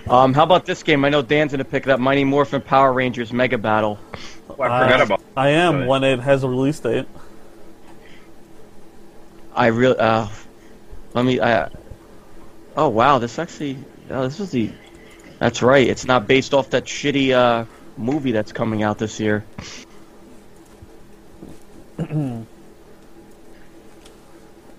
Um, 0.09 0.33
how 0.35 0.45
about 0.45 0.67
this 0.67 0.83
game? 0.83 1.05
I 1.05 1.09
know 1.09 1.23
Dan's 1.23 1.53
gonna 1.53 1.65
pick 1.65 1.85
it 1.85 1.91
up. 1.91 1.99
Mighty 2.01 2.25
Morphin 2.25 2.61
Power 2.61 2.93
Rangers 2.93 3.33
Mega 3.33 3.59
Battle. 3.59 3.99
Oh, 4.49 4.63
I 4.63 4.85
forgot 4.85 5.01
Uh, 5.01 5.05
about. 5.05 5.23
I 5.37 5.49
am 5.51 5.87
when 5.87 6.05
it 6.05 6.21
has 6.21 6.43
a 6.45 6.49
release 6.49 6.79
date. 6.81 7.07
I 9.55 9.67
really. 9.67 9.99
Uh, 9.99 10.29
let 11.15 11.25
me. 11.25 11.41
I. 11.41 11.69
Oh 12.77 12.89
wow! 12.89 13.19
This 13.19 13.39
actually. 13.39 13.79
Oh, 14.11 14.23
this 14.25 14.39
is 14.41 14.51
the. 14.51 14.71
That's 15.39 15.63
right. 15.63 15.87
It's 15.89 16.05
not 16.05 16.27
based 16.27 16.55
off 16.55 16.71
that 16.71 16.85
shitty 16.85 17.33
uh, 17.33 17.65
movie 18.01 18.33
that's 18.33 18.53
coming 18.53 18.83
out 18.83 18.99
this 18.99 19.21
year. 19.21 19.45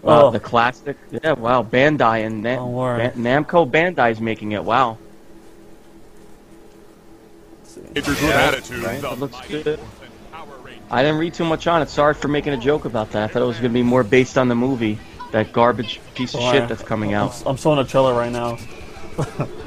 Wow, 0.01 0.21
Oh. 0.23 0.31
the 0.31 0.39
classic. 0.39 0.97
Yeah, 1.11 1.33
wow. 1.33 1.61
Bandai 1.61 2.25
and 2.25 2.41
Nam- 2.41 2.57
oh, 2.57 2.63
Don't 2.65 2.73
worry. 2.73 2.97
Ban- 3.09 3.45
Namco 3.45 3.69
Bandai's 3.69 4.19
making 4.19 4.53
it. 4.53 4.63
Wow. 4.63 4.97
Get 7.93 8.07
your 8.07 8.15
good 8.15 8.23
Yeah, 8.29 8.29
attitude. 8.41 8.83
right. 8.83 8.99
The 8.99 9.11
It 9.11 9.19
looks 9.19 9.37
good. 9.47 9.65
Morphin 9.77 10.09
Power 10.31 10.47
Rangers. 10.63 10.83
I 10.89 11.03
didn't 11.03 11.19
read 11.19 11.35
too 11.35 11.45
much 11.45 11.67
on 11.67 11.83
it. 11.83 11.89
Sorry 11.89 12.15
for 12.15 12.29
making 12.29 12.53
a 12.53 12.57
joke 12.57 12.85
about 12.85 13.11
that. 13.11 13.23
I 13.23 13.27
thought 13.31 13.43
it 13.43 13.45
was 13.45 13.57
going 13.57 13.71
to 13.71 13.77
be 13.77 13.83
more 13.83 14.03
based 14.03 14.39
on 14.39 14.47
the 14.47 14.55
movie. 14.55 14.97
That 15.33 15.53
garbage 15.53 16.01
piece 16.15 16.33
of 16.33 16.39
Why? 16.41 16.51
shit 16.53 16.67
that's 16.67 16.81
coming 16.81 17.13
I'm, 17.13 17.27
out. 17.27 17.43
I'm 17.45 17.57
still 17.57 17.73
in 17.73 17.79
a 17.79 17.83
trailer 17.85 18.15
right 18.15 18.31
now. 18.31 18.57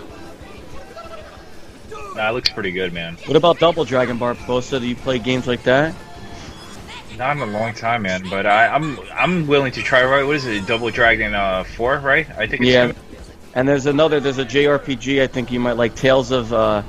Nah, 2.14 2.30
it 2.30 2.32
looks 2.32 2.50
pretty 2.50 2.70
good, 2.70 2.92
man. 2.92 3.16
What 3.26 3.36
about 3.36 3.58
Double 3.58 3.84
Dragon 3.84 4.18
Barbosa? 4.18 4.80
Do 4.80 4.86
you 4.86 4.96
play 4.96 5.18
games 5.18 5.46
like 5.46 5.64
that? 5.64 5.94
Not 7.18 7.36
in 7.36 7.42
a 7.42 7.46
long 7.46 7.74
time, 7.74 8.02
man. 8.02 8.24
But 8.28 8.46
I, 8.46 8.68
I'm 8.68 8.98
I'm 9.12 9.46
willing 9.46 9.72
to 9.72 9.82
try. 9.82 10.04
Right? 10.04 10.24
What 10.24 10.36
is 10.36 10.46
it? 10.46 10.66
Double 10.66 10.90
Dragon 10.90 11.34
uh, 11.34 11.64
Four, 11.64 11.98
right? 11.98 12.28
I 12.30 12.46
think. 12.46 12.62
It's 12.62 12.70
Yeah. 12.70 12.92
And 13.54 13.68
there's 13.68 13.86
another, 13.86 14.18
there's 14.18 14.38
a 14.38 14.44
JRPG 14.44 15.22
I 15.22 15.28
think 15.28 15.52
you 15.52 15.60
might 15.60 15.76
like, 15.76 15.94
Tales 15.94 16.32
of 16.32 16.52
uh, 16.52 16.82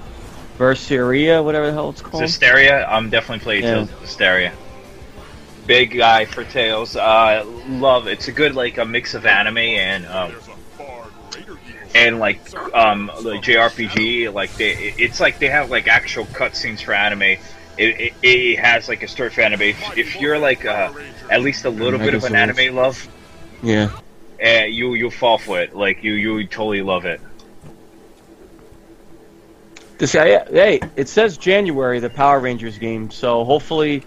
Berseria, 0.57 1.43
whatever 1.43 1.67
the 1.67 1.73
hell 1.73 1.91
it's 1.91 2.01
called. 2.01 2.23
Hysteria. 2.23 2.86
I'm 2.88 3.09
definitely 3.09 3.43
playing 3.43 3.63
Yeah. 3.63 3.73
Tales 3.76 3.91
of 3.91 3.99
Hysteria. 4.01 4.53
Big 5.67 5.95
guy 5.95 6.26
for 6.26 6.43
Tales. 6.43 6.95
Uh, 6.95 7.43
love. 7.67 8.07
It's 8.07 8.28
a 8.28 8.32
good 8.32 8.55
like 8.55 8.78
a 8.78 8.86
mix 8.86 9.13
of 9.13 9.26
anime 9.26 9.57
and 9.57 10.05
um, 10.07 10.34
and 11.95 12.19
like 12.19 12.39
um 12.75 13.07
like 13.23 13.41
JRPG. 13.41 14.31
Like 14.31 14.55
they, 14.57 14.93
it's 14.97 15.19
like 15.19 15.39
they 15.39 15.47
have 15.47 15.71
like 15.71 15.87
actual 15.87 16.25
cutscenes 16.25 16.83
for 16.83 16.93
anime. 16.93 17.21
It, 17.21 17.39
it, 17.77 18.13
it 18.21 18.59
has 18.59 18.87
like 18.87 19.01
a 19.03 19.07
story 19.07 19.29
for 19.31 19.41
anime. 19.41 19.61
If, 19.61 19.97
if 19.97 20.21
you're 20.21 20.37
like 20.37 20.65
uh, 20.65 20.91
at 21.29 21.41
least 21.41 21.65
a 21.65 21.69
little 21.69 21.99
bit 21.99 22.13
of 22.13 22.23
an 22.23 22.35
anime 22.35 22.75
love, 22.75 23.07
Yeah. 23.63 23.89
uh, 24.45 24.65
you 24.65 24.93
you 24.93 25.09
fall 25.09 25.37
for 25.37 25.61
it. 25.61 25.75
Like 25.75 26.03
you 26.03 26.13
you 26.13 26.45
totally 26.47 26.81
love 26.83 27.05
it. 27.05 27.19
This 29.97 30.13
guy, 30.13 30.43
hey, 30.51 30.81
it 30.97 31.07
says 31.07 31.37
January, 31.37 32.01
the 32.01 32.09
Power 32.09 32.39
Rangers 32.41 32.77
game, 32.77 33.09
so 33.11 33.45
hopefully. 33.45 34.03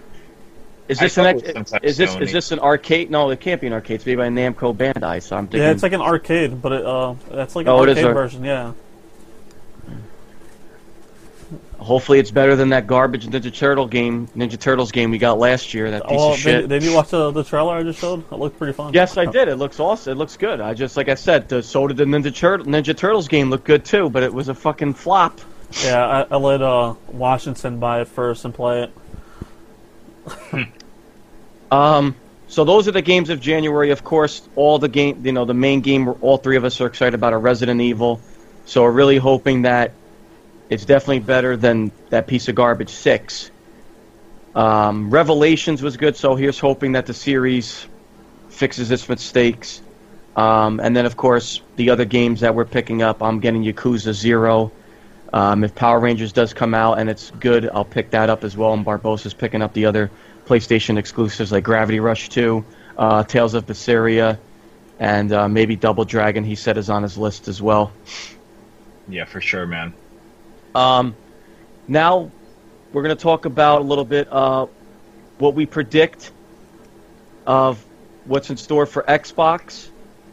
Is 0.88 0.98
I 1.00 1.04
this 1.04 1.18
an 1.18 1.26
ex- 1.26 1.42
it 1.42 1.46
was 1.46 1.68
sometime 1.68 1.80
is 1.88 1.96
this 1.98 2.14
Sony. 2.14 2.20
is 2.22 2.32
this 2.32 2.50
an 2.52 2.58
arcade? 2.60 3.10
No, 3.10 3.28
it 3.30 3.40
can't 3.40 3.60
be 3.60 3.66
an 3.66 3.72
arcade. 3.74 3.96
It's 3.96 4.06
made 4.06 4.16
by 4.16 4.28
Namco 4.28 4.74
Bandai, 4.74 5.22
so 5.22 5.36
I'm 5.36 5.44
thinking. 5.46 5.60
Yeah, 5.60 5.70
it's 5.70 5.82
like 5.82 5.92
an 5.92 6.00
arcade, 6.00 6.62
but 6.62 6.72
it, 6.72 6.84
uh, 6.86 7.14
that's 7.30 7.54
like 7.54 7.66
an 7.66 7.72
Oh, 7.72 7.82
it 7.82 7.90
is 7.90 7.98
arcade 7.98 8.14
version. 8.14 8.44
Yeah. 8.44 8.72
hopefully, 11.78 12.18
it's 12.18 12.30
better 12.30 12.56
than 12.56 12.70
that 12.70 12.86
garbage 12.86 13.26
Ninja 13.26 13.54
Turtle 13.54 13.86
game, 13.86 14.26
Ninja 14.36 14.58
Turtles 14.58 14.90
game 14.92 15.10
we 15.10 15.18
got 15.18 15.38
last 15.38 15.72
year. 15.74 15.90
That 15.90 16.08
piece 16.08 16.18
Oh, 16.20 16.32
of 16.32 16.38
shit. 16.38 16.62
did, 16.62 16.70
did 16.70 16.82
you 16.82 16.94
watch 16.94 17.10
the, 17.10 17.30
the 17.30 17.44
trailer 17.44 17.74
I 17.76 17.82
just 17.82 18.00
showed? 18.00 18.24
It 18.32 18.36
looked 18.36 18.58
pretty 18.58 18.72
fun. 18.72 18.92
Yes, 18.94 19.16
I 19.16 19.26
did. 19.26 19.48
It 19.48 19.56
looks 19.56 19.78
awesome. 19.80 20.12
It 20.12 20.16
looks 20.16 20.36
good. 20.36 20.60
I 20.60 20.74
just, 20.74 20.96
like 20.96 21.08
I 21.08 21.14
said, 21.14 21.48
the, 21.48 21.62
so 21.62 21.86
did 21.86 21.96
the 21.96 22.04
Ninja, 22.04 22.34
Tur- 22.34 22.58
Ninja 22.58 22.96
Turtles 22.96 23.28
game 23.28 23.48
look 23.50 23.64
good 23.64 23.84
too, 23.84 24.10
but 24.10 24.22
it 24.22 24.32
was 24.34 24.48
a 24.48 24.54
fucking 24.54 24.94
flop. 24.94 25.40
Yeah, 25.84 26.04
I, 26.30 26.34
I 26.34 26.36
let 26.36 26.62
uh, 26.62 26.94
Washington 27.08 27.78
buy 27.78 28.00
it 28.00 28.08
first 28.08 28.44
and 28.44 28.52
play 28.54 28.90
it. 30.52 30.66
Um, 31.70 32.14
so 32.48 32.64
those 32.64 32.88
are 32.88 32.92
the 32.92 33.02
games 33.02 33.30
of 33.30 33.40
January. 33.40 33.90
Of 33.90 34.04
course, 34.04 34.46
all 34.56 34.78
the 34.78 34.88
game, 34.88 35.24
you 35.24 35.32
know, 35.32 35.44
the 35.44 35.54
main 35.54 35.80
game. 35.80 36.08
All 36.22 36.38
three 36.38 36.56
of 36.56 36.64
us 36.64 36.80
are 36.80 36.86
excited 36.86 37.14
about 37.14 37.32
a 37.32 37.38
Resident 37.38 37.80
Evil. 37.80 38.20
So 38.64 38.82
we're 38.82 38.90
really 38.90 39.18
hoping 39.18 39.62
that 39.62 39.92
it's 40.70 40.84
definitely 40.84 41.20
better 41.20 41.56
than 41.56 41.92
that 42.10 42.26
piece 42.26 42.48
of 42.48 42.54
garbage 42.54 42.90
six. 42.90 43.50
Um, 44.54 45.10
Revelations 45.10 45.82
was 45.82 45.96
good, 45.96 46.16
so 46.16 46.34
here's 46.34 46.58
hoping 46.58 46.92
that 46.92 47.06
the 47.06 47.14
series 47.14 47.86
fixes 48.48 48.90
its 48.90 49.08
mistakes. 49.08 49.80
Um, 50.36 50.80
and 50.80 50.96
then, 50.96 51.06
of 51.06 51.16
course, 51.16 51.60
the 51.76 51.90
other 51.90 52.04
games 52.04 52.40
that 52.40 52.54
we're 52.54 52.64
picking 52.64 53.02
up, 53.02 53.22
I'm 53.22 53.40
getting 53.40 53.62
Yakuza 53.62 54.12
Zero. 54.12 54.72
Um, 55.32 55.64
if 55.64 55.74
Power 55.74 56.00
Rangers 56.00 56.32
does 56.32 56.54
come 56.54 56.74
out 56.74 56.98
and 56.98 57.10
it's 57.10 57.30
good, 57.32 57.68
I'll 57.68 57.84
pick 57.84 58.10
that 58.10 58.30
up 58.30 58.44
as 58.44 58.56
well. 58.56 58.72
And 58.72 58.84
Barbosa's 58.84 59.34
picking 59.34 59.62
up 59.62 59.74
the 59.74 59.86
other 59.86 60.10
PlayStation 60.48 60.96
exclusives 60.96 61.52
like 61.52 61.62
Gravity 61.62 62.00
Rush 62.00 62.30
2, 62.30 62.64
uh, 62.96 63.22
Tales 63.24 63.52
of 63.52 63.66
Berseria, 63.66 64.38
and 64.98 65.30
uh, 65.30 65.48
maybe 65.48 65.76
Double 65.76 66.04
Dragon. 66.04 66.42
He 66.42 66.54
said 66.54 66.78
is 66.78 66.88
on 66.88 67.02
his 67.02 67.18
list 67.18 67.48
as 67.48 67.60
well. 67.60 67.92
Yeah, 69.08 69.26
for 69.26 69.40
sure, 69.40 69.66
man. 69.66 69.92
Um, 70.74 71.14
now 71.86 72.30
we're 72.92 73.02
going 73.02 73.16
to 73.16 73.22
talk 73.22 73.44
about 73.44 73.82
a 73.82 73.84
little 73.84 74.04
bit 74.06 74.32
uh, 74.32 74.66
what 75.38 75.54
we 75.54 75.66
predict 75.66 76.32
of 77.46 77.84
what's 78.24 78.48
in 78.48 78.56
store 78.56 78.86
for 78.86 79.02
Xbox. 79.02 79.88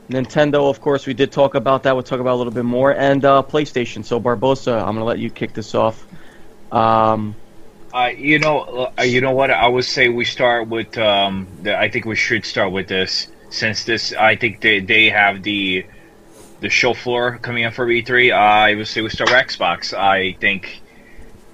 Nintendo, 0.09 0.69
of 0.69 0.79
course, 0.79 1.05
we 1.05 1.13
did 1.13 1.31
talk 1.31 1.55
about 1.55 1.83
that. 1.83 1.93
We'll 1.93 2.03
talk 2.03 2.19
about 2.19 2.35
a 2.35 2.39
little 2.39 2.53
bit 2.53 2.65
more. 2.65 2.93
And 2.93 3.25
uh, 3.25 3.43
PlayStation. 3.43 4.05
So, 4.05 4.19
Barbosa, 4.19 4.77
I'm 4.77 4.95
going 4.95 4.97
to 4.97 5.03
let 5.03 5.19
you 5.19 5.29
kick 5.29 5.53
this 5.53 5.75
off. 5.75 6.05
Um, 6.71 7.35
Uh, 7.95 8.07
you 8.07 8.37
know, 8.39 8.91
uh, 8.99 9.03
you 9.03 9.21
know 9.21 9.31
what? 9.31 9.49
I 9.49 9.69
would 9.69 9.85
say 9.85 10.09
we 10.09 10.25
start 10.25 10.67
with. 10.67 10.97
Um, 10.97 11.47
the, 11.61 11.79
I 11.79 11.89
think 11.89 12.03
we 12.03 12.17
should 12.17 12.45
start 12.45 12.73
with 12.73 12.89
this 12.89 13.29
since 13.49 13.85
this. 13.85 14.11
I 14.11 14.35
think 14.35 14.59
they 14.59 14.81
they 14.81 15.09
have 15.09 15.43
the 15.43 15.85
the 16.59 16.67
show 16.69 16.93
floor 16.93 17.39
coming 17.41 17.63
up 17.63 17.73
for 17.73 17.87
E3. 17.87 18.33
Uh, 18.33 18.35
I 18.35 18.75
would 18.75 18.89
say 18.89 18.99
we 18.99 19.07
start 19.07 19.29
with 19.29 19.39
Xbox. 19.39 19.97
I 19.97 20.33
think 20.41 20.81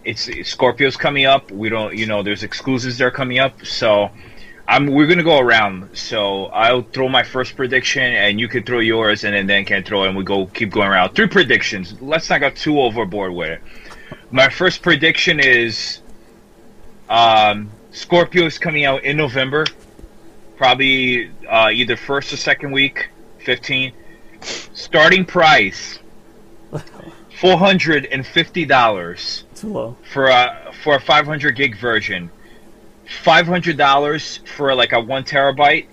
it's 0.04 0.24
Scorpio's 0.50 0.98
coming 0.98 1.26
up. 1.26 1.52
We 1.52 1.70
don't, 1.70 1.96
you 1.96 2.08
know, 2.08 2.24
there's 2.24 2.42
exclusives 2.42 2.98
that 2.98 3.06
are 3.06 3.12
coming 3.12 3.38
up. 3.38 3.64
So 3.64 4.10
I'm 4.68 4.88
we're 4.88 5.06
gonna 5.06 5.22
go 5.22 5.38
around. 5.38 5.96
So 5.96 6.46
I'll 6.46 6.82
throw 6.82 7.08
my 7.08 7.22
first 7.22 7.56
prediction, 7.56 8.02
and 8.02 8.40
you 8.40 8.48
can 8.48 8.64
throw 8.64 8.80
yours, 8.80 9.26
and 9.26 9.36
then 9.36 9.46
Dan 9.46 9.64
can 9.64 9.84
throw, 9.84 10.06
and 10.06 10.18
we 10.18 10.24
go 10.24 10.48
keep 10.48 10.72
going 10.72 10.88
around. 10.88 11.14
Three 11.14 11.28
predictions. 11.28 12.02
Let's 12.02 12.32
not 12.32 12.40
go 12.40 12.50
too 12.50 12.82
overboard 12.82 13.32
with 13.32 13.50
it. 13.52 13.62
My 14.32 14.50
first 14.50 14.82
prediction 14.82 15.40
is 15.40 16.01
um, 17.12 17.70
Scorpio 17.92 18.46
is 18.46 18.58
coming 18.58 18.86
out 18.86 19.04
in 19.04 19.18
November, 19.18 19.66
probably 20.56 21.30
uh, 21.48 21.70
either 21.72 21.98
first 21.98 22.32
or 22.32 22.38
second 22.38 22.72
week, 22.72 23.10
15. 23.40 23.92
Starting 24.74 25.26
price 25.26 26.00
four 27.40 27.58
hundred 27.58 28.06
and 28.06 28.26
fifty 28.26 28.66
dollars 28.66 29.44
Too 29.56 29.68
low. 29.68 29.98
for 30.14 30.28
a 30.28 30.72
for 30.84 30.96
a 30.96 31.02
five 31.02 31.26
hundred 31.26 31.56
gig 31.58 31.78
version, 31.78 32.32
five 33.24 33.46
hundred 33.46 33.78
dollars 33.78 34.40
for 34.56 34.74
like 34.74 34.94
a 34.94 35.00
one 35.00 35.24
terabyte, 35.24 35.88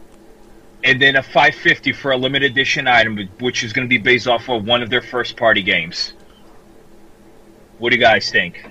and 0.85 1.03
then 1.03 1.16
a 1.16 1.23
five 1.23 1.55
fifty 1.57 1.93
for 1.93 2.12
a 2.12 2.16
limited 2.16 2.53
edition 2.53 2.87
item, 2.87 3.29
which 3.41 3.64
is 3.64 3.75
going 3.75 3.87
to 3.87 3.91
be 3.91 3.99
based 3.99 4.29
off 4.29 4.49
of 4.49 4.64
one 4.64 4.83
of 4.83 4.89
their 4.89 5.03
first 5.03 5.37
party 5.37 5.62
games. 5.62 6.14
What 7.79 7.91
do 7.91 7.97
you 7.97 8.03
guys 8.03 8.31
think? 8.31 8.64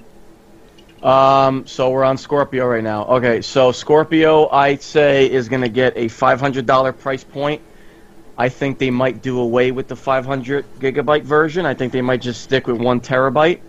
Um, 1.04 1.68
so 1.68 1.90
we're 1.92 2.04
on 2.04 2.18
Scorpio 2.18 2.66
right 2.68 2.84
now. 2.84 3.06
Okay, 3.06 3.42
so 3.42 3.72
Scorpio, 3.72 4.50
I'd 4.50 4.82
say, 4.82 5.30
is 5.30 5.48
going 5.48 5.62
to 5.62 5.70
get 5.70 5.96
a 5.96 6.06
$500 6.06 6.98
price 6.98 7.24
point. 7.24 7.62
I 8.38 8.50
think 8.50 8.78
they 8.78 8.92
might 8.92 9.22
do 9.22 9.40
away 9.40 9.72
with 9.72 9.88
the 9.88 9.96
500 9.96 10.66
gigabyte 10.80 11.24
version. 11.24 11.66
I 11.66 11.74
think 11.74 11.92
they 11.92 12.02
might 12.02 12.22
just 12.22 12.42
stick 12.42 12.68
with 12.68 12.80
one 12.80 13.02
terabyte. 13.02 13.62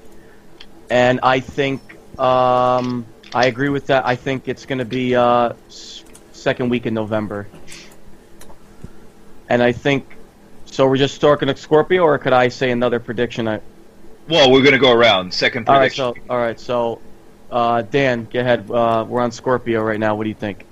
And 0.90 1.20
I 1.22 1.40
think 1.40 1.80
um, 2.18 3.06
I 3.34 3.46
agree 3.46 3.68
with 3.68 3.86
that. 3.86 4.06
I 4.06 4.16
think 4.16 4.48
it's 4.48 4.66
going 4.66 4.78
to 4.78 4.84
be 4.84 5.14
uh, 5.14 5.54
second 6.32 6.70
week 6.70 6.86
in 6.86 6.94
November. 6.94 7.46
And 9.48 9.62
I 9.62 9.72
think 9.72 10.16
so. 10.66 10.86
We're 10.86 10.96
just 10.96 11.20
talking 11.20 11.54
Scorpio, 11.56 12.02
or 12.02 12.18
could 12.18 12.34
I 12.34 12.48
say 12.48 12.70
another 12.70 13.00
prediction? 13.00 13.48
I, 13.48 13.60
Well, 14.28 14.50
we're 14.50 14.62
going 14.62 14.72
to 14.72 14.78
go 14.78 14.92
around. 14.92 15.32
Second 15.32 15.68
all 15.68 15.78
right, 15.78 15.92
so 15.92 16.14
all 16.28 16.36
right, 16.36 16.60
so 16.60 17.00
uh, 17.50 17.82
Dan, 17.82 18.28
go 18.30 18.40
ahead. 18.40 18.70
Uh, 18.70 19.04
we're 19.08 19.20
on 19.20 19.32
Scorpio 19.32 19.82
right 19.82 19.98
now. 19.98 20.14
What 20.14 20.24
do 20.24 20.28
you 20.28 20.34
think? 20.34 20.66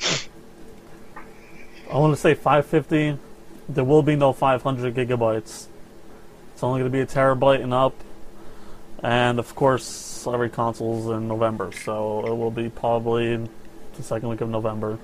I 1.91 1.99
want 1.99 2.15
to 2.15 2.21
say 2.21 2.35
550. 2.35 3.19
There 3.69 3.85
will 3.85 4.03
be 4.03 4.17
no 4.17 4.33
500 4.33 4.95
gigabytes. 4.95 5.67
It's 6.53 6.63
only 6.63 6.81
going 6.81 6.91
to 6.91 6.97
be 6.97 7.01
a 7.01 7.07
terabyte 7.07 7.63
and 7.63 7.73
up. 7.73 7.95
And 9.03 9.39
of 9.39 9.55
course, 9.55 10.27
every 10.27 10.51
console's 10.51 11.07
in 11.17 11.29
November, 11.29 11.71
so 11.73 12.27
it 12.27 12.35
will 12.35 12.51
be 12.51 12.69
probably 12.69 13.37
the 13.37 14.03
second 14.03 14.29
week 14.29 14.41
of 14.41 14.49
November. 14.49 14.99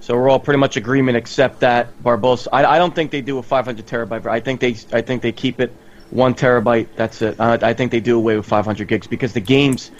So 0.00 0.14
we're 0.16 0.28
all 0.28 0.40
pretty 0.40 0.58
much 0.58 0.76
agreement, 0.76 1.16
except 1.16 1.60
that 1.60 1.96
Barbosa. 2.02 2.48
I, 2.52 2.64
I 2.64 2.78
don't 2.78 2.94
think 2.94 3.10
they 3.10 3.20
do 3.20 3.38
a 3.38 3.42
500 3.42 3.86
terabyte. 3.86 4.26
I 4.26 4.40
think 4.40 4.60
they 4.60 4.76
I 4.92 5.00
think 5.00 5.22
they 5.22 5.32
keep 5.32 5.60
it 5.60 5.72
one 6.14 6.32
terabyte. 6.34 6.88
That's 6.96 7.20
it. 7.20 7.38
Uh, 7.38 7.58
I 7.60 7.74
think 7.74 7.90
they 7.92 8.00
do 8.00 8.16
away 8.16 8.36
with 8.36 8.46
500 8.46 8.88
gigs 8.88 9.06
because 9.06 9.34
the 9.34 9.40
games 9.40 9.90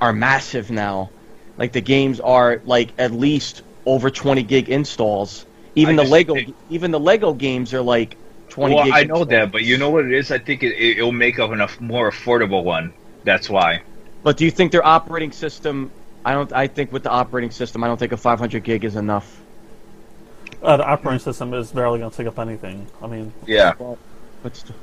are 0.00 0.12
massive 0.14 0.70
now. 0.70 1.10
Like 1.58 1.72
the 1.72 1.80
games 1.82 2.20
are 2.20 2.62
like 2.64 2.92
at 2.98 3.12
least 3.12 3.62
over 3.84 4.10
20 4.10 4.42
gig 4.44 4.70
installs. 4.70 5.44
Even 5.74 5.98
I 5.98 6.04
the 6.04 6.10
Lego 6.10 6.34
think- 6.34 6.56
even 6.70 6.90
the 6.92 7.00
Lego 7.00 7.34
games 7.34 7.74
are 7.74 7.82
like 7.82 8.16
20 8.48 8.74
Well, 8.74 8.84
gig. 8.84 8.92
I 8.94 9.02
know 9.02 9.16
installs. 9.16 9.28
that, 9.28 9.52
but 9.52 9.62
you 9.64 9.76
know 9.76 9.90
what 9.90 10.06
it 10.06 10.12
is? 10.12 10.30
I 10.30 10.38
think 10.38 10.62
it, 10.62 10.72
it, 10.72 10.98
it'll 10.98 11.12
make 11.12 11.38
up 11.38 11.50
a 11.50 11.82
more 11.82 12.10
affordable 12.10 12.64
one. 12.64 12.92
That's 13.24 13.50
why. 13.50 13.82
But 14.22 14.36
do 14.36 14.44
you 14.44 14.50
think 14.50 14.72
their 14.72 14.86
operating 14.86 15.32
system? 15.32 15.90
I 16.24 16.32
don't. 16.32 16.52
I 16.52 16.66
think 16.68 16.92
with 16.92 17.02
the 17.02 17.10
operating 17.10 17.50
system, 17.50 17.82
I 17.84 17.86
don't 17.88 17.98
think 17.98 18.12
a 18.12 18.16
500 18.16 18.62
gig 18.62 18.84
is 18.84 18.96
enough. 18.96 19.40
Uh, 20.62 20.76
the 20.76 20.86
operating 20.86 21.20
system 21.20 21.54
is 21.54 21.70
barely 21.72 21.98
going 21.98 22.10
to 22.10 22.16
take 22.16 22.26
up 22.26 22.38
anything. 22.38 22.86
I 23.02 23.06
mean, 23.06 23.32
Yeah. 23.46 23.72
But 24.42 24.56
st- 24.56 24.76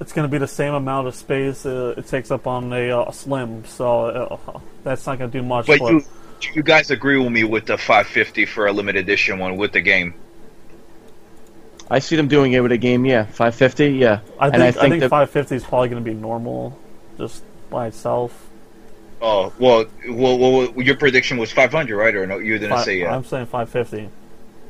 it's 0.00 0.12
going 0.12 0.26
to 0.26 0.30
be 0.30 0.38
the 0.38 0.48
same 0.48 0.74
amount 0.74 1.06
of 1.06 1.14
space 1.14 1.66
uh, 1.66 1.94
it 1.96 2.06
takes 2.06 2.30
up 2.30 2.46
on 2.46 2.72
a 2.72 2.90
uh, 2.90 3.10
Slim, 3.12 3.64
so 3.66 4.06
uh, 4.06 4.60
that's 4.82 5.06
not 5.06 5.18
going 5.18 5.30
to 5.30 5.38
do 5.38 5.44
much. 5.44 5.66
But 5.66 5.78
but 5.78 5.92
you, 5.92 6.04
you 6.54 6.62
guys 6.62 6.90
agree 6.90 7.18
with 7.18 7.30
me 7.30 7.44
with 7.44 7.66
the 7.66 7.76
550 7.76 8.46
for 8.46 8.66
a 8.66 8.72
limited 8.72 9.00
edition 9.00 9.38
one 9.38 9.56
with 9.56 9.72
the 9.72 9.80
game? 9.80 10.14
I 11.90 11.98
see 11.98 12.16
them 12.16 12.28
doing 12.28 12.52
it 12.52 12.60
with 12.60 12.72
a 12.72 12.78
game. 12.78 13.04
Yeah, 13.04 13.24
550. 13.24 13.90
Yeah, 13.90 14.20
I 14.38 14.46
think 14.46 14.54
and 14.54 14.62
I 14.62 14.66
I 14.68 14.70
think, 14.72 14.92
think, 14.92 15.00
that 15.00 15.10
550 15.10 15.54
is 15.56 15.64
probably 15.64 15.88
going 15.90 16.02
to 16.02 16.10
be 16.10 16.16
normal, 16.16 16.78
just 17.18 17.42
by 17.68 17.88
itself. 17.88 18.48
Oh 19.20 19.52
well, 19.58 19.84
well, 20.08 20.38
well, 20.38 20.72
your 20.76 20.96
prediction 20.96 21.36
was 21.36 21.52
500, 21.52 21.94
right? 21.94 22.14
Or 22.14 22.26
no? 22.26 22.38
You 22.38 22.58
didn't 22.58 22.78
Fi- 22.78 22.84
say 22.84 22.98
yeah. 23.00 23.14
I'm 23.14 23.24
saying 23.24 23.46
550. 23.46 24.08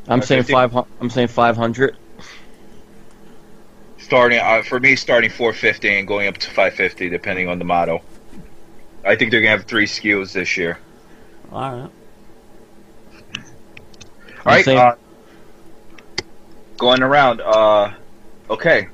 I'm 0.08 0.22
saying 0.22 0.42
550? 0.42 0.52
five. 0.52 0.72
hu- 0.72 0.86
I'm 1.00 1.10
saying 1.10 1.28
500. 1.28 1.96
Starting 4.10 4.40
uh, 4.40 4.60
for 4.60 4.80
me, 4.80 4.96
starting 4.96 5.30
450 5.30 5.98
and 6.00 6.08
going 6.08 6.26
up 6.26 6.36
to 6.36 6.48
550, 6.48 7.10
depending 7.10 7.46
on 7.46 7.60
the 7.60 7.64
model. 7.64 8.02
I 9.04 9.14
think 9.14 9.30
they're 9.30 9.40
gonna 9.40 9.52
have 9.56 9.66
three 9.66 9.86
SKUs 9.86 10.32
this 10.32 10.56
year. 10.56 10.78
All 11.52 11.60
right. 11.60 11.90
All 14.44 14.44
right, 14.44 14.66
uh, 14.66 14.96
going 16.76 17.02
around. 17.02 17.40
Uh, 17.40 17.92
okay, 18.50 18.88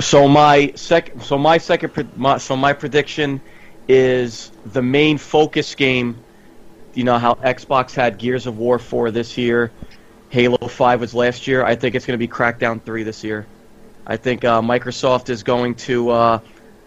So 0.00 0.26
my 0.26 0.72
second. 0.74 1.22
So 1.22 1.36
my 1.36 1.58
second. 1.58 1.92
pre- 1.92 2.08
My, 2.16 2.38
so 2.38 2.56
my 2.56 2.72
prediction 2.72 3.42
is 3.88 4.52
the 4.72 4.80
main 4.80 5.18
focus 5.18 5.74
game. 5.74 6.16
You 6.94 7.04
know 7.04 7.18
how 7.18 7.34
Xbox 7.34 7.94
had 7.94 8.16
Gears 8.16 8.46
of 8.46 8.56
War 8.56 8.78
4 8.78 9.10
this 9.10 9.36
year, 9.36 9.70
Halo 10.30 10.56
5 10.56 11.00
was 11.00 11.12
last 11.12 11.46
year. 11.46 11.62
I 11.62 11.76
think 11.76 11.94
it's 11.94 12.06
going 12.06 12.18
to 12.18 12.26
be 12.26 12.28
Crackdown 12.32 12.82
3 12.82 13.02
this 13.02 13.22
year. 13.22 13.46
I 14.08 14.16
think 14.16 14.42
uh, 14.44 14.62
Microsoft 14.62 15.28
is 15.28 15.42
going 15.42 15.74
to 15.74 16.08
uh, 16.08 16.40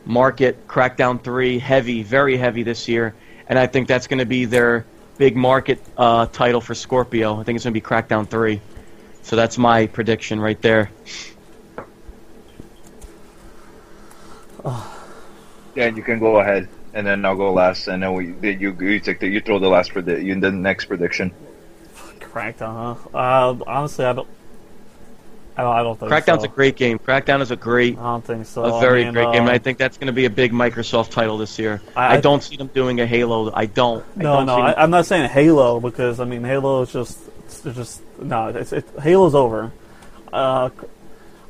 market 0.06 0.68
Crackdown 0.68 1.24
3 1.24 1.60
heavy, 1.60 2.02
very 2.02 2.36
heavy 2.36 2.64
this 2.64 2.88
year, 2.88 3.14
and 3.48 3.60
I 3.60 3.68
think 3.68 3.88
that's 3.88 4.08
going 4.08 4.20
to 4.20 4.26
be 4.26 4.46
their 4.46 4.86
big 5.20 5.36
market 5.36 5.80
uh, 5.98 6.26
title 6.26 6.60
for 6.60 6.74
Scorpio. 6.74 7.40
I 7.40 7.44
think 7.44 7.58
it's 7.58 7.64
going 7.64 7.76
to 7.76 7.80
be 7.80 7.86
Crackdown 7.86 8.28
3. 8.28 8.60
So 9.22 9.36
that's 9.36 9.60
my 9.60 9.86
prediction 9.86 10.40
right 10.40 10.60
there. 10.62 10.90
Yeah, 15.74 15.88
you 15.88 16.04
can 16.04 16.20
go 16.20 16.42
ahead, 16.42 16.68
and 16.94 17.08
then 17.08 17.24
I'll 17.24 17.38
go 17.38 17.54
last, 17.54 17.88
and 17.88 18.04
then 18.04 18.14
we 18.14 18.36
you 18.58 18.76
you 18.78 19.00
take 19.00 19.22
the 19.22 19.28
you 19.30 19.40
throw 19.40 19.58
the 19.58 19.70
last 19.70 19.94
predict 19.94 20.22
you 20.22 20.34
in 20.34 20.42
the 20.42 20.52
next 20.52 20.88
prediction. 20.88 21.32
Crackdown, 22.20 22.98
huh? 23.14 23.18
Uh, 23.18 23.56
honestly, 23.66 24.04
I 24.04 24.12
don't. 24.12 24.28
I 25.58 25.64
don't, 25.64 25.76
I 25.76 25.84
don't 25.84 26.00
think 26.00 26.12
Crackdown's 26.12 26.44
so. 26.44 26.46
a 26.46 26.54
great 26.54 26.76
game. 26.78 26.98
Crackdown 26.98 27.42
is 27.42 27.52
a 27.52 27.56
great, 27.58 27.98
I 27.98 28.04
don't 28.04 28.24
think 28.26 28.46
so. 28.46 28.64
a 28.64 28.80
very 28.80 29.04
mean, 29.04 29.14
great 29.14 29.26
uh, 29.26 29.32
game, 29.34 29.42
and 29.44 29.52
I 29.52 29.58
think 29.58 29.78
that's 29.78 29.98
going 29.98 30.08
to 30.08 30.14
be 30.14 30.26
a 30.26 30.30
big 30.30 30.54
Microsoft 30.54 31.10
title 31.12 31.38
this 31.38 31.60
year. 31.60 31.82
I- 31.96 32.08
I, 32.08 32.14
I- 32.16 32.22
don't 32.22 32.42
see 32.42 32.56
them 32.56 32.68
doing 32.68 33.02
a 33.02 33.06
Halo. 33.06 33.52
I 33.54 33.66
don't. 33.66 34.04
I 34.18 34.22
No, 34.24 34.38
don't 34.38 34.46
no, 34.46 34.56
see 34.56 34.62
them- 34.62 34.74
I, 34.78 34.84
I'm 34.84 34.90
not 34.92 35.06
saying 35.06 35.30
Halo 35.30 35.80
because 35.82 36.20
I 36.20 36.26
mean 36.26 36.44
Halo 36.44 36.84
is 36.84 36.92
just, 36.94 37.20
it's 37.46 37.62
just 37.64 38.02
no, 38.22 38.48
it's 38.48 38.72
it, 38.72 38.88
Halo's 39.02 39.36
over. 39.36 39.72
Uh, 40.32 40.70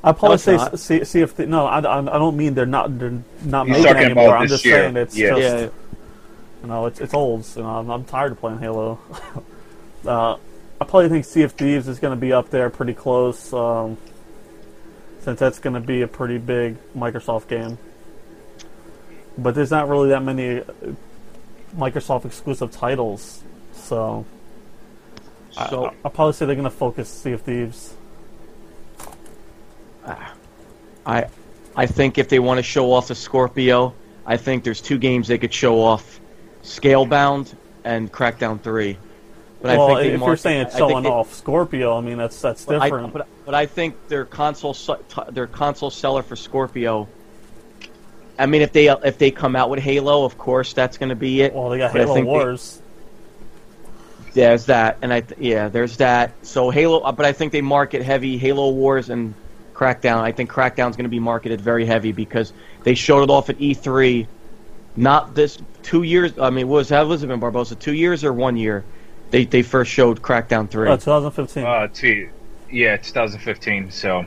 I 0.03 0.11
probably 0.13 0.33
it's 0.35 0.43
say 0.43 0.55
not. 0.57 0.79
see, 0.79 1.03
see 1.03 1.21
if 1.21 1.35
they, 1.35 1.45
no, 1.45 1.67
I, 1.67 1.79
I, 1.79 1.99
I 1.99 2.17
don't 2.17 2.35
mean 2.35 2.55
they're 2.55 2.65
not 2.65 2.97
they're 2.97 3.21
not 3.45 3.67
He's 3.67 3.77
making 3.77 3.85
talking 3.85 4.03
anymore. 4.05 4.35
I'm 4.35 4.47
just 4.47 4.65
year. 4.65 4.77
saying 4.81 4.97
it's 4.97 5.15
Yeah. 5.15 5.29
just 5.29 5.41
yeah. 5.41 5.69
You 6.63 6.67
know, 6.69 6.85
it's 6.87 6.99
it's 6.99 7.13
old. 7.13 7.45
You 7.55 7.61
know, 7.61 7.69
I'm, 7.69 7.89
I'm 7.91 8.03
tired 8.05 8.31
of 8.31 8.39
playing 8.39 8.57
Halo. 8.57 8.99
uh, 10.07 10.37
I 10.81 10.83
probably 10.83 11.09
think 11.09 11.25
Sea 11.25 11.43
of 11.43 11.51
Thieves 11.51 11.87
is 11.87 11.99
going 11.99 12.17
to 12.17 12.19
be 12.19 12.33
up 12.33 12.49
there 12.49 12.71
pretty 12.71 12.95
close, 12.95 13.53
um, 13.53 13.97
since 15.19 15.39
that's 15.39 15.59
going 15.59 15.75
to 15.75 15.79
be 15.79 16.01
a 16.01 16.07
pretty 16.07 16.39
big 16.39 16.75
Microsoft 16.97 17.47
game. 17.47 17.77
But 19.37 19.53
there's 19.53 19.69
not 19.69 19.87
really 19.87 20.09
that 20.09 20.23
many 20.23 20.61
uh, 20.61 20.63
Microsoft 21.77 22.25
exclusive 22.25 22.71
titles, 22.71 23.43
so 23.73 24.25
So 25.51 25.85
I, 25.85 25.93
I'll 26.03 26.11
probably 26.11 26.33
say 26.33 26.45
they're 26.45 26.55
going 26.55 26.63
to 26.63 26.71
focus 26.71 27.09
Sea 27.09 27.33
of 27.33 27.41
Thieves. 27.41 27.93
I 31.05 31.27
I 31.75 31.85
think 31.85 32.17
if 32.17 32.27
they 32.27 32.39
want 32.39 32.57
to 32.57 32.63
show 32.63 32.91
off 32.91 33.07
the 33.07 33.15
Scorpio, 33.15 33.93
I 34.25 34.37
think 34.37 34.63
there's 34.63 34.81
two 34.81 34.97
games 34.97 35.27
they 35.27 35.37
could 35.37 35.53
show 35.53 35.81
off: 35.81 36.19
Scalebound 36.63 37.53
and 37.83 38.11
Crackdown 38.11 38.59
Three. 38.61 38.97
But 39.61 39.77
well, 39.77 39.95
I 39.97 40.01
if 40.03 40.19
you're 40.19 40.37
saying 40.37 40.61
it's 40.61 40.77
showing 40.77 41.03
they- 41.03 41.09
off 41.09 41.33
Scorpio, 41.35 41.95
I 41.95 42.01
mean 42.01 42.17
that's 42.17 42.41
that's 42.41 42.65
but 42.65 42.81
I- 42.81 42.85
different. 42.85 43.13
but, 43.13 43.27
but 43.45 43.53
I 43.53 43.67
think 43.67 44.07
their 44.07 44.25
console 44.25 44.75
their 45.29 45.47
console 45.47 45.89
seller 45.91 46.23
for 46.23 46.35
Scorpio. 46.35 47.07
I 48.39 48.47
mean, 48.47 48.63
if 48.63 48.71
they 48.71 48.89
if 48.89 49.17
they 49.19 49.29
come 49.29 49.55
out 49.55 49.69
with 49.69 49.79
Halo, 49.79 50.25
of 50.25 50.37
course 50.37 50.73
that's 50.73 50.97
going 50.97 51.09
to 51.09 51.15
be 51.15 51.41
it. 51.41 51.53
well, 51.53 51.69
they 51.69 51.77
got 51.77 51.91
but 51.91 52.01
I 52.01 52.03
Halo 52.05 52.15
think 52.15 52.25
they- 52.25 52.31
Wars. 52.31 52.81
There's 54.33 54.65
that, 54.67 54.97
and 55.01 55.11
I 55.11 55.19
th- 55.21 55.39
yeah, 55.41 55.67
there's 55.67 55.97
that. 55.97 56.31
So 56.41 56.69
Halo, 56.69 56.99
uh, 57.01 57.11
but 57.11 57.25
I 57.25 57.33
think 57.33 57.51
they 57.51 57.61
market 57.61 58.01
heavy 58.01 58.37
Halo 58.37 58.71
Wars 58.71 59.09
and 59.09 59.33
Crackdown. 59.73 60.21
I 60.21 60.31
think 60.31 60.49
Crackdown's 60.49 60.95
going 60.95 61.03
to 61.03 61.09
be 61.09 61.19
marketed 61.19 61.59
very 61.59 61.85
heavy 61.85 62.13
because 62.13 62.53
they 62.83 62.95
showed 62.95 63.23
it 63.23 63.29
off 63.29 63.49
at 63.49 63.57
E3. 63.59 64.25
Not 64.95 65.35
this 65.35 65.57
two 65.83 66.03
years. 66.03 66.39
I 66.39 66.49
mean, 66.49 66.69
was 66.69 66.89
that 66.89 67.05
it 67.05 67.41
Barbosa? 67.41 67.77
Two 67.77 67.93
years 67.93 68.23
or 68.23 68.31
one 68.31 68.55
year? 68.57 68.85
They 69.31 69.45
they 69.45 69.63
first 69.63 69.91
showed 69.91 70.21
Crackdown 70.21 70.69
three. 70.69 70.89
Uh, 70.89 70.97
2015. 70.97 71.65
Uh, 71.65 71.87
T, 71.87 72.27
yeah, 72.69 72.97
2015. 72.97 73.89
So 73.91 74.25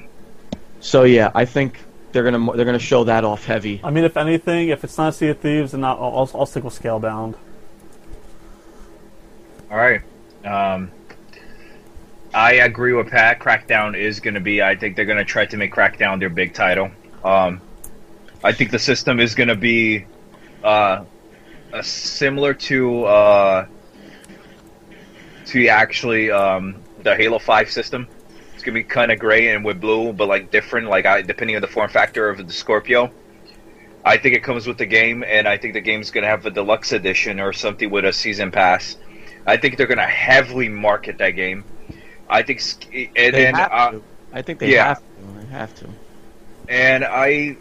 so 0.80 1.04
yeah, 1.04 1.30
I 1.34 1.44
think 1.44 1.78
they're 2.12 2.24
gonna 2.24 2.56
they're 2.56 2.64
gonna 2.64 2.78
show 2.78 3.04
that 3.04 3.24
off 3.24 3.44
heavy. 3.44 3.80
I 3.84 3.90
mean, 3.90 4.04
if 4.04 4.16
anything, 4.16 4.68
if 4.68 4.82
it's 4.82 4.98
not 4.98 5.14
Sea 5.14 5.28
of 5.28 5.38
Thieves, 5.38 5.72
then 5.72 5.84
I'll, 5.84 5.96
I'll, 5.96 6.30
I'll 6.34 6.46
stick 6.46 6.64
with 6.64 6.78
Scalebound. 6.80 7.36
all 9.70 9.76
right. 9.76 10.00
Um, 10.44 10.90
I 12.34 12.54
agree 12.54 12.92
with 12.92 13.08
Pat. 13.10 13.38
Crackdown 13.38 13.96
is 13.96 14.20
going 14.20 14.34
to 14.34 14.40
be. 14.40 14.60
I 14.62 14.74
think 14.74 14.96
they're 14.96 15.04
going 15.04 15.18
to 15.18 15.24
try 15.24 15.46
to 15.46 15.56
make 15.56 15.72
Crackdown 15.72 16.18
their 16.18 16.28
big 16.28 16.52
title. 16.52 16.90
Um, 17.22 17.60
I 18.42 18.52
think 18.52 18.70
the 18.70 18.78
system 18.78 19.20
is 19.20 19.34
going 19.34 19.48
to 19.48 19.54
be 19.54 20.04
uh, 20.62 21.04
uh, 21.72 21.82
similar 21.82 22.52
to 22.54 23.04
uh, 23.04 23.66
to 25.46 25.68
actually 25.68 26.30
um, 26.30 26.82
the 27.02 27.14
Halo 27.16 27.38
Five 27.38 27.70
system. 27.70 28.08
It's 28.54 28.62
going 28.62 28.74
to 28.74 28.80
be 28.80 28.84
kind 28.84 29.10
of 29.12 29.18
gray 29.18 29.48
and 29.54 29.64
with 29.64 29.80
blue, 29.80 30.12
but 30.12 30.28
like 30.28 30.50
different, 30.50 30.88
like 30.88 31.06
I, 31.06 31.22
depending 31.22 31.56
on 31.56 31.62
the 31.62 31.68
form 31.68 31.88
factor 31.90 32.28
of 32.28 32.46
the 32.46 32.52
Scorpio. 32.52 33.12
I 34.04 34.18
think 34.18 34.34
it 34.36 34.42
comes 34.44 34.66
with 34.66 34.78
the 34.78 34.86
game, 34.86 35.24
and 35.26 35.48
I 35.48 35.56
think 35.58 35.74
the 35.74 35.80
game's 35.80 36.10
going 36.10 36.22
to 36.24 36.28
have 36.28 36.44
a 36.46 36.50
deluxe 36.50 36.92
edition 36.92 37.40
or 37.40 37.52
something 37.52 37.90
with 37.90 38.04
a 38.04 38.12
season 38.12 38.50
pass. 38.50 38.96
I 39.46 39.56
think 39.56 39.76
they're 39.76 39.86
going 39.86 39.98
to 39.98 40.06
heavily 40.06 40.68
market 40.68 41.18
that 41.18 41.30
game. 41.30 41.64
I 42.28 42.42
think, 42.42 42.60
and 42.92 43.34
They 43.34 43.44
then 43.44 43.54
have 43.54 43.72
uh, 43.72 43.90
to. 43.92 44.04
I 44.32 44.42
think 44.42 44.58
they 44.60 44.72
yeah. 44.72 44.88
have 44.88 44.98
to. 44.98 45.04
They 45.40 45.46
have 45.46 45.74
to. 45.76 45.96
and 46.68 47.04
I, 47.04 47.56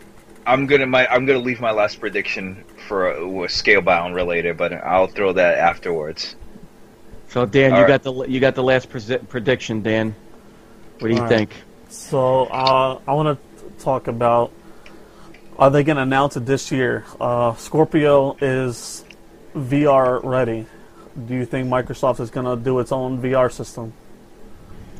I'm 0.45 0.67
gonna 0.67 0.85
my 0.87 1.07
I'm 1.07 1.25
gonna 1.25 1.39
leave 1.39 1.59
my 1.61 1.71
last 1.71 1.99
prediction 1.99 2.65
for 2.87 3.15
uh, 3.15 3.25
was 3.25 3.51
Scalebound 3.51 4.13
related, 4.15 4.57
but 4.57 4.73
I'll 4.73 5.07
throw 5.07 5.33
that 5.33 5.57
afterwards. 5.59 6.35
So 7.33 7.47
Dan, 7.47 7.71
All 7.71 7.79
you 7.79 7.83
right. 7.83 7.87
got 7.87 8.03
the 8.03 8.13
you 8.25 8.39
got 8.39 8.53
the 8.53 8.61
last 8.61 8.91
presi- 8.91 9.27
prediction, 9.27 9.81
Dan. 9.81 10.13
What 10.99 11.07
do 11.07 11.15
you 11.15 11.19
All 11.19 11.25
right. 11.25 11.29
think? 11.29 11.63
So 11.89 12.43
uh, 12.43 12.99
I 13.07 13.13
want 13.13 13.39
to 13.39 13.83
talk 13.83 14.07
about 14.07 14.51
are 15.57 15.71
they 15.71 15.83
going 15.83 15.95
to 15.95 16.03
announce 16.03 16.37
it 16.37 16.45
this 16.45 16.71
year? 16.71 17.05
Uh, 17.19 17.55
Scorpio 17.55 18.37
is 18.39 19.03
VR 19.55 20.23
ready. 20.23 20.67
Do 21.27 21.33
you 21.33 21.45
think 21.45 21.67
Microsoft 21.67 22.19
is 22.19 22.29
going 22.29 22.45
to 22.45 22.63
do 22.63 22.77
its 22.77 22.91
own 22.91 23.19
VR 23.19 23.51
system? 23.51 23.93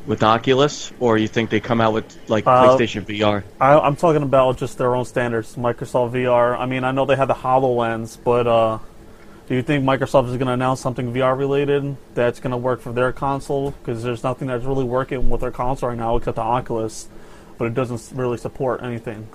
With 0.04 0.24
Oculus, 0.24 0.92
or 0.98 1.16
you 1.18 1.28
think 1.28 1.50
they 1.50 1.60
come 1.60 1.80
out 1.80 1.92
with 1.92 2.18
like 2.28 2.44
Uh, 2.44 2.76
PlayStation 2.78 3.06
VR? 3.06 3.44
I, 3.60 3.78
I'm 3.78 3.94
talking 3.94 4.22
about 4.24 4.58
just 4.58 4.76
their 4.76 4.96
own 4.96 5.04
standards, 5.04 5.54
Microsoft 5.54 6.10
VR. 6.10 6.58
I 6.58 6.66
mean, 6.66 6.82
I 6.82 6.90
know 6.90 7.04
they 7.06 7.14
have 7.16 7.28
the 7.28 7.34
Hololens, 7.34 8.18
but 8.22 8.48
uh, 8.48 8.78
do 9.46 9.54
you 9.54 9.62
think 9.62 9.84
Microsoft 9.84 10.30
is 10.30 10.36
going 10.36 10.46
to 10.46 10.52
announce 10.52 10.80
something 10.80 11.12
VR 11.12 11.36
related 11.36 11.96
that's 12.14 12.40
going 12.40 12.52
to 12.52 12.56
work 12.56 12.80
for 12.80 12.92
their 12.92 13.12
console? 13.12 13.72
Because 13.72 14.02
there's 14.02 14.22
nothing 14.22 14.48
that's 14.48 14.64
really 14.64 14.84
working 14.84 15.28
with 15.28 15.42
their 15.42 15.50
console 15.50 15.90
right 15.90 15.98
now 15.98 16.16
except 16.16 16.36
the 16.36 16.42
Oculus, 16.42 17.08
but 17.58 17.66
it 17.66 17.74
doesn't 17.74 18.16
really 18.16 18.38
support 18.38 18.82
anything. 18.82 19.28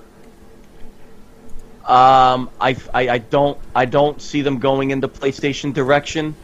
Um, 1.84 2.50
I, 2.60 2.76
I, 2.92 3.08
I 3.08 3.18
don't 3.18 3.58
I 3.74 3.84
don't 3.84 4.20
see 4.20 4.42
them 4.42 4.58
going 4.58 4.90
in 4.90 5.00
the 5.00 5.08
PlayStation 5.08 5.72
direction. 5.72 6.34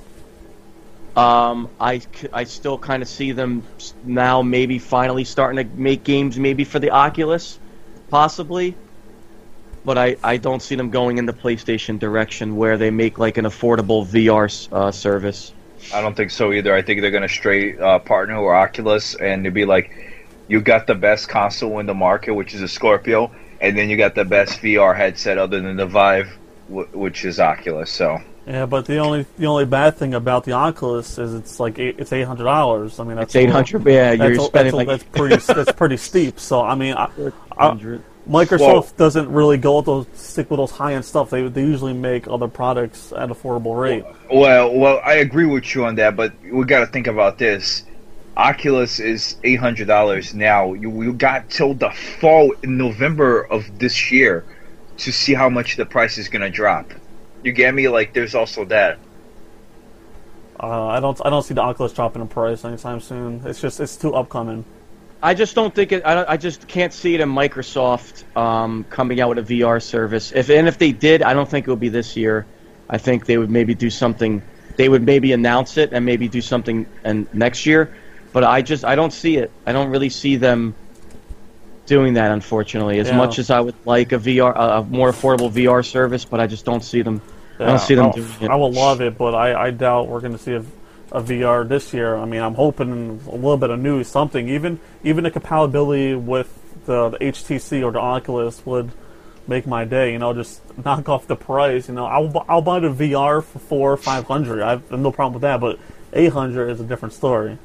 Um, 1.16 1.70
I, 1.80 2.02
I 2.32 2.44
still 2.44 2.78
kind 2.78 3.02
of 3.02 3.08
see 3.08 3.32
them 3.32 3.62
now 4.04 4.42
maybe 4.42 4.78
finally 4.78 5.24
starting 5.24 5.66
to 5.66 5.76
make 5.76 6.04
games 6.04 6.38
maybe 6.38 6.64
for 6.64 6.78
the 6.78 6.90
Oculus, 6.90 7.58
possibly. 8.10 8.76
But 9.86 9.96
I, 9.96 10.16
I 10.24 10.36
don't 10.36 10.60
see 10.60 10.74
them 10.74 10.90
going 10.90 11.18
in 11.18 11.26
the 11.26 11.32
PlayStation 11.32 11.96
direction 11.98 12.56
where 12.56 12.76
they 12.76 12.90
make 12.90 13.18
like 13.18 13.38
an 13.38 13.44
affordable 13.44 14.04
VR 14.04 14.68
uh, 14.72 14.90
service. 14.90 15.52
I 15.94 16.00
don't 16.00 16.16
think 16.16 16.32
so 16.32 16.52
either. 16.52 16.74
I 16.74 16.82
think 16.82 17.00
they're 17.00 17.12
gonna 17.12 17.28
straight 17.28 17.80
uh, 17.80 18.00
partner 18.00 18.40
with 18.42 18.50
Oculus, 18.50 19.14
and 19.14 19.44
they'd 19.46 19.54
be 19.54 19.64
like, 19.64 19.92
you 20.48 20.60
got 20.60 20.88
the 20.88 20.96
best 20.96 21.28
console 21.28 21.78
in 21.78 21.86
the 21.86 21.94
market, 21.94 22.34
which 22.34 22.52
is 22.52 22.62
a 22.62 22.68
Scorpio, 22.68 23.30
and 23.60 23.78
then 23.78 23.88
you 23.88 23.96
got 23.96 24.16
the 24.16 24.24
best 24.24 24.60
VR 24.60 24.96
headset 24.96 25.38
other 25.38 25.60
than 25.60 25.76
the 25.76 25.86
Vive, 25.86 26.36
w- 26.68 26.88
which 26.92 27.24
is 27.24 27.38
Oculus. 27.38 27.88
So 27.88 28.18
Yeah, 28.44 28.66
but 28.66 28.86
the 28.86 28.96
only 28.98 29.24
the 29.38 29.46
only 29.46 29.66
bad 29.66 29.96
thing 29.96 30.14
about 30.14 30.42
the 30.42 30.52
Oculus 30.52 31.16
is 31.16 31.32
it's 31.32 31.60
like 31.60 31.78
eight, 31.78 31.96
it's 32.00 32.12
eight 32.12 32.24
hundred 32.26 32.44
dollars. 32.44 32.98
I 32.98 33.04
mean, 33.04 33.18
that's 33.18 33.36
eight 33.36 33.50
hundred. 33.50 33.86
Yeah, 33.86 34.10
you're 34.10 34.32
a- 34.32 34.40
spending 34.40 34.50
that's, 34.50 34.72
a- 34.72 34.76
like 34.76 34.88
that's 34.88 35.04
pretty 35.04 35.36
that's 35.36 35.72
pretty 35.72 35.96
steep. 35.96 36.40
So 36.40 36.60
I 36.60 36.74
mean, 36.74 36.94
I, 36.94 37.04
I, 37.56 37.68
100. 37.68 38.02
Microsoft 38.28 38.58
Well- 38.58 38.88
doesn't 38.96 39.30
really 39.30 39.56
go 39.56 39.76
with 39.76 39.86
those 39.86 40.06
stick 40.14 40.50
with 40.50 40.58
those 40.58 40.72
high 40.72 40.94
end 40.94 41.04
stuff. 41.04 41.30
They 41.30 41.46
they 41.48 41.62
usually 41.62 41.92
make 41.92 42.26
other 42.28 42.48
products 42.48 43.12
at 43.12 43.28
affordable 43.28 43.80
rate. 43.80 44.04
Well, 44.32 44.74
well, 44.74 45.00
I 45.04 45.14
agree 45.14 45.46
with 45.46 45.74
you 45.74 45.84
on 45.84 45.94
that, 45.96 46.16
but 46.16 46.32
we 46.50 46.64
got 46.64 46.80
to 46.80 46.86
think 46.86 47.06
about 47.06 47.38
this. 47.38 47.84
Oculus 48.36 48.98
is 48.98 49.36
eight 49.44 49.60
hundred 49.60 49.86
dollars 49.86 50.34
now. 50.34 50.74
You, 50.74 51.02
you 51.02 51.12
got 51.12 51.48
till 51.48 51.72
the 51.74 51.90
fall 52.20 52.52
in 52.62 52.76
November 52.76 53.42
of 53.42 53.78
this 53.78 54.10
year 54.10 54.44
to 54.98 55.12
see 55.12 55.32
how 55.32 55.48
much 55.48 55.76
the 55.76 55.86
price 55.86 56.18
is 56.18 56.28
gonna 56.28 56.50
drop. 56.50 56.92
You 57.42 57.52
get 57.52 57.74
me? 57.74 57.88
Like, 57.88 58.12
there's 58.12 58.34
also 58.34 58.64
that. 58.66 58.98
Uh, 60.58 60.86
I 60.86 61.00
don't 61.00 61.20
I 61.24 61.30
don't 61.30 61.42
see 61.42 61.54
the 61.54 61.62
Oculus 61.62 61.92
dropping 61.92 62.22
in 62.22 62.28
price 62.28 62.64
anytime 62.64 63.00
soon. 63.00 63.42
It's 63.44 63.60
just 63.60 63.78
it's 63.78 63.96
too 63.96 64.14
upcoming. 64.14 64.64
I 65.26 65.34
just 65.34 65.56
don't 65.56 65.74
think 65.74 65.90
it. 65.90 66.06
I, 66.06 66.14
don't, 66.14 66.28
I 66.28 66.36
just 66.36 66.68
can't 66.68 66.92
see 66.92 67.16
it 67.16 67.20
in 67.20 67.28
Microsoft 67.28 68.22
um, 68.36 68.84
coming 68.90 69.20
out 69.20 69.34
with 69.34 69.50
a 69.50 69.54
VR 69.54 69.82
service. 69.82 70.30
If 70.30 70.48
and 70.50 70.68
if 70.68 70.78
they 70.78 70.92
did, 70.92 71.20
I 71.20 71.34
don't 71.34 71.48
think 71.48 71.66
it 71.66 71.70
would 71.70 71.80
be 71.80 71.88
this 71.88 72.16
year. 72.16 72.46
I 72.88 72.98
think 72.98 73.26
they 73.26 73.36
would 73.36 73.50
maybe 73.50 73.74
do 73.74 73.90
something. 73.90 74.40
They 74.76 74.88
would 74.88 75.02
maybe 75.02 75.32
announce 75.32 75.78
it 75.78 75.92
and 75.92 76.04
maybe 76.04 76.28
do 76.28 76.40
something 76.40 76.86
and 77.02 77.26
next 77.34 77.66
year. 77.66 77.92
But 78.32 78.44
I 78.44 78.62
just 78.62 78.84
I 78.84 78.94
don't 78.94 79.12
see 79.12 79.36
it. 79.36 79.50
I 79.66 79.72
don't 79.72 79.90
really 79.90 80.10
see 80.10 80.36
them 80.36 80.76
doing 81.86 82.14
that. 82.14 82.30
Unfortunately, 82.30 83.00
as 83.00 83.08
Yeah. 83.08 83.16
much 83.16 83.40
as 83.40 83.50
I 83.50 83.58
would 83.58 83.74
like 83.84 84.12
a 84.12 84.18
VR, 84.18 84.54
a 84.56 84.84
more 84.84 85.10
affordable 85.10 85.50
VR 85.50 85.84
service, 85.84 86.24
but 86.24 86.38
I 86.38 86.46
just 86.46 86.64
don't 86.64 86.84
see 86.84 87.02
them. 87.02 87.20
I 87.58 87.64
don't 87.64 87.80
see 87.80 87.96
them 87.96 88.12
doing 88.12 88.28
it. 88.42 88.48
I 88.48 88.54
would 88.54 88.74
love 88.74 89.00
it, 89.00 89.18
but 89.18 89.34
I, 89.34 89.60
I 89.60 89.70
doubt 89.72 90.06
we're 90.06 90.20
going 90.20 90.34
to 90.34 90.38
see 90.38 90.52
a, 90.52 90.62
a 91.12 91.20
VR 91.22 91.66
this 91.68 91.92
year. 91.94 92.16
I 92.16 92.24
mean, 92.24 92.42
I'm 92.42 92.54
hoping 92.54 93.20
a 93.26 93.34
little 93.34 93.56
bit 93.56 93.70
of 93.70 93.78
news, 93.80 94.08
something. 94.08 94.48
Even 94.48 94.80
even 95.04 95.24
the 95.24 95.30
compatibility 95.30 96.14
with 96.14 96.52
the, 96.86 97.10
the 97.10 97.18
HTC 97.18 97.84
or 97.84 97.92
the 97.92 98.00
Oculus 98.00 98.64
would 98.66 98.90
make 99.48 99.66
my 99.66 99.84
day. 99.84 100.12
You 100.12 100.18
know, 100.18 100.32
just 100.34 100.60
knock 100.84 101.08
off 101.08 101.26
the 101.26 101.36
price. 101.36 101.88
You 101.88 101.94
know, 101.94 102.06
I'll 102.06 102.44
I'll 102.48 102.62
buy 102.62 102.80
the 102.80 102.88
VR 102.88 103.42
for 103.42 103.58
four 103.58 103.92
or 103.92 103.96
five 103.96 104.24
hundred. 104.26 104.62
I 104.62 104.70
have 104.70 104.90
no 104.90 105.12
problem 105.12 105.34
with 105.34 105.42
that. 105.42 105.60
But 105.60 105.78
eight 106.12 106.32
hundred 106.32 106.70
is 106.70 106.80
a 106.80 106.84
different 106.84 107.12
story. 107.14 107.58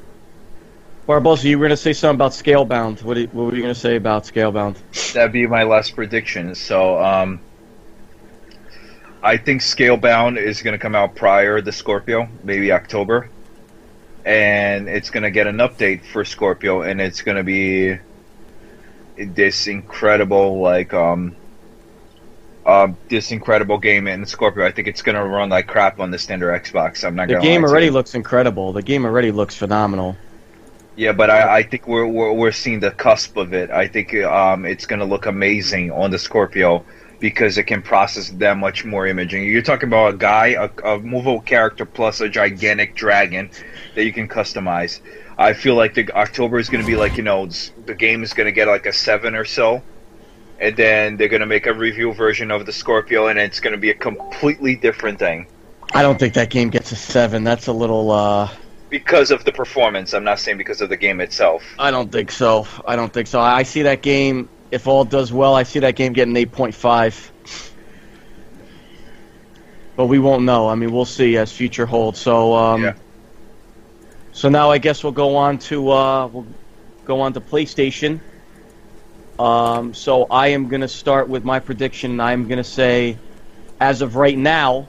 Barbosa, 1.08 1.44
you 1.44 1.58
were 1.58 1.64
going 1.66 1.76
to 1.76 1.82
say 1.82 1.92
something 1.92 2.14
about 2.14 2.30
Scalebound. 2.30 3.02
What, 3.02 3.16
you- 3.16 3.26
what 3.32 3.46
were 3.46 3.54
you 3.56 3.62
going 3.62 3.74
to 3.74 3.78
say 3.80 3.96
about 3.96 4.22
Scalebound? 4.22 4.76
That'd 5.12 5.32
be 5.32 5.48
my 5.48 5.64
last 5.64 5.96
prediction. 5.96 6.54
So, 6.54 7.02
um, 7.02 7.40
I 9.22 9.36
think 9.36 9.60
Scalebound 9.60 10.36
is 10.38 10.62
going 10.62 10.72
to 10.72 10.78
come 10.78 10.94
out 10.94 11.14
prior 11.14 11.60
to 11.60 11.72
Scorpio, 11.72 12.28
maybe 12.42 12.72
October, 12.72 13.28
and 14.24 14.88
it's 14.88 15.10
going 15.10 15.22
to 15.22 15.30
get 15.30 15.46
an 15.46 15.58
update 15.58 16.04
for 16.04 16.24
Scorpio, 16.24 16.82
and 16.82 17.00
it's 17.00 17.22
going 17.22 17.36
to 17.36 17.44
be 17.44 17.98
this 19.16 19.68
incredible, 19.68 20.60
like, 20.60 20.92
um, 20.92 21.36
um, 22.66 22.96
this 23.08 23.30
incredible 23.32 23.78
game 23.78 24.06
in 24.06 24.24
Scorpio. 24.26 24.64
I 24.64 24.70
think 24.70 24.88
it's 24.88 25.02
gonna 25.02 25.26
run 25.26 25.48
like 25.48 25.66
crap 25.66 26.00
on 26.00 26.10
the 26.10 26.18
standard 26.18 26.62
Xbox. 26.62 27.04
I'm 27.04 27.16
not 27.16 27.28
The 27.28 27.40
game 27.40 27.64
already 27.64 27.90
looks 27.90 28.14
incredible. 28.14 28.72
The 28.72 28.82
game 28.82 29.04
already 29.04 29.32
looks 29.32 29.56
phenomenal. 29.56 30.16
Yeah, 30.94 31.12
but 31.12 31.30
I, 31.30 31.58
I 31.58 31.62
think 31.62 31.88
we're, 31.88 32.06
we're 32.06 32.32
we're 32.32 32.52
seeing 32.52 32.80
the 32.80 32.90
cusp 32.90 33.36
of 33.36 33.52
it. 33.52 33.70
I 33.70 33.88
think 33.88 34.14
um, 34.14 34.64
it's 34.64 34.86
gonna 34.86 35.04
look 35.04 35.26
amazing 35.26 35.90
on 35.90 36.10
the 36.10 36.18
Scorpio 36.18 36.84
because 37.22 37.56
it 37.56 37.64
can 37.64 37.80
process 37.80 38.28
that 38.30 38.58
much 38.58 38.84
more 38.84 39.06
imaging. 39.06 39.44
You're 39.44 39.62
talking 39.62 39.88
about 39.88 40.14
a 40.14 40.16
guy, 40.18 40.48
a, 40.48 40.68
a 40.84 40.98
movable 40.98 41.40
character 41.40 41.86
plus 41.86 42.20
a 42.20 42.28
gigantic 42.28 42.94
dragon 42.94 43.50
that 43.94 44.04
you 44.04 44.12
can 44.12 44.28
customize. 44.28 45.00
I 45.38 45.54
feel 45.54 45.76
like 45.76 45.94
the 45.94 46.10
October 46.12 46.58
is 46.58 46.68
gonna 46.68 46.84
be 46.84 46.96
like 46.96 47.16
you 47.16 47.22
know 47.22 47.46
the 47.86 47.94
game 47.94 48.22
is 48.22 48.34
gonna 48.34 48.52
get 48.52 48.68
like 48.68 48.84
a 48.84 48.92
seven 48.92 49.34
or 49.34 49.46
so, 49.46 49.82
and 50.60 50.76
then 50.76 51.16
they're 51.16 51.28
gonna 51.28 51.46
make 51.46 51.66
a 51.66 51.72
review 51.72 52.12
version 52.12 52.50
of 52.50 52.66
the 52.66 52.72
Scorpio, 52.72 53.28
and 53.28 53.38
it's 53.38 53.60
gonna 53.60 53.78
be 53.78 53.90
a 53.90 53.94
completely 53.94 54.76
different 54.76 55.18
thing 55.18 55.46
I 55.94 56.02
don't 56.02 56.18
think 56.18 56.34
that 56.34 56.48
game 56.50 56.70
gets 56.70 56.90
a 56.92 56.96
seven. 56.96 57.44
That's 57.44 57.66
a 57.66 57.72
little. 57.72 58.10
uh 58.10 58.50
because 58.88 59.30
of 59.30 59.44
the 59.44 59.52
performance. 59.52 60.12
I'm 60.12 60.24
not 60.24 60.38
saying 60.38 60.58
because 60.58 60.82
of 60.82 60.90
the 60.90 60.98
game 60.98 61.22
itself. 61.22 61.62
I 61.78 61.90
don't 61.90 62.12
think 62.12 62.30
so. 62.30 62.66
I 62.86 62.94
don't 62.94 63.10
think 63.10 63.26
so. 63.26 63.40
I 63.40 63.62
see 63.62 63.82
that 63.82 64.02
game. 64.02 64.50
If 64.72 64.88
all 64.88 65.04
does 65.04 65.32
well, 65.32 65.54
I 65.54 65.64
see 65.64 65.80
that 65.80 65.96
game 65.96 66.14
getting 66.14 66.34
eight 66.36 66.50
point 66.50 66.74
five. 66.74 67.30
But 69.96 70.06
we 70.06 70.18
won't 70.18 70.44
know. 70.44 70.68
I 70.68 70.74
mean, 70.74 70.90
we'll 70.90 71.04
see 71.04 71.36
as 71.36 71.52
future 71.52 71.84
holds. 71.84 72.18
So, 72.18 72.54
um, 72.54 72.82
Yeah. 72.82 72.94
so 74.32 74.48
now 74.48 74.70
I 74.70 74.78
guess 74.78 75.04
we'll 75.04 75.12
go 75.12 75.36
on 75.36 75.58
to 75.68 75.90
uh, 75.90 76.26
we'll 76.26 76.46
go 77.04 77.20
on 77.20 77.34
to 77.34 77.40
PlayStation. 77.40 78.20
Um, 79.38 79.92
so 79.92 80.26
I 80.30 80.48
am 80.48 80.68
gonna 80.68 80.88
start 80.88 81.28
with 81.28 81.44
my 81.44 81.60
prediction. 81.60 82.18
I'm 82.18 82.48
gonna 82.48 82.64
say, 82.64 83.18
as 83.78 84.00
of 84.00 84.16
right 84.16 84.38
now, 84.38 84.86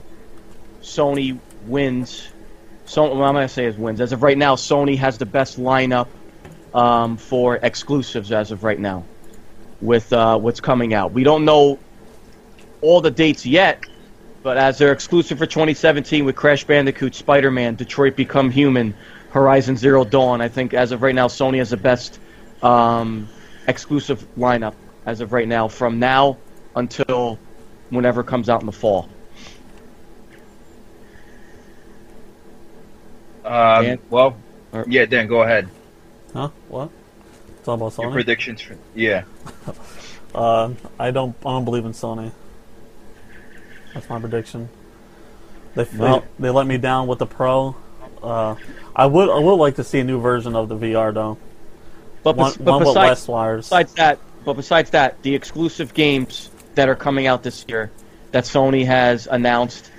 Sony 0.82 1.40
wins. 1.68 2.30
So 2.86 3.04
what 3.04 3.26
I'm 3.26 3.34
gonna 3.34 3.50
say 3.50 3.66
is 3.66 3.76
wins. 3.78 4.00
As 4.00 4.14
of 4.14 4.24
right 4.24 4.38
now, 4.38 4.56
Sony 4.56 4.98
has 4.98 5.18
the 5.18 5.26
best 5.26 5.60
lineup 5.60 6.08
um, 6.74 7.18
for 7.18 7.58
exclusives 7.58 8.32
as 8.32 8.52
of 8.52 8.64
right 8.64 8.80
now, 8.80 9.04
with 9.84 10.14
uh, 10.14 10.38
what's 10.38 10.62
coming 10.62 10.94
out. 10.94 11.12
We 11.12 11.24
don't 11.24 11.46
know 11.46 11.78
all 12.82 13.02
the 13.02 13.12
dates 13.12 13.46
yet, 13.46 13.84
but 14.42 14.58
as 14.58 14.78
they're 14.78 14.94
exclusive 14.94 15.38
for 15.38 15.46
2017 15.46 16.26
with 16.26 16.36
Crash 16.36 16.64
Bandicoot, 16.64 17.16
Spider-Man, 17.16 17.76
Detroit 17.76 18.16
Become 18.16 18.50
Human, 18.50 18.94
Horizon 19.32 19.76
Zero 19.76 20.06
Dawn, 20.06 20.42
I 20.42 20.48
think 20.48 20.74
as 20.74 20.92
of 20.92 21.02
right 21.02 21.14
now, 21.14 21.28
Sony 21.28 21.58
has 21.58 21.72
the 21.72 21.78
best 21.78 22.20
um, 22.62 23.28
exclusive 23.68 24.26
lineup 24.38 24.74
as 25.06 25.20
of 25.22 25.34
right 25.34 25.48
now, 25.48 25.68
from 25.68 26.00
now 26.00 26.38
until 26.76 27.38
whenever 27.90 28.22
it 28.22 28.28
comes 28.28 28.50
out 28.50 28.62
in 28.62 28.66
the 28.66 28.72
fall. 28.72 29.10
Um, 33.44 34.00
well, 34.10 34.38
yeah, 34.88 35.06
Dan, 35.06 35.28
go 35.28 35.44
ahead. 35.44 35.68
Huh? 36.34 36.50
What? 36.70 36.90
It's 37.64 37.70
all 37.70 37.76
about 37.76 37.98
Your 37.98 38.10
Sony. 38.10 38.14
predictions 38.14 38.60
for 38.62 38.76
yeah. 38.94 39.24
Uh, 40.36 40.72
I 41.00 41.12
don't. 41.12 41.34
I 41.46 41.50
don't 41.52 41.64
believe 41.64 41.86
in 41.86 41.94
Sony. 41.94 42.34
That's 43.94 44.10
my 44.10 44.20
prediction. 44.20 44.68
They 45.74 45.88
Well- 45.98 46.20
they, 46.20 46.26
they 46.40 46.50
let 46.50 46.68
me 46.68 46.78
down 46.78 47.08
with 47.08 47.20
the 47.20 47.26
Pro. 47.26 47.74
Uh, 48.22 48.56
I 48.94 49.06
would 49.06 49.30
I 49.30 49.40
would 49.40 49.56
like 49.56 49.76
to 49.78 49.84
see 49.86 50.00
a 50.00 50.04
new 50.04 50.20
version 50.20 50.58
of 50.58 50.68
the 50.68 50.76
VR 50.76 51.14
though. 51.14 51.38
But, 52.22 52.36
One, 52.36 52.52
but 52.58 52.66
one 52.66 52.80
with 52.80 52.88
besides, 52.90 53.10
less 53.10 53.28
wires. 53.30 53.66
besides 53.68 53.94
that, 53.94 54.20
but 54.44 54.54
besides 54.56 54.90
that, 54.90 55.22
the 55.24 55.34
exclusive 55.34 55.94
games 55.94 56.50
that 56.76 56.90
are 56.90 56.96
coming 56.96 57.28
out 57.28 57.44
this 57.44 57.64
year 57.70 57.92
that 58.32 58.44
Sony 58.44 58.86
has 58.86 59.26
announced, 59.28 59.90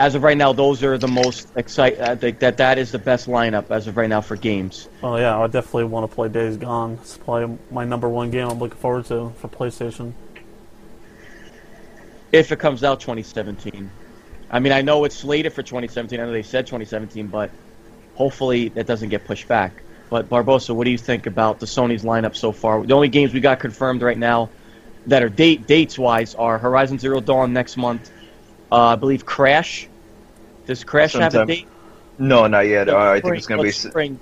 as 0.00 0.14
of 0.14 0.22
right 0.22 0.36
now, 0.36 0.50
those 0.54 0.82
are 0.82 0.96
the 0.96 1.06
most 1.06 1.48
excite. 1.56 2.00
I 2.00 2.16
think 2.16 2.38
that 2.38 2.56
that 2.56 2.78
is 2.78 2.90
the 2.90 2.98
best 2.98 3.28
lineup 3.28 3.70
as 3.70 3.86
of 3.86 3.98
right 3.98 4.08
now 4.08 4.22
for 4.22 4.34
games. 4.34 4.88
Oh 5.02 5.16
yeah, 5.16 5.38
I 5.38 5.46
definitely 5.46 5.84
want 5.84 6.10
to 6.10 6.14
play 6.14 6.30
Days 6.30 6.56
Gone. 6.56 6.98
It's 7.02 7.18
probably 7.18 7.58
my 7.70 7.84
number 7.84 8.08
one 8.08 8.30
game 8.30 8.48
I'm 8.48 8.58
looking 8.58 8.78
forward 8.78 9.04
to 9.06 9.30
for 9.36 9.48
PlayStation. 9.48 10.14
If 12.32 12.50
it 12.50 12.58
comes 12.58 12.82
out 12.82 13.00
2017, 13.00 13.90
I 14.50 14.58
mean, 14.58 14.72
I 14.72 14.80
know 14.80 15.04
it's 15.04 15.16
slated 15.16 15.52
for 15.52 15.62
2017. 15.62 16.18
I 16.18 16.24
know 16.24 16.32
they 16.32 16.42
said 16.42 16.66
2017, 16.66 17.26
but 17.26 17.50
hopefully 18.14 18.70
that 18.70 18.86
doesn't 18.86 19.10
get 19.10 19.26
pushed 19.26 19.48
back. 19.48 19.82
But 20.08 20.30
Barbosa, 20.30 20.74
what 20.74 20.84
do 20.84 20.90
you 20.90 20.98
think 20.98 21.26
about 21.26 21.60
the 21.60 21.66
Sony's 21.66 22.04
lineup 22.04 22.34
so 22.34 22.52
far? 22.52 22.82
The 22.86 22.94
only 22.94 23.08
games 23.10 23.34
we 23.34 23.40
got 23.40 23.60
confirmed 23.60 24.00
right 24.00 24.18
now 24.18 24.48
that 25.08 25.22
are 25.22 25.28
date 25.28 25.66
dates 25.66 25.98
wise 25.98 26.34
are 26.36 26.56
Horizon 26.56 26.98
Zero 26.98 27.20
Dawn 27.20 27.52
next 27.52 27.76
month. 27.76 28.10
Uh, 28.72 28.76
I 28.76 28.96
believe 28.96 29.26
Crash. 29.26 29.88
Does 30.70 30.84
Crash 30.84 31.14
have 31.14 31.34
a 31.34 31.44
date? 31.46 31.66
No, 32.16 32.46
not 32.46 32.60
yet. 32.60 32.88
Uh, 32.88 32.96
I 32.96 33.20
think 33.20 33.34
it's 33.36 33.46
gonna 33.48 33.60
be. 33.60 33.72
spring. 33.72 34.20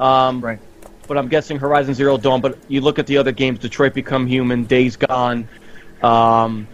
Um, 0.00 0.40
Right. 0.40 0.58
but 1.06 1.16
I'm 1.16 1.28
guessing 1.28 1.60
Horizon 1.60 1.94
Zero 1.94 2.18
Dawn. 2.18 2.40
But 2.40 2.58
you 2.66 2.80
look 2.80 2.98
at 2.98 3.06
the 3.06 3.18
other 3.18 3.30
games: 3.30 3.60
Detroit 3.60 3.94
Become 3.94 4.26
Human, 4.26 4.64
Days 4.64 4.96
Gone, 4.96 5.46
um, 6.02 6.66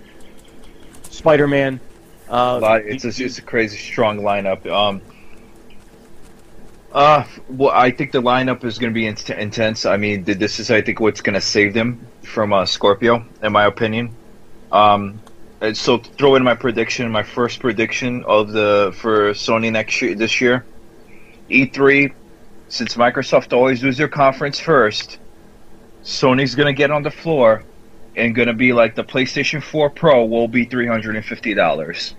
Spider-Man. 1.11 1.79
Uh, 2.31 2.59
a 2.63 2.77
It's 2.77 3.05
a, 3.05 3.09
it's 3.23 3.37
a 3.37 3.43
crazy 3.43 3.77
strong 3.77 4.21
lineup. 4.21 4.65
Um. 4.67 5.03
Uh, 6.91 7.25
well, 7.51 7.73
I 7.75 7.91
think 7.91 8.13
the 8.13 8.23
lineup 8.23 8.65
is 8.65 8.79
going 8.79 8.95
to 8.95 8.95
be 8.95 9.07
in- 9.07 9.39
intense. 9.39 9.85
I 9.85 9.99
mean, 9.99 10.25
this 10.25 10.59
is, 10.59 10.71
I 10.71 10.81
think, 10.81 11.01
what's 11.01 11.21
going 11.21 11.35
to 11.35 11.41
save 11.43 11.75
them 11.75 12.01
from 12.23 12.55
uh, 12.55 12.65
Scorpio, 12.65 13.27
in 13.43 13.53
my 13.53 13.67
opinion. 13.67 14.15
Um, 14.73 15.21
and 15.65 15.77
so 15.77 15.99
throw 15.99 16.35
in 16.37 16.45
my 16.45 16.55
prediction, 16.55 17.11
my 17.11 17.23
first 17.23 17.61
prediction 17.61 18.23
of 18.25 18.53
the 18.53 18.93
for 18.97 19.31
Sony 19.33 19.73
next 19.73 20.01
year, 20.03 20.15
this 20.15 20.41
year, 20.41 20.65
E3. 21.51 22.13
Since 22.69 22.95
Microsoft 22.97 23.53
always 23.53 23.81
does 23.83 23.97
their 23.99 24.09
conference 24.09 24.59
first, 24.59 25.19
Sony's 26.03 26.55
going 26.55 26.67
to 26.67 26.77
get 26.77 26.91
on 26.91 27.03
the 27.03 27.11
floor 27.11 27.65
and 28.17 28.35
going 28.35 28.49
to 28.49 28.55
be 28.55 28.73
like 28.73 28.95
the 28.95 29.05
PlayStation 29.05 29.63
4 29.63 29.91
Pro 29.91 30.25
will 30.25 30.49
be 30.49 30.65
three 30.65 30.87
hundred 30.87 31.17
and 31.17 31.25
fifty 31.25 31.55
dollars 31.55 32.15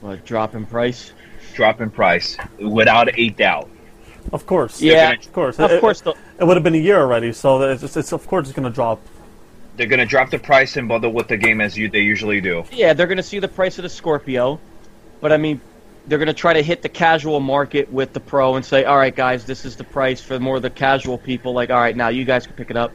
what, 0.00 0.24
drop 0.24 0.54
in 0.54 0.66
price. 0.66 1.12
drop 1.54 1.80
in 1.80 1.90
price 1.90 2.36
without 2.58 3.08
a 3.18 3.28
doubt. 3.30 3.70
Of 4.32 4.46
course. 4.46 4.80
Yeah. 4.80 5.12
Of 5.12 5.32
course. 5.32 5.58
Of 5.58 5.70
It- 5.70 5.80
course, 5.80 6.00
the, 6.00 6.14
It, 6.40 6.44
would 6.44 6.56
have 6.56 6.64
been 6.64 6.74
a 6.74 6.78
year 6.78 6.98
already, 7.00 7.32
so 7.32 7.58
that 7.60 7.82
it's, 7.82 7.96
it's 7.96 8.12
of 8.12 8.26
course 8.26 8.48
it's 8.48 8.56
going 8.56 8.68
to 8.68 8.74
drop. 8.74 9.00
They're 9.76 9.86
gonna 9.86 10.06
drop 10.06 10.30
the 10.30 10.38
price 10.38 10.76
and 10.76 10.88
bundle 10.88 11.12
with 11.12 11.28
the 11.28 11.36
game 11.36 11.60
as 11.60 11.76
you 11.76 11.88
they 11.88 12.00
usually 12.00 12.40
do. 12.40 12.64
yeah, 12.72 12.92
they're 12.92 13.06
to 13.16 13.22
see 13.22 13.38
the 13.38 13.48
price 13.48 13.78
of 13.78 13.82
the 13.82 13.88
Scorpio, 13.88 14.60
but 15.20 15.32
I 15.32 15.38
mean, 15.38 15.60
they're 16.06 16.18
to 16.26 16.34
try 16.34 16.52
to 16.52 16.62
hit 16.62 16.82
the 16.82 16.88
casual 16.88 17.40
market 17.40 17.92
with 17.92 18.12
the 18.12 18.20
Pro 18.20 18.56
and 18.56 18.64
say, 18.64 18.84
"All 18.84 18.96
right, 18.96 19.14
guys, 19.14 19.44
this 19.44 19.64
is 19.64 19.76
the 19.76 19.84
price 19.84 20.20
for 20.20 20.38
more 20.38 20.56
of 20.56 20.62
the 20.62 20.70
casual 20.70 21.16
people." 21.16 21.52
Like, 21.52 21.70
all 21.70 21.80
right, 21.80 21.96
now 21.96 22.08
you 22.08 22.24
guys 22.24 22.46
can 22.46 22.56
pick 22.56 22.70
it 22.70 22.76
up 22.76 22.92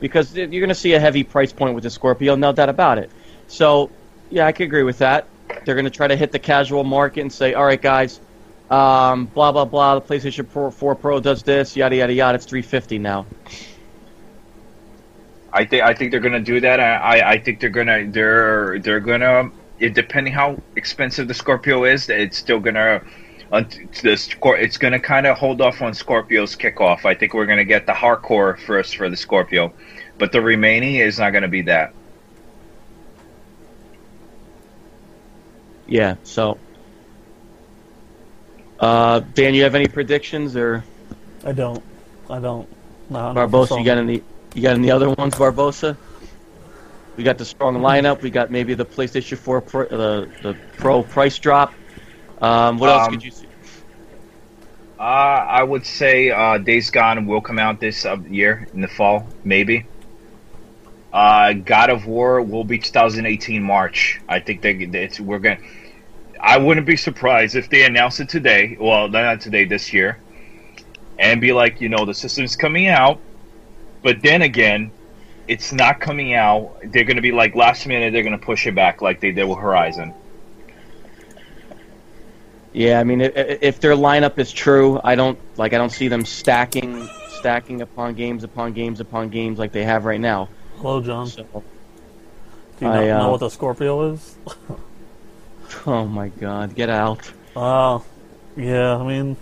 because 0.00 0.34
you're 0.34 0.66
to 0.66 0.74
see 0.74 0.94
a 0.94 1.00
heavy 1.00 1.22
price 1.22 1.52
point 1.52 1.74
with 1.74 1.84
the 1.84 1.90
Scorpio, 1.90 2.34
no 2.34 2.52
doubt 2.52 2.68
about 2.68 2.98
it. 2.98 3.10
So, 3.48 3.90
yeah, 4.30 4.46
I 4.46 4.52
could 4.52 4.64
agree 4.64 4.82
with 4.82 4.98
that. 4.98 5.26
They're 5.64 5.80
to 5.80 5.90
try 5.90 6.08
to 6.08 6.16
hit 6.16 6.32
the 6.32 6.38
casual 6.38 6.82
market 6.82 7.20
and 7.20 7.32
say, 7.32 7.54
"All 7.54 7.64
right, 7.64 7.80
guys, 7.80 8.20
um, 8.70 9.26
blah 9.26 9.52
blah 9.52 9.64
blah. 9.64 9.96
The 9.96 10.00
PlayStation 10.00 10.48
4, 10.48 10.70
4 10.70 10.94
Pro 10.94 11.20
does 11.20 11.42
this, 11.42 11.76
yada 11.76 11.96
yada 11.96 12.12
yada. 12.12 12.36
It's 12.36 12.46
350 12.46 12.98
now." 12.98 13.26
I 15.56 15.64
think 15.64 15.82
I 15.82 15.94
think 15.94 16.10
they're 16.10 16.20
gonna 16.20 16.38
do 16.38 16.60
that. 16.60 16.80
I, 16.80 16.94
I 16.96 17.30
I 17.30 17.38
think 17.38 17.60
they're 17.60 17.70
gonna 17.70 18.06
they're 18.10 18.78
they're 18.80 19.00
gonna 19.00 19.50
it, 19.78 19.94
depending 19.94 20.34
how 20.34 20.60
expensive 20.76 21.28
the 21.28 21.34
Scorpio 21.34 21.84
is, 21.84 22.10
it's 22.10 22.36
still 22.36 22.60
gonna 22.60 23.02
uh, 23.50 23.60
the 24.02 24.16
Scor- 24.16 24.60
it's 24.60 24.76
gonna 24.76 25.00
kind 25.00 25.26
of 25.26 25.38
hold 25.38 25.62
off 25.62 25.80
on 25.80 25.94
Scorpio's 25.94 26.54
kickoff. 26.54 27.06
I 27.06 27.14
think 27.14 27.32
we're 27.32 27.46
gonna 27.46 27.64
get 27.64 27.86
the 27.86 27.92
hardcore 27.92 28.58
first 28.66 28.96
for 28.98 29.08
the 29.08 29.16
Scorpio, 29.16 29.72
but 30.18 30.30
the 30.30 30.42
remaining 30.42 30.96
is 30.96 31.18
not 31.18 31.30
gonna 31.30 31.48
be 31.48 31.62
that. 31.62 31.94
Yeah. 35.86 36.16
So, 36.22 36.58
uh, 38.78 39.20
Dan, 39.32 39.54
you 39.54 39.62
have 39.62 39.74
any 39.74 39.88
predictions 39.88 40.54
or 40.54 40.84
I 41.46 41.52
don't. 41.52 41.82
I 42.28 42.40
don't. 42.40 42.68
No, 43.08 43.32
not 43.32 43.48
Barbosa? 43.48 43.70
You 43.70 43.76
Sony. 43.76 43.84
got 43.86 43.98
any? 43.98 44.22
You 44.56 44.62
got 44.62 44.76
any 44.76 44.90
other 44.90 45.10
ones, 45.10 45.34
Barbosa? 45.34 45.98
We 47.18 47.24
got 47.24 47.36
the 47.36 47.44
strong 47.44 47.76
lineup. 47.76 48.22
We 48.22 48.30
got 48.30 48.50
maybe 48.50 48.72
the 48.72 48.86
PlayStation 48.86 49.36
4 49.36 49.60
Pro, 49.60 49.84
the 49.84 50.30
the 50.42 50.56
Pro 50.78 51.02
price 51.02 51.38
drop. 51.38 51.74
Um, 52.40 52.78
what 52.78 52.88
else 52.88 53.06
Um, 53.06 53.12
could 53.12 53.22
you 53.22 53.30
see? 53.30 53.48
Uh, 54.98 55.02
I 55.02 55.62
would 55.62 55.84
say 55.84 56.30
uh, 56.30 56.56
Days 56.56 56.90
Gone 56.90 57.26
will 57.26 57.42
come 57.42 57.58
out 57.58 57.80
this 57.80 58.06
uh, 58.06 58.16
year 58.30 58.66
in 58.72 58.80
the 58.80 58.88
fall, 58.88 59.28
maybe. 59.44 59.84
Uh, 61.12 61.52
God 61.52 61.90
of 61.90 62.06
War 62.06 62.40
will 62.40 62.64
be 62.64 62.78
2018 62.78 63.62
March. 63.62 64.22
I 64.26 64.40
think 64.40 64.62
they 64.62 64.72
it's 64.72 65.20
we're 65.20 65.38
gonna. 65.38 65.60
I 66.40 66.56
wouldn't 66.56 66.86
be 66.86 66.96
surprised 66.96 67.56
if 67.56 67.68
they 67.68 67.84
announce 67.84 68.20
it 68.20 68.30
today. 68.30 68.78
Well, 68.80 69.08
not 69.08 69.42
today, 69.42 69.66
this 69.66 69.92
year, 69.92 70.18
and 71.18 71.42
be 71.42 71.52
like, 71.52 71.82
you 71.82 71.90
know, 71.90 72.06
the 72.06 72.14
system's 72.14 72.56
coming 72.56 72.86
out. 72.88 73.20
But 74.06 74.22
then 74.22 74.42
again, 74.42 74.92
it's 75.48 75.72
not 75.72 75.98
coming 75.98 76.32
out. 76.32 76.76
They're 76.92 77.02
going 77.02 77.16
to 77.16 77.22
be 77.22 77.32
like 77.32 77.56
last 77.56 77.88
minute. 77.88 78.12
They're 78.12 78.22
going 78.22 78.38
to 78.38 78.46
push 78.46 78.64
it 78.68 78.72
back 78.76 79.02
like 79.02 79.18
they 79.18 79.32
did 79.32 79.42
with 79.48 79.58
Horizon. 79.58 80.14
Yeah, 82.72 83.00
I 83.00 83.02
mean, 83.02 83.20
i- 83.20 83.24
i- 83.36 83.58
if 83.60 83.80
their 83.80 83.96
lineup 83.96 84.38
is 84.38 84.52
true, 84.52 85.00
I 85.02 85.16
don't 85.16 85.36
like. 85.56 85.72
I 85.74 85.78
don't 85.78 85.90
see 85.90 86.06
them 86.06 86.24
stacking, 86.24 87.08
stacking 87.30 87.82
upon 87.82 88.14
games 88.14 88.44
upon 88.44 88.74
games 88.74 89.00
upon 89.00 89.30
games 89.30 89.58
like 89.58 89.72
they 89.72 89.82
have 89.82 90.04
right 90.04 90.20
now. 90.20 90.50
Hello, 90.76 91.00
John. 91.00 91.26
So, 91.26 91.42
Do 92.78 92.84
you 92.86 92.92
know, 92.92 93.00
I, 93.02 93.10
uh, 93.10 93.18
know 93.24 93.30
what 93.32 93.40
the 93.40 93.50
Scorpio 93.50 94.12
is? 94.12 94.36
oh 95.88 96.06
my 96.06 96.28
God, 96.28 96.76
get 96.76 96.90
out! 96.90 97.28
Uh, 97.56 97.98
yeah, 98.56 98.98
I 98.98 99.02
mean, 99.04 99.36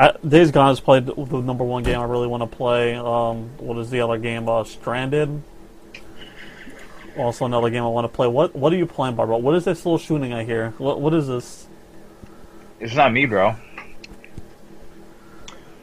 I, 0.00 0.14
Days 0.26 0.50
Gone 0.50 0.72
is 0.72 0.80
played 0.80 1.04
the 1.04 1.14
number 1.14 1.62
one 1.62 1.82
game 1.82 2.00
I 2.00 2.04
really 2.04 2.26
want 2.26 2.42
to 2.42 2.56
play. 2.56 2.94
Um, 2.94 3.50
what 3.58 3.76
is 3.76 3.90
the 3.90 4.00
other 4.00 4.16
game? 4.16 4.48
Uh, 4.48 4.64
Stranded. 4.64 5.42
Also 7.18 7.44
another 7.44 7.68
game 7.68 7.82
I 7.82 7.88
want 7.88 8.06
to 8.06 8.08
play. 8.08 8.26
What 8.26 8.56
What 8.56 8.72
are 8.72 8.76
you 8.76 8.86
playing, 8.86 9.16
Barbara? 9.16 9.36
What 9.36 9.54
is 9.56 9.66
this 9.66 9.84
little 9.84 9.98
shooting 9.98 10.32
I 10.32 10.44
hear? 10.44 10.70
What 10.78 11.02
What 11.02 11.12
is 11.12 11.26
this? 11.26 11.66
It's 12.78 12.94
not 12.94 13.12
me, 13.12 13.26
bro. 13.26 13.54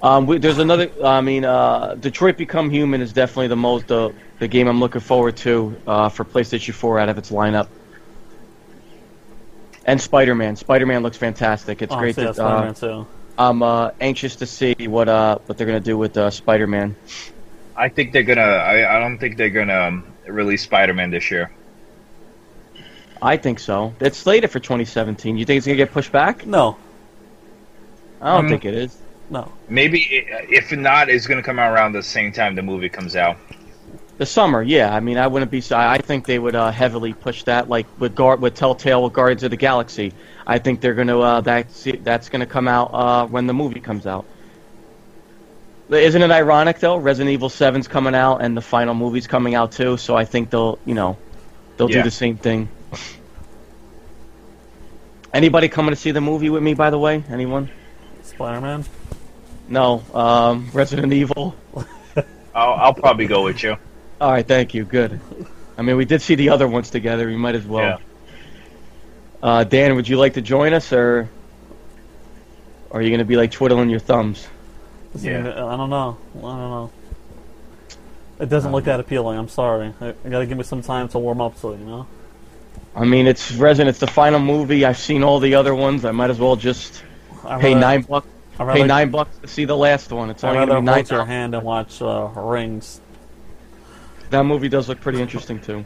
Um, 0.01 0.25
we, 0.25 0.39
there's 0.39 0.57
another. 0.57 0.89
I 1.03 1.21
mean, 1.21 1.45
uh, 1.45 1.93
Detroit 1.99 2.37
Become 2.37 2.71
Human 2.71 3.01
is 3.01 3.13
definitely 3.13 3.49
the 3.49 3.55
most 3.55 3.85
the 3.87 4.15
the 4.39 4.47
game 4.47 4.67
I'm 4.67 4.79
looking 4.79 5.01
forward 5.01 5.37
to 5.37 5.75
uh, 5.85 6.09
for 6.09 6.25
PlayStation 6.25 6.73
4 6.73 6.99
out 6.99 7.09
of 7.09 7.19
its 7.19 7.29
lineup. 7.29 7.67
And 9.85 10.01
Spider-Man. 10.01 10.55
Spider-Man 10.55 11.03
looks 11.03 11.17
fantastic. 11.17 11.81
It's 11.81 11.93
Oh, 11.93 11.97
great. 11.99 12.15
so 12.15 12.21
yeah, 12.21 12.27
that, 12.27 12.35
Spider-Man 12.35 12.69
uh, 12.69 12.73
too. 12.73 13.07
I'm 13.37 13.61
uh, 13.61 13.91
anxious 14.01 14.35
to 14.37 14.45
see 14.47 14.75
what 14.79 15.07
uh 15.07 15.37
what 15.45 15.57
they're 15.57 15.67
gonna 15.67 15.79
do 15.79 15.97
with 15.97 16.17
uh, 16.17 16.29
Spider-Man. 16.31 16.95
I 17.75 17.89
think 17.89 18.11
they're 18.11 18.23
gonna. 18.23 18.41
I, 18.41 18.97
I 18.97 18.99
don't 18.99 19.19
think 19.19 19.37
they're 19.37 19.51
gonna 19.51 19.79
um, 19.81 20.13
release 20.27 20.63
Spider-Man 20.63 21.11
this 21.11 21.29
year. 21.29 21.51
I 23.21 23.37
think 23.37 23.59
so. 23.59 23.93
It's 23.99 24.17
slated 24.17 24.51
for 24.51 24.59
2017. 24.59 25.37
You 25.37 25.45
think 25.45 25.57
it's 25.57 25.67
gonna 25.67 25.77
get 25.77 25.91
pushed 25.91 26.11
back? 26.11 26.45
No, 26.45 26.77
I 28.21 28.33
don't 28.35 28.45
Um, 28.45 28.49
think 28.49 28.65
it 28.65 28.73
is. 28.73 28.97
no. 29.29 29.51
Maybe 29.69 30.25
i- 30.31 30.45
if 30.49 30.71
not, 30.71 31.09
it's 31.09 31.27
gonna 31.27 31.43
come 31.43 31.59
out 31.59 31.71
around 31.73 31.93
the 31.93 32.03
same 32.03 32.31
time 32.31 32.55
the 32.55 32.63
movie 32.63 32.89
comes 32.89 33.15
out. 33.15 33.37
The 34.17 34.25
summer, 34.25 34.63
yeah. 34.63 34.93
I 34.93 34.99
mean, 34.99 35.17
I 35.17 35.27
wouldn't 35.27 35.51
be. 35.51 35.61
I 35.71 35.95
I 35.95 35.97
think 35.99 36.25
they 36.25 36.39
would 36.39 36.55
uh, 36.55 36.71
heavily 36.71 37.13
push 37.13 37.43
that, 37.43 37.69
like 37.69 37.85
with 37.99 38.15
Guard, 38.15 38.41
with 38.41 38.55
Telltale, 38.55 39.03
with 39.03 39.13
Guardians 39.13 39.43
of 39.43 39.51
the 39.51 39.57
Galaxy. 39.57 40.11
I 40.45 40.57
think 40.57 40.81
they're 40.81 40.95
gonna. 40.95 41.19
Uh, 41.19 41.41
that's 41.41 41.87
that's 42.01 42.29
gonna 42.29 42.47
come 42.47 42.67
out 42.67 42.89
uh, 42.93 43.27
when 43.27 43.45
the 43.45 43.53
movie 43.53 43.79
comes 43.79 44.07
out. 44.07 44.25
Isn't 45.89 46.21
it 46.21 46.31
ironic 46.31 46.79
though? 46.79 46.97
Resident 46.97 47.31
Evil 47.31 47.47
7's 47.49 47.87
coming 47.87 48.13
out, 48.15 48.41
and 48.41 48.57
the 48.57 48.61
final 48.61 48.93
movie's 48.93 49.27
coming 49.27 49.55
out 49.55 49.71
too. 49.71 49.97
So 49.97 50.17
I 50.17 50.25
think 50.25 50.49
they'll, 50.49 50.79
you 50.85 50.95
know, 50.95 51.15
they'll 51.77 51.89
Yeah. 51.89 51.97
do 51.97 52.03
the 52.03 52.11
same 52.11 52.35
thing. 52.37 52.67
Anybody 55.33 55.69
coming 55.69 55.91
to 55.91 55.95
see 55.95 56.11
the 56.11 56.21
movie 56.21 56.49
with 56.49 56.63
me? 56.63 56.73
By 56.73 56.89
the 56.89 56.97
way, 56.99 57.23
anyone? 57.29 57.69
Spider-Man. 58.23 58.83
No. 59.69 60.03
Um, 60.13 60.69
Resident 60.73 61.13
Evil. 61.13 61.55
I'll, 62.55 62.73
I'll 62.73 62.93
probably 62.93 63.27
go 63.27 63.43
with 63.43 63.61
you. 63.63 63.77
All 64.19 64.31
right, 64.31 64.47
thank 64.47 64.73
you. 64.73 64.83
Good. 64.83 65.19
I 65.77 65.81
mean, 65.83 65.95
we 65.97 66.05
did 66.05 66.21
see 66.21 66.35
the 66.35 66.49
other 66.49 66.67
ones 66.67 66.89
together. 66.89 67.27
We 67.27 67.35
might 67.35 67.55
as 67.55 67.65
well. 67.65 67.83
Yeah. 67.83 67.97
Uh, 69.43 69.63
Dan, 69.63 69.95
would 69.95 70.07
you 70.07 70.17
like 70.17 70.33
to 70.33 70.41
join 70.41 70.73
us, 70.73 70.91
or, 70.91 71.29
or 72.89 72.99
are 72.99 73.01
you 73.03 73.09
going 73.09 73.19
to 73.19 73.25
be 73.25 73.35
like 73.37 73.51
twiddling 73.51 73.89
your 73.89 73.99
thumbs? 73.99 74.47
Yeah. 75.15 75.39
I 75.49 75.77
don't 75.77 75.89
know. 75.89 76.17
I 76.37 76.39
don't 76.41 76.41
know. 76.41 76.91
It 78.39 78.49
doesn't 78.49 78.71
look 78.71 78.85
that 78.85 78.99
appealing. 78.99 79.37
I'm 79.37 79.49
sorry. 79.49 79.93
I, 79.99 80.09
I 80.09 80.29
gotta 80.29 80.45
give 80.45 80.57
me 80.57 80.63
some 80.63 80.81
time 80.83 81.07
to 81.09 81.19
warm 81.19 81.41
up 81.41 81.59
to 81.61 81.73
it. 81.73 81.79
You 81.79 81.85
know. 81.85 82.07
I 82.95 83.03
mean, 83.03 83.25
it's 83.25 83.51
Resident. 83.53 83.89
It's 83.89 83.99
the 83.99 84.07
final 84.07 84.39
movie. 84.39 84.85
I've 84.85 84.97
seen 84.97 85.23
all 85.23 85.39
the 85.39 85.55
other 85.55 85.73
ones. 85.73 86.05
I 86.05 86.11
might 86.11 86.29
as 86.29 86.39
well 86.39 86.55
just 86.55 87.03
I 87.43 87.59
pay 87.59 87.73
rather- 87.73 87.79
nine 87.79 88.01
bucks. 88.03 88.27
I 88.59 88.73
Pay 88.73 88.83
nine 88.85 89.11
bucks 89.11 89.37
to 89.37 89.47
see 89.47 89.65
the 89.65 89.77
last 89.77 90.11
one. 90.11 90.31
It's 90.31 90.43
I 90.43 90.47
only 90.49 90.59
rather 90.61 90.71
going 90.71 90.85
to 90.85 90.91
be 90.91 90.95
nine. 90.95 90.95
hold 91.05 91.09
your 91.11 91.25
hand 91.25 91.53
and 91.53 91.63
watch 91.63 92.01
uh, 92.01 92.27
Rings. 92.35 92.99
That 94.29 94.43
movie 94.43 94.69
does 94.69 94.89
look 94.89 94.99
pretty 94.99 95.21
interesting 95.21 95.59
too. 95.59 95.85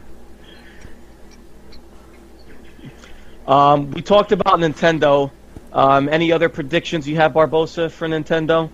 Um, 3.46 3.90
we 3.90 4.02
talked 4.02 4.32
about 4.32 4.58
Nintendo. 4.58 5.30
Um, 5.72 6.08
any 6.08 6.32
other 6.32 6.48
predictions 6.48 7.08
you 7.08 7.16
have, 7.16 7.32
Barbosa, 7.32 7.90
for 7.90 8.06
Nintendo? 8.06 8.70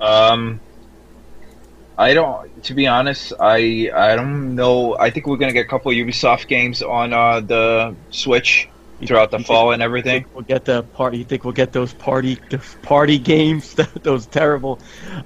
Um, 0.00 0.60
I 1.96 2.14
don't. 2.14 2.64
To 2.64 2.74
be 2.74 2.86
honest, 2.86 3.32
I 3.38 3.90
I 3.94 4.16
don't 4.16 4.54
know. 4.54 4.96
I 4.98 5.10
think 5.10 5.26
we're 5.26 5.36
gonna 5.36 5.52
get 5.52 5.66
a 5.66 5.68
couple 5.68 5.90
of 5.90 5.96
Ubisoft 5.96 6.48
games 6.48 6.82
on 6.82 7.12
uh, 7.12 7.40
the 7.40 7.94
Switch 8.10 8.68
throughout 9.06 9.30
the 9.30 9.40
fall 9.40 9.72
and 9.72 9.82
everything. 9.82 10.24
We'll 10.32 10.44
get 10.44 10.64
the 10.64 10.82
party. 10.82 11.18
You 11.18 11.24
think 11.24 11.44
we'll 11.44 11.52
get 11.52 11.72
those 11.72 11.92
party, 11.92 12.38
those 12.50 12.76
party 12.82 13.18
games, 13.18 13.74
those 14.02 14.26
terrible 14.26 14.80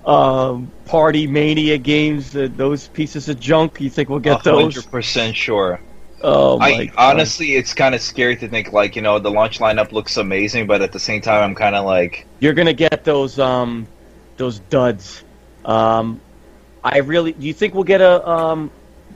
um, 0.05 0.71
party 0.85 1.27
mania 1.27 1.79
games, 1.79 2.35
uh, 2.37 2.49
those 2.57 2.89
pieces 2.89 3.29
of 3.29 3.41
junk? 3.41 3.81
You 3.81 3.91
think 3.91 4.09
we'll 4.09 4.19
get 4.19 4.43
those? 4.43 4.75
Hundred 4.75 4.91
percent 4.91 5.37
sure. 5.37 5.81
Oh 6.23 6.59
my 6.59 6.67
I 6.67 6.85
God. 6.87 6.95
honestly, 6.97 7.57
it's 7.57 7.75
kind 7.75 7.95
of 7.95 8.01
scary 8.01 8.37
to 8.37 8.49
think 8.49 8.73
like 8.73 8.97
you 8.97 9.03
know 9.03 9.19
the 9.19 9.31
launch 9.31 9.59
lineup 9.59 9.93
looks 9.93 10.17
amazing, 10.17 10.67
but 10.67 10.83
at 10.83 10.93
the 10.93 10.99
same 10.99 11.21
time, 11.21 11.43
I'm 11.43 11.55
kind 11.55 11.75
of 11.75 11.85
like 11.85 12.27
you're 12.41 12.55
gonna 12.55 12.73
get 12.73 13.05
those 13.05 13.39
um, 13.39 13.87
those 14.37 14.61
duds. 14.61 15.23
Um, 15.65 16.21
I 16.83 16.99
really. 16.99 17.33
Do 17.33 17.47
you 17.47 17.53
think 17.53 17.75
we'll 17.75 17.85
get 17.85 18.01
a 18.01 18.27
um, 18.27 18.71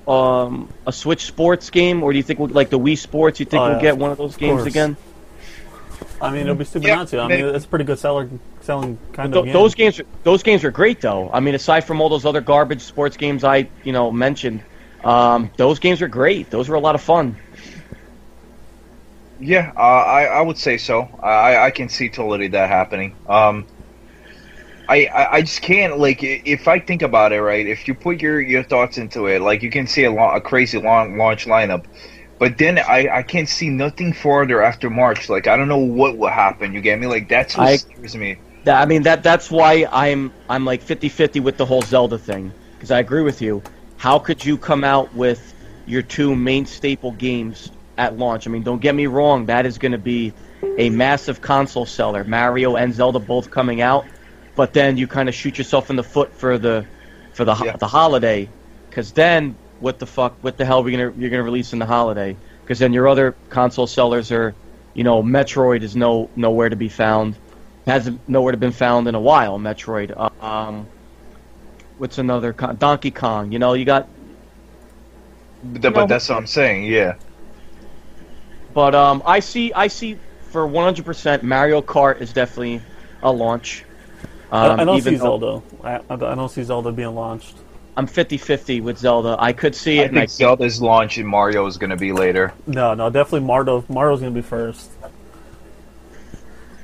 um, 0.08 0.68
a 0.86 0.92
Switch 0.92 1.24
Sports 1.26 1.70
game, 1.70 2.02
or 2.02 2.12
do 2.12 2.16
you 2.18 2.22
think 2.22 2.38
we'll 2.38 2.48
like 2.48 2.70
the 2.70 2.78
Wii 2.78 2.96
Sports? 2.98 3.40
You 3.40 3.46
think 3.46 3.60
Oh, 3.62 3.70
we'll 3.70 3.80
get 3.80 3.96
one 3.98 4.10
of 4.10 4.18
those 4.18 4.36
games 4.36 4.62
course. 4.62 4.66
again? 4.72 4.96
I 6.22 6.30
mean, 6.30 6.42
it'll 6.42 6.54
be 6.54 6.64
stupid 6.64 6.86
Yeah, 6.88 6.96
not 6.96 7.08
to. 7.08 7.20
I 7.20 7.28
mean, 7.28 7.44
it's 7.44 7.64
a 7.64 7.68
pretty 7.68 7.84
good 7.84 7.98
seller, 7.98 8.28
selling 8.62 8.98
kind 9.12 9.32
Th- 9.32 9.40
of 9.40 9.44
game. 9.46 9.52
those 9.54 9.74
games, 9.74 10.00
are, 10.00 10.04
those 10.22 10.42
games 10.42 10.64
are 10.64 10.70
great 10.70 11.00
though. 11.00 11.30
I 11.32 11.40
mean, 11.40 11.54
aside 11.54 11.84
from 11.84 12.00
all 12.00 12.08
those 12.10 12.26
other 12.26 12.40
garbage 12.42 12.82
sports 12.82 13.16
games 13.16 13.42
I, 13.44 13.68
you 13.84 13.92
know, 13.92 14.10
mentioned, 14.10 14.62
um, 15.04 15.50
those 15.56 15.78
games 15.78 16.02
are 16.02 16.08
great. 16.08 16.50
Those 16.50 16.68
were 16.68 16.76
a 16.76 16.80
lot 16.80 16.94
of 16.94 17.00
fun. 17.00 17.36
yeah, 19.40 19.72
uh, 19.76 19.80
I 19.80 20.24
I 20.24 20.40
would 20.42 20.58
say 20.58 20.76
so. 20.76 21.08
I 21.22 21.56
I 21.66 21.70
can 21.70 21.88
see 21.88 22.08
totally 22.10 22.48
that 22.48 22.68
happening. 22.68 23.14
Um. 23.28 23.66
I, 24.90 25.04
I, 25.14 25.32
I 25.34 25.40
just 25.42 25.62
can't 25.62 25.98
like 25.98 26.18
if 26.22 26.66
I 26.66 26.80
think 26.80 27.02
about 27.02 27.32
it 27.32 27.40
right. 27.40 27.64
If 27.66 27.86
you 27.86 27.94
put 27.94 28.20
your, 28.20 28.40
your 28.40 28.64
thoughts 28.64 28.98
into 28.98 29.26
it, 29.26 29.40
like 29.40 29.62
you 29.62 29.70
can 29.70 29.86
see 29.86 30.04
a, 30.04 30.10
lo- 30.10 30.32
a 30.32 30.40
crazy 30.40 30.80
long 30.80 31.16
launch 31.16 31.46
lineup, 31.46 31.84
but 32.40 32.58
then 32.58 32.78
I, 32.78 33.18
I 33.18 33.22
can't 33.22 33.48
see 33.48 33.68
nothing 33.68 34.12
further 34.12 34.62
after 34.62 34.90
March. 34.90 35.28
Like 35.28 35.46
I 35.46 35.56
don't 35.56 35.68
know 35.68 35.78
what 35.78 36.18
will 36.18 36.28
happen. 36.28 36.74
You 36.74 36.80
get 36.80 36.98
me? 36.98 37.06
Like 37.06 37.28
that's 37.28 37.56
what 37.56 37.68
I- 37.68 37.76
scares 37.76 38.16
me. 38.16 38.38
I 38.66 38.84
mean, 38.84 39.02
that 39.04 39.22
that's 39.22 39.50
why 39.50 39.86
I'm 39.90 40.32
I'm 40.48 40.64
like 40.66 40.82
50-50 40.84 41.42
with 41.42 41.56
the 41.56 41.64
whole 41.64 41.82
Zelda 41.82 42.18
thing 42.18 42.52
because 42.74 42.90
I 42.90 42.98
agree 42.98 43.22
with 43.22 43.40
you. 43.40 43.62
How 43.96 44.18
could 44.18 44.44
you 44.44 44.58
come 44.58 44.84
out 44.84 45.14
with 45.14 45.54
your 45.86 46.02
two 46.02 46.34
main 46.34 46.66
staple 46.66 47.12
games 47.12 47.70
at 47.96 48.18
launch? 48.18 48.46
I 48.46 48.50
mean, 48.50 48.62
don't 48.62 48.80
get 48.80 48.94
me 48.94 49.06
wrong. 49.06 49.46
That 49.46 49.66
is 49.66 49.78
going 49.78 49.92
to 49.92 49.98
be 49.98 50.32
a 50.78 50.90
massive 50.90 51.40
console 51.40 51.86
seller. 51.86 52.24
Mario 52.24 52.76
and 52.76 52.92
Zelda 52.92 53.18
both 53.18 53.50
coming 53.50 53.80
out, 53.80 54.04
but 54.56 54.72
then 54.72 54.96
you 54.96 55.06
kind 55.06 55.28
of 55.28 55.34
shoot 55.34 55.58
yourself 55.58 55.90
in 55.90 55.96
the 55.96 56.02
foot 56.02 56.32
for 56.32 56.58
the 56.58 56.84
for 57.32 57.44
the 57.44 57.54
Yeah. 57.64 57.76
the 57.76 57.86
holiday 57.86 58.48
because 58.88 59.12
then 59.12 59.54
what 59.80 59.98
the 59.98 60.06
fuck 60.06 60.36
what 60.42 60.56
the 60.56 60.64
hell 60.64 60.80
are 60.80 60.82
we 60.82 60.92
gonna 60.92 61.12
you're 61.16 61.30
gonna 61.30 61.42
release 61.42 61.72
in 61.72 61.78
the 61.78 61.86
holiday 61.86 62.36
because 62.62 62.78
then 62.78 62.92
your 62.92 63.08
other 63.08 63.34
console 63.48 63.86
sellers 63.86 64.30
are 64.32 64.54
you 64.94 65.04
know 65.04 65.22
Metroid 65.22 65.82
is 65.82 65.96
no 65.96 66.28
nowhere 66.36 66.68
to 66.68 66.76
be 66.76 66.88
found 66.88 67.36
hasn't 67.86 68.20
nowhere 68.28 68.52
to 68.52 68.58
been 68.58 68.72
found 68.72 69.08
in 69.08 69.14
a 69.14 69.20
while. 69.20 69.58
Metroid. 69.58 70.14
Um, 70.42 70.86
what's 71.98 72.18
another 72.18 72.52
con- 72.52 72.76
Donkey 72.76 73.10
Kong? 73.10 73.52
You 73.52 73.58
know, 73.58 73.74
you 73.74 73.84
got. 73.84 74.08
But, 75.62 75.82
No, 75.82 75.90
but 75.90 76.06
that's 76.06 76.28
what 76.28 76.38
I'm 76.38 76.46
saying. 76.46 76.84
Yeah. 76.84 77.16
But 78.72 78.94
um, 78.94 79.22
I 79.26 79.40
see. 79.40 79.72
I 79.72 79.88
see 79.88 80.18
for 80.50 80.66
100% 80.66 81.42
Mario 81.42 81.80
Kart 81.82 82.20
is 82.20 82.32
definitely 82.32 82.80
a 83.22 83.30
launch. 83.30 83.84
I, 84.52 84.68
Um, 84.68 84.80
I 84.80 84.84
don't 84.84 84.96
even 84.98 85.14
see 85.14 85.18
Zelda. 85.18 85.62
I, 85.82 85.96
I 85.96 86.14
I 86.14 86.34
don't 86.34 86.48
see 86.48 86.62
Zelda 86.62 86.92
being 86.92 87.14
launched. 87.14 87.56
I'm 87.96 88.06
50-50 88.06 88.82
with 88.82 88.98
Zelda. 88.98 89.36
I 89.38 89.52
could 89.52 89.74
see 89.74 90.00
I 90.00 90.04
it. 90.04 90.08
and 90.08 90.18
I 90.18 90.20
think 90.22 90.30
Zelda's 90.30 90.80
launch 90.80 91.18
and 91.18 91.28
Mario 91.28 91.66
is 91.66 91.76
going 91.76 91.90
to 91.90 91.96
be 91.96 92.12
later. 92.12 92.52
No, 92.66 92.94
no, 92.94 93.10
definitely 93.10 93.46
Mario. 93.46 93.84
Mario's 93.88 94.20
gonna 94.20 94.32
be 94.32 94.42
first. 94.42 94.90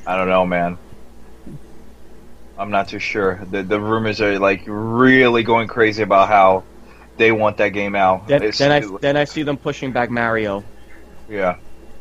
I 0.07 0.17
don't 0.17 0.29
know, 0.29 0.47
man. 0.47 0.79
I'm 2.59 2.71
not 2.71 2.89
too 2.89 2.99
sure. 2.99 3.45
The 3.51 3.63
the 3.63 3.81
rumors 3.81 4.21
are 4.21 4.39
like 4.39 4.63
really 4.67 5.43
going 5.43 5.69
crazy 5.69 6.03
about 6.03 6.29
how 6.29 6.65
they 7.17 7.33
want 7.33 7.57
that 7.59 7.71
game 7.71 7.95
out. 7.95 8.27
then, 8.29 8.51
then 8.59 8.73
I 8.73 8.99
then 9.01 9.17
I 9.17 9.25
see 9.25 9.43
them 9.43 9.57
pushing 9.57 9.93
back 9.93 10.11
Mario. 10.11 10.65
yeah. 11.29 11.57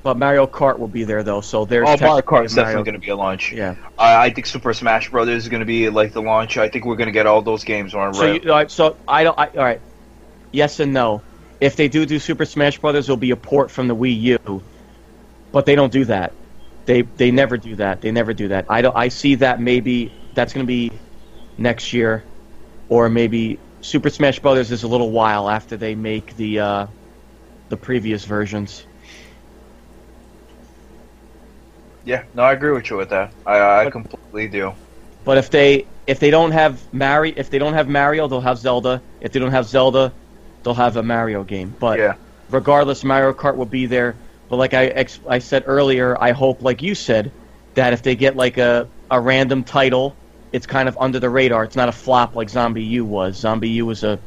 But 0.06 0.18
Mario 0.18 0.46
Kart 0.46 0.78
will 0.78 0.88
be 0.88 1.04
there 1.04 1.24
though, 1.24 1.42
so 1.42 1.66
there's 1.66 1.90
Oh, 1.90 1.98
Mario 2.00 2.22
Kart 2.22 2.46
is 2.46 2.54
definitely 2.54 2.84
going 2.84 2.94
to 2.94 3.00
be 3.00 3.10
a 3.10 3.16
launch. 3.16 3.52
Yeah. 3.52 3.74
I, 3.98 4.26
I 4.28 4.30
think 4.30 4.46
Super 4.46 4.72
Smash 4.72 5.10
Brothers 5.10 5.46
is 5.46 5.50
going 5.50 5.62
to 5.62 5.66
be 5.66 5.90
like 5.90 6.14
the 6.14 6.22
launch. 6.22 6.58
I 6.58 6.70
think 6.70 6.86
we're 6.86 6.96
going 6.96 7.08
to 7.08 7.12
get 7.12 7.26
all 7.26 7.42
those 7.42 7.64
games 7.64 7.96
on 7.96 8.14
So, 8.14 8.22
right. 8.22 8.44
you, 8.44 8.52
all 8.52 8.56
right, 8.56 8.70
so 8.70 8.98
I 9.08 9.24
don't. 9.24 9.36
I, 9.36 9.48
all 9.48 9.64
right. 9.64 9.82
yes 10.52 10.80
and 10.80 10.94
no. 10.94 11.24
If 11.60 11.76
they 11.76 11.88
do 11.88 12.06
do 12.06 12.20
Super 12.20 12.46
Smash 12.46 12.78
Brothers, 12.78 13.06
it'll 13.06 13.18
be 13.18 13.32
a 13.32 13.36
port 13.36 13.72
from 13.72 13.88
the 13.88 13.96
Wii 13.96 14.22
U, 14.22 14.62
but 15.52 15.66
they 15.66 15.74
don't 15.74 15.92
do 15.92 16.06
that. 16.06 16.34
They 16.86 17.02
they 17.02 17.32
never 17.32 17.58
do 17.58 17.76
that. 17.78 18.02
They 18.02 18.12
never 18.12 18.36
do 18.36 18.50
that. 18.50 18.68
I 18.70 18.84
don't. 18.84 18.96
I 18.96 19.08
see 19.08 19.34
that 19.36 19.60
maybe 19.60 20.12
that's 20.36 20.54
going 20.54 20.68
to 20.68 20.68
be 20.68 20.92
next 21.58 21.94
year, 21.94 22.24
or 22.90 23.10
maybe 23.10 23.58
Super 23.82 24.12
Smash 24.12 24.38
Brothers 24.38 24.72
is 24.72 24.84
a 24.84 24.88
little 24.88 25.10
while 25.10 25.50
after 25.50 25.78
they 25.78 25.96
make 25.96 26.38
the 26.38 26.60
uh, 26.60 26.88
the 27.70 27.78
previous 27.78 28.24
versions. 28.24 28.86
Yeah, 32.06 32.24
no, 32.34 32.44
I 32.44 32.54
agree 32.54 32.72
with 32.72 32.90
you 32.90 32.98
with 32.98 33.10
that. 33.10 33.34
I 33.46 33.82
I 33.82 33.90
completely 33.90 34.48
do. 34.48 34.74
But 35.26 35.38
if 35.38 35.50
they 35.50 35.88
if 36.08 36.20
they 36.20 36.30
don't 36.30 36.52
have 36.52 36.82
Mari 36.94 37.32
if 37.36 37.50
they 37.50 37.58
don't 37.58 37.74
have 37.74 37.90
Mario, 37.90 38.28
they'll 38.28 38.42
have 38.42 38.60
Zelda. 38.60 39.02
If 39.22 39.32
they 39.32 39.40
don't 39.40 39.52
have 39.52 39.66
Zelda, 39.66 40.14
they'll 40.64 40.76
have 40.76 40.98
a 40.98 41.04
Mario 41.04 41.44
game. 41.44 41.76
But 41.80 42.00
Yeah. 42.00 42.16
regardless, 42.50 43.04
Mario 43.04 43.34
Kart 43.34 43.56
will 43.58 43.66
be 43.66 43.86
there. 43.88 44.16
But 44.50 44.58
like 44.58 44.74
I 44.76 44.86
ex- 44.88 45.20
I 45.28 45.40
said 45.40 45.64
earlier, 45.66 46.16
I 46.22 46.32
hope, 46.32 46.62
like 46.62 46.82
you 46.84 46.94
said, 46.94 47.32
that 47.74 47.94
if 47.94 48.04
they 48.04 48.16
get 48.16 48.36
like 48.36 48.58
a 48.58 48.88
a 49.10 49.20
random 49.20 49.64
title, 49.64 50.14
it's 50.54 50.68
kind 50.68 50.88
of 50.88 50.98
under 51.00 51.20
the 51.20 51.30
radar. 51.30 51.64
It's 51.64 51.76
not 51.76 51.90
a 51.90 51.92
flop 51.92 52.36
like 52.36 52.50
ZombiU 52.50 53.02
was. 53.02 53.42
ZombiU 53.42 53.82
was 53.84 54.04
a 54.04 54.20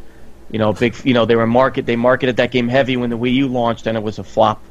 you 0.50 0.58
know 0.58 0.72
big 0.72 0.96
you 1.04 1.14
know 1.14 1.26
they 1.26 1.36
were 1.36 1.46
market 1.46 1.86
they 1.86 1.96
marketed 1.96 2.36
that 2.38 2.50
game 2.50 2.68
heavy 2.68 2.96
when 2.96 3.10
the 3.10 3.18
Wii 3.18 3.34
U 3.34 3.48
launched 3.48 3.86
and 3.86 3.96
it 3.96 4.02
was 4.02 4.18
a 4.18 4.24
flop. 4.24 4.64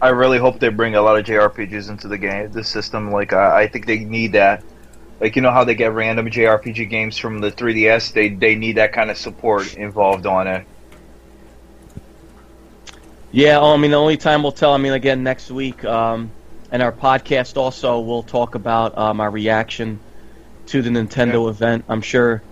I 0.00 0.08
really 0.08 0.38
hope 0.38 0.60
they 0.60 0.68
bring 0.68 0.96
a 0.96 1.02
lot 1.02 1.18
of 1.18 1.24
JRPGs 1.24 1.88
into 1.88 2.08
the 2.08 2.18
game, 2.18 2.50
the 2.50 2.64
system. 2.64 3.10
Like 3.10 3.32
I, 3.32 3.62
I 3.62 3.66
think 3.68 3.86
they 3.86 3.98
need 3.98 4.32
that. 4.32 4.62
Like 5.20 5.36
you 5.36 5.42
know 5.42 5.50
how 5.50 5.64
they 5.64 5.74
get 5.74 5.92
random 5.92 6.28
JRPG 6.28 6.90
games 6.90 7.16
from 7.16 7.38
the 7.38 7.50
3DS, 7.50 8.12
they 8.12 8.28
they 8.28 8.54
need 8.54 8.76
that 8.76 8.92
kind 8.92 9.10
of 9.10 9.16
support 9.16 9.76
involved 9.76 10.26
on 10.26 10.46
it. 10.46 10.66
Yeah, 13.30 13.58
oh, 13.58 13.74
I 13.74 13.76
mean, 13.78 13.90
the 13.90 13.96
only 13.96 14.16
time 14.16 14.44
we'll 14.44 14.52
tell, 14.52 14.72
I 14.74 14.76
mean, 14.76 14.92
again, 14.92 15.24
next 15.24 15.50
week, 15.50 15.84
um, 15.84 16.30
and 16.70 16.80
our 16.80 16.92
podcast 16.92 17.56
also, 17.56 17.98
we'll 17.98 18.22
talk 18.22 18.54
about 18.54 18.96
um, 18.96 19.20
our 19.20 19.28
reaction 19.28 19.98
to 20.66 20.82
the 20.82 20.90
Nintendo 20.90 21.48
event. 21.50 21.84
I'm 21.88 22.00
sure 22.00 22.44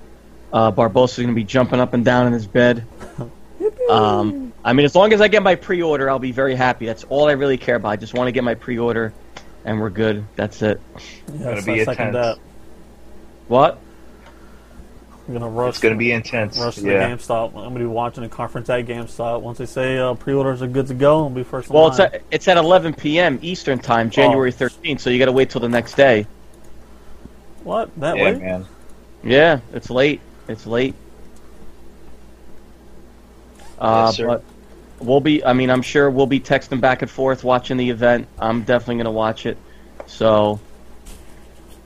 uh, 0.53 0.73
Barbosa's 0.73 1.19
going 1.19 1.29
to 1.29 1.35
be 1.35 1.45
jumping 1.45 1.79
up 1.79 1.95
and 1.95 2.05
down 2.05 2.27
in 2.27 2.33
his 2.33 2.47
bed. 2.47 2.85
Um, 3.91 4.52
I 4.65 4.73
mean, 4.73 4.85
as 4.87 4.95
long 4.95 5.13
as 5.13 5.21
I 5.21 5.29
get 5.29 5.43
my 5.43 5.55
pre-order, 5.57 6.09
I'll 6.09 6.19
be 6.21 6.33
very 6.33 6.55
happy. 6.55 6.87
That's 6.87 7.05
all 7.05 7.29
I 7.29 7.33
really 7.33 7.59
care 7.59 7.77
about. 7.77 7.89
I 7.89 7.97
just 7.97 8.15
want 8.15 8.29
to 8.29 8.33
get 8.33 8.45
my 8.45 8.55
pre-order, 8.55 9.13
and 9.65 9.81
we're 9.81 9.91
good. 9.91 10.25
That's 10.37 10.63
it. 10.63 10.81
Yes, 11.35 11.65
be 11.67 11.81
I 11.81 11.85
second 11.85 12.09
intense. 12.09 12.15
that. 12.15 12.39
What? 13.49 13.79
I'm 15.27 15.35
gonna 15.35 15.49
rush. 15.49 15.71
It's 15.71 15.79
going 15.81 15.95
to 15.95 15.99
be 15.99 16.13
intense. 16.13 16.59
rush 16.59 16.77
to 16.77 16.83
yeah. 16.83 17.09
the 17.09 17.15
GameStop. 17.17 17.49
I'm 17.49 17.55
gonna 17.55 17.79
be 17.79 17.87
watching 17.87 18.25
a 18.25 18.29
conference 18.29 18.69
at 18.71 18.87
GameStop. 18.87 19.41
Once 19.41 19.59
they 19.59 19.67
say 19.67 19.99
uh, 19.99 20.15
pre-orders 20.15 20.63
are 20.63 20.67
good 20.69 20.87
to 20.89 20.95
go, 20.95 21.25
I'll 21.25 21.31
be 21.31 21.43
first. 21.45 21.71
in 21.71 21.75
Well, 21.77 21.89
it's 21.89 22.01
at, 22.01 22.23
it's 22.31 22.49
at 22.49 22.57
11 22.57 22.95
p.m. 22.95 23.39
Eastern 23.43 23.79
Time, 23.79 24.11
January 24.11 24.53
13th, 24.53 25.01
so 25.01 25.11
you 25.11 25.19
got 25.19 25.27
to 25.27 25.33
wait 25.33 25.51
till 25.51 25.61
the 25.61 25.69
next 25.69 25.95
day. 25.95 26.27
what 27.63 27.95
that 28.01 28.17
Yeah, 28.17 28.23
way? 28.25 28.35
man. 28.39 28.67
Yeah, 29.25 29.61
it's 29.73 29.91
late. 29.91 30.21
It's 30.49 30.67
late. 30.67 30.95
Uh, 33.79 34.07
Yes, 34.07 34.17
sir. 34.17 34.27
but 34.27 34.45
we'll 35.03 35.21
be. 35.21 35.45
I 35.45 35.53
mean, 35.53 35.71
I'm 35.71 35.83
sure 35.83 36.11
we'll 36.11 36.27
be 36.27 36.41
texting 36.41 36.81
back 36.81 37.03
and 37.03 37.11
forth 37.11 37.45
watching 37.45 37.77
the 37.77 37.91
event. 37.91 38.29
I'm 38.39 38.63
definitely 38.63 38.97
gonna 38.97 39.11
watch 39.13 39.47
it. 39.47 39.59
So, 40.07 40.61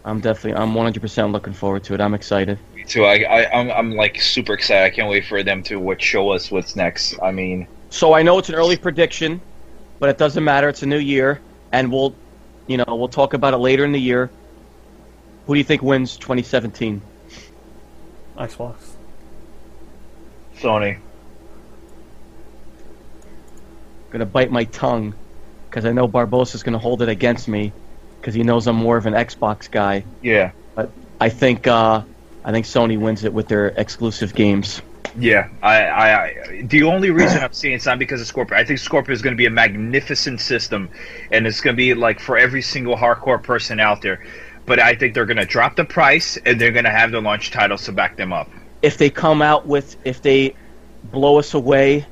I'm 0.05 0.21
definitely. 0.21 0.55
I'm 0.61 0.73
100% 0.73 1.33
looking 1.33 1.53
forward 1.53 1.85
to 1.85 1.95
it. 1.95 2.01
I'm 2.01 2.15
excited. 2.15 2.59
Me 2.75 2.85
too. 2.85 3.05
I, 3.05 3.23
I 3.23 3.53
I'm 3.53 3.71
I'm 3.71 3.91
like 3.93 4.21
super 4.21 4.55
excited. 4.55 4.85
I 4.85 4.91
can't 4.91 5.09
wait 5.09 5.25
for 5.27 5.43
them 5.43 5.63
to 5.65 5.77
what 5.79 6.01
show 6.01 6.31
us 6.31 6.51
what's 6.51 6.77
next. 6.77 7.17
I 7.23 7.33
mean, 7.33 7.67
So 7.91 8.13
I 8.13 8.23
know 8.23 8.39
it's 8.39 8.49
an 8.49 8.55
early 8.55 8.77
prediction, 8.77 9.41
but 9.99 10.09
it 10.09 10.19
doesn't 10.19 10.45
matter. 10.45 10.69
It's 10.69 10.83
a 10.83 10.87
new 10.87 10.99
year, 10.99 11.41
and 11.73 11.91
we'll, 11.91 12.15
you 12.67 12.77
know, 12.77 12.85
we'll 12.89 13.09
talk 13.09 13.35
about 13.35 13.55
it 13.55 13.59
later 13.59 13.85
in 13.85 13.93
the 13.93 14.01
year. 14.01 14.31
Who 15.47 15.55
do 15.55 15.59
you 15.59 15.65
think 15.65 15.83
wins 15.83 16.17
2017? 16.17 17.01
Xbox. 18.37 18.75
Sony. 20.59 20.99
Gonna 24.19 24.31
bite 24.31 24.51
my 24.51 24.65
tongue 24.65 25.15
because 25.69 25.85
I 25.85 25.93
know 25.93 26.09
Barbosa's 26.09 26.63
gonna 26.63 26.79
hold 26.79 27.03
it 27.03 27.09
against 27.09 27.49
me 27.49 27.73
because 28.21 28.35
he 28.35 28.43
knows 28.43 28.67
I'm 28.67 28.77
more 28.77 28.97
of 28.97 29.07
an 29.07 29.15
Xbox 29.15 29.71
guy. 29.71 30.05
Yeah. 30.23 30.53
But 30.75 30.91
I 31.21 31.29
think 31.29 31.67
uh, 31.67 32.03
I 32.45 32.53
think 32.53 32.67
Sony 32.67 32.99
wins 32.99 33.25
it 33.25 33.33
with 33.33 33.49
their 33.49 33.69
exclusive 33.69 34.35
games. 34.35 34.83
Yeah, 35.19 35.49
I, 35.63 35.85
I, 35.85 36.25
I, 36.25 36.63
the 36.65 36.83
only 36.83 37.11
reason 37.11 37.43
I'm 37.43 37.53
seeing 37.53 37.75
it's 37.75 37.87
not 37.87 37.99
because 37.99 38.21
of 38.21 38.27
Scorpio. 38.27 38.59
I 38.59 38.65
think 38.65 38.79
Scorpio 38.79 39.15
is 39.15 39.23
going 39.23 39.33
to 39.33 39.37
be 39.37 39.47
a 39.47 39.51
magnificent 39.51 40.41
system, 40.41 40.91
and 41.31 41.47
it's 41.47 41.61
going 41.61 41.75
to 41.75 41.77
be 41.77 41.95
like 41.95 42.21
for 42.21 42.37
every 42.37 42.61
single 42.61 42.97
hardcore 42.97 43.43
person 43.43 43.81
out 43.81 44.03
there. 44.03 44.23
But 44.67 44.79
I 44.79 44.95
think 44.95 45.15
they're 45.15 45.25
going 45.25 45.39
to 45.39 45.47
drop 45.47 45.77
the 45.77 45.85
price, 45.85 46.37
and 46.45 46.61
they're 46.61 46.73
going 46.73 46.85
to 46.85 46.91
have 46.91 47.13
the 47.13 47.21
launch 47.21 47.51
titles 47.51 47.85
to 47.85 47.93
back 47.93 48.17
them 48.17 48.33
up. 48.33 48.51
If 48.83 48.99
they 48.99 49.09
come 49.09 49.41
out 49.41 49.67
with 49.67 49.97
if 50.05 50.21
they 50.21 50.55
blow 51.05 51.39
us 51.39 51.55
away 51.55 52.05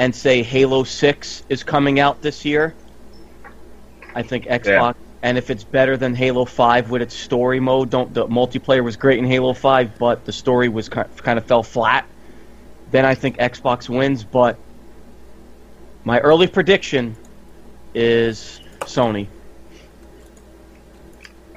and 0.00 0.16
say 0.16 0.42
Halo 0.42 0.82
Six 0.82 1.42
is 1.50 1.62
coming 1.62 2.00
out 2.00 2.22
this 2.22 2.42
year, 2.46 2.74
I 4.14 4.22
think 4.22 4.46
Xbox. 4.46 4.94
And 5.22 5.36
if 5.36 5.50
it's 5.50 5.62
better 5.62 5.98
than 5.98 6.14
Halo 6.14 6.46
Five 6.46 6.90
with 6.90 7.02
its 7.02 7.14
story 7.14 7.60
mode, 7.60 7.90
don't 7.90 8.14
the 8.14 8.26
multiplayer 8.26 8.82
was 8.82 8.96
great 8.96 9.18
in 9.18 9.26
Halo 9.26 9.52
Five, 9.52 9.98
but 9.98 10.24
the 10.24 10.32
story 10.32 10.70
was 10.70 10.88
kind 10.88 11.38
of 11.38 11.44
fell 11.44 11.62
flat. 11.62 12.06
Then 12.90 13.04
I 13.04 13.14
think 13.14 13.36
Xbox 13.36 13.90
wins. 13.90 14.24
But 14.24 14.56
my 16.04 16.18
early 16.20 16.46
prediction 16.46 17.14
is 17.94 18.58
Sony. 18.80 19.26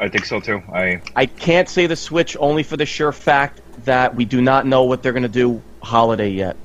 I 0.02 0.10
think 0.10 0.26
so 0.26 0.42
too. 0.42 0.62
I 0.74 1.02
I 1.16 1.28
can't 1.28 1.70
say 1.70 1.88
the 1.88 1.96
Switch 1.96 2.36
only 2.38 2.64
for 2.64 2.76
the 2.76 2.86
sure 2.86 3.14
fact 3.14 3.62
that 3.86 4.14
we 4.14 4.26
do 4.26 4.42
not 4.42 4.68
know 4.68 4.84
what 4.84 5.02
they're 5.02 5.14
going 5.14 5.24
to 5.24 5.30
do 5.30 5.62
holiday 5.82 6.30
yet. 6.30 6.58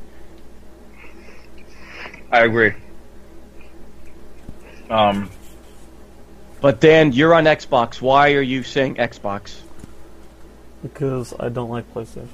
I 2.30 2.44
agree. 2.44 2.74
Um, 4.90 5.30
But 6.60 6.80
Dan, 6.80 7.12
you're 7.12 7.34
on 7.34 7.44
Xbox. 7.44 8.00
Why 8.00 8.32
are 8.34 8.42
you 8.42 8.62
saying 8.62 8.96
Xbox? 8.96 9.62
Because 10.82 11.34
I 11.38 11.48
don't 11.48 11.70
like 11.70 11.92
PlayStation. 11.92 12.28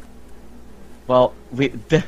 Well, 1.06 1.34
we. 1.50 1.72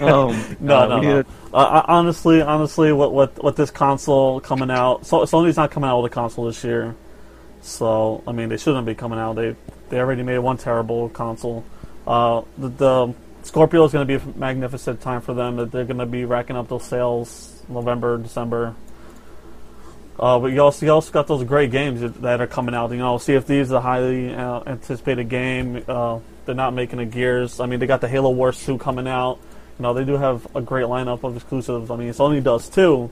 oh 0.00 0.32
No, 0.60 0.86
God, 0.86 0.90
no, 0.90 1.00
we 1.00 1.00
no. 1.00 1.16
need 1.16 1.26
Uh, 1.52 1.82
honestly, 1.86 2.40
honestly, 2.42 2.92
what 2.92 3.12
what 3.12 3.42
what 3.42 3.56
this 3.56 3.70
console 3.70 4.40
coming 4.40 4.70
out? 4.70 5.06
So, 5.06 5.20
Sony's 5.22 5.56
not 5.56 5.70
coming 5.70 5.88
out 5.90 6.02
with 6.02 6.12
a 6.12 6.14
console 6.14 6.46
this 6.46 6.62
year. 6.64 6.96
So 7.62 8.22
I 8.26 8.32
mean, 8.32 8.48
they 8.48 8.56
shouldn't 8.56 8.86
be 8.86 8.94
coming 8.94 9.18
out. 9.18 9.34
They 9.34 9.56
they 9.88 9.98
already 10.00 10.22
made 10.22 10.38
one 10.38 10.56
terrible 10.58 11.08
console. 11.10 11.64
Uh, 12.06 12.42
the, 12.58 12.68
the 12.68 13.14
Scorpio 13.42 13.84
is 13.84 13.92
going 13.92 14.06
to 14.06 14.18
be 14.18 14.22
a 14.22 14.38
magnificent 14.38 15.00
time 15.00 15.20
for 15.20 15.34
them. 15.34 15.56
That 15.56 15.72
they're 15.72 15.84
going 15.84 15.98
to 15.98 16.06
be 16.06 16.24
racking 16.24 16.56
up 16.56 16.68
those 16.68 16.84
sales 16.84 17.62
November, 17.68 18.18
December. 18.18 18.74
Uh, 20.18 20.38
but 20.38 20.48
you 20.48 20.60
also 20.60 20.86
you 20.86 20.92
also 20.92 21.10
got 21.10 21.26
those 21.26 21.42
great 21.44 21.70
games 21.70 22.00
that- 22.20 22.40
are 22.40 22.46
coming 22.46 22.74
out. 22.74 22.90
You 22.90 22.98
know, 22.98 23.16
CFD 23.16 23.58
is 23.58 23.70
a 23.70 23.80
highly 23.80 24.34
uh, 24.34 24.60
anticipated 24.66 25.28
game. 25.28 25.82
Uh, 25.88 26.20
they're 26.44 26.54
not 26.54 26.74
making 26.74 26.98
a 26.98 27.06
Gears. 27.06 27.60
I 27.60 27.66
mean, 27.66 27.80
they 27.80 27.86
got 27.86 28.00
the 28.00 28.08
Halo 28.08 28.30
Wars 28.30 28.64
2 28.64 28.78
coming 28.78 29.08
out. 29.08 29.38
You 29.78 29.84
know, 29.84 29.94
they 29.94 30.04
do 30.04 30.16
have 30.16 30.46
a 30.54 30.60
great 30.60 30.86
lineup 30.86 31.24
of 31.24 31.36
exclusives. 31.36 31.90
I 31.90 31.96
mean, 31.96 32.12
Sony 32.12 32.42
does 32.42 32.68
too, 32.68 33.10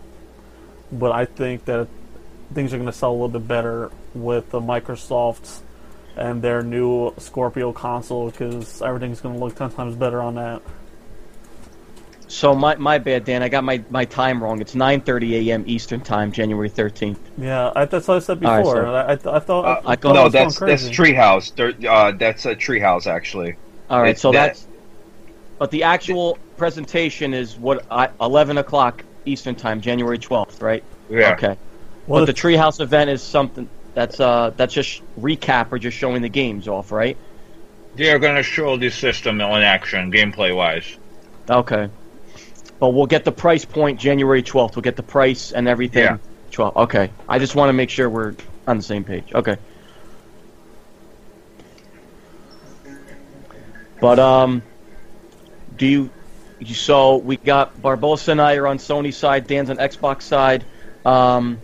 but 0.93 1.11
I 1.13 1.25
think 1.25 1.65
that 1.65 1.89
things 2.53 2.73
are 2.73 2.77
going 2.77 2.87
to 2.87 2.93
sell 2.93 3.11
a 3.11 3.13
little 3.13 3.29
bit 3.29 3.49
better 3.49 3.91
with 4.15 4.51
the 4.51 4.61
Microsoft 4.61 5.61
and 6.21 6.43
their 6.43 6.63
new 6.63 7.13
Scorpio 7.19 7.73
console 7.73 8.31
because 8.31 8.83
everything's 8.83 9.21
going 9.21 9.35
to 9.35 9.41
look 9.45 9.55
ten 9.57 9.71
times 9.71 9.97
better 9.97 10.21
on 10.21 10.35
that. 10.37 10.63
So 12.29 12.55
my 12.55 12.77
my 12.77 12.99
bad, 12.99 13.25
Dan. 13.25 13.43
I 13.43 13.49
got 13.49 13.65
my, 13.65 13.83
my 13.91 14.05
time 14.05 14.41
wrong. 14.43 14.61
It's 14.61 14.75
9:30 14.75 15.49
a.m. 15.49 15.65
Eastern 15.67 16.01
Time, 16.01 16.31
January 16.31 16.71
13th. 16.71 17.19
Yeah, 17.37 17.73
I, 17.75 17.87
that's 17.87 18.07
what 18.07 18.19
I 18.19 18.21
said 18.21 18.45
All 18.45 18.51
right, 18.53 18.59
before. 18.61 18.75
so- 18.77 18.95
I, 18.95 19.01
I, 19.35 19.37
I 19.37 19.41
thought 19.41 19.65
uh, 19.65 19.81
I 19.89 19.93
I 19.93 19.97
go- 19.97 20.11
thought 20.11 20.11
I 20.11 20.15
no, 20.15 20.25
was 20.25 20.33
going 20.33 20.45
that's 20.45 20.59
that's 20.61 20.83
crazy. 20.97 21.15
Treehouse. 21.15 21.85
Uh, 21.89 22.13
that's 22.13 22.47
a 22.47 22.55
Treehouse 22.55 23.07
actually. 23.09 23.57
All 23.89 24.01
right, 24.03 24.11
It's 24.11 24.21
so 24.21 24.31
that- 24.33 24.47
that's. 24.49 24.67
But 25.59 25.71
the 25.73 25.83
actual 25.83 26.39
presentation 26.57 27.35
is 27.35 27.59
what 27.59 27.85
I, 27.91 28.09
11 28.19 28.57
o'clock 28.57 29.05
Eastern 29.27 29.55
Time, 29.55 29.83
January 29.83 30.19
12th, 30.19 30.63
right? 30.63 30.83
Yeah. 31.11 31.33
Okay. 31.35 31.57
Well, 32.07 32.23
but 32.25 32.27
the 32.27 32.33
Treehouse 32.41 32.81
event 32.81 33.11
is 33.11 33.23
something 33.23 33.69
that's 33.95 34.21
uh 34.21 34.53
that's 34.57 34.75
just 34.75 35.03
recap 35.19 35.73
or 35.73 35.79
just 35.79 35.97
showing 35.97 36.23
the 36.23 36.29
games 36.29 36.69
off, 36.69 36.93
right? 36.93 37.17
They're 37.97 38.19
going 38.19 38.37
to 38.37 38.43
show 38.43 38.77
the 38.77 38.89
system 38.91 39.41
in 39.41 39.63
action, 39.63 40.13
gameplay 40.13 40.55
wise. 40.55 40.97
Okay. 41.49 41.89
But 42.79 42.91
we'll 42.91 43.07
get 43.07 43.25
the 43.25 43.33
price 43.33 43.65
point 43.65 43.99
January 43.99 44.43
12th. 44.43 44.77
We'll 44.77 44.83
get 44.83 44.97
the 44.97 45.03
price 45.03 45.53
and 45.53 45.67
everything. 45.67 46.05
Yeah. 46.05 46.19
12. 46.53 46.77
Okay. 46.77 47.11
I 47.29 47.39
just 47.39 47.57
want 47.57 47.69
to 47.69 47.73
make 47.73 47.91
sure 47.91 48.09
we're 48.09 48.37
on 48.67 48.77
the 48.77 48.83
same 48.83 49.05
page. 49.05 49.33
Okay. 49.35 49.57
But 54.01 54.19
um 54.19 54.63
do 55.81 55.87
you, 55.87 56.11
you? 56.59 56.75
So 56.75 57.17
we 57.17 57.39
got 57.39 57.81
Barbosa 57.81 58.29
and 58.29 58.41
I 58.41 58.57
are 58.57 58.67
on 58.67 58.79
Sony 58.79 59.13
side. 59.15 59.47
Dan's 59.47 59.71
on 59.71 59.79
Xbox 59.79 60.23
side. 60.23 60.63
Um, 61.07 61.59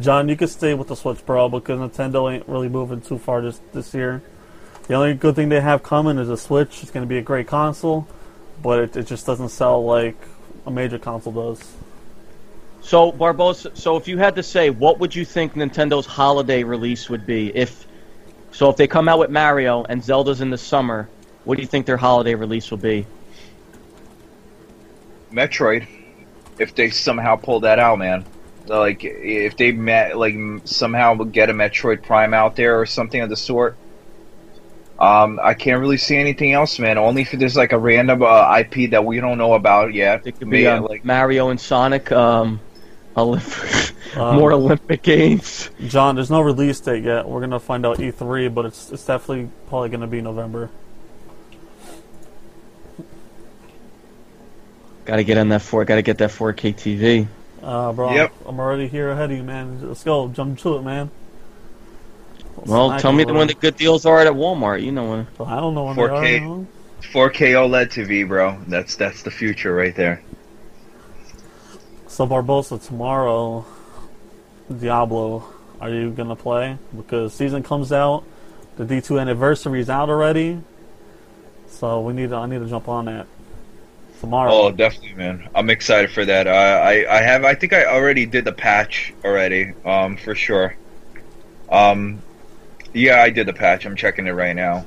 John, 0.00 0.28
you 0.28 0.36
could 0.36 0.50
stay 0.50 0.74
with 0.74 0.88
the 0.88 0.96
Switch 0.96 1.24
Pro 1.24 1.48
because 1.48 1.78
Nintendo 1.78 2.32
ain't 2.32 2.48
really 2.48 2.68
moving 2.68 3.00
too 3.00 3.18
far 3.18 3.40
this 3.40 3.60
this 3.72 3.94
year. 3.94 4.22
The 4.88 4.94
only 4.94 5.14
good 5.14 5.34
thing 5.34 5.48
they 5.48 5.60
have 5.60 5.82
coming 5.82 6.18
is 6.18 6.28
a 6.28 6.36
Switch. 6.36 6.82
It's 6.82 6.90
going 6.90 7.04
to 7.04 7.08
be 7.08 7.18
a 7.18 7.22
great 7.22 7.46
console, 7.46 8.06
but 8.62 8.78
it, 8.80 8.96
it 8.96 9.06
just 9.06 9.26
doesn't 9.26 9.48
sell 9.48 9.84
like 9.84 10.16
a 10.66 10.70
major 10.70 10.98
console 10.98 11.32
does. 11.32 11.72
so 12.82 13.10
Barbosa, 13.10 13.76
so 13.76 13.96
if 13.96 14.06
you 14.06 14.18
had 14.18 14.34
to 14.36 14.42
say, 14.42 14.70
what 14.70 14.98
would 14.98 15.14
you 15.14 15.24
think 15.24 15.54
Nintendo's 15.54 16.06
holiday 16.06 16.62
release 16.62 17.08
would 17.08 17.26
be? 17.26 17.56
If 17.56 17.86
so, 18.52 18.70
if 18.70 18.76
they 18.76 18.86
come 18.86 19.08
out 19.08 19.18
with 19.18 19.30
Mario 19.30 19.84
and 19.84 20.02
Zelda's 20.02 20.40
in 20.40 20.50
the 20.50 20.58
summer, 20.58 21.08
what 21.44 21.56
do 21.56 21.62
you 21.62 21.68
think 21.68 21.86
their 21.86 21.96
holiday 21.96 22.34
release 22.34 22.70
will 22.70 22.78
be? 22.78 23.06
Metroid, 25.32 25.86
if 26.58 26.74
they 26.74 26.90
somehow 26.90 27.36
pull 27.36 27.60
that 27.60 27.78
out, 27.78 27.98
man. 27.98 28.24
Like 28.68 29.04
if 29.04 29.56
they 29.56 29.72
met, 29.72 30.16
like 30.16 30.34
somehow 30.64 31.14
get 31.14 31.50
a 31.50 31.52
Metroid 31.52 32.02
Prime 32.02 32.34
out 32.34 32.56
there 32.56 32.80
or 32.80 32.86
something 32.86 33.20
of 33.20 33.30
the 33.30 33.36
sort. 33.36 33.76
Um, 34.98 35.38
I 35.42 35.52
can't 35.54 35.80
really 35.80 35.98
see 35.98 36.16
anything 36.16 36.52
else, 36.52 36.78
man. 36.78 36.96
Only 36.96 37.22
if 37.22 37.30
there's 37.32 37.56
like 37.56 37.72
a 37.72 37.78
random 37.78 38.22
uh, 38.22 38.58
IP 38.58 38.90
that 38.90 39.04
we 39.04 39.20
don't 39.20 39.36
know 39.36 39.52
about 39.52 39.92
yet. 39.92 40.26
It 40.26 40.38
could 40.38 40.48
Maybe, 40.48 40.62
be 40.62 40.66
uh, 40.68 40.80
like 40.80 41.04
Mario 41.04 41.50
and 41.50 41.60
Sonic. 41.60 42.10
Um, 42.12 42.60
Olymp- 43.16 43.92
Um, 44.16 44.36
more 44.36 44.52
Olympic 44.52 45.02
games. 45.02 45.68
John, 45.88 46.14
there's 46.14 46.30
no 46.30 46.40
release 46.40 46.80
date 46.80 47.04
yet. 47.04 47.28
We're 47.28 47.40
gonna 47.40 47.60
find 47.60 47.84
out 47.84 47.98
E3, 47.98 48.54
but 48.54 48.64
it's 48.64 48.90
it's 48.90 49.04
definitely 49.04 49.50
probably 49.68 49.90
gonna 49.90 50.06
be 50.06 50.22
November. 50.22 50.70
Got 55.04 55.16
to 55.16 55.24
get 55.24 55.38
on 55.38 55.48
that 55.50 55.62
four. 55.62 55.84
Got 55.84 55.96
to 55.96 56.02
get 56.02 56.18
that 56.18 56.30
4K 56.30 56.74
TV. 56.74 57.28
Uh, 57.66 57.92
bro, 57.92 58.14
Yep. 58.14 58.32
I'm 58.46 58.60
already 58.60 58.86
here 58.86 59.10
ahead 59.10 59.32
of 59.32 59.36
you, 59.36 59.42
man. 59.42 59.80
Let's 59.82 60.04
go, 60.04 60.28
jump 60.28 60.56
to 60.60 60.76
it, 60.76 60.82
man. 60.82 61.10
Well, 62.64 62.90
Smack 62.90 63.02
tell 63.02 63.12
me 63.12 63.24
the 63.24 63.34
when 63.34 63.48
the 63.48 63.54
good 63.54 63.76
deals 63.76 64.06
are 64.06 64.20
at 64.20 64.32
Walmart. 64.32 64.82
You 64.84 64.92
know 64.92 65.10
when. 65.10 65.26
I 65.44 65.56
don't 65.56 65.74
know 65.74 65.84
when 65.84 65.96
4K. 65.96 66.20
they 66.22 66.38
are. 66.38 67.28
4K 67.28 67.54
OLED 67.54 67.88
TV, 67.88 68.26
bro. 68.26 68.56
That's 68.68 68.94
that's 68.94 69.22
the 69.24 69.32
future 69.32 69.74
right 69.74 69.94
there. 69.96 70.22
So 72.06 72.24
Barbosa, 72.26 72.84
tomorrow, 72.86 73.66
Diablo, 74.74 75.44
are 75.80 75.90
you 75.90 76.10
gonna 76.12 76.36
play? 76.36 76.78
Because 76.96 77.34
season 77.34 77.64
comes 77.64 77.92
out, 77.92 78.22
the 78.76 78.84
D2 78.84 79.20
anniversary 79.20 79.80
is 79.80 79.90
out 79.90 80.08
already, 80.08 80.60
so 81.66 82.00
we 82.00 82.12
need 82.14 82.30
to, 82.30 82.36
I 82.36 82.46
need 82.46 82.60
to 82.60 82.66
jump 82.66 82.88
on 82.88 83.04
that 83.06 83.26
tomorrow. 84.20 84.52
Oh, 84.52 84.70
definitely, 84.70 85.14
man. 85.14 85.48
I'm 85.54 85.70
excited 85.70 86.10
for 86.10 86.24
that. 86.24 86.48
I, 86.48 87.04
I, 87.04 87.18
I 87.18 87.22
have. 87.22 87.44
I 87.44 87.54
think 87.54 87.72
I 87.72 87.84
already 87.84 88.26
did 88.26 88.44
the 88.44 88.52
patch 88.52 89.14
already. 89.24 89.72
Um, 89.84 90.16
for 90.16 90.34
sure. 90.34 90.76
Um, 91.70 92.22
yeah, 92.92 93.22
I 93.22 93.30
did 93.30 93.46
the 93.46 93.52
patch. 93.52 93.84
I'm 93.84 93.96
checking 93.96 94.26
it 94.26 94.32
right 94.32 94.54
now. 94.54 94.86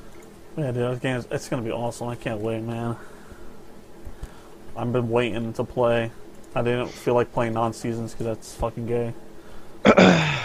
Yeah, 0.57 0.71
dude, 0.71 0.91
this 0.93 0.99
game 0.99 1.15
is, 1.17 1.27
it's 1.31 1.47
gonna 1.49 1.61
be 1.61 1.71
awesome. 1.71 2.07
I 2.07 2.15
can't 2.15 2.41
wait, 2.41 2.61
man. 2.61 2.95
I've 4.75 4.91
been 4.91 5.09
waiting 5.09 5.53
to 5.53 5.63
play. 5.63 6.11
I 6.55 6.61
didn't 6.61 6.89
feel 6.89 7.13
like 7.13 7.31
playing 7.31 7.53
non-seasons 7.53 8.13
because 8.13 8.25
that's 8.25 8.53
fucking 8.55 8.87
gay. 8.87 9.13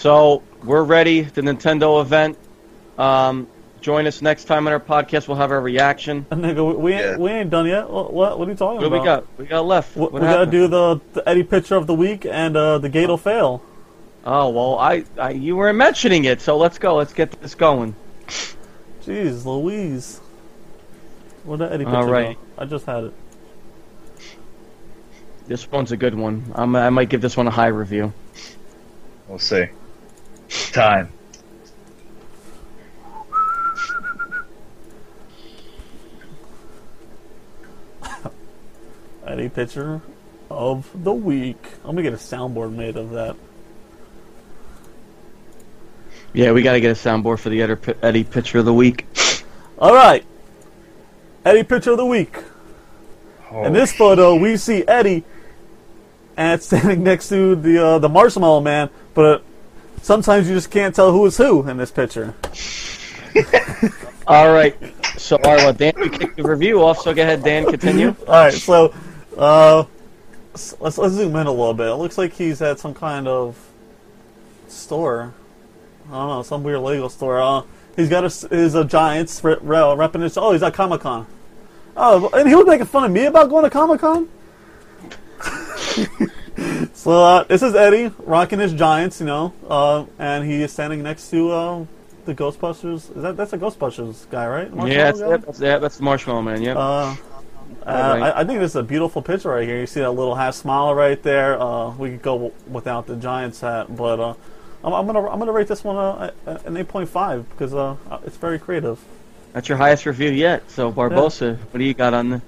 So 0.00 0.42
we're 0.64 0.82
ready. 0.82 1.20
The 1.20 1.42
Nintendo 1.42 2.00
event. 2.00 2.38
Um, 2.96 3.46
join 3.80 4.06
us 4.06 4.20
next 4.22 4.44
time 4.44 4.66
on 4.66 4.72
our 4.72 4.80
podcast. 4.80 5.28
We'll 5.28 5.36
have 5.38 5.50
our 5.50 5.60
reaction. 5.60 6.26
Nigga, 6.30 6.66
we, 6.66 6.74
we 6.82 6.92
ain't 6.92 7.02
Yeah. 7.04 7.16
we 7.16 7.30
ain't 7.30 7.50
done 7.50 7.66
yet. 7.66 7.88
What 7.90 8.12
what, 8.12 8.38
what 8.38 8.48
are 8.48 8.50
you 8.50 8.56
talking 8.56 8.76
What 8.76 8.84
do 8.84 8.90
we 8.90 8.98
about? 8.98 9.26
got? 9.26 9.38
We 9.38 9.46
got 9.46 9.66
left. 9.66 9.96
We, 9.96 10.02
What 10.02 10.12
we 10.12 10.20
gotta 10.20 10.50
do 10.50 10.68
the, 10.68 11.00
the 11.12 11.28
Eddie 11.28 11.42
picture 11.44 11.76
of 11.76 11.86
the 11.86 11.94
week 11.94 12.24
and 12.26 12.56
uh, 12.56 12.78
the 12.78 12.88
Gato 12.88 13.16
fail. 13.16 13.62
Oh 14.24 14.50
well, 14.50 14.78
I, 14.78 15.04
I 15.18 15.30
you 15.30 15.56
were 15.56 15.72
mentioning 15.72 16.24
it, 16.24 16.40
so 16.42 16.56
let's 16.58 16.78
go. 16.78 16.96
Let's 16.96 17.12
get 17.14 17.32
this 17.40 17.54
going. 17.54 17.94
Jeez, 19.04 19.44
Louise. 19.46 20.18
Where'd 21.44 21.60
that 21.60 21.72
Eddie 21.72 21.84
picture 21.84 21.96
All 21.96 22.06
right. 22.10 22.36
go? 22.36 22.62
I 22.62 22.66
just 22.66 22.84
had 22.84 23.04
it. 23.04 23.14
This 25.46 25.68
one's 25.72 25.90
a 25.90 25.96
good 25.96 26.14
one. 26.14 26.52
I'm, 26.54 26.76
I 26.76 26.90
might 26.90 27.08
give 27.08 27.22
this 27.22 27.36
one 27.36 27.46
a 27.48 27.50
high 27.50 27.68
review. 27.68 28.12
We'll 29.26 29.38
see. 29.38 29.66
Time. 30.72 31.12
Eddie 39.30 39.48
picture 39.48 40.00
of 40.50 40.90
the 41.04 41.12
week. 41.12 41.64
I'm 41.84 41.92
gonna 41.92 42.02
get 42.02 42.12
a 42.12 42.16
soundboard 42.16 42.74
made 42.74 42.96
of 42.96 43.10
that. 43.10 43.36
Yeah, 46.32 46.50
we 46.50 46.62
got 46.62 46.72
to 46.72 46.80
get 46.80 46.90
a 46.90 46.94
soundboard 46.94 47.38
for 47.38 47.48
the 47.48 47.62
Eddie, 47.62 47.94
Eddie 48.02 48.24
picture 48.24 48.58
of 48.58 48.64
the 48.64 48.74
week. 48.74 49.06
All 49.78 49.94
right, 49.94 50.24
Eddie 51.44 51.62
picture 51.62 51.92
of 51.92 51.96
the 51.96 52.04
week. 52.04 52.36
Oh, 53.52 53.64
In 53.64 53.72
this 53.72 53.92
photo, 53.92 54.34
we 54.34 54.56
see 54.56 54.84
Eddie, 54.86 55.24
and 56.36 56.60
standing 56.60 57.02
next 57.04 57.28
to 57.28 57.54
the 57.54 57.84
uh, 57.84 57.98
the 58.00 58.08
Marshmallow 58.08 58.60
Man. 58.60 58.90
But 59.14 59.44
sometimes 60.02 60.48
you 60.48 60.54
just 60.56 60.72
can't 60.72 60.94
tell 60.94 61.12
who 61.12 61.24
is 61.26 61.36
who 61.36 61.68
in 61.68 61.76
this 61.76 61.92
picture. 61.92 62.34
All 64.26 64.52
right. 64.52 64.76
So, 65.16 65.36
all 65.36 65.54
right, 65.54 65.64
well, 65.64 65.72
Dan, 65.72 65.92
we 65.98 66.08
kicked 66.08 66.36
the 66.36 66.44
review 66.44 66.82
off. 66.82 67.00
So 67.00 67.12
go 67.12 67.22
ahead, 67.22 67.42
Dan. 67.42 67.66
Continue. 67.66 68.14
All 68.26 68.44
right, 68.44 68.52
so 68.52 68.94
uh, 69.40 69.84
let's 70.52 70.78
let's 70.80 70.96
zoom 70.96 71.34
in 71.36 71.46
a 71.46 71.50
little 71.50 71.74
bit. 71.74 71.88
It 71.88 71.94
looks 71.94 72.18
like 72.18 72.34
he's 72.34 72.60
at 72.60 72.78
some 72.78 72.94
kind 72.94 73.26
of 73.26 73.56
store. 74.68 75.32
I 76.08 76.12
don't 76.12 76.28
know, 76.28 76.42
some 76.42 76.62
weird 76.62 76.80
Lego 76.80 77.08
store. 77.08 77.40
Uh, 77.40 77.62
he's 77.96 78.08
got 78.08 78.24
his, 78.24 78.42
his 78.42 78.74
uh, 78.74 78.84
Giants 78.84 79.42
re- 79.42 79.56
re- 79.60 79.78
repping 79.78 80.22
his. 80.22 80.36
Oh, 80.36 80.52
he's 80.52 80.62
at 80.62 80.74
Comic 80.74 81.00
Con. 81.00 81.26
Oh, 81.96 82.28
and 82.34 82.48
he 82.48 82.54
was 82.54 82.66
making 82.66 82.86
fun 82.86 83.04
of 83.04 83.10
me 83.12 83.24
about 83.26 83.48
going 83.48 83.64
to 83.64 83.70
Comic 83.70 84.00
Con. 84.00 84.28
so 86.92 87.12
uh, 87.12 87.44
this 87.44 87.62
is 87.62 87.74
Eddie 87.74 88.12
rocking 88.18 88.58
his 88.58 88.74
Giants, 88.74 89.20
you 89.20 89.26
know, 89.26 89.54
uh, 89.68 90.04
and 90.18 90.44
he 90.44 90.62
is 90.62 90.72
standing 90.72 91.02
next 91.02 91.30
to 91.30 91.50
uh, 91.50 91.84
the 92.26 92.34
Ghostbusters. 92.34 93.16
Is 93.16 93.22
that 93.22 93.36
that's 93.36 93.54
a 93.54 93.58
Ghostbusters 93.58 94.28
guy, 94.30 94.46
right? 94.46 94.70
Yeah, 94.86 95.04
that's, 95.04 95.20
guy? 95.20 95.28
yeah, 95.28 95.36
that's, 95.38 95.60
yeah, 95.60 95.78
that's 95.78 95.96
the 95.96 96.02
Marshmallow 96.02 96.42
Man. 96.42 96.62
Yeah. 96.62 97.16
Uh, 97.84 97.88
uh, 97.88 98.32
I, 98.36 98.40
I 98.40 98.44
think 98.44 98.60
this 98.60 98.72
is 98.72 98.76
a 98.76 98.82
beautiful 98.82 99.22
picture 99.22 99.50
right 99.50 99.66
here. 99.66 99.80
You 99.80 99.86
see 99.86 100.00
that 100.00 100.10
little 100.10 100.34
half 100.34 100.54
smile 100.54 100.94
right 100.94 101.22
there. 101.22 101.60
Uh, 101.60 101.90
we 101.96 102.10
could 102.10 102.22
go 102.22 102.34
w- 102.34 102.52
without 102.70 103.06
the 103.06 103.16
Giants 103.16 103.60
hat, 103.60 103.94
but 103.94 104.20
uh, 104.20 104.34
I'm, 104.84 104.92
I'm 104.92 105.06
gonna 105.06 105.28
I'm 105.28 105.38
gonna 105.38 105.52
rate 105.52 105.68
this 105.68 105.84
one 105.84 105.96
uh, 105.96 106.30
an 106.46 106.74
8.5 106.74 107.44
because 107.50 107.74
uh, 107.74 107.96
it's 108.24 108.36
very 108.36 108.58
creative. 108.58 109.00
That's 109.52 109.68
your 109.68 109.78
highest 109.78 110.06
review 110.06 110.30
yet. 110.30 110.70
So 110.70 110.92
Barbosa, 110.92 111.58
what 111.58 111.78
do 111.78 111.84
you 111.84 111.94
got 111.94 112.14
on 112.14 112.30
the? 112.30 112.42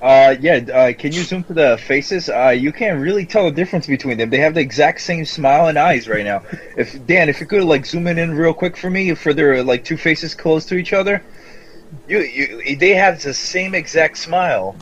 Uh, 0.00 0.36
yeah. 0.40 0.54
Uh, 0.72 0.92
can 0.92 1.12
you 1.12 1.22
zoom 1.22 1.42
to 1.44 1.54
the 1.54 1.78
faces? 1.86 2.28
Uh, 2.28 2.50
you 2.50 2.72
can't 2.72 3.00
really 3.00 3.26
tell 3.26 3.44
the 3.44 3.50
difference 3.50 3.86
between 3.86 4.16
them. 4.16 4.30
They 4.30 4.38
have 4.38 4.54
the 4.54 4.60
exact 4.60 5.00
same 5.00 5.24
smile 5.24 5.66
and 5.68 5.78
eyes 5.78 6.08
right 6.08 6.24
now. 6.24 6.42
If 6.76 7.04
Dan, 7.06 7.28
if 7.28 7.40
you 7.40 7.46
could 7.46 7.64
like 7.64 7.84
zoom 7.84 8.06
in, 8.06 8.18
in 8.18 8.34
real 8.34 8.54
quick 8.54 8.76
for 8.76 8.90
me 8.90 9.14
for 9.14 9.34
their 9.34 9.62
like 9.64 9.84
two 9.84 9.96
faces 9.96 10.34
close 10.34 10.64
to 10.66 10.76
each 10.76 10.92
other, 10.92 11.22
you 12.08 12.20
you 12.20 12.76
they 12.76 12.94
have 12.94 13.22
the 13.22 13.34
same 13.34 13.74
exact 13.74 14.18
smile. 14.18 14.76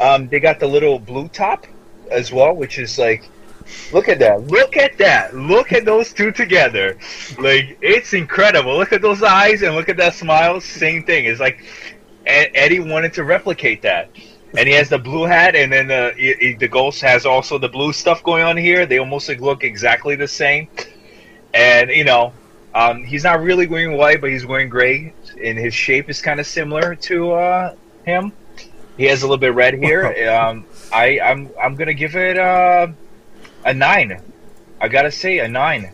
Um, 0.00 0.28
they 0.28 0.40
got 0.40 0.60
the 0.60 0.66
little 0.66 0.98
blue 0.98 1.28
top 1.28 1.66
as 2.10 2.32
well, 2.32 2.54
which 2.54 2.78
is 2.78 2.98
like, 2.98 3.28
look 3.92 4.08
at 4.08 4.18
that, 4.20 4.46
look 4.46 4.76
at 4.76 4.96
that, 4.98 5.34
look 5.34 5.72
at 5.72 5.84
those 5.84 6.12
two 6.12 6.30
together. 6.30 6.96
Like 7.38 7.78
it's 7.82 8.12
incredible. 8.12 8.76
Look 8.76 8.92
at 8.92 9.02
those 9.02 9.22
eyes 9.22 9.62
and 9.62 9.74
look 9.74 9.88
at 9.88 9.96
that 9.96 10.14
smile. 10.14 10.60
Same 10.60 11.04
thing. 11.04 11.24
It's 11.24 11.40
like 11.40 11.64
Eddie 12.26 12.80
wanted 12.80 13.12
to 13.14 13.24
replicate 13.24 13.82
that. 13.82 14.10
And 14.56 14.66
he 14.66 14.74
has 14.74 14.88
the 14.88 14.98
blue 14.98 15.24
hat, 15.24 15.54
and 15.54 15.70
then 15.70 15.88
the 15.88 16.56
the 16.58 16.68
ghost 16.68 17.02
has 17.02 17.26
also 17.26 17.58
the 17.58 17.68
blue 17.68 17.92
stuff 17.92 18.22
going 18.22 18.42
on 18.44 18.56
here. 18.56 18.86
They 18.86 18.98
almost 18.98 19.28
look 19.28 19.62
exactly 19.62 20.16
the 20.16 20.28
same. 20.28 20.68
And 21.52 21.90
you 21.90 22.04
know, 22.04 22.32
um, 22.74 23.04
he's 23.04 23.24
not 23.24 23.42
really 23.42 23.66
wearing 23.66 23.96
white, 23.96 24.20
but 24.20 24.30
he's 24.30 24.46
wearing 24.46 24.70
gray, 24.70 25.12
and 25.42 25.58
his 25.58 25.74
shape 25.74 26.08
is 26.08 26.20
kind 26.20 26.40
of 26.40 26.46
similar 26.46 26.94
to 26.94 27.32
uh, 27.32 27.74
him. 28.04 28.32
He 28.96 29.04
has 29.04 29.22
a 29.22 29.26
little 29.26 29.38
bit 29.38 29.54
red 29.54 29.74
here. 29.74 30.06
Um, 30.28 30.64
I 30.92 31.20
I'm 31.20 31.50
I'm 31.60 31.76
gonna 31.76 31.94
give 31.94 32.16
it 32.16 32.38
uh, 32.38 32.88
a 33.64 33.74
nine. 33.74 34.20
I 34.80 34.88
gotta 34.88 35.10
say 35.10 35.38
a 35.38 35.48
nine. 35.48 35.92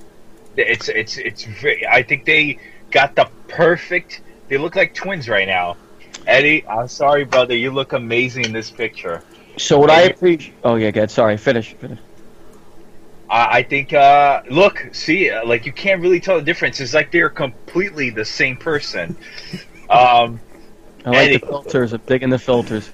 It's 0.57 0.89
it's 0.89 1.19
it's. 1.19 1.45
Very, 1.45 1.87
I 1.87 2.03
think 2.03 2.25
they 2.25 2.59
got 2.91 3.15
the 3.15 3.29
perfect. 3.49 4.23
They 4.49 4.59
look 4.59 4.77
like 4.77 4.95
twins 4.95 5.29
right 5.29 5.49
now. 5.49 5.77
Eddie, 6.27 6.67
I'm 6.67 6.89
sorry, 6.89 7.25
brother. 7.25 7.55
You 7.55 7.71
look 7.71 7.93
amazing 7.93 8.45
in 8.47 8.53
this 8.53 8.71
picture. 8.71 9.23
So 9.59 9.79
what 9.79 9.91
I 9.91 10.03
appreciate. 10.03 10.55
Oh 10.65 10.77
yeah, 10.77 10.91
good. 10.91 11.11
Sorry, 11.11 11.37
finish. 11.37 11.75
finish. 11.75 11.99
I, 13.29 13.59
I 13.59 13.63
think. 13.63 13.93
Uh, 13.93 14.43
look, 14.51 14.89
see, 14.93 15.31
uh, 15.31 15.47
like 15.47 15.67
you 15.67 15.73
can't 15.73 16.01
really 16.01 16.21
tell 16.21 16.37
the 16.37 16.45
difference. 16.45 16.81
It's 16.81 16.95
like 16.95 17.11
they're 17.11 17.31
completely 17.31 18.11
the 18.11 18.25
same 18.25 18.57
person. 18.57 19.17
um, 19.91 20.41
I 21.05 21.11
like 21.11 21.17
Eddie. 21.17 21.37
the 21.39 21.47
filters. 21.47 21.93
I'm 21.93 22.01
digging 22.07 22.31
the 22.31 22.39
filters. 22.39 22.91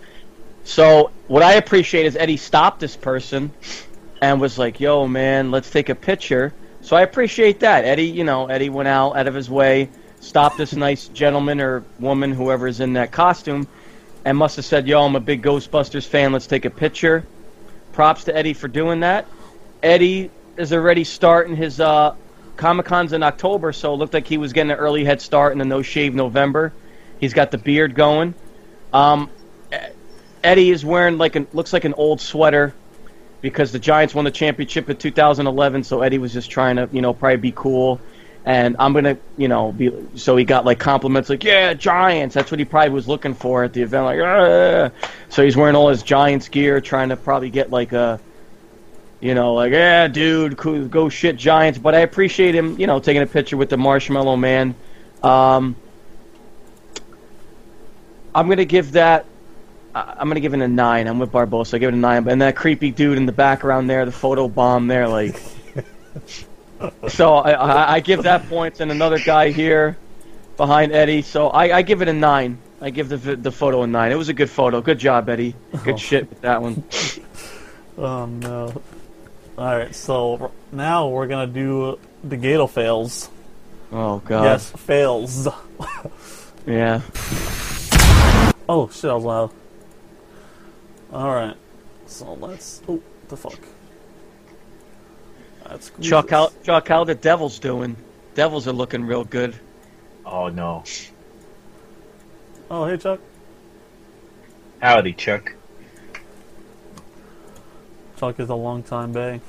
So 0.65 1.11
what 1.27 1.43
I 1.43 1.55
appreciate 1.55 2.07
is 2.07 2.17
Eddie 2.17 2.37
stopped 2.37 2.81
this 2.81 2.97
person 2.97 3.51
and 4.21 4.41
was 4.41 4.59
like, 4.59 4.81
"Yo, 4.81 5.07
man, 5.07 5.51
let's 5.51 5.71
take 5.71 5.89
a 5.89 5.95
picture." 5.95 6.53
So 6.83 6.97
I 6.97 7.03
appreciate 7.03 7.61
that. 7.61 7.85
Eddie, 7.85 8.07
you 8.07 8.25
know, 8.25 8.47
Eddie 8.47 8.71
went 8.71 8.89
out 8.89 9.17
out 9.17 9.27
of 9.27 9.35
his 9.35 9.51
way, 9.51 9.89
stopped 10.21 10.57
this 10.59 10.75
nice 10.75 11.09
gentleman 11.09 11.61
or 11.61 11.85
woman, 11.99 12.33
whoever 12.33 12.67
is 12.67 12.81
in 12.81 12.95
that 12.95 13.13
costume, 13.13 13.67
and 14.25 14.37
must 14.37 14.57
have 14.57 14.65
said, 14.65 14.87
"Yo, 14.87 15.03
I'm 15.05 15.17
a 15.17 15.21
big 15.21 15.43
Ghostbusters 15.43 16.07
fan. 16.07 16.33
Let's 16.33 16.47
take 16.47 16.65
a 16.65 16.71
picture." 16.71 17.25
Props 17.93 18.25
to 18.25 18.37
Eddie 18.37 18.55
for 18.55 18.69
doing 18.69 19.01
that. 19.01 19.27
Eddie 19.83 20.31
is 20.57 20.73
already 20.73 21.05
starting 21.05 21.57
his 21.57 21.81
uh, 21.81 22.15
Comic 22.57 22.87
Cons 22.87 23.13
in 23.13 23.23
October, 23.23 23.73
so 23.73 23.95
it 23.95 23.97
looked 23.97 24.15
like 24.15 24.27
he 24.27 24.39
was 24.39 24.53
getting 24.53 24.71
an 24.71 24.79
early 24.79 25.05
head 25.05 25.21
start 25.21 25.53
in 25.53 25.59
the 25.59 25.65
No 25.65 25.83
Shave 25.83 26.15
November. 26.15 26.73
He's 27.19 27.35
got 27.35 27.51
the 27.51 27.59
beard 27.59 27.95
going. 27.95 28.35
Um, 28.93 29.31
Eddie 30.43 30.71
is 30.71 30.85
wearing 30.85 31.19
like 31.19 31.37
an 31.37 31.47
looks 31.53 31.73
like 31.73 31.85
an 31.85 31.95
old 31.95 32.21
sweater 32.21 32.75
because 33.41 33.73
the 33.73 33.79
Giants 33.79 34.15
won 34.15 34.25
the 34.25 34.31
championship 34.31 34.89
in 34.91 34.97
2011. 34.97 35.85
So 35.85 36.03
Eddie 36.03 36.19
was 36.19 36.33
just 36.33 36.51
trying 36.51 36.77
to 36.77 36.89
you 36.93 37.03
know 37.03 37.15
probably 37.15 37.37
be 37.37 37.53
cool. 37.53 38.01
And 38.43 38.77
I'm 38.79 38.95
gonna, 38.95 39.19
you 39.37 39.49
know, 39.49 39.71
be 39.71 39.93
so 40.15 40.35
he 40.35 40.45
got 40.45 40.65
like 40.65 40.79
compliments 40.79 41.29
like, 41.29 41.45
"Yeah, 41.45 41.75
Giants." 41.75 42.35
That's 42.35 42.51
what 42.51 42.59
he 42.59 42.65
probably 42.65 42.89
was 42.89 43.07
looking 43.07 43.35
for 43.35 43.65
at 43.65 43.75
the 43.75 43.83
event. 43.83 44.05
Like, 44.07 44.21
"Ah." 44.23 44.91
so 45.29 45.45
he's 45.45 45.59
wearing 45.59 45.77
all 45.77 45.91
his 45.91 46.03
Giants 46.03 46.49
gear, 46.49 46.81
trying 46.81 47.11
to 47.11 47.17
probably 47.17 47.51
get 47.51 47.71
like 47.71 47.93
a, 47.93 48.19
you 49.21 49.35
know, 49.35 49.55
like, 49.55 49.73
"Yeah, 49.73 50.09
dude, 50.09 50.57
cool, 50.57 50.87
go 50.87 51.09
shit 51.09 51.37
Giants." 51.37 51.79
But 51.79 51.95
I 51.95 52.01
appreciate 52.01 52.55
him, 52.55 52.79
you 52.79 52.87
know, 52.87 52.99
taking 53.01 53.23
a 53.23 53.27
picture 53.27 53.57
with 53.57 53.69
the 53.71 53.77
Marshmallow 53.77 54.37
Man. 54.37 54.75
Um, 55.23 55.77
I'm 58.35 58.49
gonna 58.49 58.65
give 58.65 58.93
that. 58.93 59.25
I'm 59.95 60.29
gonna 60.29 60.41
give 60.41 60.55
it 60.55 60.61
a 60.61 60.69
nine. 60.69 61.09
I'm 61.09 61.19
with 61.19 61.33
Barbosa. 61.33 61.75
I 61.75 61.79
give 61.79 61.89
it 61.89 61.95
a 61.95 61.99
nine. 61.99 62.29
And 62.29 62.41
that 62.43 62.55
creepy 62.57 62.91
dude 62.93 63.19
in 63.19 63.27
the 63.27 63.33
background 63.33 63.91
there, 63.91 64.05
the 64.05 64.13
photo 64.13 64.49
bomb 64.49 64.87
there, 64.87 65.09
like. 65.09 65.41
so 67.09 67.35
I, 67.35 67.51
I, 67.53 67.93
I 67.95 68.01
give 68.01 68.23
that 68.23 68.49
points, 68.49 68.81
and 68.81 68.91
another 68.91 69.19
guy 69.19 69.51
here 69.51 69.97
behind 70.57 70.93
Eddie. 70.93 71.23
So 71.23 71.49
I, 71.49 71.79
I 71.79 71.83
give 71.83 72.03
it 72.03 72.09
a 72.09 72.13
nine. 72.13 72.59
I 72.81 72.91
give 72.91 73.09
the 73.09 73.17
the 73.37 73.51
photo 73.53 73.83
a 73.83 73.87
nine. 73.87 74.13
It 74.13 74.17
was 74.17 74.29
a 74.29 74.33
good 74.33 74.49
photo. 74.49 74.81
Good 74.81 74.99
job, 74.99 75.29
Eddie. 75.29 75.55
Good 75.85 75.95
Oh. 75.95 75.99
shit 75.99 76.29
with 76.31 76.41
that 76.43 76.63
one. 76.63 76.83
Oh 77.99 78.25
no. 78.25 78.81
Alright, 79.61 79.95
so 79.95 80.51
now 80.73 81.09
we're 81.09 81.27
gonna 81.27 81.47
do 81.47 81.99
the 82.25 82.39
Gato 82.39 82.67
fails. 82.67 83.29
Oh 83.93 84.21
god. 84.21 84.45
Yes, 84.45 84.71
fails. 84.71 85.49
Yeah. 86.67 87.01
Oh 88.69 88.89
shit, 88.93 89.11
I 89.11 89.15
was 89.15 89.25
loud. 89.25 89.51
Alright. 91.13 91.57
So 92.07 92.35
let's. 92.35 92.83
Oh, 92.87 93.03
the 93.29 93.37
fuck. 93.37 93.59
Let's 95.69 95.91
Chuck, 96.01 96.27
this. 96.27 96.33
how 96.33 96.53
Chuck, 96.63 96.89
how 96.89 97.05
the 97.05 97.15
Devils 97.15 97.59
doing? 97.59 97.97
Devils 98.35 98.69
are 98.69 98.73
looking 98.73 99.05
real 99.05 99.25
good. 99.25 99.55
Oh 100.25 100.49
no. 100.49 100.85
Oh, 102.71 102.87
hey, 102.87 102.97
Chuck. 102.97 103.21
Howdy, 104.81 105.15
Chuck. 105.15 105.55
Chuck 108.21 108.39
is 108.39 108.51
a 108.51 108.55
long 108.55 108.83
time 108.83 109.13
bay. 109.13 109.41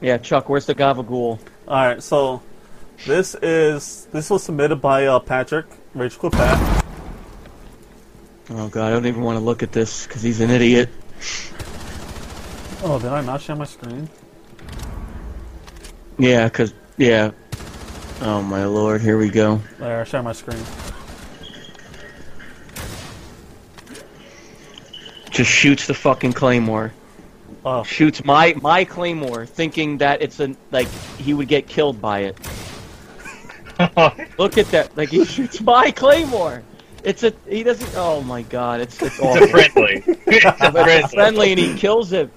Yeah, 0.00 0.16
Chuck, 0.16 0.48
where's 0.48 0.64
the 0.64 0.74
Gabagool? 0.74 1.38
Alright, 1.68 2.02
so 2.02 2.40
this 3.04 3.34
is. 3.42 4.08
This 4.10 4.30
was 4.30 4.42
submitted 4.42 4.76
by 4.76 5.04
uh, 5.04 5.18
Patrick, 5.18 5.66
Rage 5.92 6.18
Quit 6.18 6.32
Pat. 6.32 6.84
Oh 8.48 8.68
god, 8.68 8.86
I 8.86 8.90
don't 8.90 9.04
even 9.04 9.20
want 9.20 9.38
to 9.38 9.44
look 9.44 9.62
at 9.62 9.72
this 9.72 10.06
because 10.06 10.22
he's 10.22 10.40
an 10.40 10.48
idiot. 10.48 10.88
Oh, 12.84 12.98
did 12.98 13.12
I 13.12 13.20
not 13.20 13.42
share 13.42 13.54
my 13.54 13.66
screen? 13.66 14.08
Yeah, 16.18 16.48
cause 16.48 16.72
yeah. 16.96 17.32
Oh 18.22 18.40
my 18.40 18.64
lord, 18.64 19.02
here 19.02 19.18
we 19.18 19.28
go. 19.28 19.60
There, 19.78 20.00
I 20.00 20.04
share 20.04 20.22
my 20.22 20.32
screen. 20.32 20.64
Just 25.32 25.50
shoots 25.50 25.86
the 25.86 25.94
fucking 25.94 26.32
claymore. 26.34 26.92
Oh, 27.64 27.82
Shoots 27.84 28.24
my 28.24 28.54
my 28.60 28.84
claymore, 28.84 29.46
thinking 29.46 29.98
that 29.98 30.20
it's 30.22 30.40
a 30.40 30.54
like 30.70 30.88
he 31.18 31.32
would 31.34 31.48
get 31.48 31.66
killed 31.68 32.00
by 32.00 32.20
it. 32.20 32.36
Look 34.38 34.58
at 34.58 34.66
that, 34.70 34.90
like 34.96 35.10
he 35.10 35.24
shoots 35.24 35.60
my 35.60 35.90
claymore. 35.90 36.62
It's 37.04 37.22
a 37.22 37.32
he 37.48 37.62
doesn't. 37.62 37.92
Oh 37.96 38.20
my 38.22 38.42
god, 38.42 38.80
it's 38.80 39.00
it's 39.02 39.18
It's 39.20 39.36
a 39.36 39.48
friendly. 39.48 40.02
It's 40.26 40.44
a 40.44 40.52
friendly. 40.70 40.92
it's 40.92 41.14
friendly 41.14 41.50
and 41.52 41.58
he 41.60 41.74
kills 41.78 42.12
it. 42.12 42.30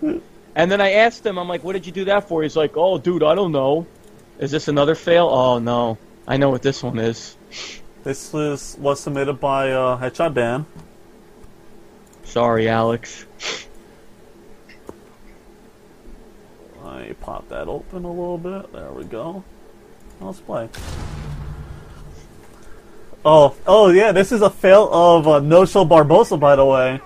And 0.57 0.71
then 0.71 0.79
I 0.79 0.91
asked 0.93 1.25
him, 1.25 1.37
I'm 1.37 1.49
like, 1.49 1.63
what 1.63 1.73
did 1.73 1.85
you 1.85 1.91
do 1.91 2.05
that 2.05 2.29
for? 2.29 2.41
He's 2.41 2.55
like, 2.55 2.77
oh, 2.77 2.97
dude, 2.97 3.23
I 3.23 3.35
don't 3.35 3.51
know. 3.51 3.85
Is 4.39 4.51
this 4.51 4.69
another 4.69 4.95
fail? 4.95 5.27
Oh, 5.27 5.59
no. 5.59 5.97
I 6.27 6.37
know 6.37 6.49
what 6.49 6.61
this 6.61 6.81
one 6.81 6.97
is. 6.97 7.35
this 8.03 8.31
was 8.31 8.77
was 8.79 8.99
submitted 9.01 9.39
by 9.39 9.71
uh, 9.71 9.97
Headshot 9.99 10.33
Dan. 10.33 10.65
Sorry, 12.25 12.67
Alex. 12.67 13.25
I 16.83 17.15
pop 17.21 17.47
that 17.49 17.67
open 17.67 18.03
a 18.03 18.09
little 18.09 18.37
bit. 18.37 18.71
There 18.73 18.91
we 18.91 19.05
go. 19.05 19.43
Let's 20.19 20.39
play. 20.41 20.69
Oh, 23.23 23.55
oh 23.65 23.89
yeah, 23.89 24.11
this 24.11 24.31
is 24.31 24.41
a 24.41 24.49
fail 24.49 24.89
of 24.91 25.27
uh, 25.27 25.39
No 25.39 25.65
Show 25.65 25.83
Barbosa, 25.85 26.39
by 26.39 26.55
the 26.55 26.65
way. 26.65 26.99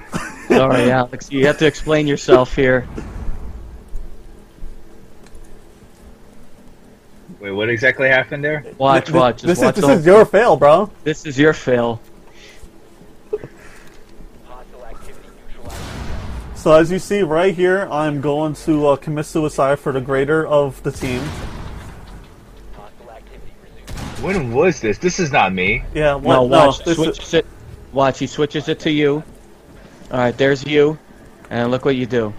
Sorry, 0.48 0.90
Alex. 0.90 1.32
You 1.32 1.46
have 1.46 1.58
to 1.58 1.66
explain 1.66 2.06
yourself 2.06 2.54
here. 2.54 2.86
Wait, 7.40 7.50
what 7.50 7.68
exactly 7.68 8.08
happened 8.08 8.44
there? 8.44 8.64
Watch, 8.78 9.06
Th- 9.06 9.14
watch. 9.14 9.34
Just 9.42 9.46
This, 9.46 9.58
watch 9.58 9.78
is, 9.78 9.84
this 9.86 9.98
is 10.00 10.06
your 10.06 10.24
fail, 10.24 10.56
bro. 10.56 10.90
This 11.02 11.26
is 11.26 11.38
your 11.38 11.52
fail. 11.52 12.00
So 16.64 16.72
as 16.72 16.90
you 16.90 16.98
see 16.98 17.20
right 17.20 17.54
here, 17.54 17.86
I'm 17.90 18.22
going 18.22 18.54
to 18.64 18.86
uh, 18.86 18.96
commit 18.96 19.26
suicide 19.26 19.78
for 19.78 19.92
the 19.92 20.00
greater 20.00 20.46
of 20.46 20.82
the 20.82 20.90
team. 20.90 21.20
When 24.24 24.50
was 24.50 24.80
this? 24.80 24.96
This 24.96 25.20
is 25.20 25.30
not 25.30 25.52
me. 25.52 25.84
Yeah, 25.92 26.14
what? 26.14 26.32
No, 26.36 26.42
watch. 26.44 26.82
this 26.82 26.96
switch 26.96 27.20
is, 27.20 27.34
it. 27.34 27.46
Watch. 27.92 28.18
He 28.18 28.26
switches 28.26 28.70
it 28.70 28.80
to 28.80 28.90
you. 28.90 29.22
All 30.10 30.20
right, 30.20 30.34
there's 30.34 30.64
you. 30.64 30.98
And 31.50 31.70
look 31.70 31.84
what 31.84 31.96
you 31.96 32.06
do. 32.06 32.32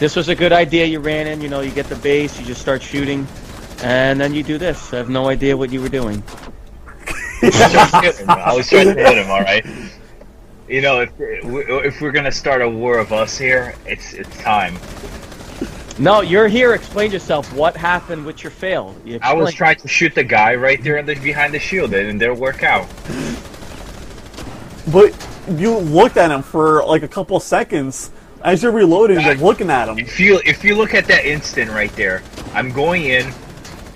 This 0.00 0.16
was 0.16 0.28
a 0.28 0.34
good 0.34 0.52
idea. 0.52 0.86
You 0.86 0.98
ran 0.98 1.28
in. 1.28 1.40
You 1.40 1.48
know, 1.48 1.60
you 1.60 1.70
get 1.70 1.86
the 1.86 1.94
base. 1.94 2.40
You 2.40 2.46
just 2.46 2.60
start 2.60 2.82
shooting, 2.82 3.24
and 3.84 4.20
then 4.20 4.34
you 4.34 4.42
do 4.42 4.58
this. 4.58 4.92
I 4.92 4.96
have 4.96 5.10
no 5.10 5.28
idea 5.28 5.56
what 5.56 5.70
you 5.70 5.80
were 5.80 5.88
doing. 5.88 6.24
I 7.44 8.52
was 8.52 8.68
trying 8.68 8.86
to 8.86 8.94
hit 8.94 9.16
him. 9.16 9.30
All 9.30 9.42
right. 9.42 9.64
You 10.70 10.80
know, 10.82 11.00
if 11.00 11.10
if 11.18 12.00
we're 12.00 12.12
gonna 12.12 12.30
start 12.30 12.62
a 12.62 12.68
war 12.68 12.98
of 12.98 13.12
us 13.12 13.36
here, 13.36 13.74
it's 13.86 14.12
it's 14.12 14.40
time. 14.40 14.78
No, 15.98 16.20
you're 16.20 16.46
here. 16.46 16.74
Explain 16.74 17.10
yourself. 17.10 17.52
What 17.52 17.76
happened 17.76 18.24
with 18.24 18.44
your 18.44 18.52
fail? 18.52 18.94
You 19.04 19.18
I 19.20 19.34
was 19.34 19.52
trying 19.52 19.78
to 19.78 19.88
shoot 19.88 20.14
the 20.14 20.22
guy 20.22 20.54
right 20.54 20.80
there 20.82 20.98
in 20.98 21.06
the, 21.06 21.16
behind 21.16 21.52
the 21.52 21.58
shield, 21.58 21.92
and 21.92 22.08
it 22.08 22.24
didn't 22.24 22.38
work 22.38 22.62
out. 22.62 22.88
but 24.92 25.10
you 25.58 25.76
looked 25.76 26.16
at 26.16 26.30
him 26.30 26.40
for 26.40 26.84
like 26.86 27.02
a 27.02 27.08
couple 27.08 27.40
seconds 27.40 28.12
as 28.44 28.62
you're 28.62 28.70
reloading. 28.70 29.20
You're 29.20 29.34
looking 29.34 29.70
at 29.70 29.88
him. 29.88 29.98
If 29.98 30.20
you 30.20 30.40
if 30.46 30.62
you 30.62 30.76
look 30.76 30.94
at 30.94 31.06
that 31.06 31.26
instant 31.26 31.72
right 31.72 31.92
there, 31.96 32.22
I'm 32.54 32.70
going 32.70 33.06
in, 33.06 33.32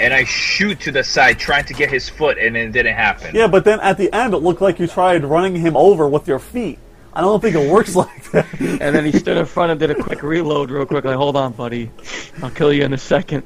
and 0.00 0.12
I 0.12 0.24
shoot 0.24 0.80
to 0.80 0.92
the 0.92 1.04
side 1.04 1.38
trying 1.38 1.64
to 1.66 1.74
get 1.74 1.90
his 1.90 2.08
foot, 2.08 2.38
and 2.38 2.56
it 2.56 2.72
didn't 2.72 2.94
happen. 2.94 3.34
Yeah, 3.34 3.46
but 3.46 3.64
then 3.64 3.80
at 3.80 3.98
the 3.98 4.12
end, 4.12 4.34
it 4.34 4.38
looked 4.38 4.60
like 4.60 4.78
you 4.78 4.86
tried 4.86 5.24
running 5.24 5.56
him 5.56 5.76
over 5.76 6.08
with 6.08 6.28
your 6.28 6.38
feet. 6.38 6.78
I 7.12 7.20
don't 7.20 7.40
think 7.40 7.54
it 7.54 7.70
works 7.70 7.94
like 8.04 8.30
that. 8.32 8.46
And 8.60 8.94
then 8.94 9.04
he 9.04 9.12
stood 9.12 9.36
in 9.36 9.46
front 9.46 9.70
and 9.70 9.78
did 9.80 9.90
a 9.90 9.94
quick 9.94 10.22
reload, 10.22 10.70
real 10.70 10.86
quick. 10.86 11.04
Like, 11.04 11.16
hold 11.16 11.36
on, 11.36 11.52
buddy. 11.52 11.90
I'll 12.42 12.50
kill 12.50 12.72
you 12.72 12.84
in 12.84 12.92
a 12.92 12.98
second. 12.98 13.44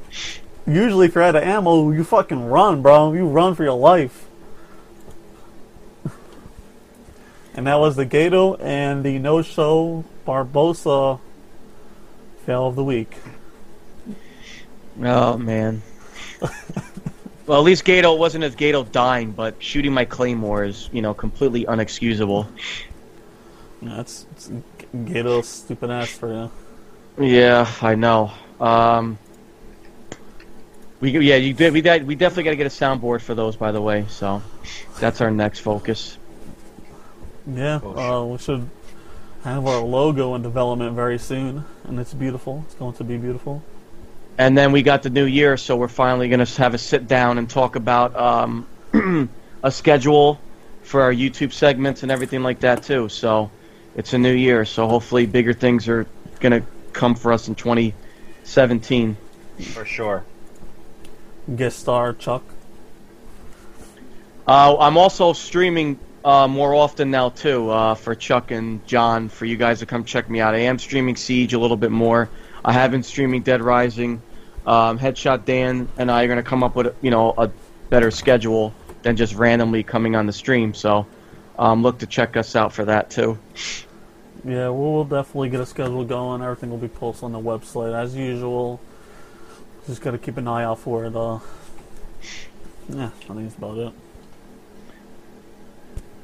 Usually, 0.66 1.06
if 1.06 1.14
you're 1.14 1.24
out 1.24 1.36
of 1.36 1.42
ammo, 1.42 1.90
you 1.90 2.04
fucking 2.04 2.48
run, 2.48 2.82
bro. 2.82 3.12
You 3.12 3.26
run 3.26 3.54
for 3.54 3.64
your 3.64 3.78
life. 3.78 4.26
And 7.54 7.66
that 7.66 7.80
was 7.80 7.96
the 7.96 8.04
Gato 8.04 8.54
and 8.54 9.02
the 9.02 9.18
No 9.18 9.42
Show 9.42 10.04
Barbosa 10.24 11.18
fail 12.46 12.68
of 12.68 12.76
the 12.76 12.84
week. 12.84 13.16
Oh 15.02 15.36
man. 15.36 15.82
well, 17.46 17.58
at 17.58 17.64
least 17.64 17.84
Gato 17.84 18.14
wasn't 18.14 18.44
as 18.44 18.54
Gato 18.54 18.84
dying, 18.84 19.32
but 19.32 19.62
shooting 19.62 19.92
my 19.92 20.04
claymore 20.04 20.64
is, 20.64 20.88
you 20.92 21.02
know, 21.02 21.14
completely 21.14 21.64
unexcusable. 21.64 22.46
That's 23.82 24.26
it's 24.32 24.50
Gato's 25.04 25.48
stupid 25.48 25.90
ass 25.90 26.10
for 26.10 26.32
you. 26.32 26.50
Yeah, 27.26 27.70
I 27.82 27.94
know. 27.94 28.32
Um, 28.60 29.18
We 31.00 31.10
yeah, 31.18 31.36
you 31.36 31.54
did. 31.54 31.72
We 31.72 31.80
did, 31.80 32.06
we 32.06 32.14
definitely 32.16 32.44
got 32.44 32.50
to 32.50 32.56
get 32.56 32.66
a 32.66 32.70
soundboard 32.70 33.20
for 33.20 33.34
those, 33.34 33.56
by 33.56 33.70
the 33.72 33.80
way. 33.80 34.04
So 34.08 34.42
that's 35.00 35.20
our 35.20 35.30
next 35.30 35.60
focus. 35.60 36.18
Yeah, 37.46 37.80
Oh, 37.82 38.22
uh, 38.22 38.24
we 38.26 38.38
should 38.38 38.68
have 39.44 39.66
our 39.66 39.80
logo 39.80 40.34
in 40.34 40.42
development 40.42 40.94
very 40.94 41.18
soon, 41.18 41.64
and 41.84 41.98
it's 41.98 42.12
beautiful. 42.14 42.64
It's 42.66 42.74
going 42.74 42.94
to 42.94 43.04
be 43.04 43.16
beautiful. 43.16 43.62
And 44.38 44.56
then 44.56 44.70
we 44.70 44.82
got 44.82 45.02
the 45.02 45.10
new 45.10 45.24
year, 45.24 45.56
so 45.56 45.74
we're 45.74 45.88
finally 45.88 46.28
going 46.28 46.44
to 46.44 46.62
have 46.62 46.72
a 46.72 46.78
sit 46.78 47.08
down 47.08 47.38
and 47.38 47.50
talk 47.50 47.74
about 47.74 48.16
um, 48.16 48.66
a 49.64 49.70
schedule 49.70 50.40
for 50.84 51.02
our 51.02 51.12
YouTube 51.12 51.52
segments 51.52 52.04
and 52.04 52.12
everything 52.12 52.44
like 52.44 52.60
that 52.60 52.84
too. 52.84 53.08
So 53.08 53.50
it's 53.96 54.12
a 54.12 54.18
new 54.18 54.32
year, 54.32 54.64
so 54.64 54.86
hopefully 54.86 55.26
bigger 55.26 55.52
things 55.52 55.88
are 55.88 56.06
going 56.38 56.62
to 56.62 56.66
come 56.92 57.16
for 57.16 57.32
us 57.32 57.48
in 57.48 57.56
2017. 57.56 59.16
For 59.72 59.84
sure. 59.84 60.24
Guest 61.56 61.80
star 61.80 62.12
Chuck. 62.12 62.44
Uh, 64.46 64.78
I'm 64.78 64.96
also 64.96 65.32
streaming 65.32 65.98
uh, 66.24 66.46
more 66.46 66.74
often 66.74 67.10
now 67.10 67.30
too 67.30 67.70
uh, 67.70 67.94
for 67.94 68.14
Chuck 68.14 68.50
and 68.50 68.86
John 68.86 69.28
for 69.28 69.46
you 69.46 69.56
guys 69.56 69.80
to 69.80 69.86
come 69.86 70.04
check 70.04 70.30
me 70.30 70.40
out. 70.40 70.54
I 70.54 70.60
am 70.60 70.78
streaming 70.78 71.16
Siege 71.16 71.54
a 71.54 71.58
little 71.58 71.76
bit 71.76 71.90
more. 71.90 72.30
I 72.64 72.72
have 72.72 72.90
been 72.90 73.02
streaming 73.02 73.42
Dead 73.42 73.62
Rising. 73.62 74.22
Um, 74.68 74.98
Headshot 74.98 75.44
Dan 75.46 75.88
and 75.96 76.10
I 76.10 76.22
are 76.24 76.26
going 76.26 76.36
to 76.36 76.42
come 76.42 76.62
up 76.62 76.76
with 76.76 76.94
you 77.00 77.10
know 77.10 77.32
a 77.38 77.50
better 77.88 78.10
schedule 78.10 78.74
than 79.02 79.16
just 79.16 79.34
randomly 79.34 79.82
coming 79.82 80.14
on 80.14 80.26
the 80.26 80.32
stream. 80.32 80.74
So 80.74 81.06
um, 81.58 81.82
look 81.82 81.98
to 82.00 82.06
check 82.06 82.36
us 82.36 82.54
out 82.54 82.72
for 82.72 82.84
that 82.84 83.08
too. 83.10 83.38
Yeah, 84.44 84.68
we'll, 84.68 84.92
we'll 84.92 85.04
definitely 85.04 85.48
get 85.48 85.60
a 85.60 85.66
schedule 85.66 86.04
going. 86.04 86.42
Everything 86.42 86.70
will 86.70 86.78
be 86.78 86.88
posted 86.88 87.24
on 87.24 87.32
the 87.32 87.40
website 87.40 87.94
as 87.94 88.14
usual. 88.14 88.80
Just 89.86 90.02
got 90.02 90.10
to 90.12 90.18
keep 90.18 90.36
an 90.36 90.46
eye 90.46 90.64
out 90.64 90.78
for 90.78 91.04
it. 91.06 91.16
Uh, 91.16 91.38
yeah, 92.90 93.06
I 93.06 93.08
think 93.08 93.42
that's 93.42 93.56
about 93.56 93.78
it. 93.78 93.92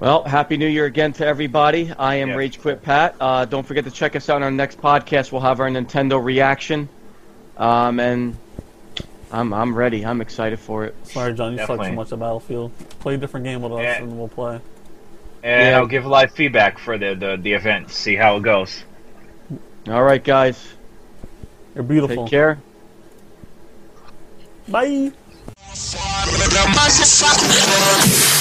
Well, 0.01 0.25
happy 0.25 0.57
New 0.57 0.67
Year 0.69 0.85
again 0.85 1.13
to 1.15 1.27
everybody. 1.27 1.91
I 1.99 2.17
am 2.17 2.29
Yeah. 2.31 2.35
Rage 2.35 2.61
Quit 2.61 2.83
Pat. 2.83 3.15
Uh, 3.21 3.45
don't 3.47 3.67
forget 3.67 3.85
to 3.85 3.91
check 3.91 4.15
us 4.17 4.29
out 4.29 4.37
on 4.37 4.43
our 4.43 4.51
next 4.51 4.81
podcast. 4.81 5.33
We'll 5.33 5.41
have 5.41 5.61
our 5.61 5.69
Nintendo 5.69 6.23
reaction, 6.23 6.89
um, 7.57 7.99
and 8.01 8.37
I'm 9.33 9.53
I'm 9.53 9.75
ready. 9.75 10.05
I'm 10.07 10.21
excited 10.21 10.59
for 10.61 10.85
it. 10.85 10.95
Sorry, 11.07 11.35
John, 11.35 11.53
you 11.53 11.59
suck 11.59 11.69
Definitely. 11.69 11.91
too 11.91 11.97
much 11.97 12.13
at 12.13 12.19
Battlefield. 12.21 12.73
Play 13.01 13.15
a 13.15 13.19
different 13.19 13.45
game 13.45 13.63
with 13.63 13.73
us, 13.73 13.81
Yeah. 13.83 14.03
and 14.03 14.17
we'll 14.19 14.29
play. 14.29 14.61
And 15.43 15.69
Yeah. 15.71 15.77
I'll 15.79 15.87
give 15.87 16.07
live 16.07 16.33
feedback 16.33 16.79
for 16.79 16.97
the, 16.99 17.15
the, 17.15 17.37
the 17.41 17.53
event, 17.53 17.91
see 17.91 18.15
how 18.17 18.37
it 18.37 18.43
goes. 18.43 18.85
All 19.89 20.03
right, 20.03 20.23
guys. 20.23 20.73
You're 21.75 21.85
beautiful. 21.85 22.25
Take 22.25 22.31
care. 22.31 22.59
Bye. 24.69 25.13
Motherfucker. 26.75 28.41